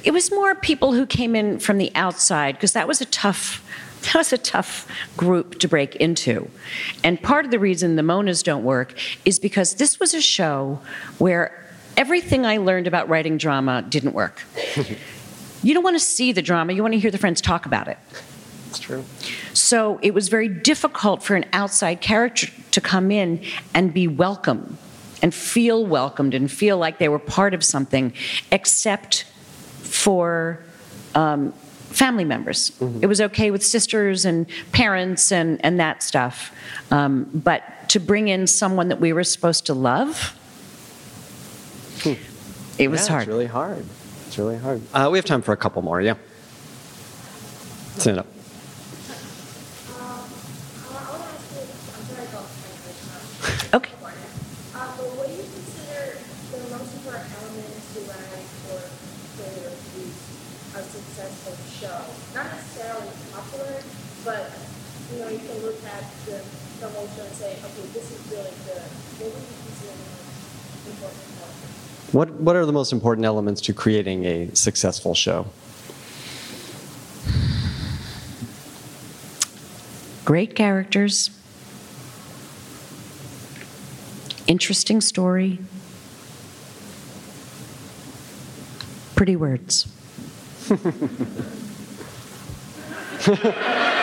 it 0.02 0.12
was 0.12 0.30
more 0.30 0.54
people 0.54 0.92
who 0.92 1.06
came 1.06 1.34
in 1.34 1.58
from 1.58 1.78
the 1.78 1.90
outside 1.94 2.54
because 2.54 2.72
that 2.72 2.88
was 2.88 3.00
a 3.00 3.06
tough 3.06 3.62
that 4.04 4.14
was 4.16 4.32
a 4.34 4.38
tough 4.38 4.86
group 5.16 5.58
to 5.60 5.68
break 5.68 5.96
into. 5.96 6.50
And 7.02 7.20
part 7.22 7.46
of 7.46 7.50
the 7.50 7.58
reason 7.58 7.96
the 7.96 8.02
monas 8.02 8.42
don't 8.42 8.62
work 8.62 8.94
is 9.24 9.38
because 9.38 9.76
this 9.76 9.98
was 9.98 10.12
a 10.12 10.20
show 10.20 10.78
where 11.16 11.64
everything 11.96 12.44
i 12.44 12.58
learned 12.58 12.86
about 12.86 13.08
writing 13.08 13.38
drama 13.38 13.82
didn't 13.88 14.12
work. 14.12 14.42
You 15.64 15.72
don't 15.72 15.82
want 15.82 15.96
to 15.96 16.04
see 16.04 16.32
the 16.32 16.42
drama 16.42 16.74
you 16.74 16.82
want 16.82 16.92
to 16.92 17.00
hear 17.00 17.10
the 17.10 17.16
friends 17.16 17.40
talk 17.40 17.64
about 17.64 17.88
it. 17.88 17.96
That's 18.66 18.78
true. 18.80 19.04
so 19.54 19.98
it 20.02 20.12
was 20.12 20.28
very 20.28 20.48
difficult 20.48 21.22
for 21.22 21.36
an 21.36 21.46
outside 21.54 22.02
character 22.02 22.48
to 22.72 22.80
come 22.82 23.10
in 23.10 23.42
and 23.72 23.94
be 23.94 24.06
welcome 24.06 24.76
and 25.22 25.32
feel 25.32 25.86
welcomed 25.86 26.34
and 26.34 26.50
feel 26.50 26.76
like 26.76 26.98
they 26.98 27.08
were 27.08 27.18
part 27.18 27.54
of 27.54 27.64
something, 27.64 28.12
except 28.52 29.24
for 29.84 30.58
um, 31.14 31.52
family 31.90 32.24
members. 32.24 32.72
It 33.00 33.06
was 33.06 33.20
okay 33.20 33.50
with 33.52 33.62
sisters 33.64 34.24
and 34.24 34.46
parents 34.72 35.30
and, 35.30 35.64
and 35.64 35.78
that 35.78 36.02
stuff. 36.02 36.52
Um, 36.90 37.30
but 37.32 37.62
to 37.90 38.00
bring 38.00 38.26
in 38.28 38.46
someone 38.48 38.88
that 38.88 39.00
we 39.00 39.12
were 39.12 39.22
supposed 39.24 39.66
to 39.66 39.74
love, 39.74 40.36
it 42.78 42.88
was 42.88 43.06
Yeah, 43.06 43.12
hard. 43.12 43.22
It's 43.22 43.28
really 43.28 43.46
hard. 43.46 43.84
It's 44.26 44.36
really 44.38 44.58
hard. 44.58 44.82
Uh, 44.92 45.08
we 45.12 45.18
have 45.18 45.24
time 45.24 45.42
for 45.42 45.52
a 45.52 45.56
couple 45.56 45.80
more. 45.82 46.00
Yeah. 46.00 46.14
Stand 47.98 48.18
up. 48.18 48.26
Um, 48.26 48.34
I 49.94 51.06
want 51.06 51.22
to 51.22 51.30
ask 51.30 51.54
you, 51.54 51.62
I'm 51.62 52.02
sorry 52.10 52.26
about 52.26 52.42
my 52.42 52.74
question. 52.82 53.70
Okay. 53.78 53.94
Um, 54.74 54.90
but 54.98 55.06
what 55.14 55.30
do 55.30 55.34
you 55.38 55.46
consider 55.46 56.18
the 56.50 56.58
most 56.74 56.90
important 56.98 57.30
elements 57.30 57.94
to 57.94 58.00
write 58.10 58.42
for 58.66 58.82
failure 59.38 59.70
to 59.70 59.86
be 59.94 60.10
a 60.74 60.82
successful 60.82 61.54
show? 61.70 62.02
Not 62.34 62.50
necessarily 62.58 63.14
popular, 63.30 63.78
but 64.26 64.50
you 65.14 65.22
know, 65.22 65.30
you 65.30 65.38
can 65.38 65.62
look 65.62 65.78
at 65.86 66.02
the, 66.26 66.42
the 66.82 66.88
whole 66.90 67.06
show 67.14 67.22
and 67.22 67.36
say, 67.38 67.54
okay, 67.62 67.86
this 67.94 68.10
is 68.10 68.18
really 68.34 68.50
good. 68.66 68.82
What 69.22 69.30
would 69.30 69.46
you 69.46 69.54
consider 69.62 69.94
the 69.94 70.90
most 70.98 71.22
important 71.22 71.38
elements? 71.38 72.03
What 72.14 72.30
What 72.34 72.54
are 72.54 72.64
the 72.64 72.72
most 72.72 72.92
important 72.92 73.24
elements 73.24 73.60
to 73.62 73.74
creating 73.74 74.24
a 74.24 74.54
successful 74.54 75.16
show? 75.16 75.46
Great 80.24 80.54
characters, 80.54 81.30
interesting 84.46 85.00
story, 85.00 85.58
pretty 89.16 89.34
words. 89.34 89.88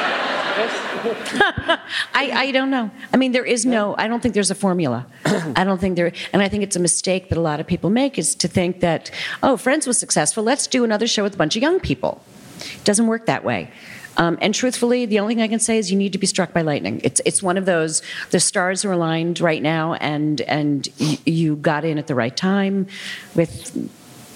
I, 2.13 2.31
I 2.33 2.51
don't 2.51 2.69
know. 2.69 2.91
I 3.13 3.17
mean, 3.17 3.31
there 3.31 3.45
is 3.45 3.65
no, 3.65 3.95
I 3.97 4.07
don't 4.07 4.21
think 4.21 4.33
there's 4.33 4.51
a 4.51 4.55
formula. 4.55 5.05
I 5.25 5.63
don't 5.63 5.79
think 5.79 5.95
there, 5.95 6.11
and 6.33 6.41
I 6.41 6.49
think 6.49 6.63
it's 6.63 6.75
a 6.75 6.79
mistake 6.79 7.29
that 7.29 7.37
a 7.37 7.41
lot 7.41 7.59
of 7.59 7.67
people 7.67 7.89
make 7.89 8.17
is 8.19 8.35
to 8.35 8.47
think 8.47 8.81
that, 8.81 9.11
oh, 9.41 9.57
Friends 9.57 9.87
was 9.87 9.97
successful, 9.97 10.43
let's 10.43 10.67
do 10.67 10.83
another 10.83 11.07
show 11.07 11.23
with 11.23 11.35
a 11.35 11.37
bunch 11.37 11.55
of 11.55 11.61
young 11.61 11.79
people. 11.79 12.21
It 12.59 12.83
doesn't 12.83 13.07
work 13.07 13.25
that 13.25 13.43
way. 13.43 13.71
Um, 14.17 14.37
and 14.41 14.53
truthfully, 14.53 15.05
the 15.05 15.19
only 15.19 15.35
thing 15.35 15.43
I 15.43 15.47
can 15.47 15.59
say 15.59 15.77
is 15.77 15.89
you 15.89 15.97
need 15.97 16.11
to 16.11 16.19
be 16.19 16.27
struck 16.27 16.53
by 16.53 16.61
lightning. 16.61 16.99
It's 17.03 17.21
it's 17.25 17.41
one 17.41 17.57
of 17.57 17.65
those 17.65 18.01
the 18.31 18.41
stars 18.41 18.83
are 18.83 18.91
aligned 18.91 19.39
right 19.39 19.61
now, 19.61 19.93
and 19.95 20.41
and 20.41 20.87
y- 20.99 21.17
you 21.25 21.55
got 21.55 21.85
in 21.85 21.97
at 21.97 22.07
the 22.07 22.15
right 22.15 22.35
time, 22.35 22.87
with 23.35 23.71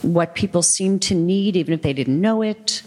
what 0.02 0.34
people 0.34 0.62
seem 0.62 0.98
to 1.00 1.16
need, 1.16 1.58
even 1.58 1.74
if 1.74 1.82
they 1.82 1.92
didn't 1.92 2.20
know 2.22 2.42
it. 2.42 2.84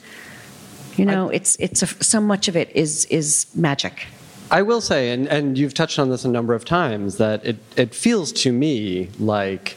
You 0.98 1.04
know, 1.04 1.28
it's 1.28 1.56
it's 1.56 1.82
a, 1.82 1.86
so 1.86 2.20
much 2.20 2.48
of 2.48 2.56
it 2.56 2.74
is 2.74 3.04
is 3.06 3.46
magic. 3.54 4.06
I 4.50 4.62
will 4.62 4.80
say, 4.80 5.10
and, 5.10 5.28
and 5.28 5.58
you've 5.58 5.74
touched 5.74 5.98
on 5.98 6.08
this 6.08 6.24
a 6.24 6.28
number 6.28 6.54
of 6.54 6.64
times, 6.64 7.18
that 7.18 7.44
it, 7.44 7.56
it 7.76 7.94
feels 7.94 8.32
to 8.32 8.52
me 8.52 9.10
like 9.18 9.76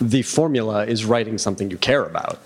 the 0.00 0.22
formula 0.22 0.86
is 0.86 1.04
writing 1.04 1.38
something 1.38 1.70
you 1.70 1.78
care 1.78 2.04
about. 2.04 2.40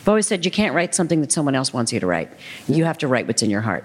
I've 0.00 0.08
always 0.08 0.26
said 0.26 0.44
you 0.44 0.50
can't 0.50 0.74
write 0.74 0.94
something 0.94 1.20
that 1.22 1.32
someone 1.32 1.54
else 1.54 1.72
wants 1.72 1.92
you 1.92 2.00
to 2.00 2.06
write. 2.06 2.30
You 2.68 2.84
have 2.84 2.98
to 2.98 3.08
write 3.08 3.26
what's 3.26 3.42
in 3.42 3.50
your 3.50 3.62
heart. 3.62 3.84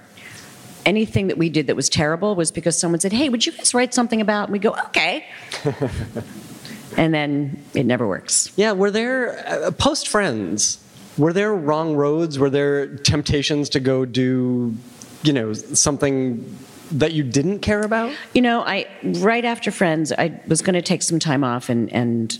Anything 0.85 1.27
that 1.27 1.37
we 1.37 1.49
did 1.49 1.67
that 1.67 1.75
was 1.75 1.89
terrible 1.89 2.35
was 2.35 2.51
because 2.51 2.77
someone 2.77 2.99
said, 2.99 3.13
"Hey, 3.13 3.29
would 3.29 3.45
you 3.45 3.51
guys 3.51 3.73
write 3.73 3.93
something 3.93 4.21
about?" 4.21 4.45
And 4.45 4.53
we 4.53 4.59
go, 4.59 4.75
"Okay," 4.87 5.25
and 6.97 7.13
then 7.13 7.63
it 7.73 7.85
never 7.85 8.07
works. 8.07 8.51
Yeah, 8.55 8.73
were 8.73 8.91
there, 8.91 9.45
uh, 9.47 9.71
post 9.71 10.07
Friends, 10.07 10.79
were 11.19 11.33
there 11.33 11.53
wrong 11.53 11.95
roads? 11.95 12.39
Were 12.39 12.49
there 12.49 12.87
temptations 12.97 13.69
to 13.69 13.79
go 13.79 14.05
do, 14.05 14.73
you 15.21 15.33
know, 15.33 15.53
something 15.53 16.57
that 16.91 17.11
you 17.11 17.23
didn't 17.23 17.59
care 17.59 17.81
about? 17.81 18.15
You 18.33 18.41
know, 18.41 18.61
I 18.61 18.87
right 19.03 19.45
after 19.45 19.69
Friends, 19.69 20.11
I 20.11 20.39
was 20.47 20.61
going 20.61 20.73
to 20.73 20.81
take 20.81 21.03
some 21.03 21.19
time 21.19 21.43
off, 21.43 21.69
and 21.69 21.91
and 21.91 22.39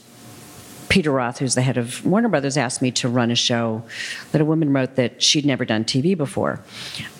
Peter 0.87 1.11
Roth, 1.11 1.37
who's 1.37 1.55
the 1.55 1.61
head 1.61 1.77
of 1.77 2.03
Warner 2.05 2.29
Brothers, 2.29 2.57
asked 2.57 2.81
me 2.81 2.89
to 2.91 3.09
run 3.09 3.29
a 3.29 3.35
show 3.35 3.83
that 4.31 4.41
a 4.41 4.45
woman 4.45 4.73
wrote 4.73 4.95
that 4.95 5.21
she'd 5.21 5.45
never 5.45 5.65
done 5.65 5.83
TV 5.83 6.17
before, 6.17 6.61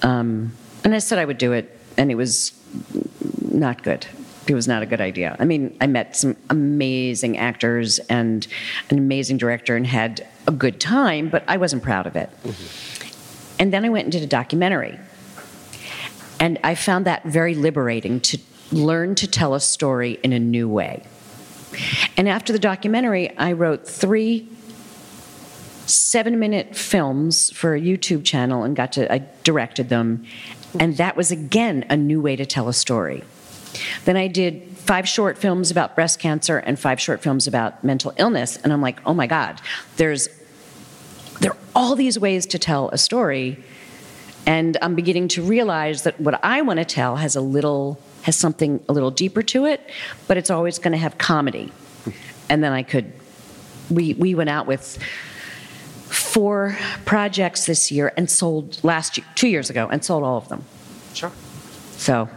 um, 0.02 0.54
and 0.84 0.96
I 0.96 1.00
said 1.00 1.20
I 1.20 1.26
would 1.26 1.38
do 1.38 1.52
it, 1.52 1.78
and 1.98 2.10
it 2.10 2.16
was 2.16 2.54
not 3.52 3.84
good. 3.84 4.08
It 4.48 4.56
was 4.56 4.68
not 4.68 4.82
a 4.82 4.88
good 4.88 5.02
idea. 5.02 5.36
I 5.38 5.46
mean, 5.46 5.78
I 5.80 5.86
met 5.86 6.16
some 6.16 6.36
amazing 6.50 7.38
actors 7.38 8.00
and 8.10 8.48
an 8.90 8.98
amazing 8.98 9.38
director 9.38 9.76
and 9.76 9.86
had 9.86 10.26
a 10.50 10.52
good 10.52 10.80
time, 10.80 11.30
but 11.30 11.44
I 11.48 11.58
wasn't 11.58 11.84
proud 11.84 12.08
of 12.08 12.16
it. 12.16 12.30
Mm-hmm. 12.44 13.56
And 13.60 13.72
then 13.72 13.86
I 13.86 13.90
went 13.90 14.06
and 14.06 14.12
did 14.12 14.24
a 14.24 14.28
documentary. 14.28 15.00
And 16.40 16.58
I 16.64 16.74
found 16.74 17.06
that 17.06 17.24
very 17.24 17.54
liberating 17.54 18.20
to 18.22 18.40
learn 18.72 19.14
to 19.16 19.28
tell 19.28 19.54
a 19.54 19.60
story 19.60 20.20
in 20.24 20.34
a 20.34 20.40
new 20.40 20.68
way. 20.68 21.04
And 22.18 22.28
after 22.28 22.52
the 22.52 22.60
documentary, 22.60 23.38
I 23.38 23.52
wrote 23.54 23.88
three 23.88 24.50
seven 25.86 26.40
minute 26.40 26.76
films 26.76 27.52
for 27.52 27.76
a 27.76 27.82
YouTube 27.82 28.24
channel 28.24 28.64
and 28.64 28.76
got 28.76 28.92
to, 28.94 29.12
I 29.12 29.26
directed 29.44 29.90
them. 29.90 30.24
And 30.80 30.98
that 30.98 31.16
was 31.16 31.32
again 31.32 31.86
a 31.90 31.98
new 31.98 32.22
way 32.22 32.36
to 32.36 32.46
tell 32.46 32.68
a 32.70 32.74
story. 32.74 33.24
Then 34.06 34.16
I 34.18 34.28
did 34.28 34.68
five 34.78 35.08
short 35.08 35.38
films 35.38 35.72
about 35.72 35.96
breast 35.96 36.20
cancer 36.20 36.58
and 36.58 36.80
five 36.80 37.00
short 37.00 37.22
films 37.22 37.48
about 37.48 37.84
mental 37.84 38.14
illness. 38.18 38.58
And 38.58 38.72
I'm 38.72 38.82
like, 38.82 39.00
oh 39.06 39.14
my 39.14 39.28
God, 39.28 39.62
there's 39.98 40.30
there 41.40 41.52
are 41.52 41.58
all 41.76 41.96
these 41.96 42.20
ways 42.20 42.46
to 42.48 42.60
tell 42.60 42.90
a 42.90 42.98
story. 42.98 43.64
And 44.46 44.78
I'm 44.82 44.96
beginning 44.96 45.28
to 45.30 45.44
realize 45.44 46.04
that 46.04 46.20
what 46.20 46.44
I 46.44 46.62
want 46.62 46.80
to 46.80 46.86
tell 46.86 47.18
has 47.18 47.36
a 47.36 47.42
little 47.42 48.00
has 48.24 48.36
something 48.36 48.84
a 48.90 48.94
little 48.94 49.12
deeper 49.12 49.42
to 49.42 49.66
it, 49.66 49.82
but 50.28 50.36
it's 50.38 50.50
always 50.50 50.78
going 50.78 50.92
to 50.92 50.98
have 50.98 51.18
comedy. 51.18 51.72
And 52.50 52.64
then 52.64 52.74
I 52.74 52.84
could 52.84 53.12
we 53.90 54.14
we 54.16 54.36
went 54.36 54.50
out 54.50 54.68
with 54.68 54.98
four 56.08 56.76
projects 57.06 57.66
this 57.66 57.92
year 57.92 58.12
and 58.18 58.30
sold 58.30 58.84
last 58.84 59.18
year, 59.18 59.28
two 59.36 59.48
years 59.48 59.70
ago 59.70 59.88
and 59.92 60.04
sold 60.04 60.24
all 60.24 60.38
of 60.38 60.50
them. 60.50 60.64
Sure. 61.14 61.32
So 61.92 62.30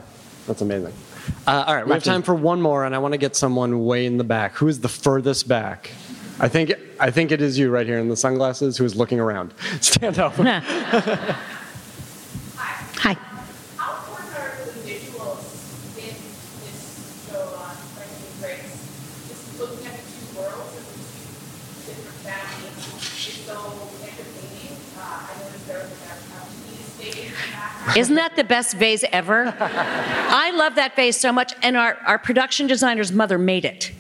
That's 0.47 0.61
amazing. 0.61 0.93
Uh, 1.47 1.65
all 1.67 1.75
right, 1.75 1.87
we 1.87 1.93
have 1.93 2.03
time 2.03 2.23
for 2.23 2.35
one 2.35 2.61
more, 2.61 2.85
and 2.85 2.95
I 2.95 2.99
want 2.99 3.13
to 3.13 3.19
get 3.19 3.37
someone 3.37 3.85
way 3.85 4.07
in 4.07 4.17
the 4.17 4.25
back. 4.25 4.55
Who 4.57 4.67
is 4.67 4.81
the 4.81 4.89
furthest 4.89 5.47
back? 5.47 5.91
I 6.43 6.49
think 6.49 6.73
I 6.99 7.13
think 7.13 7.31
it 7.31 7.41
is 7.41 7.57
you 7.57 7.71
right 7.71 7.87
here 7.87 8.01
in 8.01 8.09
the 8.09 8.17
sunglasses 8.17 8.77
who 8.77 8.85
is 8.85 8.97
looking 8.97 9.21
around. 9.21 9.55
Stand 9.81 10.19
up. 10.19 10.35
hi. 10.35 10.59
Hi. 12.99 13.15
How 13.77 13.99
important 13.99 14.35
are 14.37 14.65
the 14.65 14.73
visuals 14.83 15.39
in 15.99 16.15
this 16.67 17.29
show 17.31 17.39
on 17.39 17.77
Frankie 17.95 18.27
and 18.27 18.41
Grace? 18.43 18.75
Just 19.29 19.61
looking 19.61 19.87
at 19.87 19.95
the 19.95 20.03
two 20.03 20.27
worlds 20.39 20.75
of 20.79 20.85
these 20.91 21.15
two 21.87 21.95
different 21.95 22.19
families 22.27 22.75
is 22.91 23.47
so 23.47 23.59
entertaining. 24.03 24.75
Uh, 24.99 25.31
I 25.31 25.39
noticed 25.45 25.67
there 25.69 25.79
was 25.79 25.91
a 25.91 25.99
Japanese 26.03 26.87
stage 26.91 27.19
in 27.19 27.31
the 27.31 27.39
background. 27.53 27.99
Isn't 27.99 28.17
that 28.17 28.35
the 28.35 28.45
best 28.45 28.75
vase 28.75 29.05
ever? 29.13 29.55
I 29.61 30.51
love 30.57 30.75
that 30.75 30.97
vase 30.97 31.21
so 31.21 31.31
much, 31.31 31.55
and 31.63 31.77
our, 31.77 31.95
our 32.05 32.19
production 32.19 32.67
designer's 32.67 33.13
mother 33.13 33.39
made 33.39 33.65
it. 33.65 33.93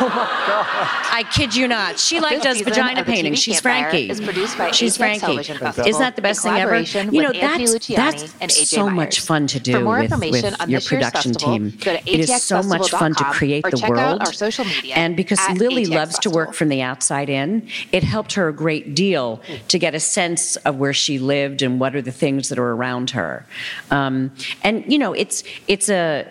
Oh. 0.00 1.08
I 1.12 1.24
kid 1.32 1.54
you 1.54 1.66
not. 1.68 1.98
She 1.98 2.20
like 2.20 2.42
does 2.42 2.60
vagina 2.60 3.04
painting. 3.04 3.34
She's 3.34 3.60
Frankie. 3.60 4.08
is 4.08 4.20
produced 4.20 4.56
by 4.56 4.70
She's 4.70 4.96
Frankie. 4.96 5.38
Isn't 5.38 5.58
that 5.60 6.16
the 6.16 6.22
best 6.22 6.42
thing 6.42 6.54
ever? 6.54 6.78
You 6.80 7.22
know, 7.22 7.32
that's, 7.32 7.88
that's 7.88 8.22
and 8.40 8.50
AJ 8.50 8.66
so 8.66 8.88
much 8.88 9.20
fun 9.20 9.46
to 9.48 9.60
do 9.60 9.72
For 9.72 9.80
more 9.80 9.96
with, 9.96 10.04
information 10.04 10.52
with 10.52 10.60
on 10.60 10.70
your 10.70 10.80
production 10.80 11.32
festival, 11.32 11.58
team. 11.58 11.78
it 12.06 12.20
is 12.20 12.42
so 12.42 12.62
much 12.62 12.90
fun 12.90 13.14
to 13.14 13.24
create 13.24 13.64
the 13.64 13.86
world. 13.88 14.20
our 14.20 14.32
social 14.32 14.64
media 14.64 14.94
and 14.94 15.16
because 15.16 15.38
Lily 15.56 15.86
ATX 15.86 15.94
loves 15.94 16.18
to 16.20 16.30
work 16.30 16.54
from 16.54 16.68
the 16.68 16.82
outside 16.82 17.28
in, 17.28 17.68
it 17.92 18.02
helped 18.04 18.34
her 18.34 18.48
a 18.48 18.52
great 18.52 18.94
deal 18.94 19.40
to 19.68 19.78
get 19.78 19.94
a 19.94 20.00
sense 20.00 20.56
of 20.56 20.76
where 20.76 20.92
she 20.92 21.18
lived 21.18 21.62
and 21.62 21.80
what 21.80 21.94
are 21.96 22.02
the 22.02 22.12
things 22.12 22.48
that 22.48 22.58
are 22.58 22.72
around 22.72 23.10
her. 23.10 23.44
Um, 23.90 24.32
and 24.62 24.90
you 24.90 24.98
know, 24.98 25.12
it's 25.12 25.42
it's 25.66 25.88
a 25.88 26.26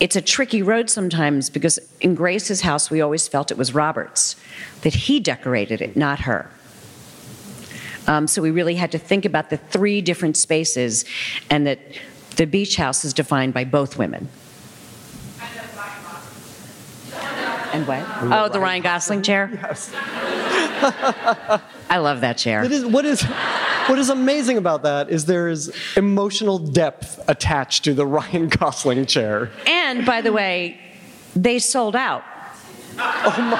it's 0.00 0.16
a 0.16 0.22
tricky 0.22 0.62
road 0.62 0.88
sometimes 0.90 1.50
because 1.50 1.78
in 2.00 2.14
Grace's 2.14 2.60
house 2.60 2.90
we 2.90 3.00
always 3.00 3.26
felt 3.26 3.50
it 3.50 3.58
was 3.58 3.74
Robert's, 3.74 4.36
that 4.82 4.94
he 4.94 5.20
decorated 5.20 5.80
it, 5.80 5.96
not 5.96 6.20
her. 6.20 6.50
Um, 8.06 8.26
so 8.26 8.40
we 8.40 8.50
really 8.50 8.74
had 8.74 8.92
to 8.92 8.98
think 8.98 9.24
about 9.24 9.50
the 9.50 9.58
three 9.58 10.00
different 10.00 10.36
spaces, 10.36 11.04
and 11.50 11.66
that 11.66 11.78
the 12.36 12.46
beach 12.46 12.76
house 12.76 13.04
is 13.04 13.12
defined 13.12 13.52
by 13.52 13.64
both 13.64 13.98
women. 13.98 14.28
And 17.72 17.86
what? 17.86 18.04
Oh, 18.22 18.48
the 18.48 18.60
Ryan 18.60 18.82
Gosling 18.82 19.22
chair. 19.22 19.50
Yes. 19.52 19.92
I 21.90 21.98
love 21.98 22.20
that 22.22 22.38
chair. 22.38 22.64
It 22.64 22.72
is, 22.72 22.84
what 22.84 23.04
is 23.04 23.22
what 23.22 23.98
is 23.98 24.10
amazing 24.10 24.58
about 24.58 24.82
that 24.82 25.10
is 25.10 25.24
there 25.24 25.48
is 25.48 25.72
emotional 25.96 26.58
depth 26.58 27.22
attached 27.28 27.84
to 27.84 27.94
the 27.94 28.06
Ryan 28.18 28.48
Gosling 28.48 29.06
chair. 29.06 29.50
And 29.66 30.04
by 30.04 30.20
the 30.20 30.32
way, 30.32 30.78
they 31.34 31.58
sold 31.58 31.96
out. 31.96 32.22
Oh 32.98 33.34
my! 33.38 33.58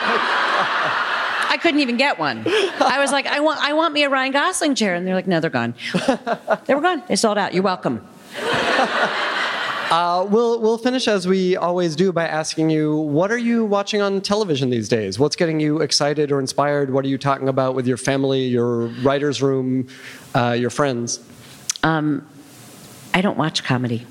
I 1.50 1.56
couldn't 1.60 1.80
even 1.80 1.96
get 1.96 2.18
one. 2.18 2.44
I 2.46 2.98
was 3.00 3.10
like, 3.10 3.26
I 3.26 3.40
want, 3.40 3.60
I 3.60 3.72
want 3.72 3.94
me 3.94 4.02
a 4.02 4.10
Ryan 4.10 4.32
Gosling 4.32 4.74
chair, 4.74 4.94
and 4.94 5.06
they're 5.06 5.14
like, 5.14 5.26
No, 5.26 5.40
they're 5.40 5.50
gone. 5.50 5.74
they 6.66 6.74
were 6.74 6.80
gone. 6.80 7.02
They 7.08 7.16
sold 7.16 7.38
out. 7.38 7.54
You're 7.54 7.62
welcome. 7.62 8.06
Uh, 9.90 10.26
we'll 10.28 10.60
we'll 10.60 10.76
finish 10.76 11.08
as 11.08 11.26
we 11.26 11.56
always 11.56 11.96
do 11.96 12.12
by 12.12 12.26
asking 12.26 12.68
you, 12.68 12.94
what 12.96 13.30
are 13.32 13.38
you 13.38 13.64
watching 13.64 14.02
on 14.02 14.20
television 14.20 14.68
these 14.68 14.86
days? 14.86 15.18
What's 15.18 15.34
getting 15.34 15.60
you 15.60 15.80
excited 15.80 16.30
or 16.30 16.40
inspired? 16.40 16.92
What 16.92 17.06
are 17.06 17.08
you 17.08 17.16
talking 17.16 17.48
about 17.48 17.74
with 17.74 17.86
your 17.86 17.96
family, 17.96 18.44
your 18.44 18.88
writers' 19.02 19.40
room, 19.40 19.88
uh, 20.34 20.52
your 20.58 20.68
friends? 20.68 21.20
I 23.14 23.22
don't 23.22 23.38
watch 23.38 23.64
comedy. 23.64 24.06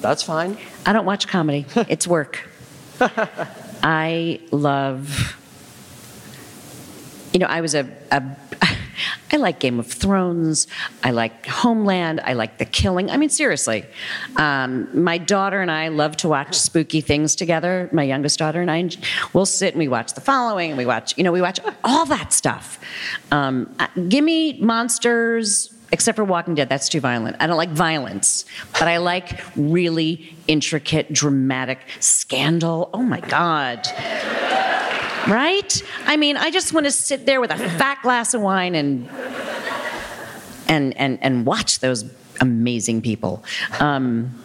That's 0.00 0.22
fine. 0.22 0.58
I 0.84 0.92
don't 0.92 1.06
watch 1.06 1.26
comedy. 1.28 1.64
It's 1.88 2.06
work. 2.06 2.46
I 3.82 4.40
love. 4.50 5.36
You 7.32 7.38
know, 7.40 7.46
I 7.46 7.62
was 7.62 7.74
a, 7.74 7.88
a. 8.10 8.22
I 9.32 9.36
like 9.36 9.60
Game 9.60 9.78
of 9.78 9.86
Thrones. 9.86 10.66
I 11.02 11.10
like 11.10 11.46
Homeland. 11.46 12.20
I 12.24 12.32
like 12.32 12.58
The 12.58 12.64
Killing. 12.64 13.10
I 13.10 13.16
mean, 13.16 13.28
seriously. 13.28 13.84
Um, 14.36 14.88
my 15.02 15.18
daughter 15.18 15.60
and 15.60 15.70
I 15.70 15.88
love 15.88 16.16
to 16.18 16.28
watch 16.28 16.54
spooky 16.56 17.00
things 17.00 17.34
together. 17.34 17.88
My 17.92 18.02
youngest 18.02 18.38
daughter 18.38 18.60
and 18.60 18.70
I, 18.70 18.90
we'll 19.32 19.46
sit 19.46 19.74
and 19.74 19.78
we 19.78 19.88
watch 19.88 20.14
The 20.14 20.20
Following. 20.20 20.70
And 20.70 20.78
we 20.78 20.86
watch, 20.86 21.16
you 21.16 21.24
know, 21.24 21.32
we 21.32 21.40
watch 21.40 21.60
all 21.84 22.06
that 22.06 22.32
stuff. 22.32 22.78
Um, 23.30 23.74
uh, 23.78 23.86
give 24.08 24.24
me 24.24 24.60
monsters, 24.60 25.72
except 25.92 26.16
for 26.16 26.24
Walking 26.24 26.54
Dead. 26.54 26.68
That's 26.68 26.88
too 26.88 27.00
violent. 27.00 27.36
I 27.40 27.46
don't 27.46 27.56
like 27.56 27.70
violence, 27.70 28.44
but 28.72 28.88
I 28.88 28.98
like 28.98 29.40
really 29.56 30.36
intricate, 30.46 31.12
dramatic 31.12 31.80
scandal. 32.00 32.90
Oh 32.94 33.02
my 33.02 33.20
God. 33.20 33.86
Right? 35.28 35.82
I 36.06 36.16
mean, 36.16 36.36
I 36.36 36.50
just 36.50 36.72
want 36.72 36.86
to 36.86 36.92
sit 36.92 37.26
there 37.26 37.40
with 37.40 37.50
a 37.50 37.56
fat 37.56 37.98
glass 38.02 38.34
of 38.34 38.40
wine 38.40 38.74
and 38.74 39.08
and 40.66 40.96
and 40.96 41.18
and 41.22 41.46
watch 41.46 41.80
those 41.80 42.04
amazing 42.40 43.02
people. 43.02 43.44
Um, 43.80 44.42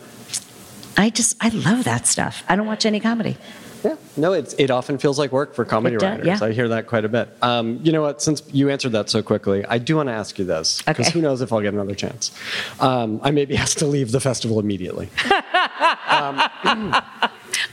I 0.97 1.09
just 1.09 1.35
I 1.41 1.49
love 1.49 1.83
that 1.85 2.07
stuff. 2.07 2.43
I 2.49 2.55
don't 2.55 2.67
watch 2.67 2.85
any 2.85 2.99
comedy. 2.99 3.37
Yeah. 3.83 3.95
No, 4.17 4.33
it's, 4.33 4.53
it 4.57 4.71
often 4.71 4.97
feels 4.97 5.19
like 5.19 5.31
work 5.31 5.53
for 5.53 5.63
comedy 5.65 5.97
does, 5.97 6.03
writers. 6.03 6.25
yeah. 6.25 6.39
I 6.41 6.51
hear 6.53 6.67
that 6.69 6.87
quite 6.87 7.05
a 7.05 7.09
bit. 7.09 7.29
Um, 7.41 7.79
you 7.83 7.91
know 7.91 8.01
what? 8.01 8.21
Since 8.21 8.41
you 8.51 8.69
answered 8.69 8.93
that 8.93 9.09
so 9.09 9.21
quickly, 9.21 9.63
I 9.65 9.77
do 9.77 9.97
want 9.97 10.09
to 10.09 10.13
ask 10.13 10.39
you 10.39 10.45
this 10.45 10.81
because 10.81 11.07
Okay. 11.07 11.13
who 11.19 11.21
knows 11.21 11.41
if 11.41 11.51
I'll 11.53 11.61
get 11.61 11.73
another 11.73 11.93
chance. 11.95 12.31
Um, 12.79 13.19
I 13.23 13.31
may 13.31 13.45
be 13.45 13.57
asked 13.63 13.77
to 13.79 13.85
leave 13.85 14.11
the 14.11 14.19
festival 14.19 14.59
immediately. 14.59 15.09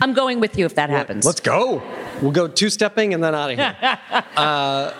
I'm 0.00 0.12
going 0.14 0.40
with 0.40 0.58
you 0.58 0.64
if 0.66 0.74
that 0.74 0.90
happens. 0.90 1.24
Let's 1.24 1.40
go. 1.40 1.82
We'll 2.20 2.32
go 2.32 2.48
two 2.48 2.70
stepping 2.70 3.14
and 3.14 3.22
then 3.22 3.34
out 3.34 3.50
of 3.50 3.58
here. 3.58 3.76
uh, 4.36 4.92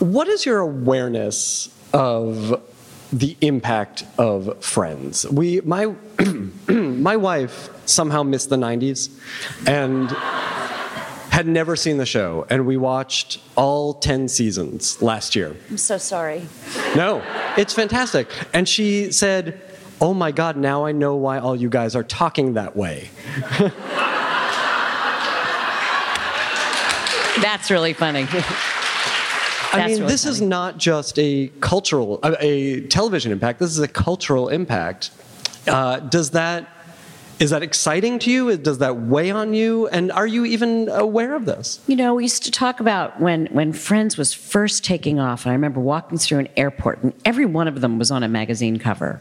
what 0.00 0.28
is 0.28 0.44
your 0.46 0.58
awareness 0.58 1.68
of 1.92 2.60
the 3.12 3.36
impact 3.40 4.04
of 4.18 4.62
Friends. 4.62 5.26
We, 5.28 5.60
my, 5.62 5.94
my 6.68 7.16
wife 7.16 7.70
somehow 7.86 8.22
missed 8.22 8.50
the 8.50 8.56
90s 8.56 9.10
and 9.66 10.10
had 11.30 11.46
never 11.46 11.76
seen 11.76 11.98
the 11.98 12.06
show, 12.06 12.46
and 12.50 12.66
we 12.66 12.76
watched 12.76 13.40
all 13.56 13.94
10 13.94 14.28
seasons 14.28 15.00
last 15.00 15.36
year. 15.36 15.56
I'm 15.70 15.78
so 15.78 15.96
sorry. 15.96 16.46
No, 16.96 17.22
it's 17.56 17.72
fantastic. 17.72 18.28
And 18.52 18.68
she 18.68 19.12
said, 19.12 19.60
Oh 20.00 20.14
my 20.14 20.30
God, 20.30 20.56
now 20.56 20.84
I 20.84 20.92
know 20.92 21.16
why 21.16 21.38
all 21.38 21.56
you 21.56 21.68
guys 21.68 21.96
are 21.96 22.04
talking 22.04 22.54
that 22.54 22.76
way. 22.76 23.10
That's 27.40 27.70
really 27.70 27.92
funny. 27.92 28.26
I 29.72 29.86
mean, 29.86 29.98
really 29.98 30.12
this 30.12 30.24
is 30.24 30.40
not 30.40 30.78
just 30.78 31.18
a 31.18 31.50
cultural, 31.60 32.20
a, 32.22 32.36
a 32.44 32.80
television 32.88 33.32
impact. 33.32 33.58
This 33.58 33.70
is 33.70 33.78
a 33.78 33.88
cultural 33.88 34.48
impact. 34.48 35.10
Uh, 35.66 36.00
does 36.00 36.30
that 36.30 36.68
is 37.38 37.50
that 37.50 37.62
exciting 37.62 38.18
to 38.20 38.30
you? 38.30 38.56
Does 38.56 38.78
that 38.78 38.96
weigh 38.96 39.30
on 39.30 39.54
you? 39.54 39.86
And 39.88 40.10
are 40.10 40.26
you 40.26 40.44
even 40.44 40.88
aware 40.88 41.34
of 41.34 41.44
this? 41.44 41.80
You 41.86 41.94
know, 41.94 42.14
we 42.14 42.24
used 42.24 42.42
to 42.44 42.50
talk 42.50 42.80
about 42.80 43.20
when, 43.20 43.46
when 43.46 43.72
Friends 43.72 44.18
was 44.18 44.34
first 44.34 44.84
taking 44.84 45.20
off, 45.20 45.44
and 45.44 45.52
I 45.52 45.54
remember 45.54 45.78
walking 45.78 46.18
through 46.18 46.40
an 46.40 46.48
airport, 46.56 47.02
and 47.02 47.12
every 47.24 47.46
one 47.46 47.68
of 47.68 47.80
them 47.80 47.96
was 47.96 48.10
on 48.10 48.24
a 48.24 48.28
magazine 48.28 48.78
cover. 48.78 49.20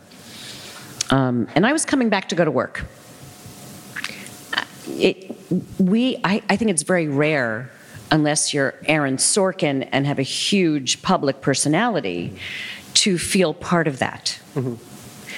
Um, 1.12 1.48
and 1.54 1.66
I 1.66 1.74
was 1.74 1.86
coming 1.86 2.10
back 2.10 2.30
to 2.30 2.36
go 2.36 2.44
to 2.44 2.50
work. 2.50 2.86
It, 4.88 5.36
we, 5.80 6.18
I, 6.24 6.42
I 6.50 6.56
think 6.56 6.72
it's 6.72 6.82
very 6.82 7.08
rare, 7.08 7.70
unless 8.12 8.54
you're 8.54 8.76
Aaron 8.86 9.18
Sorkin 9.18 9.88
and 9.92 10.06
have 10.06 10.20
a 10.20 10.24
huge 10.24 11.02
public 11.02 11.42
personality, 11.42 12.38
to 12.94 13.18
feel 13.18 13.54
part 13.54 13.88
of 13.88 14.00
that. 14.00 14.40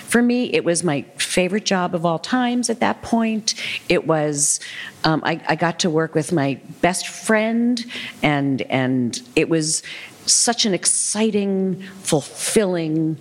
For 0.09 0.21
me, 0.21 0.45
it 0.53 0.63
was 0.63 0.83
my 0.83 1.01
favorite 1.17 1.65
job 1.65 1.93
of 1.93 2.05
all 2.05 2.17
times 2.17 2.69
at 2.69 2.79
that 2.79 3.01
point. 3.01 3.53
It 3.89 4.07
was, 4.07 4.59
um, 5.03 5.21
I, 5.25 5.41
I 5.47 5.55
got 5.55 5.79
to 5.79 5.89
work 5.89 6.15
with 6.15 6.31
my 6.31 6.59
best 6.81 7.07
friend, 7.07 7.85
and, 8.23 8.61
and 8.63 9.21
it 9.35 9.49
was 9.49 9.83
such 10.25 10.65
an 10.65 10.73
exciting, 10.73 11.83
fulfilling, 12.01 13.17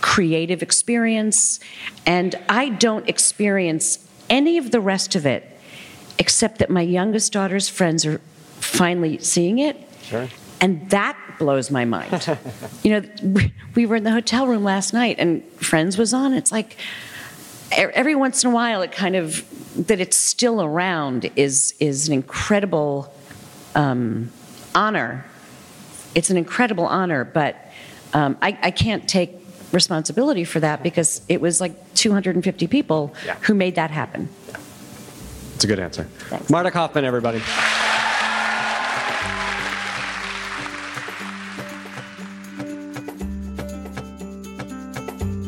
creative 0.00 0.62
experience. 0.62 1.60
And 2.06 2.34
I 2.48 2.70
don't 2.70 3.08
experience 3.08 3.98
any 4.28 4.58
of 4.58 4.70
the 4.70 4.80
rest 4.80 5.14
of 5.14 5.26
it 5.26 5.48
except 6.18 6.58
that 6.58 6.70
my 6.70 6.82
youngest 6.82 7.32
daughter's 7.32 7.68
friends 7.68 8.04
are 8.04 8.20
finally 8.72 9.18
seeing 9.18 9.58
it. 9.58 9.76
Sure. 10.02 10.28
And 10.60 10.88
that 10.90 11.16
blows 11.38 11.70
my 11.70 11.84
mind. 11.84 12.38
you 12.82 12.90
know, 13.00 13.08
we- 13.22 13.52
we 13.74 13.86
were 13.86 13.96
in 13.96 14.04
the 14.04 14.10
hotel 14.12 14.46
room 14.46 14.64
last 14.64 14.92
night 14.92 15.16
and 15.18 15.42
Friends 15.58 15.96
was 15.98 16.12
on. 16.14 16.32
It's 16.34 16.52
like 16.52 16.76
every 17.72 18.14
once 18.14 18.44
in 18.44 18.50
a 18.50 18.54
while, 18.54 18.82
it 18.82 18.92
kind 18.92 19.16
of 19.16 19.44
that 19.88 19.98
it's 20.00 20.16
still 20.16 20.60
around 20.62 21.30
is 21.36 21.72
is 21.80 22.06
an 22.08 22.14
incredible 22.14 23.12
um, 23.74 24.30
honor. 24.74 25.24
It's 26.14 26.28
an 26.30 26.36
incredible 26.36 26.84
honor, 26.86 27.24
but 27.24 27.56
um, 28.12 28.36
I, 28.42 28.58
I 28.62 28.70
can't 28.70 29.08
take 29.08 29.30
responsibility 29.72 30.44
for 30.44 30.60
that 30.60 30.82
because 30.82 31.22
it 31.28 31.40
was 31.40 31.58
like 31.62 31.72
250 31.94 32.66
people 32.66 33.14
Yeah. 33.24 33.36
who 33.42 33.54
made 33.54 33.76
that 33.76 33.90
happen. 33.90 34.28
It's 35.54 35.64
a 35.64 35.66
good 35.66 35.78
answer. 35.80 36.04
Thanks. 36.28 36.50
Marta 36.50 36.70
Kauffman, 36.70 37.06
everybody. 37.06 37.40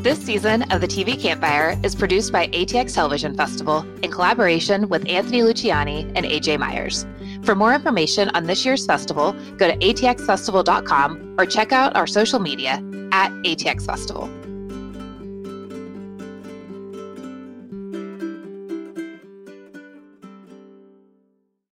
This 0.04 0.18
season 0.18 0.70
of 0.70 0.82
the 0.82 0.86
TV 0.86 1.18
Campfire 1.18 1.80
is 1.82 1.94
produced 1.94 2.30
by 2.30 2.48
ATX 2.48 2.92
Television 2.92 3.34
Festival 3.34 3.86
in 4.02 4.10
collaboration 4.10 4.86
with 4.90 5.08
Anthony 5.08 5.40
Luciani 5.40 6.12
and 6.14 6.26
AJ 6.26 6.58
Myers. 6.58 7.06
For 7.42 7.54
more 7.54 7.72
information 7.72 8.28
on 8.34 8.44
this 8.44 8.66
year's 8.66 8.84
festival, 8.84 9.32
go 9.56 9.66
to 9.66 9.78
atxfestival.com 9.78 11.36
or 11.38 11.46
check 11.46 11.72
out 11.72 11.96
our 11.96 12.06
social 12.06 12.38
media 12.38 12.84
at 13.12 13.32
ATX 13.44 13.86
Festival. 13.86 14.28